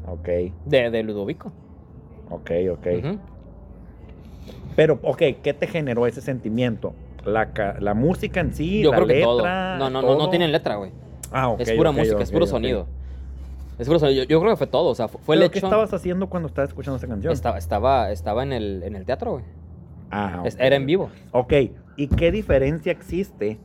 Ok, 0.07 0.28
De, 0.66 0.89
de 0.89 1.03
Ludovico. 1.03 1.51
ok, 2.30 2.51
ok. 2.72 2.88
Pero, 4.76 4.99
ok, 5.03 5.22
¿qué 5.43 5.53
te 5.53 5.68
generó 5.68 6.07
ese 6.07 6.22
sentimiento? 6.22 6.93
La, 7.26 7.49
la 7.80 7.93
música 7.93 8.39
en 8.39 8.53
sí, 8.53 8.82
Yo 8.82 8.91
la 8.91 8.97
creo 8.97 9.07
que 9.07 9.14
letra, 9.16 9.26
todo. 9.28 9.43
No, 9.78 9.89
no, 9.89 10.01
no, 10.01 10.18
no 10.18 10.30
tienen 10.30 10.51
letra, 10.51 10.76
güey. 10.76 10.91
Ah, 11.32 11.49
ok, 11.49 11.60
es 11.62 11.72
pura 11.74 11.91
música, 11.91 12.24
es 12.24 12.32
puro 12.32 12.47
sonido. 12.47 12.88
Es 13.78 13.88
puro 13.88 13.99
sonido. 13.99 14.24
Yo, 14.24 14.28
yo 14.30 14.39
creo 14.39 14.53
que 14.53 14.57
fue 14.57 14.68
todo. 14.68 14.89
O 14.89 14.95
sea, 14.95 15.07
fu- 15.07 15.18
fue 15.20 15.36
el 15.36 15.39
¿Pero 15.41 15.47
hecho. 15.47 15.53
qué 15.53 15.60
estabas 15.60 15.93
haciendo 15.93 16.28
cuando 16.28 16.47
estabas 16.47 16.70
escuchando 16.70 16.97
esa 16.97 17.07
canción? 17.07 17.32
Estaba, 17.34 17.57
estaba, 17.57 18.12
estaba 18.12 18.43
en 18.43 18.53
el, 18.53 18.84
en 18.84 18.95
el 18.95 19.05
teatro, 19.05 19.32
güey. 19.34 19.43
Ah. 20.12 20.43
Era 20.57 20.76
en 20.78 20.86
vivo. 20.86 21.10
Ok, 21.32 21.53
¿y 21.97 22.07
qué 22.07 22.32
diferencia 22.32 22.91
existe 22.91 23.60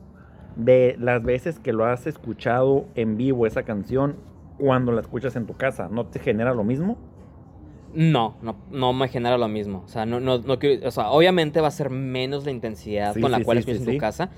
de 0.55 0.95
las 0.99 1.23
veces 1.23 1.59
que 1.59 1.73
lo 1.73 1.85
has 1.85 2.07
escuchado 2.07 2.85
en 2.95 3.17
vivo 3.17 3.45
esa 3.45 3.63
canción 3.63 4.15
cuando 4.57 4.91
la 4.91 5.01
escuchas 5.01 5.35
en 5.35 5.45
tu 5.45 5.55
casa? 5.55 5.89
¿No 5.89 6.05
te 6.05 6.19
genera 6.19 6.53
lo 6.53 6.63
mismo? 6.63 6.97
No, 7.93 8.35
no, 8.41 8.57
no 8.71 8.93
me 8.93 9.07
genera 9.07 9.37
lo 9.37 9.47
mismo. 9.47 9.83
O 9.85 9.87
sea, 9.87 10.05
no, 10.05 10.19
no, 10.19 10.39
no 10.39 10.59
quiero, 10.59 10.87
o 10.87 10.91
sea, 10.91 11.11
obviamente 11.11 11.61
va 11.61 11.69
a 11.69 11.71
ser 11.71 11.89
menos 11.89 12.45
la 12.45 12.51
intensidad 12.51 13.13
Sí, 13.13 13.21
con 13.21 13.31
la 13.31 13.37
sí, 13.37 13.43
cual 13.43 13.57
sí, 13.57 13.59
escuchas 13.71 13.87
en 13.87 13.93
tu 13.95 13.99
casa 13.99 14.29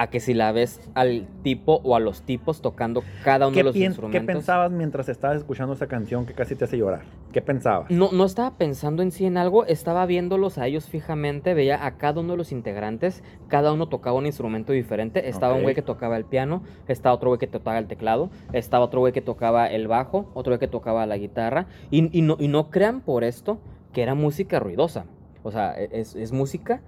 a 0.00 0.06
que 0.08 0.18
si 0.18 0.32
la 0.32 0.50
ves 0.50 0.80
al 0.94 1.26
tipo 1.42 1.82
o 1.84 1.94
a 1.94 2.00
los 2.00 2.22
tipos 2.22 2.62
tocando 2.62 3.02
cada 3.22 3.46
uno 3.48 3.52
¿Qué, 3.52 3.60
de 3.60 3.64
los 3.64 3.76
instrumentos. 3.76 4.18
qué 4.18 4.26
pensabas 4.26 4.70
mientras 4.70 5.10
estabas 5.10 5.36
escuchando 5.36 5.74
esa 5.74 5.88
canción 5.88 6.24
que 6.24 6.32
casi 6.32 6.54
te 6.56 6.64
hace 6.64 6.78
llorar? 6.78 7.02
¿Qué 7.32 7.42
pensabas? 7.42 7.90
No, 7.90 8.10
no 8.10 8.24
estaba 8.24 8.56
pensando 8.56 9.02
en 9.02 9.10
sí 9.12 9.26
en 9.26 9.36
algo, 9.36 9.66
estaba 9.66 10.06
viéndolos 10.06 10.56
a 10.56 10.66
ellos 10.66 10.86
fijamente, 10.88 11.52
veía 11.52 11.84
a 11.84 11.98
cada 11.98 12.22
uno 12.22 12.32
de 12.32 12.38
los 12.38 12.50
integrantes, 12.50 13.22
cada 13.48 13.74
uno 13.74 13.88
tocaba 13.90 14.16
un 14.16 14.24
instrumento 14.24 14.72
diferente, 14.72 15.28
estaba 15.28 15.52
un 15.52 15.64
güey 15.64 15.74
que 15.74 15.82
tocaba 15.82 16.16
el 16.16 16.24
piano, 16.24 16.62
estaba 16.88 17.14
otro 17.14 17.28
güey 17.28 17.38
que 17.38 17.46
tocaba 17.46 17.76
el 17.78 17.86
teclado, 17.86 18.30
estaba 18.54 18.86
otro 18.86 19.00
güey 19.00 19.12
que 19.12 19.20
tocaba 19.20 19.66
el 19.66 19.86
bajo, 19.86 20.30
otro 20.32 20.52
güey 20.52 20.60
que 20.60 20.66
tocaba 20.68 21.04
la 21.04 21.18
guitarra, 21.18 21.66
y, 21.90 22.18
y 22.18 22.22
no, 22.22 22.36
y 22.40 22.48
no 22.48 22.70
crean 22.70 23.02
por 23.02 23.22
esto 23.22 23.58
que 23.92 24.00
era 24.02 24.14
música 24.14 24.60
ruidosa, 24.60 25.04
o 25.42 25.50
sea, 25.52 25.74
e- 25.78 25.90
es, 25.92 26.16
es 26.16 26.32
música 26.32 26.80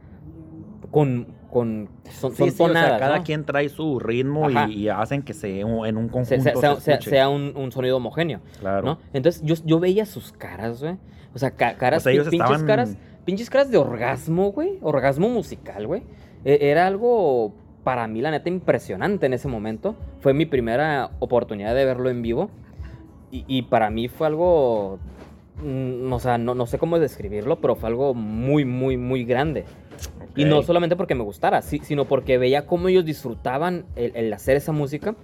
con, 0.90 1.26
con 1.52 1.88
son, 2.10 2.32
Sí, 2.32 2.36
son 2.38 2.48
sí, 2.50 2.54
o 2.54 2.56
sea, 2.56 2.66
tonadas, 2.66 2.98
cada 2.98 3.18
¿no? 3.18 3.24
quien 3.24 3.44
trae 3.44 3.68
su 3.68 3.98
ritmo 4.00 4.48
y, 4.50 4.56
y 4.72 4.88
hacen 4.88 5.22
que 5.22 5.34
se 5.34 5.60
en 5.60 5.66
un 5.96 6.08
conjunto 6.08 6.24
Se- 6.24 6.40
se- 6.40 6.50
se 6.54 6.56
sea, 6.60 6.76
sea- 6.80 6.94
escuche. 6.94 7.10
sea 7.10 7.28
un, 7.28 7.52
un 7.56 7.70
sonido 7.72 7.98
homogéneo. 7.98 8.40
claro. 8.58 8.82
¿no? 8.86 8.98
Entonces 9.12 9.42
yo, 9.44 9.54
yo 9.64 9.78
veía 9.78 10.06
sus 10.06 10.32
caras, 10.32 10.80
güey. 10.82 10.96
O 11.34 11.38
sea, 11.38 11.50
ca- 11.52 11.74
caras, 11.74 12.02
O 12.02 12.04
sea, 12.04 12.12
ellos 12.12 12.28
pinches 12.28 12.48
estaban- 12.50 12.66
caras, 12.66 12.96
pinches 13.26 13.50
caras 13.50 13.70
de 13.70 13.76
orgasmo, 13.78 14.50
güey. 14.52 14.78
Orgasmo 14.80 15.28
musical, 15.28 15.86
güey. 15.86 16.02
E- 16.44 16.70
Era 16.70 16.86
algo 16.86 17.52
para 17.84 18.06
mí, 18.08 18.20
la 18.22 18.30
neta, 18.30 18.48
impresionante 18.48 19.26
en 19.26 19.32
ese 19.34 19.48
momento. 19.48 19.94
Fue 20.20 20.32
mi 20.34 20.46
primera 20.46 21.10
oportunidad 21.18 21.74
de 21.74 21.84
verlo 21.84 22.08
en 22.10 22.22
vivo. 22.22 22.50
Y, 23.30 23.44
y 23.46 23.62
para 23.62 23.90
mí 23.90 24.08
fue 24.08 24.26
algo. 24.26 24.98
mm, 25.62 26.12
o 26.12 26.18
sea, 26.18 26.38
no, 26.38 26.54
no 26.54 26.66
sé 26.66 26.78
cómo 26.78 26.98
describirlo, 26.98 27.60
pero 27.60 27.76
fue 27.76 27.88
algo 27.88 28.14
muy, 28.14 28.64
muy, 28.64 28.96
muy 28.96 29.24
grande. 29.24 29.64
Y 30.36 30.44
no 30.44 30.62
solamente 30.62 30.96
porque 30.96 31.14
me 31.14 31.22
gustara, 31.24 31.62
sí- 31.62 31.80
sino 31.82 32.04
porque 32.06 32.38
veía 32.38 32.66
cómo 32.66 32.88
ellos 32.88 33.04
disfrutaban 33.04 33.84
el, 33.96 34.12
el 34.16 34.32
hacer 34.32 34.56
esa 34.56 34.72
música 34.72 35.14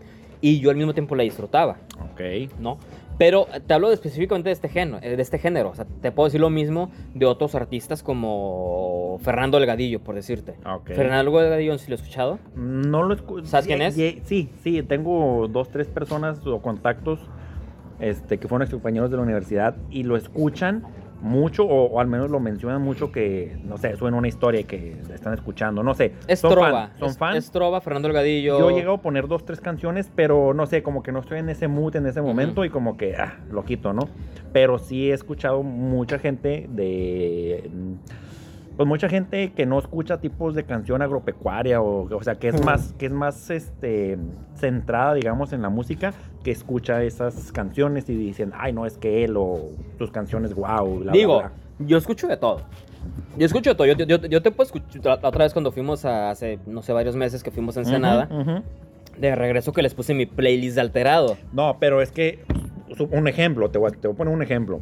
y 0.40 0.60
yo 0.60 0.70
al 0.70 0.76
mismo 0.76 0.94
tiempo 0.94 1.14
la 1.16 1.22
disfrutaba. 1.24 1.78
Ok. 2.12 2.20
¿no? 2.60 2.78
Pero 3.18 3.48
te 3.66 3.74
hablo 3.74 3.90
específicamente 3.90 4.48
de 4.48 4.52
este, 4.52 4.68
género, 4.68 5.00
de 5.00 5.20
este 5.20 5.38
género. 5.38 5.70
O 5.70 5.74
sea, 5.74 5.86
te 6.00 6.12
puedo 6.12 6.28
decir 6.28 6.40
lo 6.40 6.50
mismo 6.50 6.90
de 7.14 7.26
otros 7.26 7.56
artistas 7.56 8.04
como 8.04 9.18
Fernando 9.22 9.58
Delgadillo, 9.58 10.00
por 10.00 10.14
decirte. 10.14 10.54
Ok. 10.64 10.88
Fernando 10.92 11.36
Delgadillo, 11.36 11.78
¿sí 11.78 11.90
lo 11.90 11.96
he 11.96 11.98
escuchado? 12.00 12.38
No 12.54 13.02
lo 13.02 13.14
escucho. 13.14 13.46
¿Sabes 13.46 13.66
quién 13.66 13.82
es? 13.82 13.94
Sí, 13.94 14.50
sí, 14.62 14.82
tengo 14.84 15.48
dos, 15.48 15.68
tres 15.70 15.88
personas 15.88 16.46
o 16.46 16.60
contactos 16.62 17.18
este, 17.98 18.38
que 18.38 18.46
fueron 18.46 18.62
ex 18.62 18.72
compañeros 18.72 19.10
de 19.10 19.16
la 19.16 19.22
universidad 19.24 19.74
y 19.90 20.04
lo 20.04 20.16
escuchan 20.16 20.84
mucho 21.20 21.64
o, 21.64 21.84
o 21.86 22.00
al 22.00 22.06
menos 22.06 22.30
lo 22.30 22.40
mencionan 22.40 22.82
mucho 22.82 23.10
que, 23.12 23.58
no 23.64 23.76
sé, 23.76 23.96
suena 23.96 24.16
una 24.16 24.28
historia 24.28 24.62
que 24.62 24.96
están 25.12 25.34
escuchando, 25.34 25.82
no 25.82 25.94
sé. 25.94 26.12
Es 26.26 26.40
son 26.40 26.50
Trova. 26.50 26.70
fan, 26.70 26.98
son 26.98 27.08
es, 27.08 27.18
fan. 27.18 27.36
es 27.36 27.50
Trova, 27.50 27.80
Fernando 27.80 28.08
Delgadillo. 28.08 28.58
Yo 28.58 28.70
he 28.70 28.74
llegado 28.74 28.96
a 28.96 29.02
poner 29.02 29.28
dos, 29.28 29.44
tres 29.44 29.60
canciones, 29.60 30.10
pero 30.14 30.54
no 30.54 30.66
sé, 30.66 30.82
como 30.82 31.02
que 31.02 31.12
no 31.12 31.20
estoy 31.20 31.38
en 31.38 31.48
ese 31.48 31.68
mood 31.68 31.96
en 31.96 32.06
ese 32.06 32.22
momento 32.22 32.64
y 32.64 32.70
como 32.70 32.96
que, 32.96 33.16
ah, 33.16 33.38
lo 33.50 33.64
quito, 33.64 33.92
¿no? 33.92 34.08
Pero 34.52 34.78
sí 34.78 35.10
he 35.10 35.14
escuchado 35.14 35.62
mucha 35.62 36.18
gente 36.18 36.66
de... 36.68 37.70
Pues 38.78 38.86
mucha 38.88 39.08
gente 39.08 39.50
que 39.54 39.66
no 39.66 39.76
escucha 39.80 40.18
tipos 40.20 40.54
de 40.54 40.62
canción 40.62 41.02
agropecuaria 41.02 41.80
o, 41.82 42.04
o 42.14 42.22
sea, 42.22 42.36
que 42.36 42.46
es 42.46 42.64
más, 42.64 42.92
que 42.96 43.06
es 43.06 43.12
más, 43.12 43.50
este, 43.50 44.16
centrada, 44.54 45.14
digamos, 45.14 45.52
en 45.52 45.62
la 45.62 45.68
música, 45.68 46.14
que 46.44 46.52
escucha 46.52 47.02
esas 47.02 47.50
canciones 47.50 48.08
y 48.08 48.14
dicen, 48.14 48.52
ay, 48.56 48.72
no, 48.72 48.86
es 48.86 48.96
que 48.96 49.24
él 49.24 49.34
o 49.36 49.62
sus 49.98 50.12
canciones, 50.12 50.54
wow, 50.54 51.02
Digo, 51.12 51.42
yo 51.80 51.98
escucho 51.98 52.28
de 52.28 52.36
todo. 52.36 52.60
Yo 53.36 53.46
escucho 53.46 53.70
de 53.70 53.74
todo. 53.74 53.86
Yo, 53.88 53.94
yo- 53.94 54.06
yo- 54.16 54.28
yo 54.28 54.42
te 54.42 54.52
puedo 54.52 54.66
escuchar. 54.68 55.04
La, 55.04 55.14
otra 55.28 55.44
vez 55.44 55.52
cuando 55.52 55.72
fuimos 55.72 56.04
a, 56.04 56.30
hace, 56.30 56.60
no 56.66 56.80
sé, 56.82 56.92
varios 56.92 57.16
meses 57.16 57.42
que 57.42 57.50
fuimos 57.50 57.76
a 57.76 57.80
Ensenada, 57.80 58.28
de 59.18 59.34
regreso 59.34 59.72
que 59.72 59.82
les 59.82 59.92
puse 59.92 60.14
mi 60.14 60.26
playlist 60.26 60.76
de 60.76 60.82
alterado. 60.82 61.36
No, 61.52 61.78
pero 61.80 62.00
es 62.00 62.12
que, 62.12 62.44
un 63.10 63.26
ejemplo, 63.26 63.70
te 63.70 63.78
voy, 63.78 63.90
te 63.90 64.06
voy 64.06 64.14
a 64.14 64.16
poner 64.18 64.32
un 64.32 64.42
ejemplo. 64.42 64.80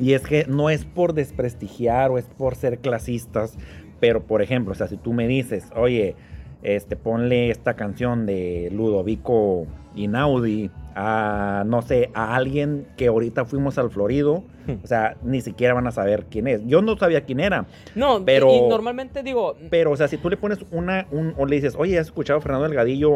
Y 0.00 0.14
es 0.14 0.22
que 0.22 0.46
no 0.48 0.70
es 0.70 0.84
por 0.84 1.12
desprestigiar 1.14 2.10
o 2.10 2.18
es 2.18 2.24
por 2.26 2.54
ser 2.56 2.78
clasistas, 2.78 3.56
pero 4.00 4.22
por 4.22 4.42
ejemplo, 4.42 4.72
o 4.72 4.74
sea, 4.74 4.88
si 4.88 4.96
tú 4.96 5.12
me 5.12 5.28
dices, 5.28 5.66
oye, 5.76 6.14
este, 6.62 6.96
ponle 6.96 7.50
esta 7.50 7.74
canción 7.74 8.24
de 8.26 8.70
Ludovico 8.72 9.66
Inaudi 9.96 10.70
a, 10.94 11.64
no 11.66 11.82
sé, 11.82 12.10
a 12.14 12.34
alguien 12.36 12.86
que 12.96 13.08
ahorita 13.08 13.44
fuimos 13.46 13.78
al 13.78 13.90
Florido, 13.90 14.44
o 14.82 14.86
sea, 14.86 15.16
ni 15.24 15.40
siquiera 15.40 15.74
van 15.74 15.86
a 15.86 15.90
saber 15.90 16.26
quién 16.30 16.46
es. 16.46 16.64
Yo 16.66 16.82
no 16.82 16.96
sabía 16.96 17.22
quién 17.24 17.40
era, 17.40 17.66
No, 17.94 18.24
Pero- 18.24 18.48
y, 18.52 18.58
y 18.58 18.68
normalmente 18.68 19.22
digo, 19.22 19.56
pero, 19.70 19.90
o 19.90 19.96
sea, 19.96 20.06
si 20.08 20.18
tú 20.18 20.30
le 20.30 20.36
pones 20.36 20.58
una, 20.70 21.06
un, 21.10 21.34
o 21.36 21.46
le 21.46 21.56
dices, 21.56 21.74
oye, 21.78 21.98
¿has 21.98 22.06
escuchado 22.06 22.38
a 22.38 22.42
Fernando 22.42 22.68
Delgadillo? 22.68 23.10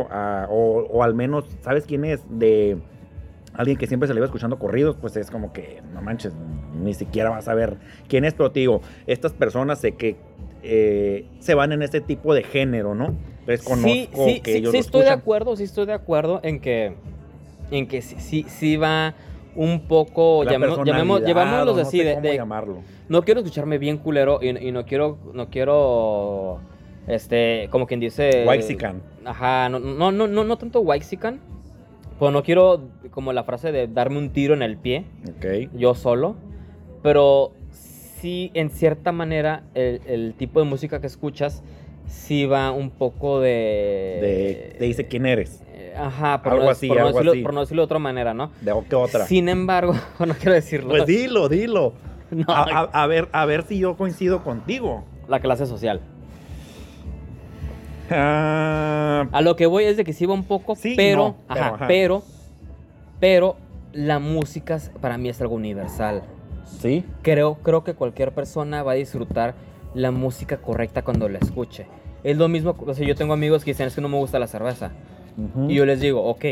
O, 0.49 0.87
o 0.91 1.03
al 1.03 1.15
menos, 1.15 1.45
¿sabes 1.61 1.85
quién 1.87 2.05
es? 2.05 2.23
De 2.31 2.79
alguien 3.57 3.77
que 3.77 3.87
siempre 3.87 4.07
se 4.07 4.15
le 4.15 4.19
iba 4.19 4.27
escuchando 4.27 4.59
corridos, 4.59 4.97
pues 5.01 5.17
es 5.17 5.31
como 5.31 5.53
que, 5.53 5.83
no 5.95 6.03
manches, 6.03 6.33
ni 6.83 6.95
siquiera 6.95 7.31
vas 7.31 7.41
a 7.41 7.51
saber 7.51 7.77
quién 8.09 8.25
es, 8.25 8.35
pero 8.35 8.51
te 8.51 8.61
digo, 8.61 8.81
estas 9.07 9.33
personas 9.33 9.79
sé 9.81 9.93
que 9.93 10.17
eh, 10.63 11.27
se 11.41 11.55
van 11.55 11.73
en 11.73 11.83
ese 11.83 12.01
tipo 12.01 12.35
de 12.35 12.43
género, 12.43 12.95
¿no? 12.95 13.15
Entonces 13.41 13.63
conozco 13.65 13.89
sí, 13.89 14.09
sí, 14.13 14.41
que 14.41 14.53
sí, 14.53 14.59
ellos 14.59 14.71
sí 14.73 14.77
lo 14.79 14.81
estoy 14.81 15.03
de 15.05 15.11
acuerdo, 15.11 15.57
sí 15.57 15.65
estoy 15.65 15.87
de 15.87 15.93
acuerdo 15.93 16.41
en 16.43 16.61
que, 16.61 16.95
en 17.71 17.87
que 17.87 18.03
sí, 18.03 18.17
sí, 18.19 18.45
sí 18.49 18.77
va 18.77 19.15
un 19.55 19.87
poco, 19.87 20.43
La 20.45 20.53
llamemos, 20.53 20.79
no 20.79 21.81
así, 21.81 21.99
sé 21.99 22.05
de, 22.05 22.15
cómo 22.15 22.23
de- 22.29 22.37
llamarlo. 22.37 22.79
no 23.09 23.23
quiero 23.23 23.41
escucharme 23.41 23.79
bien 23.79 23.99
culero 23.99 24.41
y, 24.43 24.49
y 24.49 24.73
no 24.73 24.85
quiero, 24.85 25.19
no 25.33 25.49
quiero, 25.49 26.59
este, 27.07 27.69
como 27.71 27.87
quien 27.87 28.01
dice... 28.01 28.45
Waxican. 28.47 29.01
Ajá, 29.25 29.69
no, 29.69 29.79
no, 29.79 30.13
no, 30.13 30.27
no, 30.27 30.45
no 30.45 30.59
tanto 30.59 30.81
Waxican, 30.81 31.41
pues 32.19 32.33
no 32.33 32.43
quiero, 32.43 32.89
como 33.11 33.33
la 33.33 33.45
frase 33.45 33.73
de 33.73 33.87
darme 33.89 34.19
un 34.19 34.31
tiro 34.31 34.55
en 34.55 34.63
el 34.63 34.77
pie, 34.77 35.05
Ok. 35.37 35.71
yo 35.75 35.95
solo, 35.95 36.37
pero 37.03 37.53
sí, 37.71 38.51
en 38.55 38.71
cierta 38.71 39.13
manera, 39.13 39.65
el, 39.75 40.01
el 40.07 40.35
tipo 40.37 40.61
de 40.61 40.67
música 40.67 41.01
que 41.01 41.07
escuchas 41.07 41.63
sí 42.09 42.47
va 42.47 42.71
un 42.71 42.91
poco 42.91 43.41
de... 43.41 43.49
De, 44.71 44.77
te 44.79 44.85
dice 44.85 45.07
quién 45.07 45.27
eres. 45.27 45.63
Ajá, 45.99 46.43
por, 46.43 46.53
Algo 46.53 46.65
no, 46.67 46.71
así, 46.71 46.89
por, 46.89 46.97
no 46.99 47.07
algo 47.07 47.19
decirlo, 47.19 47.33
así. 47.33 47.43
por 47.43 47.55
no 47.55 47.61
decirlo 47.61 47.83
de 47.83 47.85
otra 47.85 47.99
manera, 47.99 48.35
¿no? 48.35 48.51
¿De 48.61 48.73
qué 48.89 48.95
otra? 48.97 49.25
Sin 49.27 49.49
embargo, 49.49 49.95
no 50.27 50.35
quiero 50.35 50.53
decirlo. 50.53 50.91
Pues 50.91 51.07
dilo, 51.07 51.49
dilo. 51.49 51.93
No, 52.31 52.45
A, 52.49 52.65
a- 52.65 53.03
a 53.03 53.07
ver, 53.07 53.29
a 53.31 53.47
ver 53.47 53.63
si 53.63 53.79
yo 53.79 53.97
coincido 53.97 54.43
contigo. 54.43 55.05
la 55.29 55.39
clase 55.41 55.65
social. 55.65 56.01
Ah, 58.11 58.86
A 59.33 59.41
lo 59.43 59.57
que 59.57 59.67
voy 59.67 59.85
es 59.85 59.97
de 59.97 60.05
que 60.05 60.13
sí 60.13 60.27
va 60.27 60.35
un 60.35 60.45
poco, 60.45 60.77
Sí 60.77 60.95
pero, 60.97 61.19
no, 61.19 61.37
pero, 61.49 61.61
ajá, 61.61 61.75
ajá. 61.75 61.87
pero, 61.89 62.23
pero 63.21 63.57
la 63.93 64.19
música 64.19 64.79
para 65.01 65.17
mí 65.19 65.29
es 65.29 65.41
algo 65.41 65.55
universal. 65.55 66.23
sí. 66.81 67.05
Creo, 67.23 67.55
creo 67.63 67.85
que 67.85 67.95
cualquier 67.95 68.33
persona 68.33 68.83
va 68.83 68.93
a 68.93 68.95
disfrutar 68.97 69.55
la 69.95 70.11
música 70.11 70.59
correcta 70.59 71.03
cuando 71.03 71.29
la 71.29 71.39
escuche. 71.39 71.87
Es 72.23 72.37
lo 72.37 72.49
mismo, 72.49 72.75
o 72.79 72.95
sea, 72.95 73.07
yo 73.07 73.15
tengo 73.15 73.33
amigos 73.33 73.65
que 73.65 73.71
dicen, 73.71 73.87
es 73.87 73.95
que 73.95 74.01
no 74.01 74.09
me 74.09 74.19
gusta 74.19 74.39
la 74.39 74.47
cerveza. 74.47 74.91
Y 75.69 75.75
yo 75.75 75.85
les 75.87 76.01
digo, 76.01 76.23
ok, 76.25 76.45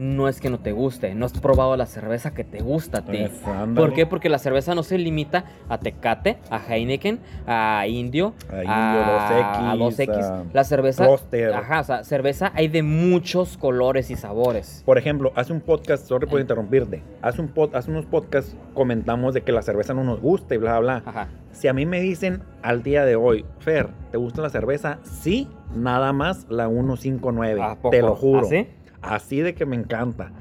no 0.00 0.28
es 0.28 0.40
que 0.40 0.48
no 0.48 0.58
te 0.58 0.72
guste, 0.72 1.14
no 1.14 1.26
has 1.26 1.32
probado 1.38 1.76
la 1.76 1.84
cerveza 1.84 2.32
que 2.32 2.42
te 2.42 2.60
gusta 2.60 3.00
a 3.00 3.04
ti. 3.04 3.18
Ándale. 3.44 3.74
¿Por 3.86 3.92
qué? 3.94 4.06
Porque 4.06 4.30
la 4.30 4.38
cerveza 4.38 4.74
no 4.74 4.82
se 4.82 4.96
limita 4.96 5.44
a 5.68 5.76
Tecate, 5.78 6.38
a 6.48 6.58
Heineken, 6.58 7.20
a 7.46 7.84
Indio, 7.86 8.32
A 8.48 8.56
Indio, 8.62 9.02
2X, 9.04 9.44
a 9.44 9.76
2X. 9.76 10.24
a 10.24 10.44
La 10.54 10.64
cerveza, 10.64 11.04
Roster. 11.04 11.52
ajá, 11.52 11.80
o 11.80 11.84
sea, 11.84 12.04
cerveza 12.04 12.50
hay 12.54 12.68
de 12.68 12.82
muchos 12.82 13.58
colores 13.58 14.10
y 14.10 14.16
sabores. 14.16 14.82
Por 14.86 14.96
ejemplo, 14.96 15.32
hace 15.36 15.52
un 15.52 15.60
podcast, 15.60 16.06
sorry 16.06 16.26
por 16.26 16.40
interrumpirte, 16.40 17.02
hace, 17.20 17.42
un 17.42 17.52
pod- 17.52 17.74
hace 17.74 17.90
unos 17.90 18.06
podcasts 18.06 18.56
comentamos 18.72 19.34
de 19.34 19.42
que 19.42 19.52
la 19.52 19.60
cerveza 19.60 19.92
no 19.92 20.02
nos 20.02 20.18
gusta 20.22 20.54
y 20.54 20.58
bla, 20.58 20.78
bla, 20.78 21.00
bla. 21.00 21.10
Ajá. 21.10 21.28
Si 21.52 21.68
a 21.68 21.72
mí 21.74 21.84
me 21.84 22.00
dicen 22.00 22.42
al 22.62 22.82
día 22.82 23.04
de 23.04 23.16
hoy, 23.16 23.44
Fer, 23.58 23.88
¿te 24.12 24.16
gusta 24.16 24.40
la 24.40 24.48
cerveza? 24.50 24.98
Sí, 25.02 25.46
nada 25.74 26.12
más 26.14 26.46
la 26.48 26.68
159, 26.68 27.60
¿A 27.62 27.74
poco? 27.74 27.90
te 27.90 28.00
lo 28.00 28.14
juro. 28.14 28.46
¿Así? 28.46 28.66
Así 29.02 29.40
de 29.40 29.54
que 29.54 29.66
me 29.66 29.76
encanta. 29.76 30.32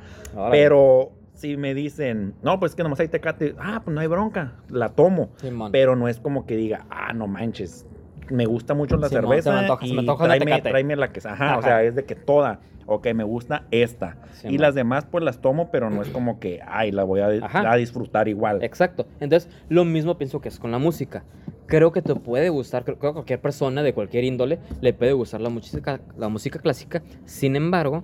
Pero 0.52 1.12
si 1.34 1.56
me 1.58 1.74
dicen, 1.74 2.36
no, 2.42 2.60
pues 2.60 2.76
que 2.76 2.84
nomás 2.84 3.00
hay 3.00 3.08
tecate, 3.08 3.56
ah, 3.60 3.82
pues 3.84 3.96
no 3.96 4.02
hay 4.02 4.08
bronca, 4.08 4.54
la 4.70 4.90
tomo. 4.90 5.30
Pero 5.72 5.96
no 5.96 6.08
es 6.08 6.20
como 6.20 6.46
que 6.46 6.58
diga, 6.58 6.86
ah, 6.90 7.14
no 7.14 7.28
manches, 7.28 7.86
me 8.30 8.46
gusta 8.46 8.74
mucho 8.74 8.98
la 8.98 9.10
cerveza 9.10 9.50
se 9.50 9.56
me 9.56 9.60
antoja, 9.62 9.86
se 9.86 9.88
y 9.88 9.94
me 9.94 10.00
antoja 10.02 10.26
una 10.26 10.38
tráeme, 10.38 10.62
tráeme 10.62 10.96
la 10.96 11.12
que, 11.12 11.20
ajá, 11.20 11.34
Ajá. 11.34 11.58
o 11.58 11.62
sea, 11.62 11.84
es 11.84 11.96
de 11.96 12.04
que 12.04 12.16
toda, 12.16 12.60
ok, 12.86 13.08
me 13.14 13.24
gusta 13.24 13.64
esta. 13.72 14.18
Y 14.44 14.58
las 14.58 14.76
demás 14.76 15.06
pues 15.10 15.24
las 15.24 15.40
tomo, 15.40 15.70
pero 15.72 15.90
no 15.90 16.02
es 16.02 16.10
como 16.10 16.40
que, 16.40 16.60
ay, 16.68 16.92
la 16.92 17.04
voy 17.04 17.22
a, 17.22 17.76
disfrutar 17.76 18.28
igual. 18.28 18.64
Exacto. 18.64 19.08
Entonces, 19.20 19.50
lo 19.70 19.86
mismo 19.86 20.18
pienso 20.18 20.42
que 20.42 20.50
es 20.50 20.60
con 20.60 20.72
la 20.72 20.80
música. 20.80 21.24
Creo 21.68 21.92
que 21.92 22.02
te 22.02 22.16
puede 22.16 22.50
gustar, 22.50 22.84
creo 22.84 22.98
creo 22.98 23.12
que 23.12 23.14
a 23.14 23.14
cualquier 23.14 23.42
persona 23.42 23.84
de 23.84 23.94
cualquier 23.94 24.24
índole 24.24 24.60
le 24.82 24.92
puede 24.94 25.14
gustar 25.14 25.40
la 25.40 25.50
música, 25.50 26.02
la 26.18 26.28
música 26.28 26.60
clásica. 26.60 27.04
Sin 27.26 27.56
embargo, 27.56 28.04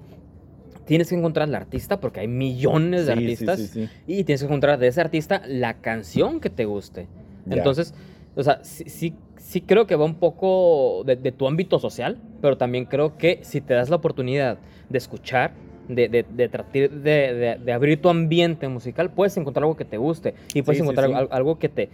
tienes 0.86 1.10
que 1.10 1.16
encontrar 1.16 1.48
al 1.48 1.56
artista 1.56 2.00
porque 2.00 2.20
hay 2.22 2.28
millones 2.28 3.06
de 3.08 3.14
Sí, 3.14 3.20
artistas 3.20 3.60
sí, 3.60 3.68
sí. 3.68 3.90
y 4.08 4.24
tienes 4.24 4.42
que 4.42 4.46
encontrar 4.48 4.80
de 4.80 4.88
ese 4.88 5.02
artista 5.02 5.42
la 5.48 5.76
canción 5.76 6.40
que 6.40 6.50
te 6.50 6.66
guste. 6.66 7.08
Entonces, 7.50 7.94
o 8.36 8.44
sea, 8.44 8.60
sí, 8.64 9.14
sí, 9.38 9.62
creo 9.62 9.86
que 9.88 9.96
va 9.96 10.06
un 10.06 10.16
poco 10.16 11.04
de, 11.06 11.16
de 11.16 11.32
tu 11.32 11.48
ámbito 11.48 11.80
social, 11.80 12.18
pero 12.42 12.58
también 12.58 12.86
creo 12.86 13.18
que 13.18 13.40
si 13.44 13.62
te 13.62 13.74
das 13.74 13.90
la 13.90 13.98
oportunidad 13.98 14.58
de 14.90 14.98
escuchar, 14.98 15.52
de, 15.88 16.10
de, 16.10 16.26
de 16.28 16.50
tratar 16.50 16.90
de, 16.90 17.72
abrir 17.74 18.02
tu 18.02 18.10
ambiente 18.10 18.68
musical, 18.68 19.12
puedes 19.12 19.38
encontrar 19.38 19.64
algo 19.64 19.76
que 19.78 19.86
te 19.86 19.98
guste 19.98 20.34
y 20.54 20.64
puedes 20.64 20.82
encontrar 20.82 21.08
sí. 21.10 21.14
al- 21.14 21.28
algo 21.32 21.60
que 21.60 21.70
te, 21.70 21.90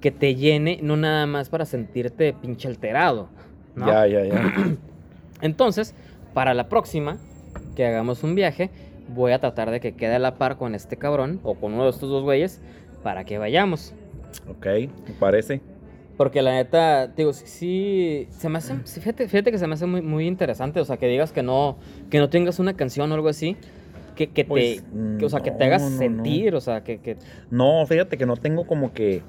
que 0.00 0.10
te 0.10 0.34
llene, 0.34 0.80
no 0.82 0.96
nada 0.96 1.26
más 1.26 1.50
para 1.50 1.66
sentirte 1.66 2.32
pinche 2.32 2.68
alterado. 2.68 3.28
Ya, 3.76 4.06
ya, 4.06 4.24
ya. 4.24 4.42
Entonces, 5.42 5.94
para 6.34 6.54
la 6.54 6.68
próxima 6.68 7.18
que 7.76 7.86
hagamos 7.86 8.22
un 8.24 8.34
viaje, 8.34 8.70
voy 9.14 9.32
a 9.32 9.38
tratar 9.38 9.70
de 9.70 9.80
que 9.80 9.92
quede 9.92 10.14
a 10.16 10.18
la 10.18 10.36
par 10.36 10.56
con 10.56 10.74
este 10.74 10.96
cabrón 10.96 11.40
o 11.42 11.54
con 11.54 11.74
uno 11.74 11.84
de 11.84 11.90
estos 11.90 12.10
dos 12.10 12.22
güeyes 12.22 12.60
para 13.02 13.24
que 13.24 13.38
vayamos. 13.38 13.94
ok, 14.48 14.66
me 14.66 15.14
parece. 15.18 15.60
Porque 16.16 16.42
la 16.42 16.52
neta, 16.52 17.06
digo, 17.06 17.32
sí- 17.32 17.46
sí, 17.46 18.26
se 18.30 18.48
me 18.48 18.58
hace, 18.58 18.74
fíjate, 18.74 19.28
fíjate 19.28 19.52
que 19.52 19.58
se 19.58 19.66
me 19.68 19.74
hace 19.74 19.86
muy, 19.86 20.02
muy 20.02 20.26
interesante, 20.26 20.80
o 20.80 20.84
sea, 20.84 20.96
que 20.96 21.06
digas 21.06 21.30
que 21.30 21.44
no, 21.44 21.78
que 22.10 22.18
no 22.18 22.28
tengas 22.28 22.58
una 22.58 22.74
canción 22.74 23.12
o 23.12 23.14
algo 23.14 23.28
así, 23.28 23.56
que, 24.16 24.26
que 24.30 24.42
te, 24.42 24.48
Pues, 24.48 24.82
que, 25.20 25.24
o 25.24 25.28
sea, 25.28 25.40
que 25.40 25.52
te 25.52 25.64
hagas 25.64 25.82
no, 25.82 25.90
no. 25.90 25.98
sentir, 25.98 26.56
o 26.56 26.60
sea, 26.60 26.82
que, 26.82 26.98
que 26.98 27.16
No, 27.52 27.86
fíjate 27.86 28.18
que 28.18 28.26
no 28.26 28.36
tengo 28.36 28.66
como 28.66 28.92
que 28.92 29.22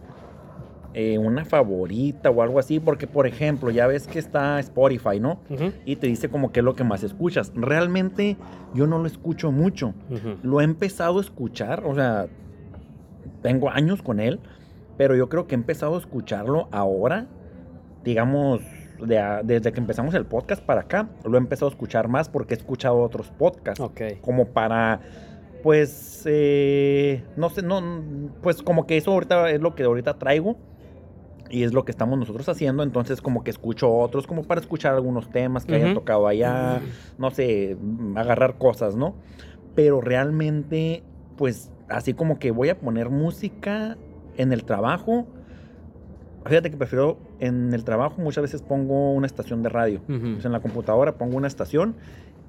eh, 0.93 1.17
una 1.17 1.45
favorita 1.45 2.29
o 2.29 2.41
algo 2.41 2.57
así, 2.59 2.79
porque 2.79 3.05
por 3.07 3.27
ejemplo, 3.27 3.69
ya 3.71 3.85
ves 3.87 4.07
que 4.07 4.17
está 4.19 4.59
Spotify, 4.59 5.19
¿no? 5.19 5.39
Y 5.85 5.97
te 5.97 6.07
dice 6.07 6.29
como 6.29 6.51
que 6.51 6.61
es 6.61 6.63
lo 6.63 6.73
que 6.75 6.83
más 6.83 7.03
escuchas. 7.03 7.51
Realmente 7.55 8.37
yo 8.73 8.87
no 8.87 8.97
lo 8.99 9.05
escucho 9.05 9.51
mucho. 9.51 9.93
Lo 10.43 10.61
he 10.61 10.63
empezado 10.63 11.19
a 11.19 11.21
escuchar, 11.21 11.83
o 11.85 11.93
sea, 11.95 12.27
tengo 13.41 13.69
años 13.69 14.01
con 14.01 14.19
él, 14.19 14.39
pero 14.97 15.15
yo 15.15 15.29
creo 15.29 15.47
que 15.47 15.55
he 15.55 15.57
empezado 15.57 15.95
a 15.95 15.99
escucharlo 15.99 16.67
ahora, 16.71 17.27
digamos, 18.03 18.61
de 19.05 19.17
a- 19.17 19.43
desde 19.43 19.71
que 19.71 19.79
empezamos 19.79 20.13
el 20.13 20.25
podcast 20.25 20.61
para 20.63 20.81
acá, 20.81 21.07
lo 21.23 21.35
he 21.37 21.39
empezado 21.39 21.67
a 21.67 21.71
escuchar 21.71 22.07
más 22.09 22.27
porque 22.27 22.53
he 22.53 22.57
escuchado 22.57 22.99
otros 23.01 23.29
podcasts, 23.31 23.79
Ok. 23.79 24.01
como 24.21 24.47
para, 24.49 24.99
pues, 25.63 26.23
eh, 26.25 27.23
no 27.37 27.49
sé, 27.49 27.61
no, 27.61 27.81
pues 28.41 28.61
como 28.61 28.85
que 28.87 28.97
eso 28.97 29.11
ahorita 29.13 29.51
es 29.51 29.61
lo 29.61 29.73
que 29.75 29.83
ahorita 29.83 30.17
traigo. 30.17 30.57
Y 31.49 31.63
es 31.63 31.73
lo 31.73 31.83
que 31.83 31.91
estamos 31.91 32.17
nosotros 32.19 32.47
haciendo, 32.47 32.83
entonces 32.83 33.21
como 33.21 33.43
que 33.43 33.49
escucho 33.49 33.91
otros, 33.91 34.27
como 34.27 34.43
para 34.43 34.61
escuchar 34.61 34.93
algunos 34.93 35.29
temas 35.31 35.65
que 35.65 35.75
hayan 35.75 35.89
Ujú. 35.91 35.99
tocado 35.99 36.27
allá, 36.27 36.81
no 37.17 37.31
sé, 37.31 37.75
agarrar 38.15 38.57
cosas, 38.57 38.95
¿no? 38.95 39.15
Pero 39.75 39.99
realmente, 40.01 41.03
pues, 41.37 41.71
así 41.87 42.13
como 42.13 42.37
que 42.37 42.51
voy 42.51 42.69
a 42.69 42.79
poner 42.79 43.09
música 43.09 43.97
en 44.37 44.53
el 44.53 44.63
trabajo. 44.63 45.25
Fíjate 46.45 46.71
que 46.71 46.77
prefiero 46.77 47.17
en 47.39 47.73
el 47.73 47.83
trabajo 47.83 48.21
muchas 48.21 48.43
veces 48.43 48.61
pongo 48.61 49.13
una 49.13 49.27
estación 49.27 49.61
de 49.63 49.69
radio. 49.69 50.01
Ujú. 50.07 50.33
Pues 50.33 50.45
en 50.45 50.51
la 50.51 50.61
computadora 50.61 51.13
pongo 51.17 51.35
una 51.37 51.47
estación 51.47 51.95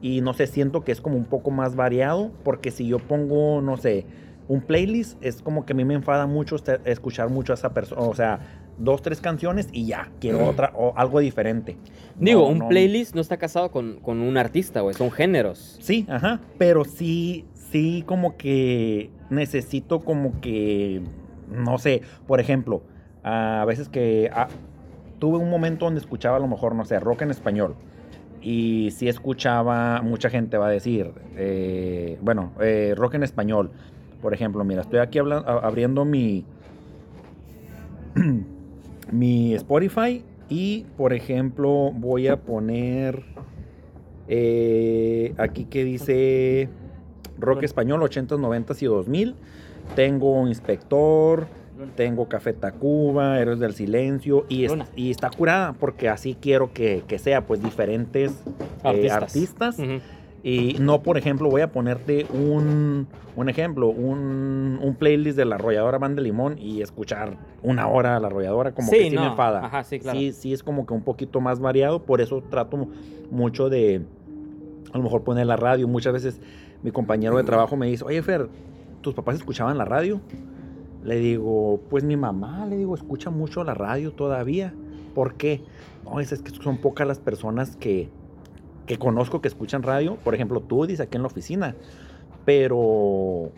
y 0.00 0.20
no 0.20 0.32
sé, 0.32 0.46
siento 0.46 0.84
que 0.84 0.92
es 0.92 1.00
como 1.00 1.16
un 1.16 1.24
poco 1.24 1.50
más 1.50 1.74
variado 1.74 2.30
porque 2.44 2.70
si 2.70 2.86
yo 2.86 2.98
pongo, 2.98 3.60
no 3.60 3.76
sé, 3.76 4.06
un 4.48 4.62
playlist, 4.62 5.22
es 5.22 5.42
como 5.42 5.64
que 5.64 5.74
a 5.74 5.76
mí 5.76 5.84
me 5.84 5.94
enfada 5.94 6.26
mucho 6.26 6.56
este- 6.56 6.80
escuchar 6.84 7.28
mucho 7.28 7.52
a 7.52 7.54
esa 7.54 7.72
persona, 7.72 8.02
o 8.02 8.14
sea, 8.14 8.40
dos, 8.80 9.02
tres 9.02 9.20
canciones 9.20 9.68
y 9.72 9.86
ya, 9.86 10.10
quiero 10.20 10.44
otra 10.46 10.72
o 10.74 10.92
algo 10.96 11.20
diferente. 11.20 11.76
Digo, 12.18 12.40
No, 12.42 12.46
un 12.48 12.58
no- 12.58 12.68
playlist 12.68 13.14
no 13.14 13.20
está 13.20 13.36
casado 13.36 13.70
con, 13.70 14.00
con 14.00 14.20
un 14.20 14.36
artista, 14.36 14.80
güey, 14.80 14.94
son 14.94 15.10
géneros. 15.10 15.78
Sí, 15.80 16.06
ajá, 16.08 16.40
pero 16.58 16.84
sí, 16.84 17.44
sí 17.54 18.02
como 18.06 18.36
que 18.36 19.10
necesito 19.30 20.00
como 20.00 20.40
que, 20.40 21.00
no 21.50 21.78
sé, 21.78 22.02
por 22.26 22.40
ejemplo, 22.40 22.82
a 23.22 23.64
veces 23.66 23.88
que 23.88 24.30
ah, 24.34 24.48
tuve 25.18 25.38
un 25.38 25.50
momento 25.50 25.84
donde 25.84 26.00
escuchaba 26.00 26.38
a 26.38 26.40
lo 26.40 26.48
mejor, 26.48 26.74
no 26.74 26.84
sé, 26.84 26.98
rock 26.98 27.22
en 27.22 27.30
español. 27.30 27.74
Y 28.42 28.90
sí 28.92 29.06
escuchaba, 29.08 30.00
mucha 30.00 30.30
gente 30.30 30.56
va 30.56 30.68
a 30.68 30.70
decir, 30.70 31.12
eh, 31.36 32.18
bueno, 32.22 32.52
eh, 32.60 32.94
rock 32.96 33.14
en 33.14 33.22
español. 33.22 33.70
Por 34.22 34.32
ejemplo, 34.32 34.64
mira, 34.64 34.80
estoy 34.80 34.98
aquí 35.00 35.18
abriendo 35.18 36.06
mi, 36.06 36.44
mi 39.12 39.54
Spotify 39.54 40.24
y, 40.48 40.84
por 40.96 41.12
ejemplo, 41.12 41.92
voy 41.94 42.28
a 42.28 42.36
poner 42.36 43.22
eh, 44.28 45.34
aquí 45.38 45.64
que 45.64 45.84
dice 45.84 46.68
rock 47.38 47.62
español 47.64 48.00
80s, 48.00 48.38
90s 48.38 48.82
y 48.82 48.86
2000. 48.86 49.34
Tengo 49.96 50.46
Inspector, 50.46 51.46
tengo 51.96 52.28
Café 52.28 52.52
Tacuba, 52.52 53.40
Héroes 53.40 53.58
del 53.58 53.74
Silencio 53.74 54.44
y, 54.48 54.64
es- 54.64 54.70
Luna. 54.70 54.86
y 54.94 55.10
está 55.10 55.30
curada 55.30 55.72
porque 55.72 56.08
así 56.08 56.36
quiero 56.40 56.72
que, 56.72 57.02
que 57.08 57.18
sea, 57.18 57.46
pues 57.46 57.62
diferentes 57.62 58.32
eh, 58.84 59.10
artistas. 59.10 59.78
Ujú. 59.78 60.00
Y 60.42 60.76
no, 60.80 61.02
por 61.02 61.18
ejemplo, 61.18 61.50
voy 61.50 61.60
a 61.60 61.70
ponerte 61.70 62.26
un, 62.32 63.06
un 63.36 63.48
ejemplo, 63.50 63.88
un, 63.88 64.78
un 64.82 64.94
playlist 64.94 65.36
de 65.36 65.44
la 65.44 65.56
arrolladora 65.56 65.98
Van 65.98 66.16
de 66.16 66.22
Limón 66.22 66.56
y 66.58 66.80
escuchar 66.80 67.36
una 67.62 67.88
hora 67.88 68.18
la 68.20 68.28
arrolladora, 68.28 68.72
como 68.72 68.88
Sí, 68.88 68.96
que 68.98 69.10
sí 69.10 69.14
no. 69.16 69.20
me 69.22 69.26
enfada. 69.28 69.66
Ajá, 69.66 69.84
sí, 69.84 70.00
claro. 70.00 70.18
sí, 70.18 70.32
sí 70.32 70.52
es 70.54 70.62
como 70.62 70.86
que 70.86 70.94
un 70.94 71.02
poquito 71.02 71.40
más 71.42 71.60
variado, 71.60 72.04
por 72.04 72.22
eso 72.22 72.42
trato 72.48 72.88
mucho 73.30 73.68
de, 73.68 74.02
a 74.92 74.96
lo 74.96 75.04
mejor 75.04 75.24
poner 75.24 75.46
la 75.46 75.56
radio. 75.56 75.86
Muchas 75.86 76.14
veces 76.14 76.40
mi 76.82 76.90
compañero 76.90 77.36
de 77.36 77.44
trabajo 77.44 77.76
me 77.76 77.86
dice, 77.88 78.04
oye 78.04 78.22
Fer, 78.22 78.48
¿tus 79.02 79.12
papás 79.12 79.34
escuchaban 79.36 79.76
la 79.76 79.84
radio? 79.84 80.22
Le 81.04 81.16
digo, 81.16 81.80
pues 81.90 82.02
mi 82.02 82.16
mamá, 82.16 82.64
le 82.66 82.78
digo, 82.78 82.94
escucha 82.94 83.28
mucho 83.28 83.62
la 83.62 83.74
radio 83.74 84.12
todavía. 84.12 84.72
¿Por 85.14 85.34
qué? 85.34 85.62
No, 86.04 86.18
es, 86.20 86.32
es 86.32 86.40
que 86.40 86.50
son 86.50 86.78
pocas 86.78 87.06
las 87.06 87.18
personas 87.18 87.76
que, 87.76 88.08
que 88.86 88.98
conozco 88.98 89.40
que 89.40 89.48
escuchan 89.48 89.82
radio. 89.82 90.16
Por 90.24 90.34
ejemplo, 90.34 90.60
tú 90.60 90.84
dices 90.86 91.00
aquí 91.00 91.16
en 91.16 91.22
la 91.22 91.28
oficina. 91.28 91.74
Pero, 92.44 93.50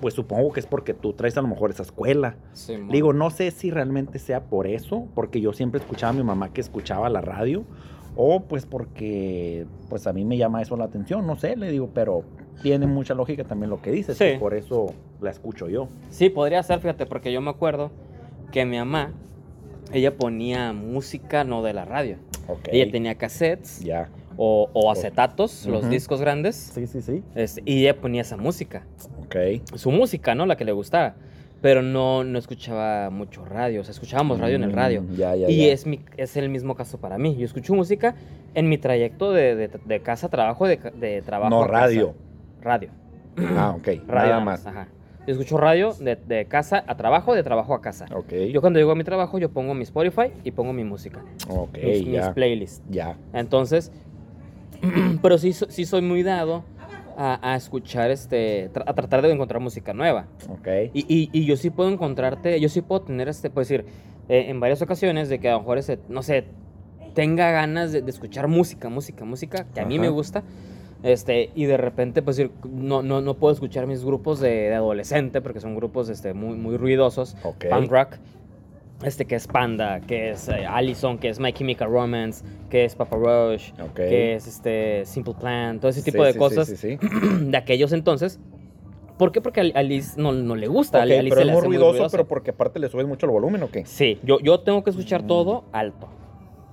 pues 0.00 0.14
supongo 0.14 0.52
que 0.52 0.60
es 0.60 0.66
porque 0.66 0.94
tú 0.94 1.12
traes 1.12 1.36
a 1.38 1.42
lo 1.42 1.48
mejor 1.48 1.70
esa 1.70 1.82
escuela. 1.82 2.36
Simón. 2.52 2.88
Digo, 2.90 3.12
no 3.12 3.30
sé 3.30 3.50
si 3.50 3.70
realmente 3.70 4.18
sea 4.18 4.44
por 4.44 4.66
eso, 4.66 5.06
porque 5.14 5.40
yo 5.40 5.52
siempre 5.52 5.80
escuchaba 5.80 6.10
a 6.10 6.16
mi 6.16 6.22
mamá 6.22 6.52
que 6.52 6.60
escuchaba 6.60 7.08
la 7.08 7.20
radio, 7.20 7.64
o 8.16 8.40
pues 8.44 8.66
porque 8.66 9.66
pues 9.88 10.06
a 10.06 10.12
mí 10.12 10.24
me 10.24 10.36
llama 10.36 10.60
eso 10.62 10.76
la 10.76 10.84
atención, 10.84 11.26
no 11.26 11.36
sé, 11.36 11.56
le 11.56 11.70
digo, 11.70 11.90
pero 11.94 12.24
tiene 12.62 12.86
mucha 12.86 13.14
lógica 13.14 13.44
también 13.44 13.70
lo 13.70 13.80
que 13.80 13.92
dices, 13.92 14.16
Sí. 14.18 14.32
por 14.40 14.54
eso 14.54 14.86
la 15.20 15.30
escucho 15.30 15.68
yo. 15.68 15.88
Sí, 16.10 16.28
podría 16.28 16.62
ser, 16.64 16.80
fíjate, 16.80 17.06
porque 17.06 17.32
yo 17.32 17.40
me 17.40 17.50
acuerdo 17.50 17.90
que 18.52 18.64
mi 18.64 18.76
mamá, 18.78 19.12
ella 19.92 20.16
ponía 20.16 20.72
música 20.72 21.44
no 21.44 21.62
de 21.62 21.72
la 21.72 21.84
radio. 21.84 22.16
Ok. 22.48 22.68
Ella 22.72 22.90
tenía 22.90 23.14
cassettes 23.16 23.80
Ya. 23.80 24.08
O, 24.40 24.70
o 24.72 24.90
acetatos, 24.90 25.66
los 25.66 25.90
discos 25.90 26.20
grandes, 26.20 26.54
Sí, 26.56 26.86
sí, 26.86 27.02
sí. 27.02 27.22
este, 27.34 27.60
y 27.66 27.80
ella 27.82 28.00
ponía 28.00 28.22
esa 28.22 28.36
música. 28.36 28.84
Ok. 29.20 29.36
Su 29.74 29.90
música, 29.90 30.34
¿no? 30.34 30.46
La 30.46 30.56
que 30.56 30.64
le 30.64 30.72
gustaba. 30.72 31.16
Pero 31.60 31.82
no, 31.82 32.22
no 32.22 32.38
escuchaba 32.38 33.10
mucho 33.10 33.44
radio, 33.44 33.80
o 33.80 33.84
sea, 33.84 33.90
escuchábamos 33.90 34.38
radio 34.38 34.54
en 34.54 34.62
el 34.62 34.72
radio. 34.72 35.02
Mm, 35.02 35.14
Ya, 35.16 35.34
ya, 35.34 35.50
Y 35.50 35.66
ya. 35.66 35.72
es, 35.72 35.86
mi, 35.86 35.98
es 36.16 36.36
el 36.36 36.48
mismo 36.50 36.76
caso 36.76 36.98
para 36.98 37.18
mí. 37.18 37.34
Yo 37.36 37.44
escucho 37.46 37.74
música 37.74 38.14
en 38.54 38.68
mi 38.68 38.78
trayecto 38.78 39.32
de, 39.32 39.56
de- 39.56 39.68
de 39.84 40.00
casa 40.00 40.28
a 40.28 40.30
trabajo, 40.30 40.68
de, 40.68 40.76
de 40.76 41.20
trabajo 41.22 41.50
No 41.50 41.62
a 41.64 41.66
casa. 41.66 41.80
radio. 41.80 42.14
radio. 42.62 42.90
Ah, 43.56 43.74
ok. 43.76 43.88
Radio 44.06 44.06
Nada 44.30 44.40
más. 44.40 44.64
Ajá. 44.66 44.86
Yo 45.26 45.32
escucho 45.32 45.58
radio 45.58 45.92
de, 45.94 46.14
de 46.14 46.46
casa 46.46 46.84
a 46.86 46.96
trabajo, 46.96 47.34
de 47.34 47.42
trabajo 47.42 47.74
a 47.74 47.82
casa. 47.82 48.06
Ok. 48.14 48.32
Yo 48.52 48.60
cuando 48.60 48.78
llego 48.78 48.92
a 48.92 48.94
mi 48.94 49.02
trabajo, 49.04 49.38
yo 49.40 49.50
pongo 49.50 49.74
mi 49.74 49.82
Spotify 49.82 50.30
y 50.44 50.52
pongo 50.52 50.72
mi 50.72 50.84
música. 50.84 51.22
Ok, 51.48 51.76
mis, 51.84 52.04
mis 52.06 52.12
ya. 52.14 52.32
playlists. 52.34 52.82
Ya. 52.88 53.16
Entonces, 53.34 53.90
pero 55.22 55.38
sí, 55.38 55.52
sí 55.52 55.84
soy 55.84 56.02
muy 56.02 56.22
dado 56.22 56.64
a, 57.16 57.52
a 57.52 57.56
escuchar, 57.56 58.10
este, 58.10 58.70
a 58.86 58.94
tratar 58.94 59.22
de 59.22 59.32
encontrar 59.32 59.60
música 59.60 59.92
nueva. 59.92 60.26
Ok. 60.48 60.68
Y, 60.94 61.04
y, 61.08 61.30
y 61.32 61.44
yo 61.46 61.56
sí 61.56 61.70
puedo 61.70 61.90
encontrarte, 61.90 62.60
yo 62.60 62.68
sí 62.68 62.80
puedo 62.80 63.02
tener, 63.02 63.28
este, 63.28 63.50
puedo 63.50 63.62
decir, 63.62 63.84
eh, 64.28 64.46
en 64.48 64.60
varias 64.60 64.82
ocasiones 64.82 65.28
de 65.28 65.38
que 65.38 65.48
a 65.48 65.52
lo 65.52 65.60
mejor, 65.60 65.78
ese, 65.78 65.98
no 66.08 66.22
sé, 66.22 66.44
tenga 67.14 67.50
ganas 67.50 67.92
de, 67.92 68.02
de 68.02 68.10
escuchar 68.10 68.46
música, 68.46 68.88
música, 68.88 69.24
música, 69.24 69.66
que 69.74 69.80
a 69.80 69.84
mí 69.84 69.98
me 69.98 70.08
gusta. 70.08 70.44
Este, 71.02 71.50
y 71.54 71.66
de 71.66 71.76
repente, 71.76 72.22
pues 72.22 72.42
no, 72.68 73.02
no, 73.02 73.20
no 73.20 73.34
puedo 73.34 73.54
escuchar 73.54 73.86
mis 73.86 74.04
grupos 74.04 74.40
de, 74.40 74.50
de 74.50 74.74
adolescente 74.74 75.40
porque 75.40 75.60
son 75.60 75.76
grupos 75.76 76.08
este, 76.08 76.34
muy, 76.34 76.56
muy 76.56 76.76
ruidosos. 76.76 77.36
Ok. 77.44 77.66
Punk 77.70 77.90
rock. 77.90 78.16
Este 79.02 79.26
que 79.26 79.36
es 79.36 79.46
Panda, 79.46 80.00
que 80.00 80.30
es 80.30 80.48
eh, 80.48 80.66
Allison, 80.66 81.18
que 81.18 81.28
es 81.28 81.38
My 81.38 81.52
Chemical 81.52 81.88
Romance, 81.88 82.44
que 82.68 82.84
es 82.84 82.96
Papa 82.96 83.16
Roach, 83.16 83.70
que 83.94 84.34
es 84.34 84.46
este 84.48 85.04
Simple 85.06 85.34
Plan, 85.34 85.78
todo 85.78 85.90
ese 85.90 86.00
Sí, 86.02 86.10
tipo 86.10 86.24
de 86.24 86.32
sí, 86.32 86.38
cosas 86.38 86.66
Sí, 86.68 86.98
de 87.40 87.56
aquellos 87.56 87.92
entonces. 87.92 88.40
¿Por 89.16 89.30
qué? 89.32 89.40
Porque 89.40 89.60
a 89.74 89.78
Alice 89.78 90.20
no, 90.20 90.32
no 90.32 90.56
le 90.56 90.66
gusta. 90.66 90.98
a 90.98 91.04
Ok, 91.04 91.10
Alice 91.12 91.28
pero 91.36 91.40
es 91.42 91.52
muy 91.52 91.62
ruidoso, 91.78 92.08
pero 92.10 92.26
porque 92.26 92.50
aparte 92.50 92.78
le 92.80 92.88
subes 92.88 93.06
mucho 93.06 93.26
el 93.26 93.32
volumen 93.32 93.62
o 93.62 93.70
qué? 93.70 93.84
Sí, 93.86 94.18
yo, 94.24 94.40
yo 94.40 94.60
tengo 94.60 94.82
que 94.82 94.90
escuchar 94.90 95.22
Mm. 95.24 95.26
todo 95.28 95.64
alto. 95.72 96.08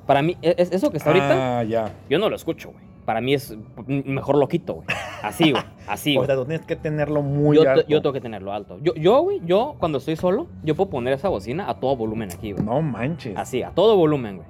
Para 0.07 0.21
mí, 0.21 0.35
e- 0.41 0.55
es- 0.57 0.71
eso 0.71 0.89
que 0.91 0.97
está 0.97 1.09
ahorita, 1.09 1.59
Ah, 1.59 1.63
ya. 1.63 1.91
yo 2.09 2.17
no 2.19 2.29
lo 2.29 2.35
escucho, 2.35 2.71
güey. 2.71 2.83
Para 3.05 3.21
mí 3.21 3.33
es 3.35 3.55
mejor 3.85 4.37
lo 4.37 4.47
quito, 4.47 4.75
güey. 4.75 4.87
Así, 5.21 5.51
güey. 5.51 5.63
Así, 5.87 6.17
o 6.19 6.25
sea, 6.25 6.35
tú 6.35 6.45
tienes 6.45 6.65
que 6.65 6.75
tenerlo 6.75 7.21
muy 7.21 7.57
Yo, 7.57 7.69
alto. 7.69 7.87
yo 7.87 8.01
tengo 8.01 8.13
que 8.13 8.21
tenerlo 8.21 8.51
alto. 8.51 8.79
Yo, 8.81 8.95
yo, 8.95 9.21
güey, 9.21 9.41
yo 9.45 9.75
cuando 9.79 9.99
estoy 9.99 10.15
solo, 10.15 10.47
yo 10.63 10.75
puedo 10.75 10.89
poner 10.89 11.13
esa 11.13 11.29
bocina 11.29 11.69
a 11.69 11.79
todo 11.79 11.95
volumen 11.95 12.29
aquí, 12.31 12.51
güey. 12.53 12.65
No 12.65 12.81
manches. 12.81 13.37
Así, 13.37 13.61
a 13.61 13.69
todo 13.69 13.95
volumen, 13.95 14.37
güey. 14.37 14.47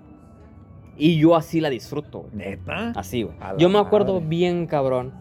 Y 0.98 1.18
yo 1.18 1.36
así 1.36 1.60
la 1.60 1.70
disfruto, 1.70 2.22
güey. 2.22 2.36
¿Neta? 2.36 2.94
Así, 2.96 3.24
güey. 3.24 3.36
Yo 3.58 3.68
me 3.70 3.80
acuerdo 3.80 4.14
madre. 4.16 4.28
bien, 4.28 4.66
cabrón. 4.68 5.12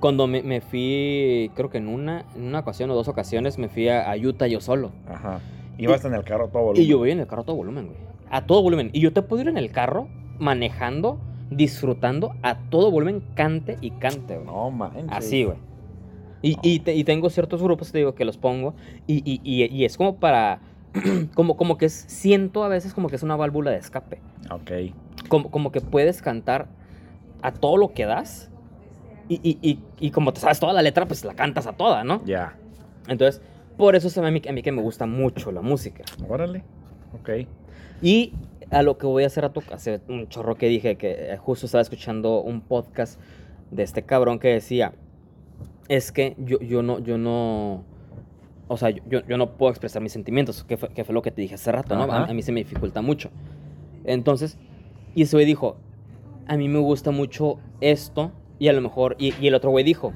Cuando 0.00 0.26
me, 0.26 0.42
me 0.42 0.60
fui, 0.60 1.50
creo 1.54 1.70
que 1.70 1.78
en 1.78 1.88
una, 1.88 2.26
en 2.36 2.42
una 2.44 2.58
ocasión 2.58 2.90
o 2.90 2.94
dos 2.94 3.08
ocasiones, 3.08 3.56
me 3.58 3.68
fui 3.70 3.88
a, 3.88 4.10
a 4.12 4.16
Utah 4.16 4.46
yo 4.46 4.60
solo. 4.60 4.92
Ajá. 5.08 5.40
Ibas 5.78 6.04
en 6.04 6.12
el 6.14 6.24
carro 6.24 6.44
a 6.44 6.48
todo 6.48 6.62
volumen. 6.62 6.82
Y 6.82 6.86
yo 6.86 6.98
voy 6.98 7.10
en 7.10 7.20
el 7.20 7.26
carro 7.26 7.42
a 7.42 7.44
todo 7.46 7.56
volumen, 7.56 7.86
güey. 7.86 7.98
A 8.30 8.44
todo 8.44 8.62
volumen. 8.62 8.90
Y 8.92 9.00
yo 9.00 9.14
te 9.14 9.22
puedo 9.22 9.42
ir 9.42 9.48
en 9.48 9.56
el 9.56 9.70
carro 9.70 10.08
manejando, 10.38 11.18
disfrutando 11.56 12.34
a 12.42 12.56
todo 12.70 12.90
volumen, 12.90 13.22
cante 13.34 13.76
y 13.80 13.90
cante, 13.92 14.34
güey. 14.36 14.46
No 14.46 14.70
manches. 14.70 15.06
Así, 15.10 15.44
güey. 15.44 15.58
Y, 16.42 16.56
y, 16.62 16.80
te- 16.80 16.94
y 16.94 17.04
tengo 17.04 17.30
ciertos 17.30 17.62
grupos, 17.62 17.90
te 17.90 17.98
digo, 17.98 18.14
que 18.14 18.24
los 18.24 18.36
pongo. 18.36 18.74
Y, 19.06 19.22
y- 19.42 19.84
es 19.84 19.96
como 19.96 20.16
para. 20.16 20.60
Como, 21.34 21.56
como 21.56 21.76
que 21.76 21.86
es, 21.86 22.04
siento 22.06 22.62
a 22.62 22.68
veces 22.68 22.94
como 22.94 23.08
que 23.08 23.16
es 23.16 23.24
una 23.24 23.34
válvula 23.34 23.72
de 23.72 23.78
escape. 23.78 24.20
Ok. 24.52 24.70
Como, 25.28 25.50
como 25.50 25.72
que 25.72 25.80
puedes 25.80 26.22
cantar 26.22 26.68
a 27.42 27.50
todo 27.52 27.76
lo 27.78 27.92
que 27.94 28.04
das. 28.04 28.48
Y, 29.28 29.40
y, 29.42 29.58
y, 29.60 29.80
y 29.98 30.10
como 30.12 30.32
te 30.32 30.38
sabes 30.40 30.60
toda 30.60 30.72
la 30.72 30.82
letra, 30.82 31.06
pues 31.06 31.24
la 31.24 31.34
cantas 31.34 31.66
a 31.66 31.72
toda, 31.72 32.04
¿no? 32.04 32.22
Ya. 32.24 32.56
Entonces, 33.08 33.42
por 33.76 33.96
eso 33.96 34.08
se 34.08 34.20
me 34.20 34.28
a 34.28 34.30
mí, 34.30 34.40
a 34.48 34.52
mí 34.52 34.62
que 34.62 34.70
me 34.70 34.82
gusta 34.82 35.04
mucho 35.06 35.50
la 35.50 35.62
música. 35.62 36.04
Órale. 36.28 36.62
Ok. 37.20 37.30
Y 38.00 38.32
a 38.74 38.82
lo 38.82 38.98
que 38.98 39.06
voy 39.06 39.24
a 39.24 39.26
hacer 39.26 39.44
a 39.44 39.52
tu 39.52 39.62
hace 39.72 40.00
un 40.08 40.28
chorro 40.28 40.56
que 40.56 40.66
dije 40.68 40.96
que 40.96 41.32
eh, 41.32 41.36
justo 41.38 41.66
estaba 41.66 41.82
escuchando 41.82 42.40
un 42.40 42.60
podcast 42.60 43.20
de 43.70 43.82
este 43.82 44.02
cabrón 44.02 44.38
que 44.38 44.48
decía 44.48 44.92
es 45.88 46.12
que 46.12 46.34
yo, 46.38 46.58
yo 46.60 46.82
no 46.82 46.98
yo 46.98 47.16
no 47.16 47.84
o 48.68 48.76
sea 48.76 48.90
yo, 48.90 49.24
yo 49.26 49.36
no 49.36 49.56
puedo 49.56 49.70
expresar 49.70 50.02
mis 50.02 50.12
sentimientos 50.12 50.64
que 50.64 50.76
fue, 50.76 50.88
que 50.90 51.04
fue 51.04 51.14
lo 51.14 51.22
que 51.22 51.30
te 51.30 51.42
dije 51.42 51.54
hace 51.54 51.70
rato 51.70 51.94
no 51.94 52.12
a, 52.12 52.24
a 52.24 52.34
mí 52.34 52.42
se 52.42 52.52
me 52.52 52.60
dificulta 52.60 53.00
mucho. 53.00 53.30
Entonces 54.04 54.58
y 55.14 55.22
ese 55.22 55.36
güey 55.36 55.46
dijo 55.46 55.76
a 56.46 56.56
mí 56.56 56.68
me 56.68 56.80
gusta 56.80 57.10
mucho 57.10 57.58
esto 57.80 58.32
y 58.58 58.68
a 58.68 58.72
lo 58.72 58.80
mejor 58.80 59.16
y, 59.18 59.34
y 59.40 59.46
el 59.46 59.54
otro 59.54 59.70
güey 59.70 59.84
dijo 59.84 60.12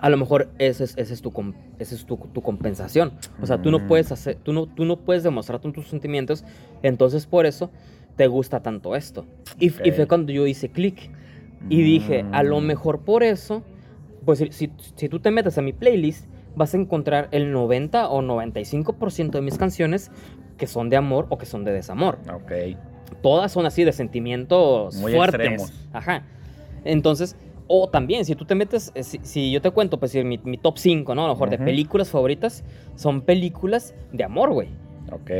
a 0.00 0.10
lo 0.10 0.16
mejor 0.16 0.50
ese 0.58 0.84
es, 0.84 0.94
ese 0.96 1.14
es, 1.14 1.22
tu, 1.22 1.32
ese 1.78 1.94
es 1.94 2.04
tu, 2.04 2.16
tu 2.16 2.42
compensación. 2.42 3.12
O 3.40 3.46
sea, 3.46 3.60
tú 3.62 3.70
no 3.70 3.80
Mm. 3.80 3.86
puedes 3.86 4.12
hacer, 4.12 4.36
tú 4.42 4.52
no, 4.52 4.66
tú 4.66 4.84
no 4.84 4.96
puedes 4.96 5.22
demostrar 5.22 5.60
tus 5.60 5.86
sentimientos, 5.88 6.44
entonces 6.82 7.26
por 7.26 7.46
eso 7.46 7.70
te 8.16 8.26
gusta 8.26 8.60
tanto 8.62 8.96
esto. 8.96 9.24
Y, 9.58 9.70
fue 9.70 10.06
cuando 10.06 10.32
yo 10.32 10.46
hice 10.46 10.68
clic 10.68 11.10
y 11.68 11.82
dije, 11.82 12.24
a 12.32 12.42
lo 12.42 12.60
Mm. 12.60 12.64
mejor 12.66 13.00
por 13.00 13.22
eso, 13.22 13.62
pues 14.24 14.38
si, 14.38 14.52
si, 14.52 14.70
si 14.96 15.08
tú 15.08 15.20
te 15.20 15.30
metes 15.30 15.58
a 15.58 15.62
mi 15.62 15.72
playlist, 15.72 16.26
vas 16.56 16.74
a 16.74 16.76
encontrar 16.76 17.28
el 17.32 17.50
90 17.52 18.08
o 18.08 18.22
95% 18.22 19.38
de 19.38 19.42
mis 19.42 19.58
canciones 19.58 20.10
que 20.56 20.66
son 20.68 20.88
de 20.88 20.96
amor 20.96 21.26
o 21.30 21.38
que 21.38 21.46
son 21.46 21.64
de 21.64 21.72
desamor 21.72 22.18
Ok. 22.32 22.52
todas 23.22 23.50
son 23.50 23.66
así 23.66 23.82
de 23.84 23.92
sentimientos 23.92 24.94
Muy 24.96 25.12
fuertes. 25.12 25.40
extremos. 25.40 25.72
Ajá. 25.92 26.22
Entonces, 26.84 27.34
o 27.66 27.88
también, 27.88 28.24
si 28.24 28.34
tú 28.34 28.44
te 28.44 28.54
metes, 28.54 28.92
eh, 28.94 29.02
si, 29.02 29.18
si 29.22 29.50
yo 29.50 29.62
te 29.62 29.70
cuento, 29.70 29.98
pues 29.98 30.14
mi, 30.14 30.38
mi 30.44 30.58
top 30.58 30.78
5, 30.78 31.14
¿no? 31.14 31.24
A 31.24 31.28
lo 31.28 31.34
mejor 31.34 31.50
de 31.50 31.58
películas 31.58 32.10
favoritas, 32.10 32.64
son 32.94 33.22
películas 33.22 33.94
de 34.12 34.24
amor, 34.24 34.52
güey. 34.52 34.68
Ok. 35.10 35.30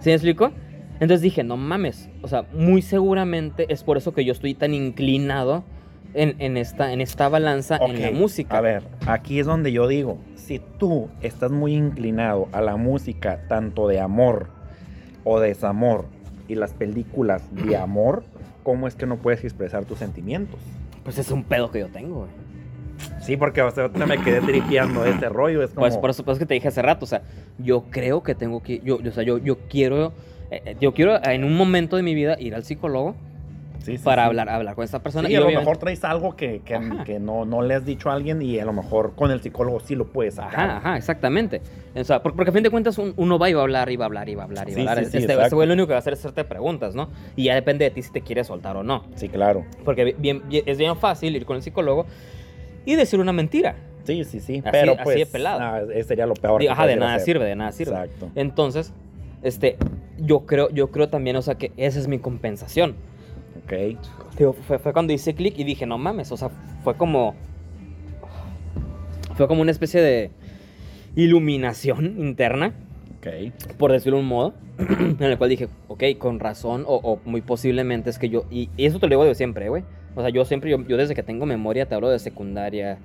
¿Sí 0.00 0.08
me 0.08 0.14
explico? 0.14 0.52
Entonces 0.94 1.20
dije, 1.22 1.42
no 1.42 1.56
mames. 1.56 2.08
O 2.22 2.28
sea, 2.28 2.46
muy 2.52 2.82
seguramente 2.82 3.66
es 3.72 3.82
por 3.82 3.96
eso 3.96 4.12
que 4.12 4.24
yo 4.24 4.32
estoy 4.32 4.54
tan 4.54 4.74
inclinado 4.74 5.64
en, 6.14 6.36
en 6.38 6.56
esta, 6.56 6.92
en 6.92 7.00
esta 7.00 7.28
balanza 7.28 7.78
en 7.78 8.00
la 8.00 8.10
música. 8.12 8.56
A 8.56 8.60
ver, 8.60 8.84
aquí 9.06 9.40
es 9.40 9.46
donde 9.46 9.72
yo 9.72 9.88
digo, 9.88 10.18
si 10.36 10.60
tú 10.78 11.08
estás 11.20 11.50
muy 11.50 11.74
inclinado 11.74 12.48
a 12.52 12.60
la 12.60 12.76
música 12.76 13.44
tanto 13.48 13.88
de 13.88 14.00
amor 14.00 14.48
o 15.24 15.40
desamor 15.40 16.06
y 16.48 16.54
las 16.54 16.72
películas 16.74 17.42
de 17.52 17.76
amor, 17.76 18.24
¿cómo 18.62 18.86
es 18.86 18.94
que 18.94 19.06
no 19.06 19.16
puedes 19.16 19.42
expresar 19.42 19.84
tus 19.84 19.98
sentimientos? 19.98 20.60
Pues 21.04 21.18
es 21.18 21.30
un 21.30 21.44
pedo 21.44 21.70
que 21.70 21.80
yo 21.80 21.88
tengo, 21.88 22.20
güey. 22.20 22.30
Sí, 23.20 23.36
porque 23.36 23.62
o 23.62 23.66
ahorita 23.68 24.06
me 24.06 24.18
quedé 24.18 24.40
tripeando 24.40 25.04
ese 25.04 25.28
rollo, 25.28 25.62
es 25.62 25.70
como... 25.70 25.80
Pues 25.86 25.96
por 25.96 26.10
eso, 26.10 26.24
por 26.24 26.32
eso 26.32 26.38
que 26.40 26.46
te 26.46 26.54
dije 26.54 26.68
hace 26.68 26.82
rato, 26.82 27.04
o 27.04 27.08
sea, 27.08 27.22
yo 27.58 27.84
creo 27.90 28.22
que 28.22 28.34
tengo 28.34 28.62
que, 28.62 28.80
yo, 28.84 29.00
yo- 29.00 29.10
o 29.10 29.12
sea, 29.14 29.22
yo, 29.24 29.38
yo 29.38 29.58
quiero, 29.68 30.12
eh, 30.50 30.62
eh, 30.66 30.76
yo 30.80 30.92
quiero 30.94 31.22
en 31.24 31.44
un 31.44 31.56
momento 31.56 31.96
de 31.96 32.02
mi 32.02 32.14
vida 32.14 32.36
ir 32.38 32.54
al 32.54 32.64
psicólogo 32.64 33.16
Sí, 33.82 33.98
sí, 33.98 34.04
para 34.04 34.22
sí. 34.22 34.26
hablar, 34.28 34.48
hablar 34.48 34.74
con 34.74 34.84
esta 34.84 35.02
persona. 35.02 35.28
Y 35.28 35.34
a 35.34 35.40
lo 35.40 35.46
obviamente- 35.46 35.64
mejor 35.70 35.78
traes 35.78 36.04
algo 36.04 36.36
que, 36.36 36.60
que, 36.64 36.78
que 37.04 37.18
no, 37.18 37.44
no 37.44 37.62
le 37.62 37.74
has 37.74 37.84
dicho 37.84 38.10
a 38.10 38.14
alguien 38.14 38.40
y 38.42 38.58
a 38.58 38.64
lo 38.64 38.72
mejor 38.72 39.14
con 39.14 39.30
el 39.30 39.40
psicólogo 39.42 39.80
sí 39.80 39.94
lo 39.94 40.06
puedes 40.06 40.34
sacar. 40.36 40.54
Ajá, 40.70 40.76
ajá, 40.78 40.96
exactamente. 40.96 41.60
O 41.94 42.04
sea, 42.04 42.22
por- 42.22 42.34
porque, 42.34 42.50
a 42.50 42.52
fin 42.52 42.62
de 42.62 42.70
cuentas 42.70 42.96
un- 42.98 43.12
uno 43.16 43.38
va 43.38 43.50
y 43.50 43.52
va 43.54 43.60
a 43.60 43.64
hablar, 43.64 43.90
y 43.90 43.96
va 43.96 44.04
a 44.04 44.06
hablar, 44.06 44.28
y 44.28 44.34
va 44.34 44.42
a 44.42 44.46
hablar, 44.46 44.68
y 44.70 44.72
va 44.74 44.78
a 44.78 44.80
hablar. 44.92 44.98
este, 45.04 45.18
este 45.18 45.54
güey 45.54 45.66
lo 45.68 45.74
único 45.74 45.86
que 45.88 45.92
va 45.92 45.98
a 45.98 46.00
hacer 46.00 46.12
es 46.14 46.20
hacerte 46.20 46.44
preguntas, 46.44 46.94
¿no? 46.94 47.08
Y 47.36 47.44
ya 47.44 47.54
depende 47.54 47.84
de 47.84 47.90
ti 47.90 48.02
si 48.02 48.12
te 48.12 48.22
quieres 48.22 48.46
soltar 48.46 48.76
o 48.76 48.82
no. 48.82 49.04
Sí, 49.16 49.28
claro. 49.28 49.64
Porque 49.84 50.14
bien, 50.18 50.42
bien- 50.48 50.64
es 50.66 50.78
bien 50.78 50.96
fácil 50.96 51.36
ir 51.36 51.44
con 51.44 51.56
el 51.56 51.62
psicólogo 51.62 52.06
y 52.86 52.94
decir 52.94 53.20
una 53.20 53.32
mentira. 53.32 53.74
Sí, 54.04 54.24
sí, 54.24 54.40
sí. 54.40 54.58
Así- 54.58 54.68
pero 54.72 54.92
así 54.94 55.00
pues 55.04 55.16
de 55.18 55.26
pelado. 55.26 55.60
ah, 55.60 55.80
ese 55.94 56.04
sería 56.04 56.26
lo 56.26 56.34
peor. 56.34 56.60
Digo, 56.60 56.72
ajá, 56.72 56.86
de 56.86 56.96
nada 56.96 57.14
hacer. 57.14 57.24
sirve, 57.26 57.44
de 57.44 57.54
nada 57.56 57.70
sirve. 57.72 57.92
Exacto. 57.92 58.30
Entonces, 58.34 58.92
este, 59.42 59.76
yo 60.18 60.40
creo, 60.40 60.70
yo 60.70 60.90
creo 60.90 61.08
también, 61.08 61.36
o 61.36 61.42
sea, 61.42 61.54
que 61.56 61.72
esa 61.76 61.98
es 62.00 62.08
mi 62.08 62.18
compensación. 62.18 62.94
Ok. 63.64 63.72
Digo, 64.38 64.52
fue, 64.52 64.78
fue 64.78 64.92
cuando 64.92 65.12
hice 65.12 65.34
clic 65.34 65.58
y 65.58 65.64
dije, 65.64 65.86
no 65.86 65.98
mames, 65.98 66.32
o 66.32 66.36
sea, 66.36 66.50
fue 66.84 66.96
como. 66.96 67.34
Fue 69.34 69.48
como 69.48 69.62
una 69.62 69.70
especie 69.70 70.00
de 70.00 70.30
iluminación 71.16 72.18
interna, 72.18 72.74
Ok. 73.18 73.52
por 73.78 73.92
decirlo 73.92 74.16
de 74.18 74.22
un 74.22 74.28
modo, 74.28 74.54
en 74.78 75.22
el 75.22 75.38
cual 75.38 75.50
dije, 75.50 75.68
ok, 75.88 76.02
con 76.18 76.40
razón, 76.40 76.84
o, 76.86 76.96
o 76.96 77.20
muy 77.24 77.40
posiblemente 77.40 78.10
es 78.10 78.18
que 78.18 78.28
yo. 78.28 78.44
Y, 78.50 78.68
y 78.76 78.86
eso 78.86 78.98
te 78.98 79.06
lo 79.06 79.10
digo 79.10 79.24
de 79.24 79.34
siempre, 79.34 79.68
güey. 79.68 79.84
O 80.14 80.20
sea, 80.20 80.30
yo 80.30 80.44
siempre, 80.44 80.70
yo, 80.70 80.86
yo 80.86 80.96
desde 80.96 81.14
que 81.14 81.22
tengo 81.22 81.46
memoria 81.46 81.86
te 81.86 81.94
hablo 81.94 82.10
de 82.10 82.18
secundaria. 82.18 82.98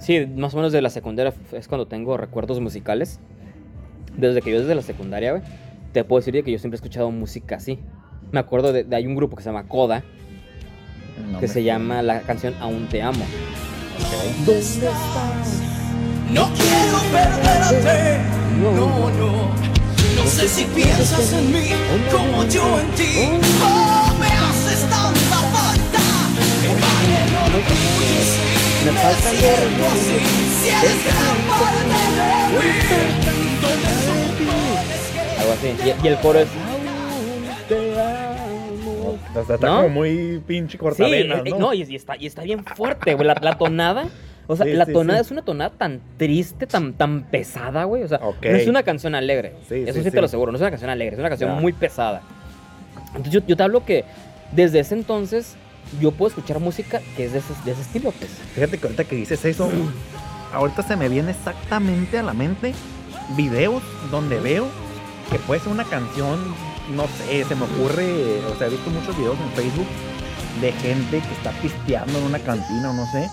Sí, 0.00 0.26
más 0.26 0.54
o 0.54 0.56
menos 0.58 0.72
de 0.72 0.80
la 0.82 0.90
secundaria 0.90 1.32
es 1.52 1.68
cuando 1.68 1.86
tengo 1.86 2.16
recuerdos 2.16 2.60
musicales. 2.60 3.20
Desde 4.16 4.42
que 4.42 4.50
yo 4.50 4.60
desde 4.60 4.74
la 4.74 4.82
secundaria, 4.82 5.30
güey, 5.32 5.42
te 5.92 6.02
puedo 6.02 6.20
decir 6.20 6.42
que 6.44 6.50
yo 6.50 6.58
siempre 6.58 6.74
he 6.76 6.80
escuchado 6.80 7.10
música 7.12 7.56
así. 7.56 7.78
Me 8.32 8.40
acuerdo 8.40 8.72
de, 8.72 8.84
de- 8.84 8.96
hay 8.96 9.06
un 9.06 9.14
grupo 9.16 9.36
que 9.36 9.42
se 9.42 9.48
llama 9.48 9.64
Coda, 9.66 10.02
No 11.30 11.40
que 11.40 11.46
me 11.46 11.52
se 11.52 11.62
llama 11.64 12.02
la 12.02 12.20
canción 12.22 12.54
Aún 12.60 12.86
te 12.88 13.02
amo. 13.02 13.24
¿Dónde 14.44 14.58
estás? 14.60 14.92
No 16.30 16.48
quiero 16.54 16.98
perderte. 17.10 18.18
No, 18.60 18.70
no. 19.10 19.68
No 20.16 20.26
sé 20.30 20.46
si 20.48 20.64
piensas 20.66 21.32
en 21.32 21.52
mí 21.52 21.70
como 22.12 22.44
yo 22.44 22.80
en 22.80 22.90
ti. 22.92 23.28
Oh, 23.62 24.14
me 24.20 24.26
haces 24.26 24.80
tanta 24.90 25.36
falta. 25.36 26.02
Que 26.60 26.68
vale 26.68 27.20
no 27.32 27.42
lo 27.48 27.58
tuyes. 27.64 28.28
Me 28.84 28.92
falta 28.92 29.30
Siento 29.30 29.84
así. 29.86 30.16
Si 30.60 30.68
eres 30.68 30.98
gran 31.04 31.38
parte 31.48 31.78
de 32.18 32.22
mí. 33.32 33.48
¿Dónde 33.62 33.90
supones 34.04 35.02
que 35.12 35.40
Algo 35.40 35.52
así. 35.52 35.68
Y, 36.02 36.04
y 36.04 36.08
el 36.08 36.16
coro 36.18 36.38
es 36.40 36.48
Aún 36.48 36.56
te 36.56 36.60
amo. 36.62 36.67
O 39.34 39.44
sea, 39.44 39.54
está 39.56 39.66
¿No? 39.66 39.76
como 39.82 39.88
muy 39.90 40.42
pinche 40.46 40.72
Sí, 40.72 40.78
cortavenas, 40.78 41.38
eh, 41.40 41.42
eh, 41.46 41.50
¿no? 41.50 41.58
no, 41.58 41.74
y, 41.74 41.82
y 41.82 41.94
está, 41.96 42.16
y 42.16 42.26
está 42.26 42.42
bien 42.42 42.64
fuerte, 42.64 43.14
güey. 43.14 43.26
La, 43.26 43.34
la 43.40 43.58
tonada 43.58 44.06
O 44.46 44.56
sea, 44.56 44.64
Sí, 44.66 44.72
la 44.72 44.86
sí, 44.86 44.92
tonada 44.94 45.18
sí. 45.18 45.26
es 45.26 45.30
una 45.30 45.42
tonada 45.42 45.70
tan 45.70 46.00
triste, 46.16 46.66
tan, 46.66 46.94
tan 46.94 47.24
pesada, 47.24 47.84
güey. 47.84 48.02
O 48.02 48.08
sea, 48.08 48.18
Ok. 48.22 48.42
no 48.44 48.56
es 48.56 48.66
una 48.66 48.82
canción 48.82 49.14
alegre. 49.14 49.54
Sí, 49.68 49.74
Eso 49.82 49.92
sí, 49.92 49.98
sí, 50.00 50.04
sí. 50.04 50.10
te 50.10 50.20
lo 50.20 50.26
aseguro, 50.26 50.50
no 50.52 50.56
es 50.56 50.62
una 50.62 50.70
canción 50.70 50.90
alegre, 50.90 51.14
es 51.14 51.20
una 51.20 51.28
canción 51.28 51.60
muy 51.60 51.72
pesada. 51.74 52.22
Entonces 53.08 53.32
yo, 53.32 53.40
yo 53.46 53.56
te 53.56 53.62
hablo 53.62 53.84
que 53.84 54.04
desde 54.52 54.80
ese 54.80 54.94
entonces 54.94 55.56
yo 56.00 56.10
puedo 56.12 56.28
escuchar 56.30 56.58
música 56.60 57.00
que 57.16 57.26
es 57.26 57.32
de 57.32 57.38
ese, 57.40 57.52
de 57.64 57.72
ese 57.72 57.82
estilo, 57.82 58.12
pues. 58.12 58.30
Fíjate 58.54 58.78
que 58.78 58.84
ahorita 58.86 59.04
que 59.04 59.16
dices 59.16 59.44
eso, 59.44 59.68
ahorita 60.54 60.82
se 60.82 60.96
me 60.96 61.08
viene 61.10 61.30
exactamente 61.32 62.18
a 62.18 62.22
la 62.22 62.32
mente 62.32 62.72
videos 63.36 63.82
donde 64.10 64.40
veo 64.40 64.66
que 65.30 65.38
puede 65.40 65.60
ser 65.60 65.70
una 65.72 65.84
canción, 65.84 66.38
no 66.94 67.06
sé, 67.06 67.44
se 67.44 67.54
me 67.54 67.64
ocurre, 67.64 68.40
o 68.46 68.54
sea, 68.56 68.66
he 68.66 68.70
visto 68.70 68.90
muchos 68.90 69.16
videos 69.16 69.36
en 69.40 69.50
Facebook 69.50 69.86
de 70.60 70.72
gente 70.72 71.20
que 71.20 71.32
está 71.32 71.52
pisteando 71.62 72.18
en 72.18 72.24
una 72.24 72.38
cantina 72.38 72.90
o 72.90 72.94
no 72.94 73.06
sé. 73.06 73.28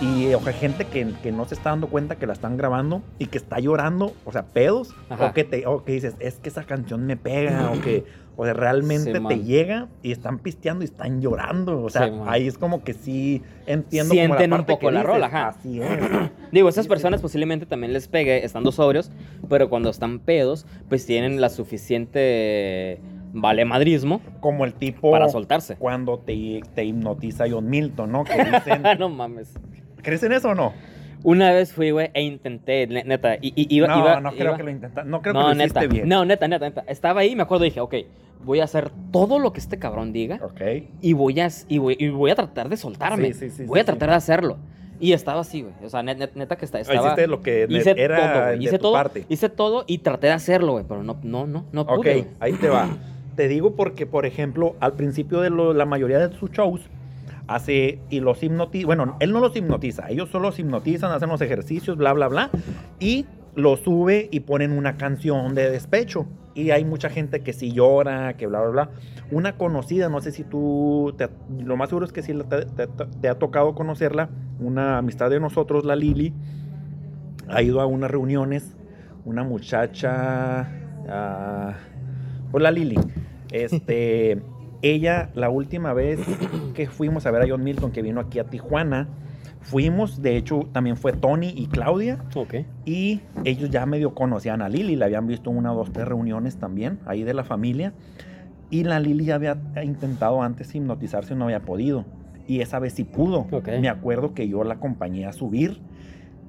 Y 0.00 0.32
o 0.32 0.40
sea, 0.40 0.52
gente 0.52 0.86
que, 0.86 1.12
que 1.22 1.32
no 1.32 1.44
se 1.44 1.54
está 1.54 1.70
dando 1.70 1.88
cuenta 1.88 2.16
que 2.16 2.26
la 2.26 2.32
están 2.32 2.56
grabando 2.56 3.02
y 3.18 3.26
que 3.26 3.38
está 3.38 3.58
llorando, 3.58 4.14
o 4.24 4.32
sea, 4.32 4.44
pedos, 4.46 4.94
Ajá. 5.08 5.26
o 5.26 5.32
que, 5.32 5.44
te, 5.44 5.66
o 5.66 5.84
que 5.84 5.92
dices, 5.92 6.14
es 6.20 6.36
que 6.36 6.48
esa 6.48 6.62
canción 6.64 7.04
me 7.04 7.16
pega, 7.16 7.72
o 7.72 7.80
que 7.80 8.04
o 8.40 8.44
sea, 8.44 8.54
realmente 8.54 9.12
Sí, 9.12 9.26
te 9.26 9.38
llega 9.40 9.88
y 10.00 10.12
están 10.12 10.38
pisteando 10.38 10.84
y 10.84 10.86
están 10.86 11.20
llorando. 11.20 11.82
O 11.82 11.90
sea, 11.90 12.06
Sí, 12.06 12.14
ahí 12.26 12.46
es 12.46 12.56
como 12.56 12.84
que 12.84 12.94
sí 12.94 13.42
entiendo 13.66 14.10
como 14.10 14.20
Sienten 14.20 14.52
un 14.52 14.58
parte 14.58 14.72
poco 14.74 14.86
que 14.86 14.92
la 14.92 15.00
dices, 15.00 15.12
rola, 15.12 15.26
ajá. 15.26 15.48
Así 15.48 15.80
es. 15.82 16.00
Digo, 16.52 16.68
esas 16.68 16.86
personas 16.86 17.20
posiblemente 17.20 17.66
también 17.66 17.92
les 17.92 18.06
pegue 18.06 18.44
estando 18.44 18.70
sobrios, 18.70 19.10
pero 19.48 19.68
cuando 19.68 19.90
están 19.90 20.20
pedos, 20.20 20.66
pues 20.88 21.04
tienen 21.04 21.40
la 21.40 21.48
suficiente 21.48 23.00
valemadrismo 23.32 24.20
Como 24.40 24.64
el 24.64 24.72
tipo 24.72 25.10
para 25.10 25.28
soltarse. 25.28 25.74
cuando 25.76 26.18
te, 26.18 26.62
te 26.76 26.84
hipnotiza 26.84 27.44
John 27.50 27.68
Milton, 27.68 28.12
¿no? 28.12 28.22
Que 28.22 28.44
dicen, 28.52 28.82
no 29.00 29.08
mames. 29.08 29.52
¿crees 30.00 30.22
en 30.22 30.32
eso 30.32 30.50
o 30.50 30.54
no? 30.54 30.72
Una 31.24 31.52
vez 31.52 31.72
fui, 31.72 31.90
güey, 31.90 32.10
e 32.14 32.22
intenté, 32.22 32.86
ne- 32.86 33.04
neta, 33.04 33.36
y, 33.36 33.52
y- 33.56 33.74
iba, 33.76 33.88
no, 33.88 33.98
iba- 33.98 34.20
no 34.20 34.30
creo 34.32 34.46
iba- 34.48 34.56
que 34.56 34.62
lo 34.62 34.70
intentaste. 34.70 35.10
No 35.10 35.20
creo 35.20 35.34
no, 35.34 35.40
que 35.40 35.46
lo 35.48 35.54
neta, 35.54 35.80
hiciste 35.80 35.86
bien. 35.88 36.08
no, 36.08 36.24
neta, 36.24 36.46
neta, 36.48 36.66
neta. 36.68 36.84
Estaba 36.86 37.20
ahí, 37.22 37.34
me 37.34 37.42
acuerdo, 37.42 37.64
dije, 37.64 37.80
ok, 37.80 37.94
voy 38.44 38.60
a 38.60 38.64
hacer 38.64 38.90
todo 39.10 39.38
lo 39.38 39.52
que 39.52 39.58
este 39.60 39.78
cabrón 39.78 40.12
diga 40.12 40.38
Ok. 40.42 40.60
y 41.00 41.12
voy 41.14 41.40
a, 41.40 41.48
y 41.68 41.78
voy, 41.78 41.96
y 41.98 42.08
voy 42.08 42.30
a 42.30 42.34
tratar 42.36 42.68
de 42.68 42.76
soltarme. 42.76 43.32
Sí, 43.32 43.50
sí, 43.50 43.56
sí, 43.56 43.64
voy 43.64 43.80
a 43.80 43.84
tratar 43.84 44.10
de 44.10 44.14
hacerlo. 44.16 44.58
Y 45.00 45.12
estaba 45.12 45.40
así, 45.40 45.62
güey. 45.62 45.74
O 45.84 45.88
sea, 45.88 46.02
net- 46.02 46.18
net- 46.18 46.32
neta, 46.34 46.56
que 46.56 46.64
está, 46.64 46.80
estaba... 46.80 47.00
Hiciste 47.06 47.26
lo 47.28 47.40
que 47.42 47.66
hice 47.68 47.94
era 47.96 48.32
todo, 48.32 48.46
de 48.46 48.56
Hice 48.58 48.78
tu 48.78 48.82
todo, 48.82 48.92
parte. 48.92 49.24
hice 49.28 49.48
todo 49.48 49.84
y 49.86 49.98
traté 49.98 50.26
de 50.28 50.32
hacerlo, 50.32 50.72
güey, 50.72 50.84
pero 50.88 51.02
no, 51.04 51.18
no, 51.22 51.46
no, 51.46 51.64
no 51.72 51.80
Ok, 51.82 51.96
pude, 51.96 52.12
güey. 52.14 52.26
ahí 52.40 52.52
te 52.54 52.68
va. 52.68 52.88
Te 53.36 53.46
digo 53.46 53.76
porque, 53.76 54.04
por 54.06 54.26
ejemplo, 54.26 54.74
al 54.80 54.94
principio 54.94 55.40
de 55.40 55.50
lo- 55.50 55.72
la 55.72 55.84
mayoría 55.84 56.18
de 56.18 56.36
sus 56.36 56.50
shows, 56.50 56.80
hace 57.48 57.98
y 58.10 58.20
los 58.20 58.42
hipnotiza. 58.42 58.86
Bueno, 58.86 59.16
él 59.20 59.32
no 59.32 59.40
los 59.40 59.56
hipnotiza, 59.56 60.08
ellos 60.08 60.28
solo 60.30 60.48
los 60.48 60.58
hipnotizan, 60.58 61.10
hacen 61.10 61.28
los 61.28 61.40
ejercicios, 61.40 61.96
bla, 61.96 62.12
bla, 62.12 62.28
bla. 62.28 62.50
Y 63.00 63.26
los 63.54 63.80
sube 63.80 64.28
y 64.30 64.40
ponen 64.40 64.70
una 64.72 64.96
canción 64.96 65.54
de 65.54 65.70
despecho. 65.70 66.26
Y 66.54 66.70
hay 66.70 66.84
mucha 66.84 67.08
gente 67.08 67.40
que 67.40 67.52
sí 67.52 67.72
llora, 67.72 68.34
que 68.36 68.46
bla, 68.46 68.60
bla, 68.60 68.70
bla. 68.70 68.90
Una 69.30 69.56
conocida, 69.56 70.08
no 70.08 70.20
sé 70.20 70.32
si 70.32 70.44
tú, 70.44 71.14
te- 71.16 71.28
lo 71.64 71.76
más 71.76 71.88
seguro 71.88 72.04
es 72.06 72.12
que 72.12 72.22
sí 72.22 72.32
te, 72.48 72.64
te- 72.66 72.86
te 72.86 73.28
ha 73.28 73.38
tocado 73.38 73.74
conocerla, 73.74 74.28
una 74.60 74.98
amistad 74.98 75.30
de 75.30 75.38
nosotros, 75.40 75.84
la 75.84 75.94
Lili, 75.96 76.32
ha 77.48 77.62
ido 77.62 77.80
a 77.80 77.86
unas 77.86 78.10
reuniones, 78.10 78.76
una 79.24 79.44
muchacha, 79.44 80.68
ah, 81.08 81.74
pues 82.50 82.62
la 82.62 82.70
Lili, 82.70 82.98
este, 83.52 84.42
ella 84.82 85.30
la 85.34 85.50
última 85.50 85.92
vez 85.92 86.20
que 86.74 86.86
fuimos 86.88 87.26
a 87.26 87.30
ver 87.30 87.42
a 87.42 87.46
John 87.48 87.62
Milton, 87.64 87.90
que 87.92 88.02
vino 88.02 88.20
aquí 88.20 88.38
a 88.38 88.44
Tijuana, 88.44 89.08
fuimos, 89.60 90.22
de 90.22 90.36
hecho 90.36 90.68
también 90.72 90.96
fue 90.96 91.12
Tony 91.12 91.52
y 91.54 91.66
Claudia, 91.66 92.24
Ok. 92.34 92.54
y 92.84 93.20
ellos 93.44 93.70
ya 93.70 93.84
medio 93.86 94.14
conocían 94.14 94.62
a 94.62 94.68
Lili, 94.68 94.96
la 94.96 95.06
habían 95.06 95.26
visto 95.26 95.50
una, 95.50 95.70
dos, 95.72 95.92
tres 95.92 96.06
reuniones 96.08 96.56
también, 96.56 96.98
ahí 97.06 97.24
de 97.24 97.34
la 97.34 97.44
familia. 97.44 97.92
Y 98.70 98.84
la 98.84 99.00
Lili 99.00 99.24
ya 99.24 99.36
había 99.36 99.56
intentado 99.82 100.42
antes 100.42 100.74
hipnotizarse 100.74 101.32
y 101.32 101.36
no 101.36 101.44
había 101.44 101.60
podido. 101.60 102.04
Y 102.46 102.60
esa 102.60 102.78
vez 102.78 102.92
sí 102.94 103.04
pudo. 103.04 103.46
Me 103.80 103.88
acuerdo 103.88 104.34
que 104.34 104.46
yo 104.48 104.62
la 104.62 104.74
acompañé 104.74 105.24
a 105.26 105.32
subir 105.32 105.80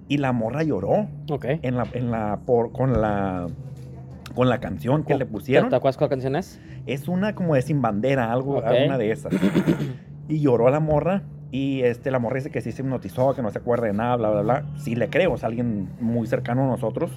y 0.10 0.18
la 0.18 0.34
morra 0.34 0.64
lloró 0.64 1.08
Ok. 1.30 1.46
en 1.62 1.78
la, 1.78 1.88
en 1.94 2.12
la, 2.12 2.40
por, 2.46 2.72
con 2.74 3.00
la, 3.02 3.48
con 4.30 4.50
la 4.50 4.60
canción 4.60 5.04
que 5.04 5.14
le 5.14 5.26
¿Te, 5.26 5.32
pusieron. 5.32 5.70
te 5.70 5.76
acuerdas 5.76 5.98
cuál 5.98 6.10
canción 6.10 6.36
es? 6.36 6.60
Es 6.86 7.08
una 7.08 7.36
como 7.36 7.56
de 7.56 7.62
sin 7.62 7.82
bandera, 7.82 8.32
algo, 8.32 8.58
Ok. 8.58 8.66
alguna 8.66 8.98
de 8.98 9.12
esas. 9.12 9.34
Y 10.28 10.42
lloró 10.42 10.70
la 10.70 10.80
morra. 10.80 11.24
Y 11.52 11.82
este, 11.82 12.12
la 12.12 12.20
morra 12.20 12.36
dice 12.36 12.52
que 12.52 12.62
sí 12.62 12.72
se 12.72 12.84
hipnotizó, 12.84 13.34
que 13.34 13.42
no 13.42 13.50
se 13.50 13.58
acuerda 13.58 13.88
de 13.88 13.94
nada, 13.94 14.16
bla, 14.16 14.30
bla, 14.30 14.42
bla. 14.42 14.66
Sí 14.78 14.96
le 14.96 15.10
creo, 15.10 15.34
es 15.34 15.44
alguien 15.44 15.90
muy 16.00 16.28
cercano 16.28 16.66
a 16.66 16.68
nosotros. 16.68 17.10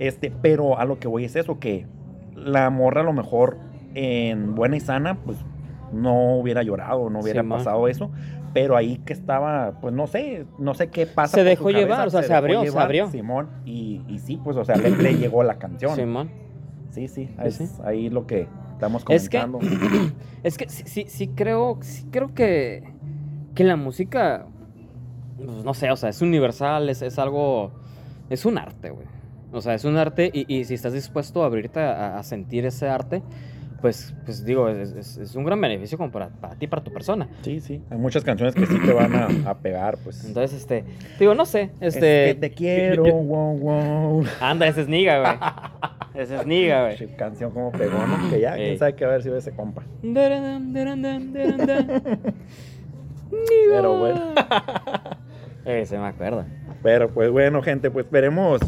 Este, 0.00 0.32
pero 0.42 0.78
a 0.80 0.84
lo 0.84 0.98
que 0.98 1.06
voy 1.06 1.24
es 1.24 1.36
eso, 1.36 1.60
que 1.60 1.86
la 2.34 2.68
morra 2.70 3.02
a 3.02 3.04
lo 3.04 3.12
mejor 3.12 3.58
en 3.94 4.56
buena 4.56 4.76
y 4.76 4.80
sana, 4.80 5.18
pues 5.24 5.38
no 5.92 6.34
hubiera 6.36 6.64
llorado, 6.64 7.08
no 7.10 7.20
hubiera 7.20 7.42
Sí, 7.42 7.46
ma. 7.46 7.58
pasado 7.58 7.86
eso. 7.86 8.10
Pero 8.54 8.76
ahí 8.76 8.98
que 8.98 9.12
estaba, 9.14 9.78
pues 9.80 9.94
no 9.94 10.06
sé, 10.06 10.44
no 10.58 10.74
sé 10.74 10.88
qué 10.88 11.06
pasa. 11.06 11.36
Se 11.38 11.44
dejó 11.44 11.70
llevar, 11.70 12.06
o 12.08 12.10
sea, 12.10 12.22
se 12.22 12.34
abrió, 12.34 12.62
se 12.70 12.78
abrió. 12.78 13.10
Simón, 13.10 13.48
y, 13.64 14.02
y 14.08 14.18
sí, 14.18 14.38
pues, 14.42 14.56
o 14.56 14.64
sea, 14.64 14.76
le, 14.76 14.90
le 14.90 15.14
llegó 15.16 15.42
la 15.42 15.58
canción. 15.58 15.94
Simón. 15.96 16.30
Sí, 16.90 17.08
sí, 17.08 17.30
es 17.42 17.54
sí. 17.56 17.68
ahí 17.84 18.10
lo 18.10 18.26
que 18.26 18.46
estamos 18.74 19.02
Es 19.08 19.28
que- 19.30 19.40
comentando. 19.40 20.12
Es 20.42 20.58
que 20.58 20.68
sí, 20.68 20.82
sí, 20.86 21.04
sí 21.08 21.28
creo, 21.28 21.78
sí 21.82 22.04
creo 22.10 22.34
que, 22.34 22.82
que 23.54 23.62
la 23.64 23.76
música, 23.76 24.44
pues, 25.36 25.64
no 25.64 25.72
sé, 25.72 25.90
o 25.90 25.96
sea, 25.96 26.10
es 26.10 26.20
universal, 26.20 26.88
es, 26.90 27.00
es 27.00 27.18
algo, 27.18 27.70
es 28.28 28.44
un 28.44 28.58
arte, 28.58 28.90
güey. 28.90 29.06
O 29.52 29.60
sea, 29.60 29.74
es 29.74 29.84
un 29.84 29.96
arte 29.96 30.30
y, 30.32 30.52
y 30.52 30.64
si 30.64 30.74
estás 30.74 30.92
dispuesto 30.94 31.42
a 31.42 31.46
abrirte 31.46 31.78
a, 31.80 32.18
a 32.18 32.22
sentir 32.24 32.66
ese 32.66 32.88
arte, 32.88 33.22
pues, 33.82 34.14
pues 34.24 34.42
digo, 34.44 34.68
es, 34.70 34.92
es- 34.92 35.16
es 35.18 35.34
un 35.34 35.44
gran 35.44 35.60
beneficio 35.60 35.98
como 35.98 36.10
para, 36.10 36.28
para 36.28 36.54
ti, 36.54 36.66
para 36.66 36.82
tu 36.82 36.90
persona. 36.92 37.28
Sí, 37.42 37.60
sí. 37.60 37.82
Hay 37.90 37.98
muchas 37.98 38.24
canciones 38.24 38.54
que 38.54 38.64
sí 38.64 38.78
te 38.78 38.92
van 38.92 39.14
a, 39.14 39.50
a 39.50 39.58
pegar, 39.58 39.98
pues. 40.02 40.24
Entonces, 40.24 40.58
este, 40.58 40.84
digo, 41.18 41.34
no 41.34 41.44
sé, 41.44 41.70
Es 41.80 41.96
este... 41.96 42.00
que 42.28 42.36
te 42.40 42.50
quiero, 42.52 43.04
yo- 43.04 43.12
wow, 43.14 43.58
wow. 43.58 44.24
anda, 44.40 44.66
ese 44.66 44.80
es 44.82 44.88
Niga, 44.88 45.18
güey. 45.20 45.34
Ese 46.22 46.36
es 46.36 46.46
Niga, 46.46 46.82
güey. 46.94 47.16
Canción 47.16 47.52
como 47.52 47.72
pegó, 47.72 47.96
¿no? 48.06 48.28
Que 48.28 48.38
ya, 48.40 48.54
Ey. 48.56 48.66
quién 48.66 48.78
sabe 48.78 48.94
qué 48.94 49.06
va 49.06 49.12
a 49.12 49.14
ver 49.14 49.22
si 49.22 49.30
ve 49.30 49.38
ese 49.38 49.52
compa. 49.52 49.82
Pero 53.70 53.98
bueno. 53.98 54.34
Ese 55.64 55.96
me 55.98 56.06
acuerdo. 56.06 56.44
Pero 56.82 57.08
pues 57.08 57.30
bueno, 57.30 57.62
gente, 57.62 57.90
pues 57.90 58.04
esperemos 58.06 58.60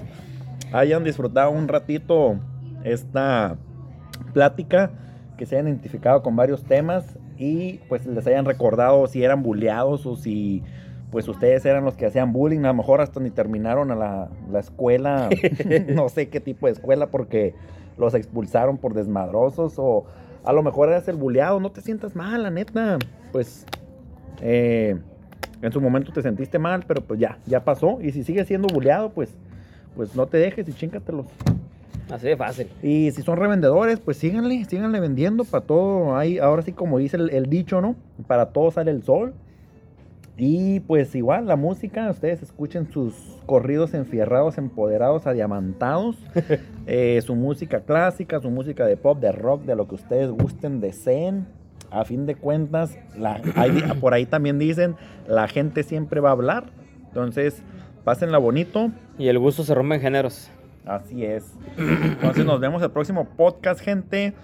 hayan 0.73 1.05
disfrutado 1.05 1.51
un 1.51 1.69
ratito 1.69 2.37
esta 2.85 3.57
plática, 4.35 4.91
que 5.39 5.47
se 5.47 5.57
hayan 5.57 5.69
identificado 5.69 6.23
con 6.23 6.37
varios 6.37 6.65
temas 6.65 7.19
y 7.39 7.79
pues 7.89 8.05
les 8.05 8.27
hayan 8.27 8.45
recordado 8.45 9.07
si 9.07 9.25
eran 9.25 9.43
bulleados 9.43 10.05
o 10.05 10.17
si 10.17 10.63
pues 11.11 11.27
ustedes 11.29 11.65
eran 11.65 11.85
los 11.85 11.95
que 11.95 12.07
hacían 12.07 12.33
bullying, 12.33 12.61
a 12.61 12.69
lo 12.69 12.75
mejor 12.75 13.01
hasta 13.01 13.21
ni 13.21 13.31
terminaron 13.31 13.91
a 13.91 13.95
la, 13.95 14.29
la 14.51 14.61
escuela, 14.61 15.31
no 15.89 16.09
sé 16.09 16.29
qué 16.29 16.41
tipo 16.41 16.67
de 16.67 16.73
escuela 16.73 17.07
porque 17.07 17.55
los 17.97 18.15
expulsaron 18.15 18.77
por 18.79 18.95
desmadrosos 18.95 19.75
o 19.79 20.05
a 20.45 20.53
lo 20.53 20.63
mejor 20.63 20.89
eras 20.89 21.09
el 21.09 21.17
bulleado, 21.17 21.61
no 21.61 21.71
te 21.71 21.81
sientas 21.81 22.15
mal, 22.15 22.43
la 22.43 22.51
neta, 22.51 22.99
pues 23.33 23.65
eh, 24.43 24.97
en 25.63 25.73
su 25.73 25.81
momento 25.81 26.13
te 26.13 26.21
sentiste 26.21 26.59
mal, 26.59 26.85
pero 26.87 27.01
pues 27.03 27.19
ya, 27.19 27.39
ya 27.47 27.65
pasó. 27.65 27.99
Y 28.01 28.13
si 28.13 28.23
sigues 28.23 28.47
siendo 28.47 28.69
bulleado, 28.69 29.11
pues, 29.11 29.35
pues 29.97 30.15
no 30.15 30.27
te 30.27 30.37
dejes 30.37 30.69
y 30.69 30.75
chíncatelos. 30.75 31.27
Así 32.11 32.27
de 32.29 32.37
fácil. 32.37 32.69
Y 32.83 33.11
si 33.13 33.23
son 33.23 33.37
revendedores, 33.39 33.99
pues 33.99 34.17
síganle, 34.19 34.65
síganle 34.67 35.01
vendiendo 35.01 35.45
para 35.45 35.65
todo. 35.65 36.17
Hay, 36.17 36.39
ahora 36.39 36.63
sí, 36.63 36.73
como 36.73 36.99
dice 36.99 37.17
el, 37.17 37.31
el 37.31 37.47
dicho, 37.47 37.81
¿no? 37.81 37.97
Para 38.27 38.47
todo 38.47 38.71
sale 38.71 38.91
el 38.91 39.03
sol. 39.03 39.33
Y 40.37 40.81
pues 40.81 41.15
igual, 41.15 41.47
la 41.47 41.55
música, 41.55 42.11
ustedes 42.11 42.43
escuchen 42.43 42.91
sus 42.91 43.15
corridos 43.47 43.95
enfierrados, 43.95 44.59
empoderados, 44.59 45.27
adiamantados. 45.27 46.17
Eh, 46.87 47.19
su 47.25 47.35
música 47.35 47.81
clásica, 47.81 48.41
su 48.43 48.51
música 48.51 48.85
de 48.85 48.99
pop, 48.99 49.19
de 49.19 49.33
rock, 49.33 49.63
de 49.63 49.75
lo 49.75 49.89
que 49.89 49.95
ustedes 49.95 50.29
gusten, 50.31 50.81
deseen. 50.83 51.47
A 51.91 52.05
fin 52.05 52.27
de 52.27 52.35
cuentas, 52.35 52.99
la, 53.17 53.41
hay- 53.55 53.81
por 54.03 54.13
ahí 54.13 54.27
también 54.27 54.59
dicen, 54.59 54.95
la 55.27 55.49
gente 55.49 55.83
siempre 55.83 56.21
va 56.21 56.29
a 56.29 56.33
hablar. 56.33 56.65
Entonces, 57.09 57.63
pásenla 58.05 58.37
bonito. 58.37 58.91
Y 59.17 59.29
el 59.29 59.39
gusto 59.39 59.63
se 59.65 59.75
rompe 59.75 59.95
en 59.95 60.01
géneros. 60.03 60.51
Así 60.87 61.25
es. 61.25 61.45
Entonces 61.79 62.45
nos 62.45 62.61
vemos 62.61 62.83
el 62.83 62.91
próximo 62.91 63.25
podcast, 63.37 63.81
gente. 63.81 64.35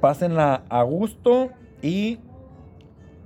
Pásenla 0.00 0.62
a 0.68 0.82
gusto 0.82 1.50
y 1.82 2.18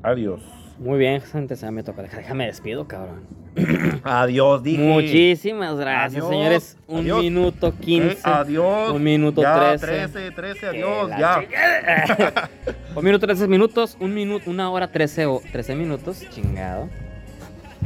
adiós. 0.02 0.40
Muy 0.78 0.98
bien, 0.98 1.20
gente, 1.20 1.56
se 1.56 1.68
me 1.72 1.82
toca. 1.82 2.02
Déjame 2.02 2.46
despido, 2.46 2.86
cabrón. 2.86 3.26
Adiós, 4.04 4.62
dije. 4.62 4.80
Muchísimas 4.80 5.76
gracias, 5.76 6.22
Adiós, 6.22 6.28
señores. 6.28 6.78
Un 6.86 7.00
adiós. 7.00 7.20
minuto 7.22 7.68
Eh, 7.68 7.80
15. 7.80 8.18
adiós. 8.22 8.92
Un 8.92 9.02
minuto 9.02 9.42
ya, 9.42 9.76
13. 9.76 9.86
13, 9.86 10.30
13, 10.30 10.60
Que 10.60 10.66
adiós, 10.68 11.10
ya. 11.18 11.40
un 12.94 13.04
minuto 13.04 13.26
13 13.26 13.48
minutos. 13.48 13.96
Un 13.98 14.14
minuto, 14.14 14.48
una 14.48 14.70
hora 14.70 14.86
13 14.92 15.26
o 15.26 15.42
13 15.50 15.74
minutos. 15.74 16.24
Chingado. 16.30 16.88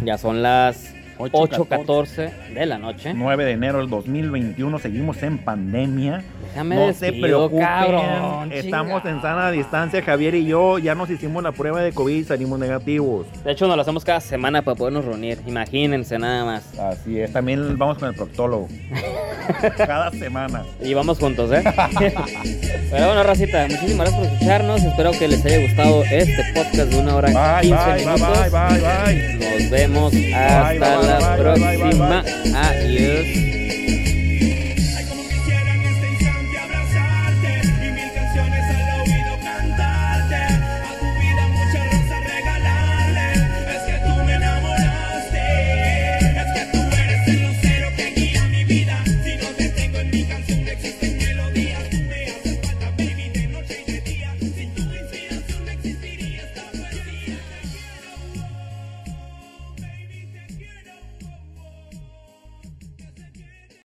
Ya 0.04 0.18
son 0.18 0.42
las 0.42 0.94
8:14. 1.30 1.68
8.14 1.68 2.54
de 2.54 2.66
la 2.66 2.78
noche. 2.78 3.14
9 3.14 3.44
de 3.44 3.50
enero 3.52 3.78
del 3.78 3.88
2021, 3.90 4.78
seguimos 4.78 5.22
en 5.22 5.38
pandemia. 5.38 6.22
Déjame 6.48 6.76
no 6.76 6.92
se 6.92 7.12
preocupen, 7.12 7.60
cabrón, 7.64 8.52
estamos 8.52 9.04
en 9.06 9.22
sana 9.22 9.50
distancia, 9.50 10.02
Javier 10.02 10.34
y 10.34 10.44
yo 10.46 10.78
ya 10.78 10.94
nos 10.94 11.08
hicimos 11.08 11.42
la 11.42 11.52
prueba 11.52 11.80
de 11.80 11.92
COVID, 11.92 12.26
salimos 12.26 12.58
negativos. 12.58 13.26
De 13.42 13.52
hecho, 13.52 13.66
nos 13.66 13.76
lo 13.76 13.82
hacemos 13.82 14.04
cada 14.04 14.20
semana 14.20 14.62
para 14.62 14.76
podernos 14.76 15.04
reunir. 15.04 15.38
Imagínense 15.46 16.18
nada 16.18 16.44
más. 16.44 16.78
Así 16.78 17.20
es, 17.20 17.32
también 17.32 17.78
vamos 17.78 17.98
con 17.98 18.08
el 18.08 18.14
proctólogo. 18.14 18.68
Cada 19.76 20.10
semana. 20.12 20.62
Y 20.80 20.94
vamos 20.94 21.18
juntos, 21.18 21.50
¿eh? 21.52 21.62
Pero 22.90 23.06
bueno, 23.06 23.22
Racita, 23.24 23.66
muchísimas 23.68 24.08
gracias 24.08 24.14
por 24.16 24.26
escucharnos. 24.26 24.82
Espero 24.84 25.10
que 25.12 25.28
les 25.28 25.44
haya 25.44 25.62
gustado 25.66 26.02
este 26.04 26.44
podcast 26.54 26.90
de 26.90 26.98
una 26.98 27.16
hora 27.16 27.30
y 27.30 27.34
Bye, 27.34 27.70
15 27.70 27.84
bye, 27.84 28.04
bye, 28.04 28.14
minutos. 28.14 28.38
bye, 28.38 28.50
bye, 28.50 28.80
bye. 28.80 29.60
Nos 29.60 29.70
vemos 29.70 30.12
hasta 30.34 30.68
bye, 30.68 30.78
bye, 30.78 31.06
la 31.06 31.11
bye, 31.20 31.42
bye, 31.42 31.58
bye, 31.58 31.76
próxima. 31.78 32.22
bye, 32.22 32.52
Adiós. 32.54 33.81